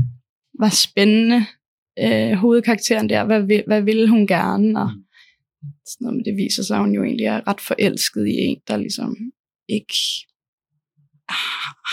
var 0.60 0.68
spændende. 0.68 1.46
Øh, 1.98 2.32
hovedkarakteren 2.32 3.08
der, 3.08 3.24
hvad, 3.24 3.42
vil, 3.42 3.62
hvad 3.66 3.82
ville 3.82 4.08
hun 4.08 4.26
gerne? 4.26 4.80
Og 4.80 4.90
Mm. 5.62 5.68
sådan 5.86 6.04
noget, 6.04 6.16
men 6.16 6.24
det 6.24 6.36
viser 6.36 6.62
sig, 6.62 6.76
at 6.76 6.82
hun 6.82 6.94
jo 6.94 7.04
egentlig 7.04 7.26
er 7.26 7.48
ret 7.48 7.60
forelsket 7.60 8.26
i 8.28 8.32
en, 8.36 8.60
der 8.68 8.76
ligesom 8.76 9.16
ikke 9.68 9.94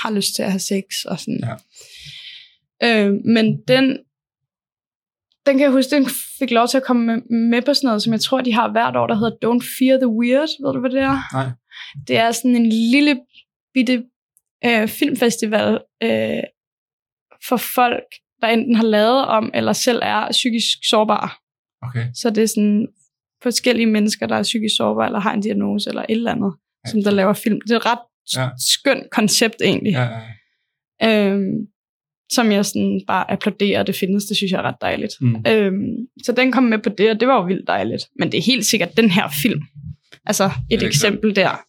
har 0.01 0.11
lyst 0.11 0.35
til 0.35 0.43
at 0.43 0.51
have 0.51 0.59
sex 0.59 0.83
og 1.05 1.19
sådan. 1.19 1.43
Ja. 2.81 3.05
Øh, 3.07 3.13
men 3.25 3.61
den, 3.67 3.97
den 5.47 5.57
kan 5.57 5.63
jeg 5.63 5.71
huske, 5.71 5.95
den 5.95 6.05
fik 6.39 6.51
lov 6.51 6.67
til 6.67 6.77
at 6.77 6.83
komme 6.83 7.05
med, 7.05 7.21
med 7.49 7.61
på 7.61 7.73
sådan 7.73 7.87
noget, 7.87 8.03
som 8.03 8.13
jeg 8.13 8.21
tror, 8.21 8.41
de 8.41 8.53
har 8.53 8.71
hvert 8.71 8.95
år, 8.95 9.07
der 9.07 9.15
hedder 9.15 9.31
Don't 9.45 9.65
Fear 9.79 9.97
the 9.97 10.07
Weird. 10.07 10.49
Ved 10.65 10.73
du, 10.73 10.79
hvad 10.79 10.89
det 10.89 10.99
er? 11.01 11.33
Nej. 11.33 11.49
Det 12.07 12.17
er 12.17 12.31
sådan 12.31 12.55
en 12.55 12.69
lille 12.69 13.19
bitte 13.73 14.03
øh, 14.65 14.87
filmfestival 14.87 15.79
øh, 16.03 16.43
for 17.47 17.57
folk, 17.57 18.05
der 18.41 18.47
enten 18.47 18.75
har 18.75 18.83
lavet 18.83 19.25
om, 19.25 19.51
eller 19.53 19.73
selv 19.73 19.99
er 20.03 20.27
psykisk 20.31 20.77
sårbare. 20.89 21.29
Okay. 21.81 22.05
Så 22.21 22.29
det 22.29 22.43
er 22.43 22.47
sådan 22.47 22.87
forskellige 23.43 23.85
mennesker, 23.85 24.27
der 24.27 24.35
er 24.35 24.43
psykisk 24.43 24.75
sårbare, 24.77 25.05
eller 25.05 25.19
har 25.19 25.33
en 25.33 25.41
diagnose, 25.41 25.89
eller 25.89 26.01
et 26.01 26.05
eller 26.15 26.31
andet, 26.31 26.53
Ja. 26.85 26.91
som 26.91 27.03
der 27.03 27.11
laver 27.11 27.33
film. 27.33 27.61
Det 27.61 27.71
er 27.71 27.75
et 27.75 27.85
ret 27.85 27.99
Ja. 28.37 28.49
skønt 28.69 29.09
koncept 29.11 29.55
egentlig, 29.63 29.91
Ja, 29.91 30.07
ja. 31.01 31.25
øhm, 31.31 31.67
som 32.31 32.51
jeg 32.51 32.65
sådan 32.65 33.01
bare 33.07 33.31
applauderer, 33.31 33.83
det 33.83 33.95
findes, 33.95 34.25
det 34.25 34.37
synes 34.37 34.51
jeg 34.51 34.57
er 34.57 34.63
ret 34.63 34.81
dejligt. 34.81 35.13
Mm. 35.21 35.35
Øhm, 35.47 36.07
så 36.23 36.31
den 36.31 36.51
kom 36.51 36.63
med 36.63 36.79
på 36.79 36.89
det, 36.89 37.09
og 37.09 37.19
det 37.19 37.27
var 37.27 37.35
jo 37.35 37.47
vildt 37.47 37.67
dejligt. 37.67 38.03
Men 38.19 38.31
det 38.31 38.37
er 38.37 38.41
helt 38.41 38.65
sikkert 38.65 38.97
den 38.97 39.09
her 39.11 39.29
film. 39.41 39.61
Altså 40.25 40.45
et 40.71 40.81
Et 40.81 40.87
eksempel 40.87 41.35
der. 41.35 41.65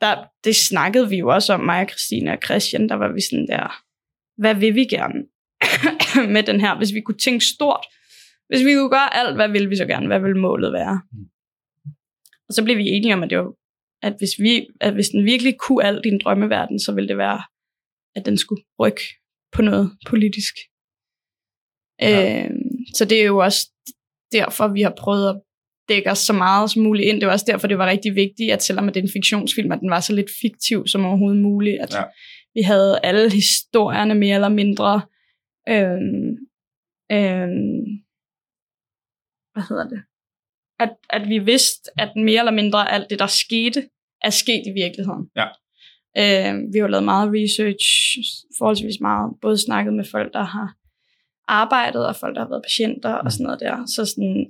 der. 0.00 0.24
Det 0.44 0.56
snakkede 0.56 1.08
vi 1.08 1.16
jo 1.16 1.28
også 1.28 1.52
om, 1.52 1.60
mig 1.60 1.80
og 1.80 1.88
Christine 1.88 2.32
og 2.32 2.38
Christian, 2.44 2.88
der 2.88 2.94
var 2.94 3.12
vi 3.12 3.20
sådan 3.30 3.46
der, 3.48 3.82
hvad 4.38 4.54
vil 4.54 4.74
vi 4.74 4.84
gerne? 4.84 5.24
med 6.34 6.42
den 6.42 6.60
her, 6.60 6.76
hvis 6.76 6.94
vi 6.94 7.00
kunne 7.00 7.18
tænke 7.18 7.44
stort, 7.44 7.86
hvis 8.48 8.64
vi 8.64 8.74
kunne 8.74 8.90
gøre 8.90 9.16
alt, 9.16 9.34
hvad 9.34 9.48
ville 9.48 9.68
vi 9.68 9.76
så 9.76 9.86
gerne, 9.86 10.06
hvad 10.06 10.20
ville 10.20 10.40
målet 10.40 10.72
være? 10.72 11.00
Og 12.48 12.54
så 12.54 12.64
blev 12.64 12.76
vi 12.76 12.88
enige 12.88 13.14
om, 13.14 13.22
at, 13.22 13.30
det 13.30 13.38
var, 13.38 13.52
at, 14.02 14.14
hvis, 14.18 14.30
vi, 14.38 14.66
at 14.80 14.94
hvis 14.94 15.08
den 15.08 15.24
virkelig 15.24 15.54
kunne 15.58 15.84
alt 15.84 16.06
i 16.06 16.08
en 16.08 16.20
drømmeverden, 16.24 16.80
så 16.80 16.92
ville 16.92 17.08
det 17.08 17.18
være, 17.18 17.42
at 18.14 18.26
den 18.26 18.38
skulle 18.38 18.62
rykke 18.80 19.02
på 19.56 19.62
noget 19.62 19.86
politisk. 20.06 20.54
Ja. 22.00 22.44
Øh, 22.44 22.50
så 22.94 23.04
det 23.04 23.20
er 23.20 23.26
jo 23.26 23.38
også 23.38 23.60
derfor, 24.32 24.68
vi 24.68 24.82
har 24.82 24.94
prøvet 24.98 25.28
at 25.28 25.40
dække 25.88 26.10
os 26.10 26.18
så 26.18 26.32
meget 26.32 26.70
som 26.70 26.82
muligt 26.82 27.08
ind. 27.08 27.20
Det 27.20 27.26
var 27.26 27.32
også 27.32 27.46
derfor, 27.48 27.66
det 27.68 27.78
var 27.78 27.86
rigtig 27.86 28.14
vigtigt, 28.14 28.52
at 28.52 28.62
selvom 28.62 28.86
det 28.86 28.96
er 28.96 29.02
en 29.02 29.16
fiktionsfilm, 29.18 29.72
at 29.72 29.80
den 29.80 29.90
var 29.90 30.00
så 30.00 30.12
lidt 30.14 30.30
fiktiv 30.42 30.86
som 30.86 31.04
overhovedet 31.04 31.42
muligt. 31.42 31.80
At 31.82 31.94
Ja. 31.94 32.02
vi 32.54 32.62
havde 32.62 33.00
alle 33.02 33.30
historierne 33.32 34.14
mere 34.14 34.34
eller 34.34 34.48
mindre 34.48 34.92
øhm, 35.68 36.30
øhm, 37.16 37.84
hvad 39.52 39.64
hedder 39.68 39.88
det? 39.88 40.00
At, 40.84 40.92
at 41.10 41.28
vi 41.28 41.38
vidste, 41.38 41.90
at 41.98 42.10
mere 42.16 42.38
eller 42.38 42.52
mindre 42.60 42.92
alt 42.92 43.10
det, 43.10 43.18
der 43.18 43.26
skete, 43.26 43.88
er 44.22 44.30
sket 44.30 44.62
i 44.66 44.72
virkeligheden. 44.82 45.30
Ja. 45.36 45.46
Øhm, 46.18 46.60
vi 46.72 46.78
har 46.78 46.88
lavet 46.88 47.04
meget 47.04 47.32
research, 47.38 47.86
forholdsvis 48.58 49.00
meget, 49.00 49.34
både 49.42 49.58
snakket 49.58 49.94
med 49.94 50.04
folk, 50.04 50.32
der 50.32 50.44
har 50.44 50.68
arbejdet, 51.48 52.06
og 52.06 52.16
folk, 52.16 52.34
der 52.34 52.42
har 52.42 52.48
været 52.48 52.66
patienter 52.68 53.12
og 53.12 53.32
sådan 53.32 53.44
noget 53.44 53.60
der. 53.60 53.76
Så 53.96 54.04
sådan, 54.04 54.46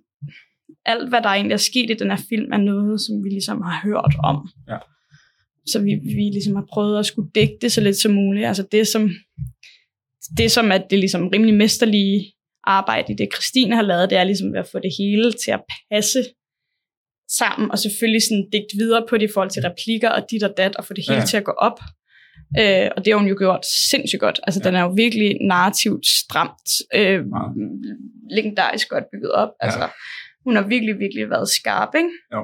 alt, 0.85 1.09
hvad 1.09 1.23
der 1.23 1.29
egentlig 1.29 1.55
er 1.55 1.69
sket 1.71 1.91
i 1.91 1.95
den 1.95 2.11
her 2.11 2.23
film, 2.29 2.53
er 2.53 2.57
noget, 2.57 3.01
som 3.01 3.25
vi 3.25 3.29
ligesom 3.29 3.63
har 3.63 3.81
hørt 3.85 4.15
om. 4.25 4.49
Ja. 4.69 4.79
Så 5.67 5.83
vi, 5.83 5.95
vi 5.95 6.25
ligesom 6.37 6.55
har 6.55 6.67
prøvet 6.73 6.99
at 6.99 7.07
skulle 7.07 7.31
dække 7.35 7.57
det 7.61 7.73
så 7.73 7.81
lidt 7.81 7.97
som 7.97 8.13
muligt. 8.13 8.47
Altså 8.47 8.65
det 8.73 8.87
som, 8.89 9.11
det 10.37 10.51
som 10.51 10.73
at 10.73 10.87
det 10.91 10.99
ligesom 10.99 11.29
rimelig 11.29 11.55
mesterlige 11.55 12.33
arbejde 12.65 13.17
det, 13.19 13.29
Christine 13.35 13.75
har 13.75 13.83
lavet, 13.83 14.11
det 14.11 14.19
er 14.19 14.25
ligesom 14.25 14.55
at 14.55 14.69
få 14.73 14.79
det 14.79 14.93
hele 14.99 15.33
til 15.33 15.51
at 15.51 15.63
passe 15.91 16.19
sammen, 17.31 17.71
og 17.71 17.79
selvfølgelig 17.79 18.23
sådan 18.23 18.49
digt 18.53 18.73
videre 18.79 19.05
på 19.09 19.19
det 19.19 19.29
i 19.31 19.33
forhold 19.35 19.51
til 19.51 19.63
replikker 19.63 20.09
og 20.11 20.23
dit 20.31 20.43
og 20.43 20.55
dat, 20.57 20.77
og 20.77 20.85
få 20.85 20.95
det 20.95 21.05
hele 21.09 21.15
Ja. 21.17 21.21
ja. 21.21 21.27
til 21.27 21.37
at 21.37 21.45
gå 21.45 21.53
op. 21.53 21.79
Øh, 22.61 22.89
og 22.97 23.05
det 23.05 23.13
har 23.13 23.19
hun 23.19 23.29
jo 23.29 23.37
gjort 23.39 23.65
sindssygt 23.91 24.21
godt. 24.21 24.41
Altså, 24.43 24.61
ja. 24.65 24.69
den 24.69 24.77
er 24.77 24.83
jo 24.83 24.93
virkelig 24.97 25.37
narrativt 25.41 26.07
stramt, 26.07 26.69
øh, 26.95 27.21
legendarisk 28.31 28.89
godt 28.89 29.05
bygget 29.13 29.33
op. 29.33 29.49
Ja. 29.49 29.67
Altså, 29.67 29.89
hun 30.45 30.57
har 30.57 30.67
virkelig, 30.69 30.99
virkelig 30.99 31.31
været 31.31 31.49
skarp, 31.49 31.89
ikke? 31.97 32.11
Jo. 32.35 32.43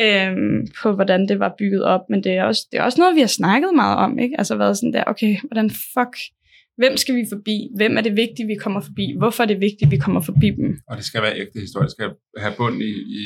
Øhm, 0.00 0.66
på 0.82 0.92
hvordan 0.92 1.28
det 1.28 1.38
var 1.38 1.54
bygget 1.58 1.84
op, 1.84 2.00
men 2.10 2.24
det 2.24 2.32
er, 2.32 2.44
også, 2.44 2.66
det 2.72 2.78
er 2.78 2.82
også 2.82 3.00
noget, 3.00 3.14
vi 3.14 3.20
har 3.20 3.26
snakket 3.40 3.70
meget 3.74 3.96
om, 3.98 4.18
ikke? 4.18 4.34
Altså 4.38 4.56
været 4.56 4.76
sådan 4.76 4.92
der, 4.92 5.04
okay, 5.06 5.36
hvordan 5.48 5.70
fuck, 5.70 6.14
hvem 6.76 6.96
skal 6.96 7.14
vi 7.14 7.24
forbi? 7.32 7.56
Hvem 7.76 7.96
er 7.96 8.00
det 8.00 8.16
vigtigt, 8.16 8.48
vi 8.48 8.54
kommer 8.54 8.80
forbi? 8.80 9.14
Hvorfor 9.18 9.42
er 9.42 9.46
det 9.46 9.60
vigtigt, 9.60 9.90
vi 9.90 9.96
kommer 9.96 10.20
forbi 10.20 10.50
dem? 10.50 10.80
Og 10.88 10.96
det 10.96 11.04
skal 11.04 11.22
være 11.22 11.38
ægte 11.40 11.60
historie. 11.60 11.84
Det 11.84 11.92
skal 11.92 12.10
have 12.36 12.54
bund 12.56 12.82
i, 12.82 12.92
i, 13.20 13.22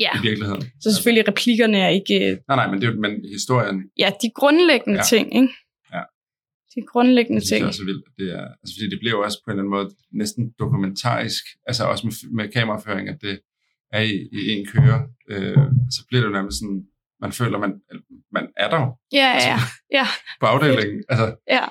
Ja. 0.00 0.10
i 0.18 0.22
virkeligheden. 0.22 0.62
Så 0.80 0.94
selvfølgelig 0.94 1.28
replikkerne 1.28 1.78
er 1.78 1.88
ikke, 1.88 2.18
Nej, 2.48 2.56
nej, 2.56 2.66
men, 2.70 2.80
det 2.80 2.88
er, 2.88 2.92
jo- 2.92 3.00
men 3.00 3.12
historien, 3.36 3.76
ja, 3.98 4.08
de 4.22 4.30
grundlæggende 4.34 4.98
Ja. 4.98 5.04
ja. 5.16 5.16
ting, 5.16 5.26
ikke? 5.40 5.48
Ja. 5.94 6.02
De 6.74 6.80
grundlæggende 6.92 7.40
det 7.40 7.48
ting. 7.48 7.66
også 7.66 7.82
er 7.82 7.86
vildt. 7.86 8.04
Det 8.18 8.28
er, 8.38 8.44
altså, 8.60 8.72
fordi 8.76 8.86
det 8.92 8.98
bliver 9.02 9.14
jo 9.16 9.22
også 9.26 9.38
på 9.44 9.50
en 9.50 9.52
eller 9.52 9.62
anden 9.62 9.74
måde 9.76 9.88
næsten 10.22 10.42
dokumentarisk, 10.58 11.44
altså 11.66 11.82
også 11.84 12.02
med, 12.06 12.14
med 12.38 12.52
kameraføring, 12.52 13.08
at 13.08 13.18
det 13.20 13.40
er 13.92 14.00
i, 14.00 14.14
i 14.32 14.50
en 14.56 14.66
køre. 14.66 14.98
Øh, 15.30 15.56
så 15.96 16.00
bliver 16.08 16.20
det 16.22 16.28
jo 16.28 16.32
nærmest 16.38 16.58
sådan, 16.60 16.80
man 17.20 17.32
føler, 17.32 17.58
man, 17.58 17.72
man 18.32 18.44
er 18.56 18.68
der 18.70 18.78
jo 18.80 18.96
Ja, 19.12 19.30
ja, 19.50 19.58
ja. 19.98 20.06
på 20.40 20.46
afdelingen. 20.46 21.04
Altså, 21.08 21.26
Ja, 21.56 21.64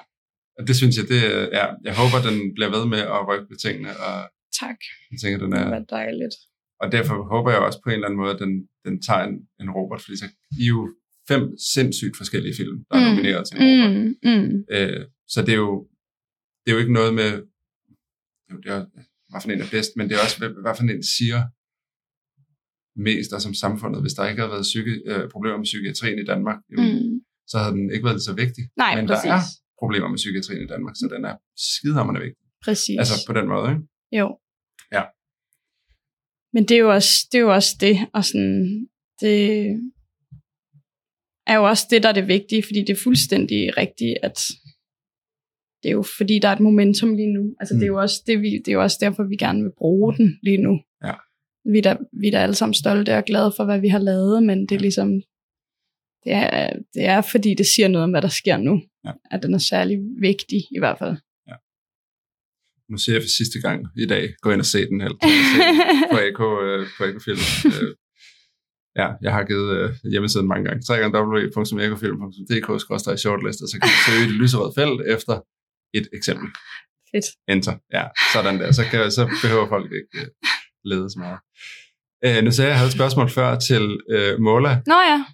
og 0.60 0.68
det 0.68 0.76
synes 0.76 0.98
jeg, 0.98 1.06
det 1.14 1.20
er, 1.36 1.42
ja, 1.60 1.66
jeg 1.88 1.96
håber, 2.02 2.18
den 2.30 2.38
bliver 2.56 2.70
ved 2.78 2.86
med 2.94 3.02
at 3.16 3.28
rykke 3.28 3.46
ved 3.50 3.58
tingene, 3.58 3.90
og 4.08 4.16
tak. 4.62 4.78
jeg 5.12 5.20
tænker, 5.22 5.38
den 5.40 5.52
Det 5.52 5.60
er, 5.60 5.70
var 5.70 5.84
dejligt. 5.98 6.36
Og 6.82 6.92
derfor 6.92 7.16
håber 7.34 7.52
jeg 7.52 7.60
også 7.60 7.80
på 7.84 7.90
en 7.90 7.94
eller 7.94 8.08
anden 8.08 8.22
måde, 8.24 8.34
at 8.36 8.40
den, 8.40 8.52
den 8.86 9.02
tager 9.08 9.24
en, 9.30 9.36
en 9.62 9.70
Robert, 9.78 10.02
fordi 10.02 10.18
så 10.18 10.26
I 10.60 10.64
er 10.64 10.68
jo 10.68 10.82
fem 11.28 11.44
sindssygt 11.74 12.18
forskellige 12.18 12.56
film, 12.62 12.78
der 12.90 12.96
er 12.98 13.00
Mm, 13.04 13.10
nomineret 13.10 13.42
til 13.48 13.56
en 13.58 13.64
Robert. 13.64 13.94
Mm, 13.98 14.14
mm. 14.32 14.66
Øh, 14.78 15.02
så 15.34 15.40
det 15.46 15.54
er, 15.58 15.62
jo, 15.68 15.88
det 16.62 16.68
er 16.72 16.76
jo 16.76 16.82
ikke 16.84 16.94
noget 17.00 17.14
med, 17.22 17.32
jo, 18.52 18.56
det 18.64 18.70
er, 18.78 18.82
hvad 19.30 19.42
for 19.42 19.50
en 19.50 19.62
er 19.62 19.70
bedst, 19.76 19.92
men 19.98 20.04
det 20.10 20.14
er 20.18 20.22
også, 20.26 20.38
hvad, 20.42 20.50
hvad 20.64 20.74
for 20.78 20.84
en 20.84 21.04
siger 21.18 21.40
mest 23.08 23.30
og 23.36 23.42
som 23.46 23.54
samfundet. 23.54 24.00
Hvis 24.04 24.14
der 24.18 24.28
ikke 24.30 24.42
havde 24.42 24.54
været 24.56 24.68
psyki, 24.72 24.94
øh, 25.12 25.24
problemer 25.34 25.58
med 25.58 25.70
psykiatrien 25.72 26.20
i 26.20 26.26
Danmark, 26.32 26.60
jamen, 26.72 26.94
Mm. 27.14 27.20
så 27.52 27.56
havde 27.62 27.76
den 27.78 27.88
ikke 27.94 28.06
været 28.10 28.22
så 28.30 28.34
vigtig. 28.44 28.64
Nej, 28.84 28.92
men 28.98 29.06
præcis. 29.08 29.24
der 29.24 29.34
er 29.34 29.44
problemer 29.82 30.08
med 30.14 30.20
psykiatrien 30.24 30.64
i 30.64 30.70
Danmark, 30.74 30.96
så 31.02 31.06
den 31.16 31.22
er 31.32 31.36
skidehammerende 31.70 32.22
vigtig. 32.28 32.46
Præcis. 32.66 32.98
Altså 33.02 33.16
på 33.30 33.34
den 33.40 33.48
måde, 33.54 33.68
ikke? 33.74 33.84
Jo. 34.20 34.28
Ja. 34.98 35.04
Men 36.54 36.64
det 36.64 36.76
er 36.76 36.80
jo 36.80 36.92
også 36.94 37.28
det, 37.32 37.38
er 37.38 37.42
jo 37.42 37.54
også 37.54 37.78
det 37.80 37.98
og 38.14 38.26
sådan, 38.26 38.88
det 39.22 39.66
er 41.48 41.56
jo 41.56 41.64
også 41.64 41.88
det, 41.90 42.04
der 42.04 42.10
er 42.10 42.14
det 42.14 42.28
vigtige, 42.28 42.64
fordi 42.64 42.80
det 42.80 42.90
er 42.90 43.04
fuldstændig 43.04 43.78
rigtigt, 43.78 44.18
at 44.24 44.38
det 45.84 45.90
er 45.90 45.94
jo 45.94 46.06
fordi, 46.18 46.40
der 46.40 46.48
er 46.48 46.54
et 46.54 46.60
momentum 46.60 47.16
lige 47.16 47.34
nu. 47.34 47.56
Altså, 47.60 47.74
mm. 47.76 47.80
det, 47.80 47.86
er 47.86 47.88
jo 47.88 48.00
også 48.00 48.24
det, 48.28 48.42
vi, 48.42 48.50
det 48.58 48.68
er 48.68 48.74
jo 48.74 48.82
også 48.82 48.98
derfor, 49.02 49.24
vi 49.24 49.36
gerne 49.36 49.64
vil 49.64 49.72
bruge 49.78 50.18
den 50.18 50.40
lige 50.44 50.58
nu. 50.58 50.80
Ja. 51.04 51.14
Vi 51.72 51.78
er, 51.78 51.82
da, 51.82 51.98
vi 52.22 52.28
er 52.28 52.32
da 52.32 52.38
alle 52.38 52.56
sammen 52.56 52.74
stolte 52.74 53.18
og 53.18 53.24
glade 53.24 53.54
for, 53.58 53.66
hvad 53.66 53.80
vi 53.80 53.88
har 53.88 54.00
lavet, 54.00 54.44
men 54.44 54.60
det 54.68 54.76
er 54.76 54.80
ligesom, 54.80 55.10
det 56.24 56.32
er, 56.34 56.74
det 56.94 57.06
er 57.06 57.22
fordi, 57.22 57.54
det 57.54 57.66
siger 57.66 57.88
noget 57.88 58.04
om, 58.04 58.12
hvad 58.12 58.22
der 58.22 58.28
sker 58.28 58.58
nu. 58.58 58.82
Ja. 59.06 59.12
At 59.32 59.44
den 59.44 59.54
er 59.54 59.58
særlig 59.58 60.00
vigtig, 60.22 60.60
i 60.76 60.80
hvert 60.80 61.00
fald. 61.00 61.18
Nu 62.92 62.98
siger 62.98 63.16
jeg 63.16 63.24
for 63.24 63.30
sidste 63.40 63.60
gang 63.66 63.88
i 63.98 64.06
dag, 64.06 64.34
gå 64.42 64.52
ind 64.52 64.60
og 64.60 64.66
se 64.66 64.86
den, 64.90 65.02
eller 65.02 65.16
og 65.16 65.22
på 66.12 66.18
AK, 66.28 66.40
øh, 66.68 66.88
på 66.98 67.04
AK 67.04 67.22
Film. 67.26 67.40
Øh, 67.66 67.96
ja, 69.02 69.08
jeg 69.22 69.34
har 69.34 69.44
givet 69.44 69.78
øh, 69.78 69.90
hjemmesiden 70.12 70.48
mange 70.48 70.66
gange. 70.68 70.82
www.ekofilm.dk-shortlistet, 71.18 73.66
så 73.72 73.76
kan 73.82 73.90
du 73.90 73.96
søge 74.08 74.26
det 74.30 74.36
lyserøde 74.42 74.74
felt 74.80 75.02
efter 75.16 75.36
et 75.94 76.08
eksempel. 76.14 76.48
Fedt. 77.16 77.26
Enter. 77.54 77.76
Ja, 77.94 78.04
sådan 78.34 78.60
der. 78.60 78.72
Så, 78.72 78.84
kan, 78.92 79.12
så 79.12 79.24
behøver 79.44 79.68
folk 79.68 79.92
ikke 80.00 80.18
øh, 80.22 80.28
lede 80.84 81.10
så 81.10 81.20
meget. 81.20 81.40
Øh, 82.26 82.44
nu 82.46 82.52
sagde 82.52 82.68
jeg, 82.68 82.72
jeg 82.74 82.78
havde 82.80 82.88
et 82.88 82.94
spørgsmål 83.00 83.30
før 83.30 83.60
til 83.60 84.00
øh, 84.12 84.40
Mola. 84.40 84.82
Nå 84.88 84.96
ja. 85.12 85.26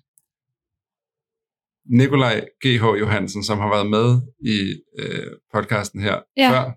Nikolaj 1.89 2.45
G.H. 2.65 2.83
Johansen, 2.99 3.43
som 3.43 3.57
har 3.59 3.69
været 3.75 3.89
med 3.89 4.07
i 4.53 4.57
øh, 4.99 5.27
podcasten 5.53 6.01
her 6.01 6.17
Ja. 6.37 6.49
før, 6.51 6.71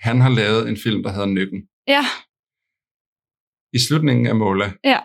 han 0.00 0.20
har 0.20 0.30
lavet 0.30 0.68
en 0.68 0.76
film, 0.76 1.02
der 1.02 1.10
hedder 1.12 1.26
Nykken. 1.26 1.62
Ja. 1.88 2.04
I 3.72 3.78
slutningen 3.78 4.26
af 4.26 4.36
Mola 4.36 4.72
Ja. 4.84 4.98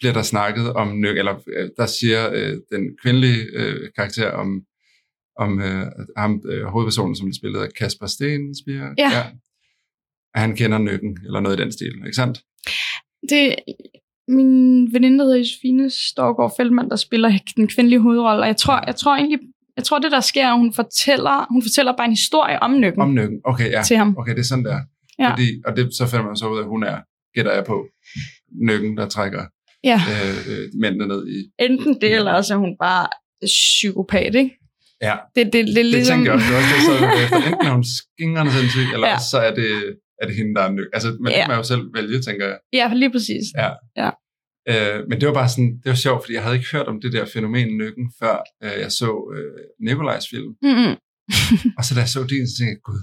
bliver 0.00 0.12
der 0.12 0.22
snakket 0.22 0.72
om 0.72 1.00
Nykken, 1.00 1.18
eller 1.18 1.42
øh, 1.56 1.70
der 1.76 1.86
siger 1.86 2.30
øh, 2.32 2.52
den 2.72 2.98
kvindelige 3.02 3.42
øh, 3.52 3.90
karakter 3.96 4.30
om, 4.32 4.62
om 5.36 5.60
øh, 5.60 5.86
ham, 6.16 6.42
øh, 6.48 6.64
hovedpersonen, 6.64 7.16
som 7.16 7.32
spillet 7.32 7.60
af 7.60 7.68
Kasper 7.78 8.06
Stensbjerg, 8.06 8.94
Ja. 8.98 9.26
at 10.34 10.40
han 10.40 10.56
kender 10.56 10.78
Nykken, 10.78 11.18
eller 11.24 11.40
noget 11.40 11.60
i 11.60 11.62
den 11.62 11.72
stil, 11.72 11.94
ikke 12.06 12.12
sandt? 12.12 12.42
Det 13.28 13.54
min 14.28 14.92
veninde, 14.92 15.18
der 15.18 15.24
hedder 15.24 15.38
Josefine 15.38 15.90
Storgård 15.90 16.52
Feldmann, 16.56 16.90
der 16.90 16.96
spiller 16.96 17.38
den 17.56 17.68
kvindelige 17.68 18.00
hovedrolle, 18.00 18.42
og 18.42 18.46
jeg 18.46 18.56
tror, 18.56 18.84
jeg 18.86 18.96
tror 18.96 19.16
egentlig, 19.16 19.38
jeg 19.76 19.84
tror 19.84 19.98
det 19.98 20.12
der 20.12 20.20
sker, 20.20 20.44
er, 20.46 20.52
at 20.52 20.58
hun 20.58 20.72
fortæller, 20.74 21.46
hun 21.52 21.62
fortæller 21.62 21.96
bare 21.96 22.04
en 22.06 22.12
historie 22.12 22.62
om 22.62 22.80
nykken 22.80 23.00
Om 23.02 23.14
Nykken, 23.14 23.40
okay, 23.44 23.70
ja. 23.70 23.82
til 23.82 23.96
ham. 23.96 24.16
Okay, 24.18 24.32
det 24.32 24.38
er 24.40 24.44
sådan 24.44 24.64
der. 24.64 24.78
Ja. 25.18 25.30
Fordi, 25.30 25.48
og 25.66 25.76
det, 25.76 25.94
så 25.98 26.06
finder 26.06 26.26
man 26.26 26.36
så 26.36 26.46
ud 26.48 26.58
af, 26.58 26.62
at 26.62 26.68
hun 26.68 26.82
er, 26.84 26.98
gætter 27.34 27.52
jeg 27.52 27.64
på, 27.64 27.86
Nykken, 28.68 28.96
der 28.96 29.08
trækker 29.08 29.44
Ja, 29.84 30.00
øh, 30.14 30.36
øh, 30.52 30.68
mændene 30.80 31.06
ned 31.06 31.26
i... 31.28 31.38
enten 31.58 32.00
det, 32.00 32.12
eller 32.14 32.32
også 32.32 32.54
er 32.54 32.58
hun 32.58 32.76
bare 32.80 33.06
psykopat, 33.46 34.34
ikke? 34.34 34.50
Ja, 35.02 35.16
Det, 35.34 35.46
det, 35.46 35.52
det, 35.52 35.76
det 35.76 35.84
ligesom, 35.86 36.16
tænker 36.16 36.32
jeg 36.32 36.34
også. 36.34 36.46
Det 36.48 36.54
er 36.54 36.60
også 36.62 36.74
det, 36.74 36.82
så 36.86 36.94
efter 37.24 37.36
enten 37.50 37.66
er 37.66 37.72
hun 37.78 37.84
skingrende 37.98 38.52
sindssyg, 38.52 38.86
eller 38.94 39.08
Ja. 39.08 39.18
så 39.30 39.38
er 39.38 39.54
det, 39.54 39.70
er 40.22 40.26
det 40.26 40.36
hende, 40.36 40.54
der 40.54 40.62
er 40.62 40.72
nyk. 40.78 40.88
Altså, 40.92 41.08
man 41.20 41.32
Ja. 41.32 41.38
kan 41.40 41.48
man 41.48 41.56
jo 41.56 41.62
selv 41.72 41.84
vælge, 41.94 42.22
tænker 42.28 42.46
jeg. 42.46 42.58
Ja, 42.72 42.86
lige 42.94 43.10
præcis. 43.10 43.44
Ja. 43.62 43.70
Ja. 44.02 44.10
Øh, 44.72 44.98
men 45.08 45.20
det 45.20 45.28
var 45.28 45.34
bare 45.34 45.48
sådan, 45.48 45.72
det 45.82 45.88
var 45.94 45.94
sjovt, 46.06 46.22
fordi 46.22 46.34
jeg 46.34 46.42
havde 46.42 46.56
ikke 46.56 46.72
hørt 46.72 46.86
om 46.86 47.00
det 47.00 47.12
der 47.12 47.24
fænomen 47.34 47.68
nykken, 47.82 48.12
før 48.20 48.36
øh, 48.64 48.76
jeg 48.84 48.92
så 48.92 49.10
øh, 49.36 49.58
Nikolajs 49.86 50.24
film. 50.32 50.52
Mm-hmm. 50.62 50.94
Og 51.78 51.84
så 51.84 51.90
da 51.94 52.00
jeg 52.00 52.08
så 52.08 52.20
din, 52.32 52.46
så 52.48 52.54
tænkte 52.56 52.72
jeg, 52.74 52.82
gud, 52.88 53.00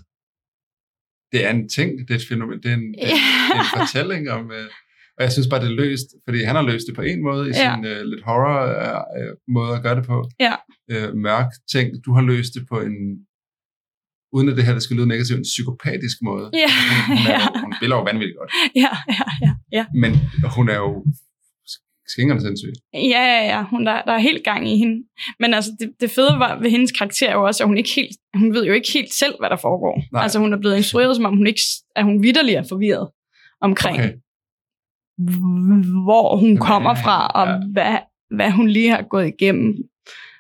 det 1.32 1.45
er 1.45 1.49
en 1.57 1.70
ting, 1.78 1.89
det 2.07 2.11
er 2.14 2.20
et 2.22 2.28
fænomen, 2.30 2.57
det 2.64 2.70
er 2.72 2.78
en, 2.82 2.88
det 3.01 3.09
er 3.11 3.59
en 3.66 3.72
fortælling 3.80 4.30
om... 4.30 4.51
Øh, 4.51 4.70
og 5.18 5.24
jeg 5.24 5.32
synes 5.32 5.47
bare, 5.49 5.61
det 5.64 5.70
er 5.72 5.80
løst, 5.84 6.07
fordi 6.26 6.39
han 6.49 6.55
har 6.55 6.61
løst 6.72 6.86
det 6.88 6.95
på 6.95 7.01
en 7.01 7.24
måde, 7.24 7.43
i 7.49 7.51
Ja. 7.51 7.76
sin 7.76 7.86
øh, 7.86 8.01
lidt 8.11 8.24
horror 8.24 8.59
øh, 9.20 9.32
måde 9.57 9.72
at 9.78 9.84
gøre 9.84 9.95
det 9.99 10.05
på. 10.05 10.18
Ja. 10.39 10.55
Øh, 10.91 11.09
mørk 11.16 11.49
ting. 11.72 11.88
Du 12.05 12.14
har 12.16 12.22
løst 12.32 12.51
det 12.55 12.64
på 12.72 12.78
en, 12.88 12.95
uden 14.36 14.49
at 14.49 14.55
det 14.57 14.66
her 14.66 14.74
det 14.74 14.84
skal 14.84 14.95
lyde 14.97 15.07
negativt, 15.07 15.38
en 15.38 15.43
psykopatisk 15.53 16.18
måde. 16.30 16.47
Ja, 16.53 16.70
Hun, 16.89 17.18
hun, 17.18 17.26
er 17.28 17.39
ja. 17.39 17.59
hun 17.64 17.74
spiller 17.80 17.95
jo 17.95 18.03
vanvittigt 18.03 18.38
godt. 18.39 18.51
Ja, 18.84 18.91
ja, 19.18 19.26
ja, 19.45 19.51
ja. 19.78 19.86
Men 20.03 20.11
hun 20.55 20.70
er 20.70 20.80
jo 20.86 21.05
skingerne 22.08 22.41
sindssygt. 22.41 22.78
Ja, 22.93 22.99
ja, 23.34 23.45
ja. 23.45 23.64
Hun, 23.64 23.86
der, 23.86 24.01
der 24.01 24.12
er 24.12 24.18
helt 24.18 24.43
gang 24.43 24.70
i 24.70 24.78
hende. 24.78 25.04
Men 25.39 25.54
altså, 25.54 25.72
det, 25.80 25.91
det 26.01 26.10
fede 26.12 26.39
var 26.39 26.60
ved 26.60 26.70
hendes 26.70 26.91
karakter 26.91 27.30
er 27.30 27.34
jo 27.34 27.43
også, 27.45 27.64
at 27.64 27.68
hun, 27.68 27.78
ikke 27.78 27.89
helt, 27.95 28.18
hun 28.36 28.54
ved 28.54 28.66
jo 28.66 28.74
ikke 28.74 28.91
helt 28.93 29.14
selv, 29.14 29.34
hvad 29.39 29.49
der 29.49 29.56
foregår. 29.58 30.01
Nej. 30.12 30.24
Altså, 30.24 30.39
hun 30.39 30.54
er 30.54 30.58
blevet 30.58 30.78
instrueret, 30.78 31.16
som 31.16 31.26
om 31.26 31.38
hun 31.38 31.47
ikke, 31.47 31.62
at 31.95 32.04
hun 32.04 32.24
vidderlig 32.24 32.56
er 32.56 32.64
forvirret 32.70 33.10
omkring, 33.62 33.97
Okay. 33.97 34.14
hvor 36.04 36.36
hun 36.38 36.58
kommer 36.58 36.89
Ja, 36.89 37.04
fra, 37.04 37.28
og 37.28 37.47
ja. 37.47 37.54
ja. 37.54 37.60
hvad, 37.72 37.97
hvad 38.36 38.51
hun 38.51 38.68
lige 38.68 38.89
har 38.89 39.01
gået 39.10 39.28
igennem, 39.28 39.76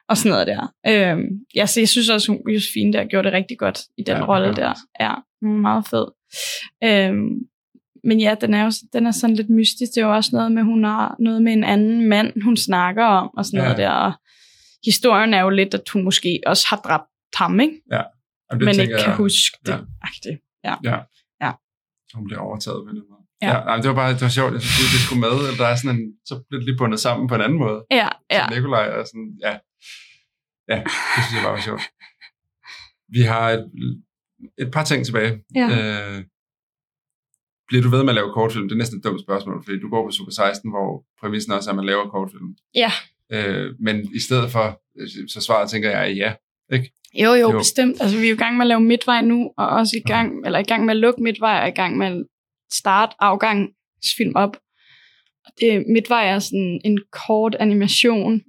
og 0.09 0.17
sådan 0.17 0.31
noget 0.31 0.47
der. 0.47 0.73
Øhm, 0.87 1.25
ja, 1.55 1.65
så 1.65 1.79
jeg 1.79 1.89
synes 1.89 2.09
også, 2.09 2.31
hun 2.31 2.41
Josefine 2.53 2.93
der 2.93 3.05
gjorde 3.05 3.25
det 3.25 3.33
rigtig 3.33 3.57
godt 3.57 3.79
i 3.97 4.03
den 4.03 4.13
Ja, 4.13 4.19
ja, 4.19 4.27
rolle 4.27 4.47
gør 4.47 4.53
der. 4.53 4.73
Ja, 4.99 5.13
meget 5.47 5.87
fed. 5.87 6.05
Øhm, 6.83 7.29
men 8.03 8.19
ja, 8.19 8.35
den 8.41 8.53
er 8.53 8.63
jo 8.63 8.71
den 8.93 9.07
er 9.07 9.11
sådan 9.11 9.35
lidt 9.35 9.49
mystisk. 9.49 9.91
Det 9.95 10.01
er 10.01 10.05
jo 10.05 10.13
også 10.15 10.29
noget 10.33 10.51
med, 10.51 10.63
hun 10.63 10.83
har 10.83 11.15
noget 11.19 11.41
med 11.41 11.53
en 11.53 11.63
anden 11.63 12.09
mand, 12.09 12.41
hun 12.43 12.57
snakker 12.57 13.05
om, 13.05 13.29
og 13.37 13.45
sådan 13.45 13.57
Ja. 13.57 13.63
ja. 13.63 13.67
noget 13.69 13.77
der. 13.77 13.89
Og 13.91 14.13
historien 14.85 15.33
er 15.33 15.41
jo 15.41 15.49
lidt, 15.49 15.73
at 15.73 15.89
hun 15.93 16.03
måske 16.03 16.39
også 16.45 16.65
har 16.69 16.77
dræbt 16.77 17.05
ham, 17.35 17.59
ikke? 17.59 17.81
Og 18.49 18.57
men 18.57 18.67
tænker 18.67 18.81
ikke 18.81 18.93
kan 18.97 19.07
jeg- 19.09 19.15
huske 19.15 19.57
det. 19.65 19.71
ja. 19.71 19.77
Agtigt. 20.01 20.39
Ja. 20.63 20.75
Ja. 21.41 21.51
Hun 22.13 22.25
bliver 22.25 22.39
overtaget 22.41 22.77
den 22.87 22.95
måde. 23.09 23.21
Ja. 23.41 23.47
ja 23.57 23.63
nej, 23.63 23.75
men 23.75 23.81
det 23.83 23.89
var 23.89 23.95
bare 23.95 24.13
det 24.13 24.21
var 24.21 24.29
sjovt. 24.39 24.53
Jeg 24.53 24.61
synes, 24.61 24.91
det 24.95 25.01
skulle 25.05 25.19
med. 25.27 25.35
at 25.51 25.57
Der 25.59 25.67
er 25.67 25.75
sådan 25.75 25.95
en, 25.99 26.05
så 26.25 26.33
bliver 26.47 26.59
det 26.59 26.65
lige 26.67 26.77
bundet 26.77 26.99
sammen 26.99 27.27
på 27.27 27.35
en 27.35 27.41
anden 27.41 27.59
måde. 27.59 27.79
Ja, 27.91 28.07
ja. 28.31 28.43
Så 28.47 28.55
Nikolaj 28.55 28.85
er 28.87 29.03
sådan, 29.11 29.29
ja. 29.47 29.53
Ja, 30.71 30.77
det 31.15 31.21
synes 31.23 31.35
jeg 31.35 31.43
bare 31.43 31.53
var 31.53 31.59
sjovt. 31.69 31.81
Vi 33.15 33.21
har 33.21 33.45
et, 33.49 33.63
et 34.57 34.71
par 34.71 34.83
ting 34.83 35.05
tilbage. 35.05 35.31
Ja. 35.55 35.67
Øh, 35.75 36.23
bliver 37.67 37.83
du 37.83 37.89
ved 37.89 38.03
med 38.03 38.09
at 38.09 38.15
lave 38.15 38.33
kortfilm? 38.33 38.67
Det 38.67 38.75
er 38.75 38.77
næsten 38.77 38.97
et 38.97 39.03
dumt 39.03 39.21
spørgsmål, 39.21 39.63
fordi 39.65 39.79
du 39.79 39.89
går 39.89 40.07
på 40.07 40.11
Super 40.11 40.31
16, 40.31 40.71
hvor 40.71 41.03
præmissen 41.21 41.53
også 41.53 41.69
er, 41.69 41.71
at 41.71 41.75
man 41.75 41.85
laver 41.85 42.09
kortfilm. 42.09 42.55
Ja. 42.75 42.91
Øh, 43.31 43.71
men 43.79 43.95
i 44.15 44.19
stedet 44.19 44.51
for, 44.51 44.81
øh, 44.99 45.07
så 45.27 45.41
svaret 45.41 45.69
tænker 45.69 45.89
jeg 45.89 46.01
er 46.09 46.13
ja. 46.13 46.33
Ikke? 46.75 46.91
Jo, 47.23 47.33
jo, 47.33 47.51
Jo. 47.51 47.57
bestemt. 47.57 48.01
Altså, 48.01 48.17
vi 48.17 48.25
er 48.25 48.29
jo 48.29 48.35
i 48.35 48.37
gang 48.37 48.57
med 48.57 48.63
at 48.65 48.67
lave 48.67 48.79
midtvej 48.81 49.21
nu, 49.21 49.51
og 49.57 49.67
også 49.67 49.97
i 49.97 50.07
gang, 50.09 50.45
eller 50.45 50.59
i 50.59 50.63
gang 50.63 50.85
med 50.85 50.93
at 50.93 50.99
lukke 50.99 51.23
midtvej, 51.23 51.61
og 51.61 51.67
i 51.67 51.71
gang 51.71 51.97
med 51.97 52.07
at 52.07 52.25
starte 52.73 53.15
afgangsfilm 53.19 54.35
op. 54.35 54.57
Det, 55.59 55.83
midtvej 55.93 56.29
er 56.29 56.39
sådan 56.39 56.81
en 56.85 56.99
kort 57.27 57.55
animation, 57.59 58.41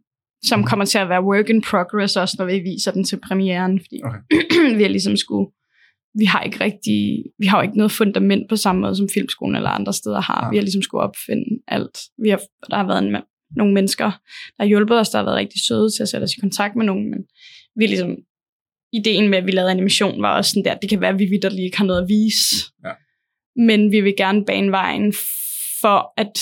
som 0.45 0.65
kommer 0.65 0.85
til 0.85 0.99
at 0.99 1.09
være 1.09 1.23
work 1.25 1.49
in 1.49 1.62
progress, 1.62 2.17
også 2.17 2.37
når 2.39 2.47
vi 2.47 2.59
viser 2.59 2.93
den 2.93 3.05
til 3.05 3.21
premieren, 3.29 3.81
fordi 3.81 4.01
Okay. 4.05 4.21
vi 4.79 4.83
har 4.83 4.89
ligesom 4.89 5.17
skulle, 5.17 5.51
vi 6.19 6.25
har 6.25 6.43
ikke 6.43 6.61
rigtig, 6.61 7.25
vi 7.39 7.47
har 7.47 7.59
jo 7.59 7.62
ikke 7.62 7.77
noget 7.77 7.93
fundament 7.93 8.49
på 8.49 8.57
samme 8.57 8.81
måde, 8.81 8.97
som 8.97 9.09
filmskolen 9.15 9.57
eller 9.57 9.71
andre 9.71 9.93
steder 9.93 10.21
har. 10.21 10.41
Nej. 10.41 10.51
Vi 10.51 10.57
har 10.57 10.62
ligesom 10.62 10.83
skulle 10.83 11.03
opfinde 11.03 11.45
alt. 11.69 11.99
Vi 12.23 12.29
har, 12.29 12.41
der 12.71 12.77
har 12.77 12.87
været 12.87 13.05
en, 13.05 13.17
nogle 13.57 13.75
mennesker, 13.75 14.05
der 14.57 14.61
har 14.61 14.67
hjulpet 14.67 14.99
os, 14.99 15.09
der 15.09 15.19
har 15.19 15.25
været 15.25 15.37
rigtig 15.37 15.61
søde 15.67 15.91
til 15.91 16.03
at 16.03 16.09
sætte 16.09 16.25
os 16.25 16.33
i 16.33 16.41
kontakt 16.41 16.77
med 16.77 16.85
nogen, 16.85 17.11
men 17.11 17.21
vi 17.77 17.87
ligesom, 17.87 18.17
ideen 18.93 19.29
med, 19.31 19.39
at 19.39 19.47
vi 19.47 19.51
lavede 19.51 19.71
animation, 19.71 20.23
var 20.23 20.37
også 20.37 20.51
sådan 20.51 20.65
der, 20.65 20.75
det 20.75 20.91
kan 20.91 21.01
være, 21.01 21.11
at 21.11 21.19
vi 21.19 21.25
vidderligt 21.25 21.65
ikke 21.65 21.79
har 21.79 21.85
noget 21.85 22.03
at 22.03 22.09
vise. 22.09 22.55
Ja. 22.85 22.93
Men 23.57 23.93
vi 23.93 24.01
vil 24.01 24.15
gerne 24.17 24.45
bane 24.45 24.71
vejen 24.71 25.12
for 25.81 26.12
at, 26.17 26.33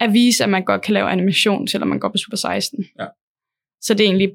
at 0.00 0.12
vise, 0.12 0.44
at 0.44 0.50
man 0.50 0.64
godt 0.64 0.82
kan 0.82 0.94
lave 0.94 1.10
animation, 1.10 1.68
selvom 1.68 1.88
man 1.88 2.00
går 2.00 2.08
på 2.08 2.16
Super 2.16 2.36
16. 2.36 2.84
Ja. 3.00 3.06
Så 3.80 3.94
det 3.94 4.00
er 4.00 4.04
egentlig 4.04 4.30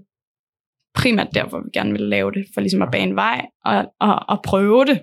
primært 0.95 1.27
derfor, 1.33 1.59
vi 1.59 1.69
gerne 1.73 1.91
vil 1.91 2.01
lave 2.01 2.31
det, 2.31 2.45
for 2.53 2.61
ligesom 2.61 2.81
at 2.81 2.89
bane 2.91 3.15
vej 3.15 3.45
og, 3.65 3.93
og, 3.99 4.19
og 4.29 4.41
prøve 4.45 4.85
det, 4.85 5.01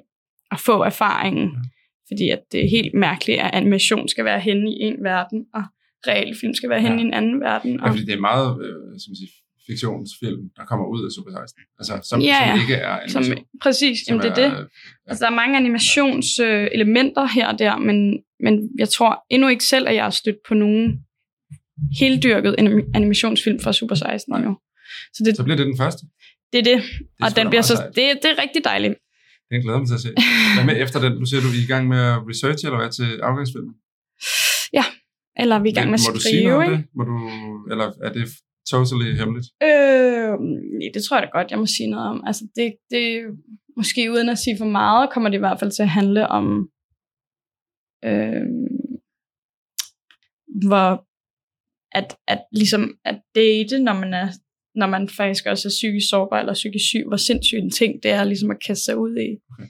og 0.50 0.58
få 0.60 0.82
erfaringen. 0.82 1.44
Ja. 1.48 1.60
Fordi 2.08 2.28
at 2.30 2.40
det 2.52 2.64
er 2.64 2.68
helt 2.70 2.94
mærkeligt, 2.94 3.40
at 3.40 3.50
animation 3.52 4.08
skal 4.08 4.24
være 4.24 4.40
henne 4.40 4.70
i 4.70 4.80
en 4.80 5.04
verden, 5.04 5.46
og 5.54 5.62
real 6.06 6.36
film 6.40 6.54
skal 6.54 6.70
være 6.70 6.80
henne 6.80 6.96
Ja. 6.96 7.02
i 7.02 7.06
en 7.06 7.14
anden 7.14 7.40
verden. 7.40 7.72
Ja, 7.72 7.82
Og, 7.84 7.90
fordi 7.90 8.04
det 8.04 8.14
er 8.14 8.20
meget 8.20 8.48
øh, 8.64 9.00
som 9.04 9.14
siger, 9.14 9.30
fiktionsfilm, 9.66 10.40
der 10.56 10.64
kommer 10.64 10.86
ud 10.86 11.04
af 11.04 11.10
Super 11.16 11.30
16. 11.30 11.62
Altså, 11.78 12.08
som, 12.08 12.20
Ja, 12.20 12.38
som 12.38 12.56
ja. 12.56 12.60
ikke 12.62 12.74
er 12.74 12.98
som, 13.08 13.22
animation. 13.22 13.46
præcis, 13.62 13.98
som 14.06 14.16
jamen 14.16 14.22
det 14.22 14.30
er 14.44 14.48
det. 14.50 14.58
øh, 14.58 14.66
Altså, 15.06 15.24
der 15.24 15.30
er 15.30 15.34
mange 15.34 15.56
animationselementer 15.56 16.68
elementer 16.74 17.26
her 17.26 17.48
og 17.52 17.58
der, 17.58 17.76
men, 17.78 18.18
men 18.40 18.70
jeg 18.78 18.88
tror 18.88 19.24
endnu 19.30 19.48
ikke 19.48 19.64
selv, 19.64 19.88
at 19.88 19.94
jeg 19.94 20.02
har 20.02 20.10
stødt 20.10 20.36
på 20.48 20.54
nogen 20.54 20.98
heldyrket 21.98 22.54
anim- 22.60 22.90
animationsfilm 22.94 23.60
fra 23.60 23.72
Super 23.72 23.94
16 23.94 24.34
endnu. 24.34 24.58
Så 25.14 25.20
det, 25.24 25.36
Så 25.36 25.42
bliver 25.44 25.56
det 25.56 25.66
den 25.66 25.76
første. 25.76 26.02
det 26.52 26.58
er 26.58 26.66
det, 26.70 26.78
Det 26.82 27.20
er 27.20 27.24
og 27.26 27.36
den 27.36 27.48
bliver 27.48 27.62
så, 27.62 27.76
sejt. 27.76 27.96
det, 27.96 28.04
det 28.22 28.28
er 28.34 28.38
rigtig 28.44 28.64
dejligt. 28.64 28.94
Den 29.50 29.62
glæder 29.62 29.78
mig 29.78 29.88
til 29.88 29.94
at 29.94 30.04
se. 30.06 30.12
Hvad 30.56 30.64
med 30.68 30.76
efter 30.84 30.98
den? 31.04 31.12
Nu 31.20 31.26
ser 31.30 31.40
du, 31.44 31.48
vi 31.56 31.60
er 31.62 31.66
i 31.68 31.72
gang 31.74 31.84
med 31.92 32.00
at 32.14 32.18
researche, 32.30 32.64
eller 32.68 32.78
hvad, 32.80 32.90
til 32.98 33.08
afgangsfilmen? 33.28 33.74
Eller 35.42 35.56
er 35.56 35.62
vi 35.62 35.68
er 35.68 35.72
i 35.72 35.74
gang 35.74 35.90
med 35.90 35.98
at 35.98 36.06
Må 36.08 36.14
du 36.14 36.20
sige 36.20 36.44
noget 36.44 36.46
skrive, 36.46 36.56
om 36.56 36.62
ikke? 36.62 36.76
det? 36.76 36.84
Må 36.96 37.02
du, 37.10 37.16
eller 37.70 37.86
er 38.06 38.12
det 38.12 38.24
totally 38.70 39.10
hemmeligt? 39.20 39.46
Øh, 39.68 40.32
det 40.94 41.00
tror 41.04 41.16
jeg 41.16 41.22
da 41.26 41.30
godt, 41.38 41.50
jeg 41.50 41.58
må 41.58 41.66
sige 41.66 41.90
noget 41.90 42.06
om. 42.08 42.22
Altså, 42.26 42.44
det, 42.56 42.68
det, 42.90 43.04
måske 43.76 44.12
uden 44.12 44.28
at 44.28 44.38
sige 44.38 44.56
for 44.58 44.64
meget, 44.80 45.10
kommer 45.12 45.28
det 45.30 45.36
i 45.36 45.44
hvert 45.46 45.60
fald 45.60 45.70
til 45.70 45.82
at 45.82 45.88
handle 45.98 46.28
om, 46.28 46.44
øh, 48.04 48.46
hvor 50.68 50.88
at, 51.98 52.08
at 52.32 52.40
ligesom 52.52 52.82
at 53.04 53.16
date, 53.34 53.78
når 53.78 53.94
man 54.02 54.14
er 54.14 54.28
når 54.74 54.86
man 54.86 55.08
faktisk 55.08 55.46
også 55.46 55.68
er 55.68 55.70
psykisk 55.70 56.08
sårbar 56.10 56.40
eller 56.40 56.54
psykisk 56.54 56.84
syg, 56.88 57.04
hvor 57.08 57.16
sindssygt 57.16 57.62
en 57.62 57.70
ting 57.70 58.02
det 58.02 58.10
er 58.10 58.24
ligesom 58.24 58.50
at 58.50 58.56
kaste 58.66 58.84
sig 58.84 58.96
ud 58.98 59.16
i. 59.16 59.28
Okay. 59.52 59.68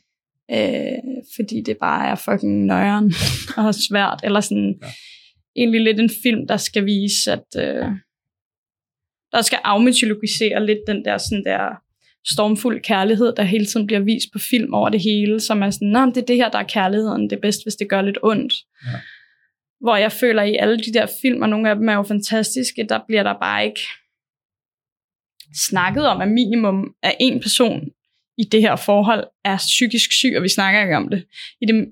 Øh, 0.52 0.98
fordi 1.36 1.62
det 1.66 1.76
bare 1.80 2.10
er 2.10 2.14
fucking 2.14 2.66
nøjeren 2.66 3.12
og 3.66 3.74
svært. 3.74 4.20
Eller 4.24 4.40
sådan, 4.40 4.74
Ja. 4.82 4.88
egentlig 5.56 5.80
lidt 5.80 6.00
en 6.00 6.10
film, 6.22 6.46
der 6.46 6.56
skal 6.56 6.86
vise, 6.86 7.32
at 7.32 7.46
øh, 7.56 7.86
der 9.32 9.42
skal 9.42 9.58
afmytologisere 9.64 10.66
lidt 10.66 10.78
den 10.86 11.04
der, 11.04 11.18
sådan 11.18 11.44
der 11.44 11.82
stormfuld 12.32 12.80
kærlighed, 12.82 13.32
der 13.36 13.42
hele 13.42 13.66
tiden 13.66 13.86
bliver 13.86 14.00
vist 14.00 14.28
på 14.32 14.38
film 14.50 14.74
over 14.74 14.88
det 14.88 15.00
hele, 15.00 15.40
som 15.40 15.62
er 15.62 15.70
sådan, 15.70 15.92
men 15.92 16.08
det 16.14 16.16
er 16.22 16.26
det 16.26 16.36
her, 16.36 16.50
der 16.50 16.58
er 16.58 16.62
kærligheden, 16.68 17.22
det 17.30 17.32
er 17.36 17.40
bedst, 17.40 17.64
hvis 17.64 17.74
det 17.74 17.88
gør 17.88 18.02
lidt 18.02 18.18
ondt. 18.22 18.52
Ja. 18.86 18.98
Hvor 19.80 19.96
jeg 19.96 20.12
føler 20.12 20.42
i 20.42 20.56
alle 20.56 20.78
de 20.78 20.92
der 20.92 21.06
film, 21.22 21.42
og 21.42 21.48
nogle 21.48 21.70
af 21.70 21.76
dem 21.76 21.88
er 21.88 21.94
jo 21.94 22.02
fantastiske, 22.02 22.86
der 22.88 23.00
bliver 23.08 23.22
der 23.22 23.34
bare 23.40 23.66
ikke 23.66 23.80
snakket 25.54 26.06
om, 26.06 26.20
at 26.20 26.28
minimum 26.28 26.94
af 27.02 27.16
en 27.20 27.40
person 27.40 27.80
i 28.38 28.44
det 28.52 28.60
her 28.60 28.76
forhold 28.76 29.24
er 29.44 29.56
psykisk 29.56 30.12
syg, 30.12 30.34
og 30.36 30.42
vi 30.42 30.48
snakker 30.48 30.80
ikke 30.82 30.96
om 30.96 31.08
det. 31.08 31.24
I, 31.60 31.66
det, 31.66 31.88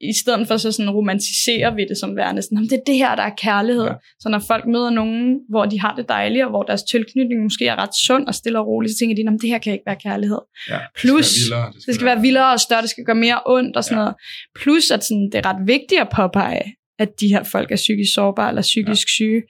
i 0.00 0.12
stedet 0.22 0.48
for 0.48 0.56
så 0.56 0.72
sådan 0.72 0.90
romantiserer 0.90 1.74
vi 1.74 1.84
det 1.88 1.98
som 1.98 2.16
værende 2.16 2.42
sådan, 2.42 2.58
"Jamen, 2.58 2.70
det 2.70 2.76
er 2.76 2.82
det 2.86 2.94
her, 2.96 3.14
der 3.14 3.22
er 3.22 3.34
kærlighed. 3.38 3.84
Ja. 3.84 3.92
Så 4.20 4.28
når 4.28 4.38
folk 4.46 4.66
møder 4.66 4.90
nogen, 4.90 5.40
hvor 5.48 5.64
de 5.64 5.80
har 5.80 5.94
det 5.94 6.08
dejligt, 6.08 6.44
og 6.44 6.50
hvor 6.50 6.62
deres 6.62 6.82
tilknytning 6.82 7.42
måske 7.42 7.66
er 7.66 7.76
ret 7.76 7.96
sund 8.06 8.26
og 8.26 8.34
stille 8.34 8.58
og 8.58 8.66
roligt, 8.66 8.92
så 8.92 8.98
tænker 8.98 9.16
de, 9.16 9.22
"Nå, 9.22 9.32
det 9.42 9.48
her 9.50 9.58
kan 9.58 9.72
ikke 9.72 9.86
være 9.86 9.96
kærlighed. 9.96 10.38
Ja, 10.68 10.78
Plus, 10.96 11.26
det 11.26 11.34
skal 11.34 11.50
være 11.50 11.60
vildere. 11.60 11.72
Det 11.86 11.94
skal 11.94 12.04
være 12.06 12.20
vildere 12.20 12.52
og 12.52 12.60
større, 12.60 12.82
det 12.82 12.90
skal 12.90 13.04
gøre 13.04 13.16
mere 13.16 13.40
ondt 13.46 13.76
og 13.76 13.84
sådan 13.84 13.98
ja. 13.98 14.02
noget. 14.02 14.14
Plus, 14.60 14.90
at 14.90 15.04
sådan, 15.04 15.28
det 15.32 15.34
er 15.34 15.46
ret 15.46 15.66
vigtigt 15.66 16.00
at 16.00 16.08
påpege, 16.16 16.62
at 16.98 17.20
de 17.20 17.28
her 17.28 17.42
folk 17.42 17.70
er 17.70 17.76
psykisk 17.76 18.14
sårbare 18.14 18.48
eller 18.48 18.62
psykisk 18.62 19.06
ja. 19.06 19.12
syge, 19.12 19.42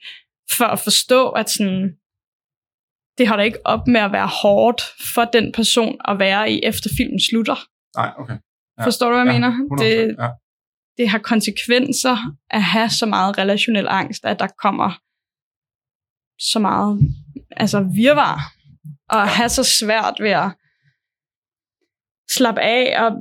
for 0.57 0.65
at 0.65 0.79
forstå, 0.79 1.29
at 1.29 1.49
sådan, 1.49 1.91
det 3.19 3.27
holder 3.27 3.43
ikke 3.43 3.59
op 3.65 3.87
med 3.87 4.01
at 4.01 4.11
være 4.11 4.29
hårdt 4.41 4.81
for 5.13 5.25
den 5.25 5.51
person 5.51 5.95
at 6.07 6.19
være 6.19 6.51
i, 6.51 6.59
efter 6.63 6.89
filmen 6.97 7.19
slutter. 7.19 7.55
Nej, 7.97 8.11
okay. 8.17 8.37
Ja. 8.77 8.85
Forstår 8.85 9.09
du, 9.09 9.15
hvad 9.15 9.25
jeg 9.25 9.41
ja, 9.41 9.49
mener? 9.49 9.77
100%, 9.77 9.83
Det, 9.83 10.15
ja. 10.19 10.29
det 10.97 11.09
har 11.09 11.17
konsekvenser 11.17 12.17
at 12.49 12.63
have 12.63 12.89
så 12.89 13.05
meget 13.05 13.37
relationel 13.37 13.87
angst, 13.89 14.25
at 14.25 14.39
der 14.39 14.47
kommer 14.47 14.89
så 16.39 16.59
meget 16.59 16.99
altså 17.51 17.79
virvar, 17.95 18.53
og 19.09 19.21
at 19.21 19.29
have 19.29 19.49
så 19.49 19.63
svært 19.63 20.15
ved 20.19 20.29
at 20.29 20.51
slappe 22.31 22.61
af 22.61 23.03
og, 23.03 23.11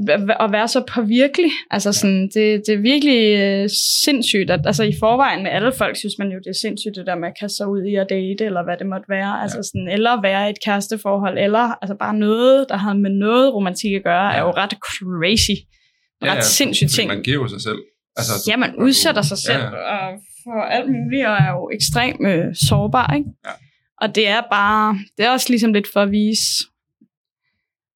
og 0.40 0.52
være 0.52 0.68
så 0.68 0.84
påvirkelig. 0.94 1.50
Altså 1.70 1.92
sådan, 1.92 2.22
det, 2.22 2.62
det 2.66 2.74
er 2.74 2.82
virkelig 2.82 3.38
øh, 3.38 3.68
sindssygt, 4.04 4.50
at 4.50 4.60
altså 4.66 4.82
i 4.82 4.94
forvejen 5.00 5.42
med 5.42 5.50
alle 5.50 5.72
folk, 5.72 5.96
synes 5.96 6.14
man 6.18 6.28
jo, 6.28 6.38
det 6.38 6.46
er 6.46 6.58
sindssygt 6.60 6.96
det 6.96 7.06
der 7.06 7.14
med 7.14 7.28
at 7.28 7.38
kaste 7.40 7.56
sig 7.56 7.68
ud 7.68 7.82
i 7.82 7.94
at 7.94 8.06
date, 8.10 8.44
eller 8.44 8.64
hvad 8.64 8.76
det 8.76 8.86
måtte 8.86 9.08
være. 9.08 9.42
Altså 9.42 9.62
sådan, 9.62 9.88
eller 9.88 10.20
være 10.20 10.46
i 10.46 10.50
et 10.50 10.64
kæresteforhold, 10.64 11.38
eller 11.38 11.82
altså 11.82 11.94
bare 11.94 12.14
noget, 12.14 12.66
der 12.68 12.76
har 12.76 12.94
med 12.94 13.10
noget 13.10 13.54
romantik 13.54 13.92
at 13.92 14.04
gøre, 14.04 14.34
er 14.34 14.40
jo 14.40 14.50
ret 14.50 14.74
crazy. 14.88 15.58
Ret 16.22 16.36
ja, 16.36 16.40
sindssygt 16.40 16.90
fordi 16.90 17.00
ting. 17.00 17.08
Man 17.08 17.22
giver 17.22 17.46
sig 17.46 17.60
selv. 17.60 17.78
Altså, 18.16 18.32
Ja, 18.50 18.56
man 18.56 18.76
udsætter 18.76 19.22
sig 19.22 19.38
selv 19.38 19.62
Ja, 19.62 19.64
ja, 19.64 20.06
og 20.06 20.18
for 20.44 20.62
alt 20.62 20.90
muligt, 20.90 21.26
og 21.26 21.34
er 21.34 21.50
jo 21.50 21.70
ekstremt 21.72 22.26
øh, 22.26 22.44
sårbar, 22.68 23.14
ikke? 23.14 23.30
Ja. 23.46 23.50
Og 24.00 24.14
det 24.14 24.28
er 24.28 24.40
bare, 24.50 24.98
det 25.16 25.26
er 25.26 25.30
også 25.30 25.46
ligesom 25.50 25.72
lidt 25.72 25.88
for 25.92 26.00
at 26.00 26.10
vise, 26.10 26.64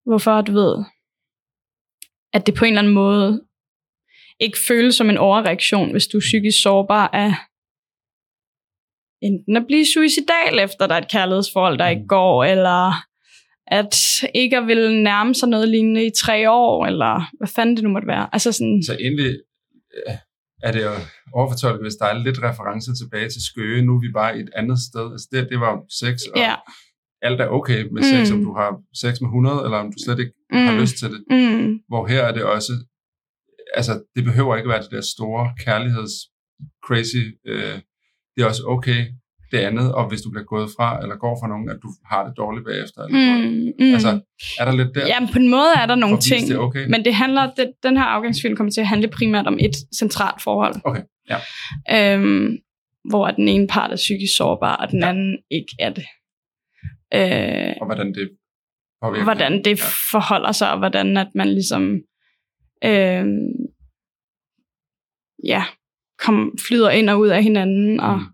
hvorfor 0.06 0.40
du 0.40 0.52
ved, 0.52 0.84
at 2.32 2.46
det 2.46 2.54
på 2.54 2.64
en 2.64 2.72
eller 2.72 2.82
anden 2.82 2.94
måde 2.94 3.42
ikke 4.40 4.58
føles 4.68 4.94
som 4.94 5.10
en 5.10 5.18
overreaktion, 5.18 5.90
hvis 5.90 6.06
du 6.06 6.16
er 6.16 6.20
psykisk 6.20 6.62
sårbar 6.62 7.08
af 7.08 7.34
enten 9.22 9.56
at 9.56 9.66
blive 9.66 9.86
suicidal 9.94 10.58
efter 10.58 10.86
der 10.86 10.94
er 10.94 10.98
et 11.00 11.10
kærlighedsforhold, 11.10 11.78
der 11.78 11.88
ikke 11.88 12.06
går, 12.08 12.44
eller 12.44 12.92
at 13.66 13.94
ikke 14.34 14.56
at 14.56 14.66
ville 14.66 15.02
nærme 15.02 15.34
sig 15.34 15.48
noget 15.48 15.68
lignende 15.68 16.06
i 16.06 16.10
tre 16.16 16.50
år, 16.50 16.86
eller 16.86 17.30
hvad 17.38 17.48
fanden 17.48 17.76
det 17.76 17.84
nu 17.84 17.90
måtte 17.90 18.08
være. 18.08 18.28
Altså 18.32 18.52
sådan, 18.52 18.82
Så 18.82 18.96
egentlig, 19.00 19.36
øh, 19.96 20.14
er 20.62 20.72
det 20.72 20.82
jo 20.82 20.92
overfortolket, 21.34 21.84
hvis 21.84 21.94
der 21.94 22.06
er 22.06 22.18
lidt 22.18 22.38
referencer 22.42 22.92
tilbage 22.94 23.28
til 23.28 23.42
Skøge. 23.44 23.82
Nu 23.82 23.92
er 23.96 24.00
vi 24.00 24.12
bare 24.12 24.38
et 24.38 24.50
andet 24.56 24.78
sted. 24.88 25.12
Altså 25.12 25.28
det, 25.32 25.48
det 25.50 25.60
var 25.60 25.74
sex, 26.00 26.14
og 26.32 26.38
Ja. 26.38 26.54
Alt 27.22 27.40
er 27.40 27.48
okay 27.48 27.80
med 27.92 28.02
sex, 28.02 28.30
Mm. 28.30 28.36
om 28.38 28.44
du 28.44 28.52
har 28.60 28.70
sex 29.02 29.20
med 29.20 29.28
100, 29.28 29.64
eller 29.64 29.78
om 29.78 29.86
du 29.86 29.98
slet 30.04 30.18
ikke 30.18 30.32
Mm. 30.52 30.58
har 30.66 30.80
lyst 30.80 30.96
til 30.98 31.08
det. 31.14 31.20
Mm. 31.30 31.78
Hvor 31.88 32.06
her 32.06 32.22
er 32.22 32.32
det 32.32 32.42
også, 32.44 32.72
altså 33.74 33.92
det 34.16 34.24
behøver 34.24 34.56
ikke 34.56 34.68
være 34.68 34.82
det 34.82 34.90
der 34.90 35.00
store 35.00 35.44
kærligheds 35.64 36.12
crazy. 36.86 37.24
Øh, 37.46 37.76
det 38.36 38.42
er 38.42 38.46
også 38.46 38.62
okay 38.66 39.02
det 39.52 39.58
andet, 39.58 39.94
og 39.94 40.08
hvis 40.08 40.20
du 40.22 40.30
bliver 40.30 40.44
gået 40.44 40.68
fra, 40.76 41.02
eller 41.02 41.16
går 41.16 41.34
fra 41.40 41.48
nogen, 41.48 41.68
at 41.70 41.76
du 41.82 41.88
har 42.10 42.24
det 42.26 42.32
dårligt 42.36 42.64
bagefter. 42.66 43.00
Eller 43.02 43.38
Mm. 43.38 43.72
Mm. 43.78 43.92
Altså, 43.96 44.20
er 44.60 44.64
der 44.64 44.72
lidt 44.76 44.94
der? 44.94 45.06
Ja, 45.06 45.20
men 45.20 45.28
på 45.32 45.38
en 45.38 45.48
måde 45.50 45.72
er 45.82 45.86
der 45.86 45.94
nogle 45.94 46.18
ting, 46.18 46.48
det 46.48 46.58
okay. 46.58 46.86
men 46.88 47.04
det 47.04 47.14
handler, 47.14 47.50
det, 47.56 47.72
den 47.82 47.96
her 47.96 48.04
afgangsfilm 48.04 48.56
kommer 48.56 48.70
til 48.72 48.80
at 48.80 48.86
handle 48.86 49.08
primært 49.08 49.46
om 49.46 49.58
et 49.60 49.76
centralt 49.98 50.42
forhold. 50.42 50.74
Okay, 50.84 51.02
ja. 51.32 51.38
Øhm, 52.14 52.58
hvor 53.10 53.30
den 53.30 53.48
ene 53.48 53.66
part 53.66 53.90
er 53.92 53.96
psykisk 53.96 54.36
sårbar, 54.36 54.76
og 54.76 54.90
den 54.90 55.00
ja. 55.00 55.08
anden 55.08 55.38
ikke 55.50 55.74
er 55.78 55.90
det. 55.92 56.04
Øh, 57.14 57.74
Og 57.80 57.86
hvordan 57.86 58.14
det 58.14 58.30
påvirker. 59.02 59.24
hvordan 59.24 59.64
det 59.64 59.70
Ja. 59.78 59.84
forholder 60.12 60.52
sig, 60.52 60.72
og 60.72 60.78
hvordan 60.78 61.16
at 61.16 61.28
man 61.34 61.48
ligesom 61.48 62.00
øh, 62.84 63.26
ja, 65.44 65.64
kom, 66.18 66.58
flyder 66.68 66.90
ind 66.90 67.10
og 67.10 67.18
ud 67.20 67.28
af 67.28 67.42
hinanden, 67.42 68.00
og 68.00 68.18
Mm. 68.18 68.24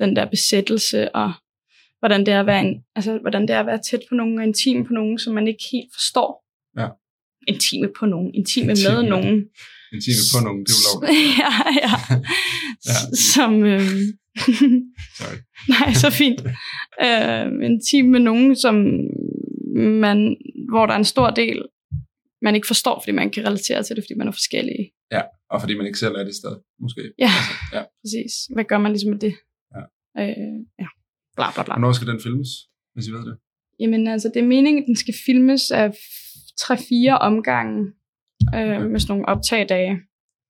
den 0.00 0.16
der 0.16 0.24
besættelse, 0.30 1.14
og 1.14 1.32
hvordan 1.98 2.26
det 2.26 2.34
er 2.34 2.40
at 2.40 2.46
være, 2.46 2.60
en, 2.60 2.84
altså, 2.94 3.18
hvordan 3.18 3.42
det 3.42 3.50
er 3.50 3.60
at 3.60 3.66
være 3.66 3.80
tæt 3.90 4.00
på 4.08 4.14
nogen, 4.14 4.38
og 4.38 4.44
intim 4.44 4.84
på 4.84 4.92
nogen, 4.92 5.18
som 5.18 5.34
man 5.34 5.48
ikke 5.48 5.64
helt 5.72 5.92
forstår. 5.94 6.44
Ja. 6.80 6.88
Intime 7.46 7.88
på 8.00 8.06
nogen, 8.06 8.34
intime, 8.34 8.70
Intime. 8.70 8.94
med 8.94 9.02
nogen. 9.08 9.48
En 9.92 10.00
time 10.06 10.22
på 10.34 10.38
nogen, 10.46 10.60
det 10.66 10.72
er 10.72 10.80
ulovligt. 10.82 11.12
ja, 11.42 11.52
ja. 11.82 11.92
Ja. 12.90 12.98
Som, 13.34 13.52
øh, 13.72 13.90
Sorry. 15.18 15.38
nej, 15.74 15.92
så 15.92 16.10
fint. 16.10 16.40
Øh, 17.06 17.46
intim 17.68 18.04
med 18.04 18.20
nogen, 18.20 18.56
som 18.56 18.74
man, 20.04 20.36
hvor 20.70 20.86
der 20.86 20.94
er 20.94 20.98
en 20.98 21.04
stor 21.14 21.30
del, 21.30 21.62
man 22.42 22.54
ikke 22.54 22.66
forstår, 22.66 23.00
fordi 23.02 23.12
man 23.12 23.30
kan 23.30 23.44
relatere 23.46 23.82
til 23.82 23.96
det, 23.96 24.04
fordi 24.04 24.14
man 24.18 24.28
er 24.28 24.32
forskellige. 24.32 24.84
Ja, 25.12 25.22
og 25.50 25.60
fordi 25.60 25.74
man 25.76 25.86
ikke 25.86 25.98
selv 25.98 26.14
er 26.14 26.24
det 26.24 26.34
sted, 26.34 26.54
måske. 26.80 27.02
Ja, 27.18 27.24
Altså, 27.24 27.52
ja. 27.76 27.82
præcis. 28.02 28.32
Hvad 28.54 28.64
gør 28.64 28.78
man 28.78 28.92
ligesom 28.92 29.10
med 29.10 29.18
det? 29.18 29.34
Ja. 29.76 29.82
Øh, 30.22 30.56
ja. 30.82 30.88
Bla, 31.36 31.46
bla, 31.54 31.62
bla. 31.62 31.74
Hvornår 31.74 31.92
skal 31.92 32.08
den 32.08 32.20
filmes, 32.20 32.48
hvis 32.94 33.06
I 33.06 33.10
ved 33.10 33.24
det? 33.28 33.36
Jamen 33.80 34.08
altså, 34.08 34.30
det 34.34 34.42
er 34.42 34.46
meningen, 34.46 34.82
at 34.82 34.86
den 34.86 34.96
skal 34.96 35.14
filmes 35.26 35.70
af 35.70 35.88
3-4 36.60 37.18
omgange 37.20 37.92
øh, 38.54 38.90
med 38.90 39.00
sådan 39.00 39.12
nogle 39.12 39.28
optagdage, 39.28 40.00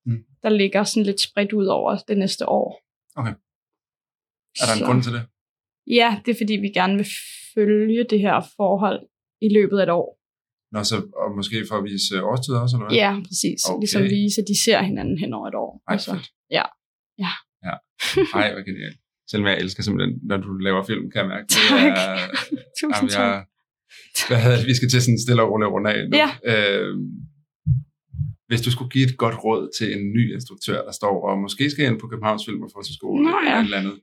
Mm. 0.06 0.24
der 0.42 0.48
ligger 0.48 0.84
sådan 0.84 1.06
lidt 1.06 1.20
spredt 1.20 1.52
ud 1.52 1.66
over 1.66 1.96
det 2.08 2.18
næste 2.18 2.48
år. 2.48 2.68
Er 3.16 3.22
der 4.66 4.72
en 4.72 4.78
Så- 4.78 4.84
grund 4.86 5.02
til 5.02 5.12
det? 5.12 5.22
Ja, 5.86 6.20
det 6.24 6.30
er 6.34 6.38
fordi, 6.42 6.54
vi 6.66 6.68
gerne 6.80 6.94
vil 6.96 7.06
følge 7.54 8.04
det 8.10 8.20
her 8.20 8.36
forhold 8.56 9.00
i 9.46 9.48
løbet 9.56 9.78
af 9.78 9.82
et 9.82 9.90
år. 9.90 10.08
Nå, 10.74 10.80
så, 10.90 10.96
og 11.22 11.28
måske 11.36 11.56
for 11.68 11.76
at 11.80 11.84
vise 11.84 12.14
øh, 12.16 12.22
årstid 12.30 12.54
også, 12.54 12.76
eller 12.76 12.86
hvad? 12.88 12.96
Ja, 13.04 13.12
præcis. 13.28 13.58
Okay. 13.64 13.72
Okay. 13.74 13.80
Ligesom 13.82 14.02
vise, 14.18 14.36
at 14.42 14.46
de 14.52 14.56
ser 14.64 14.80
hinanden 14.90 15.18
hen 15.22 15.30
over 15.38 15.48
et 15.52 15.54
år. 15.64 15.72
Ej, 15.88 15.92
Altså, 15.94 16.12
ja. 16.58 16.64
Ja. 17.24 17.32
ja. 17.66 17.74
Ej, 18.40 18.46
hvor 18.54 18.64
genialt. 18.70 18.98
Selvom 19.30 19.46
jeg 19.50 19.56
elsker 19.64 19.82
simpelthen, 19.82 20.12
når 20.30 20.36
du 20.36 20.50
laver 20.66 20.82
film, 20.90 21.04
kan 21.10 21.18
jeg 21.22 21.28
mærke. 21.34 21.46
Det 21.54 21.56
Tak. 21.68 21.80
er, 22.02 22.16
Tusind 22.80 22.94
jamen, 22.94 23.10
tak. 23.10 23.20
jeg, 23.20 23.44
hvad 24.28 24.38
hedder 24.44 24.58
det? 24.60 24.66
Vi 24.72 24.74
skal 24.78 24.88
til 24.90 25.00
sådan 25.02 25.20
stille 25.24 25.42
og 25.44 25.48
roligt 25.52 25.70
rundt 25.74 25.88
af 25.92 25.96
nu. 26.10 26.16
Ja. 26.22 26.28
Øh, 26.52 26.92
hvis 28.48 28.60
du 28.66 28.70
skulle 28.74 28.90
give 28.94 29.06
et 29.08 29.16
godt 29.24 29.36
råd 29.44 29.62
til 29.78 29.88
en 29.96 30.02
ny 30.16 30.22
instruktør, 30.36 30.84
der 30.88 30.92
står 31.00 31.16
og 31.30 31.38
måske 31.38 31.70
skal 31.70 31.84
ind 31.86 32.00
på 32.00 32.06
Københavns 32.08 32.44
Film 32.46 32.62
og 32.62 32.70
Fotoskole 32.74 33.22
Nå, 33.24 33.38
eller 33.38 33.50
ja. 33.52 33.58
et 33.60 33.64
eller 33.64 33.78
andet. 33.82 33.96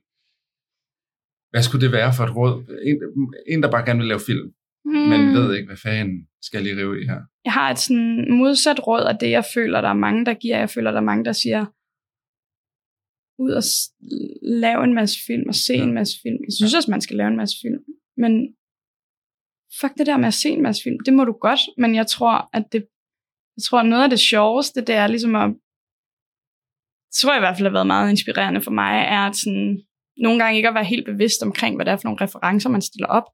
Hvad 1.50 1.62
skulle 1.62 1.84
det 1.86 1.92
være 1.98 2.12
for 2.16 2.24
et 2.28 2.36
råd? 2.36 2.52
En, 2.90 2.96
en 3.52 3.62
der 3.62 3.70
bare 3.70 3.84
gerne 3.88 3.98
vil 4.02 4.08
lave 4.08 4.20
film, 4.30 4.46
mm. 4.84 4.92
men 5.12 5.20
Hmm. 5.24 5.34
ved 5.36 5.54
ikke, 5.56 5.66
hvad 5.66 5.76
fanden 5.86 6.18
skal 6.46 6.56
jeg 6.58 6.64
lige 6.64 6.76
rive 6.82 7.02
i 7.02 7.06
her. 7.06 7.20
Jeg 7.44 7.52
har 7.52 7.70
et 7.70 7.78
sådan 7.78 8.26
modsat 8.40 8.86
råd 8.86 9.04
af 9.12 9.16
det, 9.22 9.30
jeg 9.30 9.44
føler, 9.54 9.80
der 9.80 9.88
er 9.88 10.02
mange, 10.06 10.24
der 10.28 10.34
giver. 10.34 10.58
Jeg 10.58 10.70
føler, 10.70 10.90
der 10.90 11.00
er 11.00 11.10
mange, 11.10 11.24
der 11.24 11.32
siger, 11.32 11.62
ud 13.44 13.52
og 13.60 13.64
lave 14.64 14.84
en 14.84 14.94
masse 14.94 15.16
film 15.26 15.44
og 15.48 15.54
se 15.54 15.74
Ja. 15.74 15.82
en 15.82 15.94
masse 15.94 16.14
film. 16.22 16.38
Jeg 16.46 16.52
synes 16.58 16.74
også, 16.74 16.90
man 16.90 17.00
skal 17.00 17.16
lave 17.16 17.28
en 17.28 17.36
masse 17.36 17.56
film. 17.62 17.80
Men 18.16 18.32
fuck 19.80 19.92
det 19.98 20.06
der 20.06 20.16
med 20.16 20.26
at 20.26 20.34
se 20.42 20.48
en 20.48 20.62
masse 20.62 20.82
film, 20.82 20.98
det 21.06 21.14
må 21.14 21.24
du 21.24 21.32
godt, 21.32 21.60
men 21.78 21.94
jeg 21.94 22.06
tror, 22.06 22.50
at 22.52 22.64
det, 22.72 22.86
jeg 23.56 23.62
tror, 23.62 23.82
noget 23.82 24.02
af 24.02 24.10
det 24.10 24.20
sjoveste, 24.20 24.80
det 24.80 24.94
er 24.94 25.06
ligesom 25.06 25.34
at, 25.34 25.48
det 27.08 27.16
tror 27.20 27.32
jeg 27.32 27.40
i 27.40 27.44
hvert 27.46 27.56
fald 27.56 27.66
har 27.66 27.72
været 27.78 27.86
meget 27.86 28.10
inspirerende 28.10 28.62
for 28.62 28.70
mig, 28.70 28.94
er 29.16 29.20
at 29.28 29.36
sådan, 29.36 29.80
nogle 30.16 30.38
gange 30.42 30.56
ikke 30.56 30.68
at 30.68 30.74
være 30.74 30.84
helt 30.84 31.06
bevidst 31.06 31.42
omkring, 31.42 31.76
hvad 31.76 31.84
det 31.84 31.92
er 31.92 31.96
for 31.96 32.08
nogle 32.08 32.24
referencer, 32.24 32.70
man 32.70 32.82
stiller 32.82 33.06
op. 33.06 33.24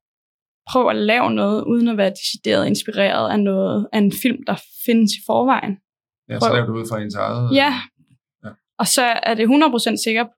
Prøv 0.71 0.89
at 0.89 0.97
lave 0.97 1.31
noget, 1.31 1.65
uden 1.65 1.89
at 1.89 1.97
være 1.97 2.11
decideret 2.11 2.67
inspireret 2.67 3.31
af 3.31 3.41
noget 3.41 3.89
af 3.93 3.99
en 3.99 4.13
film, 4.23 4.43
der 4.47 4.57
findes 4.87 5.13
i 5.13 5.23
forvejen. 5.27 5.77
Ja, 6.29 6.41
så 6.41 6.53
laver 6.53 6.67
du 6.67 6.73
ud 6.73 6.87
fra 6.91 7.01
ens 7.01 7.15
eget... 7.15 7.55
Ja. 7.55 7.73
Ja. 8.45 8.51
Og 8.79 8.87
så 8.87 9.03
er 9.03 9.35
det 9.35 9.47
100% 9.47 10.05
sikkert, 10.05 10.29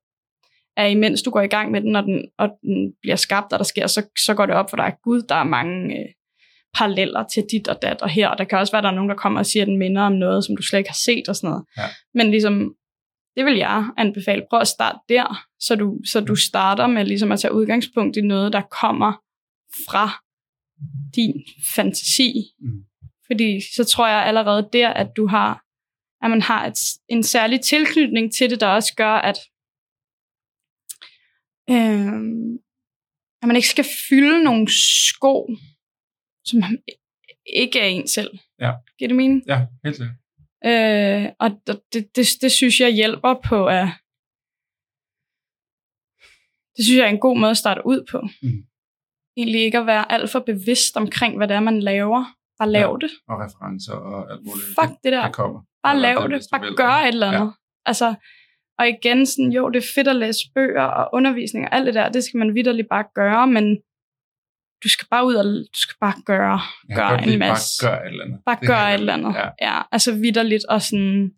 at 0.76 0.90
imens 0.90 1.22
du 1.22 1.30
går 1.30 1.40
i 1.40 1.46
gang 1.46 1.70
med 1.70 1.80
den, 1.80 1.96
og 1.96 2.02
den, 2.02 2.28
og 2.38 2.48
den 2.62 2.94
bliver 3.02 3.16
skabt, 3.16 3.52
og 3.52 3.58
der 3.58 3.64
sker, 3.64 3.86
så, 3.86 4.02
så 4.18 4.34
går 4.34 4.46
det 4.46 4.54
op 4.54 4.70
for 4.70 4.76
dig, 4.76 4.96
gud, 5.02 5.22
der 5.22 5.34
er 5.34 5.44
mange 5.44 5.98
øh, 5.98 6.08
paralleller 6.74 7.24
til 7.34 7.44
dit 7.50 7.68
og 7.68 7.82
dat 7.82 8.02
og 8.02 8.08
her, 8.08 8.28
og 8.28 8.38
der 8.38 8.44
kan 8.44 8.58
også 8.58 8.72
være, 8.72 8.78
at 8.78 8.82
der 8.82 8.90
er 8.90 8.94
nogen, 8.94 9.10
der 9.10 9.16
kommer 9.16 9.40
og 9.40 9.46
siger, 9.46 9.62
at 9.62 9.68
den 9.68 9.78
minder 9.78 10.02
om 10.02 10.12
noget, 10.12 10.44
som 10.44 10.56
du 10.56 10.62
slet 10.62 10.78
ikke 10.78 10.90
har 10.90 11.00
set 11.04 11.28
og 11.28 11.36
sådan 11.36 11.50
noget. 11.50 11.64
Ja. 11.78 11.82
Men 12.14 12.30
ligesom, 12.30 12.74
det 13.36 13.44
vil 13.44 13.56
jeg 13.56 13.84
anbefale. 13.96 14.42
Prøv 14.50 14.60
at 14.60 14.68
starte 14.68 14.98
der, 15.08 15.46
så 15.60 15.76
du, 15.76 15.98
så 16.06 16.20
du 16.20 16.36
starter 16.36 16.86
med 16.86 17.04
ligesom 17.04 17.32
at 17.32 17.40
tage 17.40 17.54
udgangspunkt 17.54 18.16
i 18.16 18.20
noget, 18.20 18.52
der 18.52 18.60
kommer 18.60 19.12
fra 19.88 20.10
din 21.16 21.34
fantasi. 21.74 22.32
Mm. 22.60 22.84
Fordi 23.26 23.60
så 23.76 23.84
tror 23.84 24.06
jeg 24.08 24.26
allerede 24.26 24.68
der, 24.72 24.88
at 24.88 25.08
du 25.16 25.26
har, 25.26 25.64
at 26.24 26.30
man 26.30 26.42
har 26.42 26.66
et, 26.66 26.78
en 27.08 27.22
særlig 27.22 27.60
tilknytning 27.60 28.34
til 28.34 28.50
det, 28.50 28.60
der 28.60 28.66
også 28.66 28.94
gør, 28.96 29.12
at, 29.12 29.38
øh, 31.70 32.12
at 33.42 33.46
man 33.46 33.56
ikke 33.56 33.68
skal 33.68 33.86
fylde 34.08 34.44
nogle 34.44 34.68
sko, 34.68 35.48
som 36.44 36.58
ikke 37.54 37.80
er 37.80 37.86
en 37.86 38.08
selv. 38.08 38.30
Ja. 38.60 38.72
Giver 38.98 39.08
det 39.08 39.16
mening? 39.16 39.42
Ja, 39.48 39.66
helt 39.84 39.96
sikkert. 39.96 40.16
Øh, 40.66 41.28
og 41.40 41.50
det, 41.66 41.80
det, 41.92 42.16
det, 42.16 42.26
det 42.42 42.52
synes 42.52 42.80
jeg 42.80 42.90
hjælper 42.90 43.34
på 43.48 43.66
at... 43.66 43.86
Det 46.76 46.84
synes 46.84 46.98
jeg 46.98 47.06
er 47.06 47.10
en 47.10 47.20
god 47.26 47.38
måde 47.38 47.50
at 47.50 47.56
starte 47.56 47.82
ud 47.86 48.06
på. 48.10 48.20
Mm. 48.42 48.62
Egentlig 49.36 49.60
ikke 49.60 49.78
at 49.78 49.86
være 49.86 50.12
alt 50.12 50.30
for 50.30 50.40
bevidst 50.40 50.96
omkring, 50.96 51.36
hvad 51.36 51.48
det 51.48 51.54
er, 51.54 51.60
man 51.60 51.80
laver. 51.80 52.24
Bare 52.58 52.70
lav 52.70 52.98
Ja. 53.02 53.06
det. 53.06 53.12
Og 53.28 53.36
referencer 53.44 53.92
og 53.92 54.32
alt 54.32 54.42
muligt. 54.44 54.66
Fuck 54.80 54.92
det 55.04 55.12
der. 55.12 55.24
Det 55.26 55.34
kommer. 55.34 55.60
Bare 55.82 55.98
lav 56.00 56.22
det, 56.22 56.30
det. 56.30 56.48
Bare 56.52 56.74
gør 56.76 56.88
et 56.90 57.08
eller 57.08 57.26
andet. 57.26 57.40
Ja. 57.46 57.50
Altså, 57.86 58.14
og 58.78 58.88
igen, 58.88 59.26
sådan, 59.26 59.52
jo, 59.52 59.70
det 59.70 59.78
er 59.84 59.88
fedt 59.94 60.08
at 60.08 60.16
læse 60.16 60.40
bøger 60.54 60.82
og 60.82 61.10
undervisning 61.12 61.64
og 61.66 61.74
alt 61.74 61.86
det 61.86 61.94
der, 61.94 62.08
det 62.08 62.24
skal 62.24 62.38
man 62.38 62.54
vidderligt 62.54 62.88
bare 62.88 63.04
gøre, 63.14 63.46
men 63.46 63.78
du 64.84 64.88
skal 64.88 65.06
bare 65.10 65.26
ud 65.26 65.34
og 65.34 65.44
du 65.44 65.78
skal 65.84 65.96
bare 66.00 66.14
gøre, 66.24 66.60
kan 66.90 66.96
gøre 66.96 67.32
en 67.32 67.38
masse. 67.38 67.86
Bare 67.86 67.90
gør 67.90 68.00
et 68.00 68.10
eller 68.10 68.24
andet. 68.24 68.38
Bare 68.46 68.58
Det 68.60 68.68
gør 68.68 68.74
kan 68.74 68.84
jeg 68.84 68.94
et 68.94 68.98
eller 69.00 69.12
andet. 69.12 69.34
Ja. 69.34 69.48
Ja, 69.68 69.82
altså 69.92 70.12
vidderligt, 70.14 70.64
og 70.64 70.82
sådan, 70.82 71.30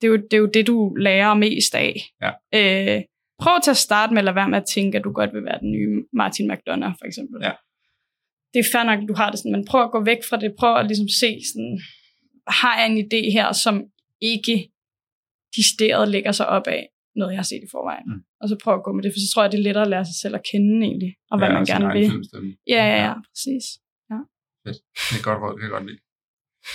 det 0.00 0.06
er, 0.06 0.08
jo, 0.08 0.16
det 0.16 0.32
er 0.32 0.38
jo 0.38 0.50
det, 0.54 0.66
du 0.66 0.94
lærer 0.94 1.34
mest 1.34 1.74
af. 1.74 2.00
Ja. 2.22 2.30
Øh, 2.54 3.02
prøv 3.42 3.60
til 3.64 3.70
at 3.70 3.76
starte 3.76 4.14
med 4.14 4.20
at 4.20 4.24
lade 4.24 4.36
være 4.36 4.48
med 4.48 4.58
at 4.58 4.68
tænke, 4.74 4.98
at 4.98 5.04
du 5.04 5.12
godt 5.12 5.34
vil 5.34 5.44
være 5.44 5.58
den 5.58 5.72
nye 5.72 6.04
Martin 6.12 6.50
McDonough, 6.50 6.94
for 7.00 7.06
eksempel. 7.06 7.40
Ja. 7.42 7.52
Det 8.54 8.60
er 8.60 8.68
fair 8.72 8.84
nok, 8.84 8.98
at 9.02 9.08
du 9.08 9.14
har 9.14 9.30
det 9.30 9.38
sådan, 9.38 9.52
men 9.52 9.64
prøv 9.64 9.82
at 9.82 9.90
gå 9.90 10.04
væk 10.04 10.18
fra 10.28 10.36
det. 10.36 10.54
Prøv 10.58 10.76
at 10.76 10.86
ligesom 10.86 11.08
se, 11.08 11.40
sådan, 11.52 11.80
har 12.48 12.78
jeg 12.78 12.86
en 12.90 12.98
idé 12.98 13.32
her, 13.32 13.52
som 13.52 13.84
ikke 14.20 14.68
decideret 15.56 16.08
lægger 16.08 16.32
sig 16.32 16.46
op 16.46 16.66
af 16.66 16.88
noget, 17.20 17.32
jeg 17.32 17.38
har 17.38 17.48
set 17.52 17.62
i 17.66 17.70
forvejen. 17.74 18.06
Mm. 18.06 18.22
Og 18.40 18.46
så 18.48 18.54
prøv 18.64 18.74
at 18.74 18.84
gå 18.86 18.92
med 18.92 19.02
det, 19.02 19.12
for 19.14 19.20
så 19.24 19.28
tror 19.32 19.42
jeg, 19.42 19.52
det 19.52 19.58
er 19.58 19.66
lettere 19.68 19.84
at 19.84 19.90
lære 19.94 20.04
sig 20.04 20.18
selv 20.22 20.34
at 20.34 20.44
kende 20.50 20.86
egentlig, 20.86 21.12
og 21.30 21.38
hvad 21.38 21.48
Ja, 21.48 21.54
man 21.54 21.64
gerne 21.64 21.88
vil. 21.98 22.06
Ja, 22.74 22.82
ja, 22.92 22.98
ja, 23.06 23.14
præcis. 23.28 23.64
Det 25.10 25.16
er 25.18 25.24
godt 25.28 25.38
råd, 25.42 25.52
det 25.52 25.60
kan 25.60 25.68
jeg 25.68 25.76
godt 25.78 25.86
lide. 25.90 26.00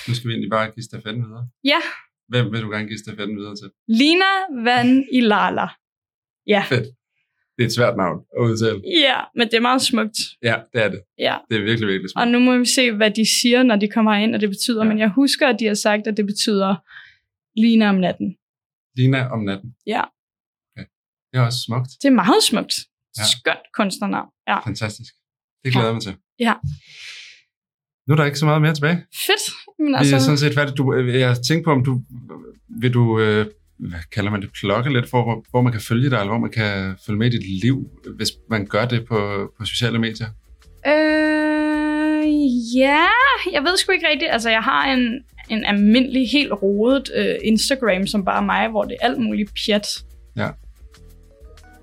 Nu 0.08 0.12
skal 0.16 0.28
vi 0.28 0.34
egentlig 0.34 0.54
bare 0.58 0.72
give 0.76 0.84
stafetten 0.84 1.22
videre. 1.28 1.46
Ja, 1.74 1.82
Hvem 2.32 2.46
vil 2.52 2.62
du 2.62 2.70
gerne 2.70 2.88
give 2.88 3.00
stafetten 3.06 3.38
videre 3.38 3.56
til? 3.56 3.70
Lina 3.88 4.32
Van 4.64 5.08
Ilala. 5.12 5.68
Ja. 6.48 6.64
Fedt. 6.70 6.88
Det 7.56 7.64
er 7.64 7.68
et 7.68 7.74
svært 7.74 7.98
navn 7.98 8.20
at 8.38 8.42
udtale. 8.42 8.82
Ja, 9.08 9.20
men 9.36 9.48
det 9.48 9.54
er 9.54 9.60
meget 9.70 9.82
smukt. 9.82 10.18
Ja, 10.44 10.56
det 10.74 10.84
er 10.84 10.90
det. 10.90 11.02
Ja. 11.18 11.38
Det 11.50 11.58
er 11.58 11.64
virkelig, 11.64 11.88
virkelig 11.88 12.10
smukt. 12.10 12.22
Og 12.22 12.28
nu 12.28 12.40
må 12.40 12.58
vi 12.58 12.66
se, 12.66 12.92
hvad 12.92 13.12
de 13.12 13.42
siger, 13.42 13.64
når 13.64 13.76
de 13.76 13.88
kommer 13.88 14.14
ind, 14.14 14.36
og 14.36 14.42
det 14.42 14.50
betyder. 14.50 14.78
Ja. 14.78 14.84
Ja. 14.84 14.90
Men 14.90 15.00
jeg 15.00 15.10
husker, 15.10 15.48
at 15.48 15.60
de 15.60 15.66
har 15.66 15.74
sagt, 15.74 16.08
at 16.08 16.18
det 16.18 16.26
betyder 16.26 16.76
Lina 17.62 17.90
om 17.90 17.96
natten. 17.96 18.38
Lina 18.98 19.28
om 19.30 19.40
natten. 19.44 19.76
Ja. 19.88 20.04
Det 21.38 21.44
er 21.44 21.46
også 21.46 21.62
smukt. 21.62 21.90
Det 22.02 22.08
er 22.08 22.18
meget 22.26 22.44
smukt. 22.44 22.74
Ja. 23.18 23.22
Ja. 23.22 23.28
Skønt 23.38 23.66
kunstnernavn. 23.74 24.30
Ja. 24.48 24.60
Fantastisk. 24.60 25.14
Det 25.64 25.72
glæder 25.72 25.88
jeg 25.88 25.94
mig 25.94 26.04
til. 26.04 26.16
Ja. 26.40 26.54
Nu 28.08 28.12
er 28.14 28.16
der 28.16 28.26
ikke 28.26 28.40
så 28.40 28.46
meget 28.46 28.62
mere 28.62 28.74
tilbage. 28.74 28.98
Fedt. 29.26 29.44
Men 29.80 29.96
Altså... 29.96 30.10
Vi 30.10 30.12
er 30.12 30.16
altså, 30.16 30.26
sådan 30.26 30.38
set 30.38 30.54
færdige. 30.54 30.76
Du, 30.76 30.94
øh, 30.94 31.20
jeg 31.20 31.38
tænkte 31.48 31.64
på, 31.64 31.72
om 31.72 31.84
du 31.84 32.02
vil 32.82 32.94
du 32.94 33.20
øh, 33.20 33.46
hvad 33.80 34.00
kalder 34.12 34.32
man 34.32 34.42
det, 34.42 34.50
plukke 34.52 34.94
lidt 34.94 35.10
for, 35.10 35.24
hvor, 35.24 35.46
hvor 35.50 35.62
man 35.62 35.72
kan 35.72 35.82
følge 35.82 36.10
dig, 36.10 36.18
eller 36.18 36.32
hvor 36.32 36.40
man 36.40 36.52
kan 36.52 36.96
følge 37.06 37.20
med 37.20 37.28
i 37.28 37.38
dit 37.38 37.62
liv, 37.62 37.90
hvis 38.16 38.32
man 38.50 38.66
gør 38.66 38.86
det 38.86 39.06
på, 39.06 39.52
på 39.58 39.66
sociale 39.66 40.00
medier? 40.00 40.28
Øh, 40.88 42.26
ja, 42.78 43.06
jeg 43.54 43.64
ved 43.64 43.78
sgu 43.78 43.92
ikke 43.92 44.08
rigtigt. 44.08 44.32
Altså, 44.32 44.50
jeg 44.50 44.62
har 44.62 44.94
en, 44.94 45.24
en 45.50 45.66
almindelig, 45.66 46.30
helt 46.30 46.52
rodet 46.52 47.12
øh, 47.16 47.36
Instagram, 47.44 48.08
som 48.08 48.26
bare 48.26 48.46
mig, 48.46 48.70
hvor 48.70 48.84
det 48.84 48.98
er 49.02 49.08
alt 49.08 49.20
muligt 49.20 49.52
pjat. 49.66 49.88
Ja. 50.36 50.50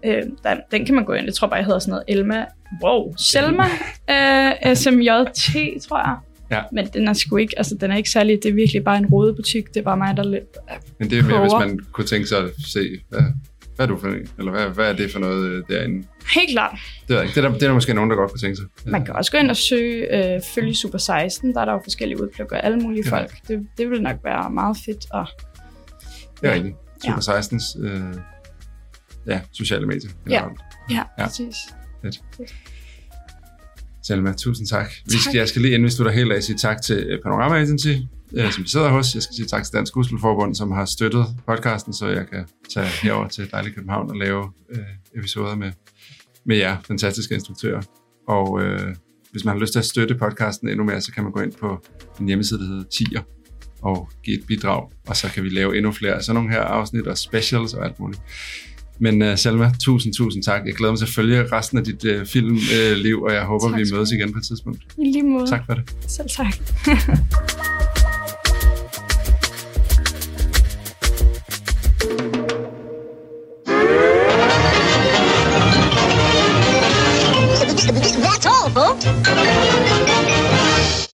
Øh, 0.05 0.23
den, 0.23 0.61
den 0.71 0.87
kan 0.87 0.95
man 0.95 1.05
gå 1.05 1.13
ind. 1.13 1.25
Jeg 1.27 1.35
tror 1.35 1.47
bare, 1.49 1.57
jeg 1.57 1.65
hedder 1.65 1.79
sådan 1.79 1.91
noget 1.91 2.05
Elma. 2.09 2.45
Wow, 2.83 3.15
Selma 3.17 3.65
øh, 4.11 4.77
SMJT, 4.77 5.83
tror 5.89 5.99
jeg. 5.99 6.17
Ja. 6.51 6.63
Men 6.73 6.87
den 6.87 7.09
er 7.09 7.13
sgu 7.13 7.37
ikke, 7.37 7.55
altså 7.57 7.77
den 7.81 7.91
er 7.91 7.97
ikke 7.97 8.11
særlig, 8.11 8.39
det 8.43 8.49
er 8.49 8.55
virkelig 8.55 8.85
bare 8.85 8.99
en 8.99 9.07
rodebutik. 9.07 9.69
Det 9.69 9.77
er 9.77 9.83
bare 9.85 9.97
mig, 9.97 10.17
der 10.17 10.25
lidt 10.25 10.57
Men 10.99 11.11
det 11.11 11.19
er 11.19 11.23
mere, 11.23 11.41
hvis 11.41 11.51
prøver. 11.53 11.67
man 11.67 11.79
kunne 11.93 12.07
tænke 12.07 12.27
sig 12.27 12.39
at 12.39 12.51
se, 12.67 12.89
hvad, 13.09 13.21
hvad 13.77 13.87
er 13.87 13.91
du 13.91 13.99
for 13.99 14.09
en? 14.09 14.29
Eller 14.39 14.51
hvad, 14.53 14.67
hvad 14.67 14.89
er 14.89 14.93
det 14.97 15.11
for 15.13 15.19
noget 15.19 15.49
øh, 15.49 15.63
derinde? 15.69 16.07
Helt 16.35 16.51
klart. 16.51 16.79
Det 17.09 17.23
ikke. 17.23 17.35
Det 17.35 17.45
er, 17.45 17.49
der, 17.49 17.55
det 17.55 17.63
er 17.63 17.67
der 17.67 17.75
måske 17.75 17.95
nogen, 17.95 18.11
der 18.11 18.17
godt 18.17 18.31
kunne 18.31 18.41
tænke 18.41 18.57
sig. 18.57 18.67
Man 18.87 19.05
kan 19.05 19.17
også 19.17 19.33
gå 19.33 19.39
ind 19.39 19.51
og 19.51 19.57
søge, 19.57 20.35
øh, 20.35 20.41
følge 20.55 20.75
Super 20.77 20.99
16. 20.99 21.55
Der 21.55 21.61
er 21.61 21.65
der 21.65 21.73
jo 21.73 21.81
forskellige 21.85 22.23
udplukker 22.23 22.57
af 22.57 22.67
alle 22.67 22.79
mulige 22.79 23.05
Ja. 23.11 23.17
folk. 23.19 23.31
Det, 23.49 23.67
det 23.79 23.91
vil 23.91 24.03
nok 24.03 24.17
være 24.25 24.51
meget 24.51 24.77
fedt. 24.85 25.07
Og, 25.11 25.27
Det 26.41 26.49
er 26.49 26.49
Ja. 26.49 26.55
rigtigt. 26.55 26.75
Super 27.05 27.21
16's 27.21 27.85
øh, 27.85 28.15
ja, 29.27 29.41
sociale 29.53 29.87
medier. 29.87 30.11
generelt. 30.27 30.59
ja, 30.91 30.95
Ja. 30.95 31.03
ja, 31.19 31.27
præcis. 31.27 31.57
Selma, 34.03 34.33
tusind 34.33 34.67
tak. 34.67 34.91
Vi 35.07 35.11
skal, 35.19 35.23
Tak. 35.25 35.35
jeg 35.35 35.49
skal 35.49 35.63
lige 35.63 35.75
inden 35.75 35.85
vi 35.85 35.91
slutter 35.91 36.13
helt 36.13 36.33
af 36.33 36.43
sige 36.43 36.59
tak 36.59 36.83
til 36.83 36.97
øh, 36.97 37.23
Panorama 37.23 37.57
Agency, 37.57 37.89
øh, 38.33 38.53
som 38.53 38.65
vi 38.65 38.69
sidder 38.69 38.89
hos. 38.89 39.15
Jeg 39.15 39.23
skal 39.23 39.35
sige 39.37 39.47
tak 39.47 39.65
til 39.65 39.73
Dansk 39.73 39.91
Skuespilforbund, 39.91 40.55
som 40.55 40.71
har 40.71 40.85
støttet 40.85 41.27
podcasten, 41.47 41.93
så 41.93 42.07
jeg 42.09 42.27
kan 42.33 42.47
tage 42.75 42.87
herover 42.87 43.29
til 43.29 43.51
dejlig 43.51 43.75
København 43.75 44.11
og 44.11 44.17
lave 44.17 44.53
øh, 44.71 44.79
episoder 45.17 45.55
med, 45.55 45.73
med 46.47 46.57
jer, 46.57 46.77
fantastiske 46.87 47.35
instruktører. 47.35 47.83
Og 48.29 48.63
øh, 48.63 48.95
hvis 49.33 49.45
man 49.45 49.55
har 49.55 49.61
lyst 49.61 49.73
til 49.73 49.79
at 49.79 49.85
støtte 49.85 50.15
podcasten 50.15 50.69
endnu 50.69 50.85
mere, 50.85 51.01
så 51.01 51.13
kan 51.13 51.23
man 51.23 51.33
gå 51.33 51.41
ind 51.41 51.53
på 51.53 51.85
en 52.21 52.27
hjemmeside, 52.27 52.61
der 52.61 52.67
hedder 52.67 52.85
Tier, 52.85 53.21
og 53.83 54.11
give 54.25 54.39
et 54.39 54.47
bidrag, 54.47 54.91
og 55.07 55.17
så 55.17 55.29
kan 55.33 55.45
vi 55.45 55.49
lave 55.49 55.77
endnu 55.77 55.93
flere 55.93 56.13
af 56.13 56.23
sådan 56.23 56.35
nogle 56.35 56.51
her 56.51 56.61
afsnit 56.61 57.07
og 57.07 57.19
specials 57.19 57.75
og 57.75 57.85
alt 57.85 58.01
muligt. 58.01 58.21
Men 58.99 59.23
uh, 59.23 59.37
Selma, 59.37 59.73
tusind, 59.81 60.15
tusind 60.15 60.43
tak. 60.43 60.67
Jeg 60.67 60.75
glæder 60.75 60.93
mig 60.93 60.99
til 60.99 61.07
at 61.07 61.13
følge 61.13 61.47
resten 61.53 61.79
af 61.79 61.85
dit 61.85 62.05
uh, 62.05 62.27
filmliv, 62.27 63.17
uh, 63.17 63.23
og 63.23 63.35
jeg 63.35 63.43
håber, 63.43 63.69
Tak 63.69 63.79
vi 63.79 63.85
mødes 63.93 64.13
igen 64.13 64.33
på 64.33 64.39
et 64.39 64.45
tidspunkt. 64.45 64.83
I 64.99 65.05
lige 65.05 65.23
måde. 65.23 65.47
Tak 65.47 65.67
for 65.67 65.75
det. 65.75 65.95
Selv 66.07 66.29
tak. 66.29 66.55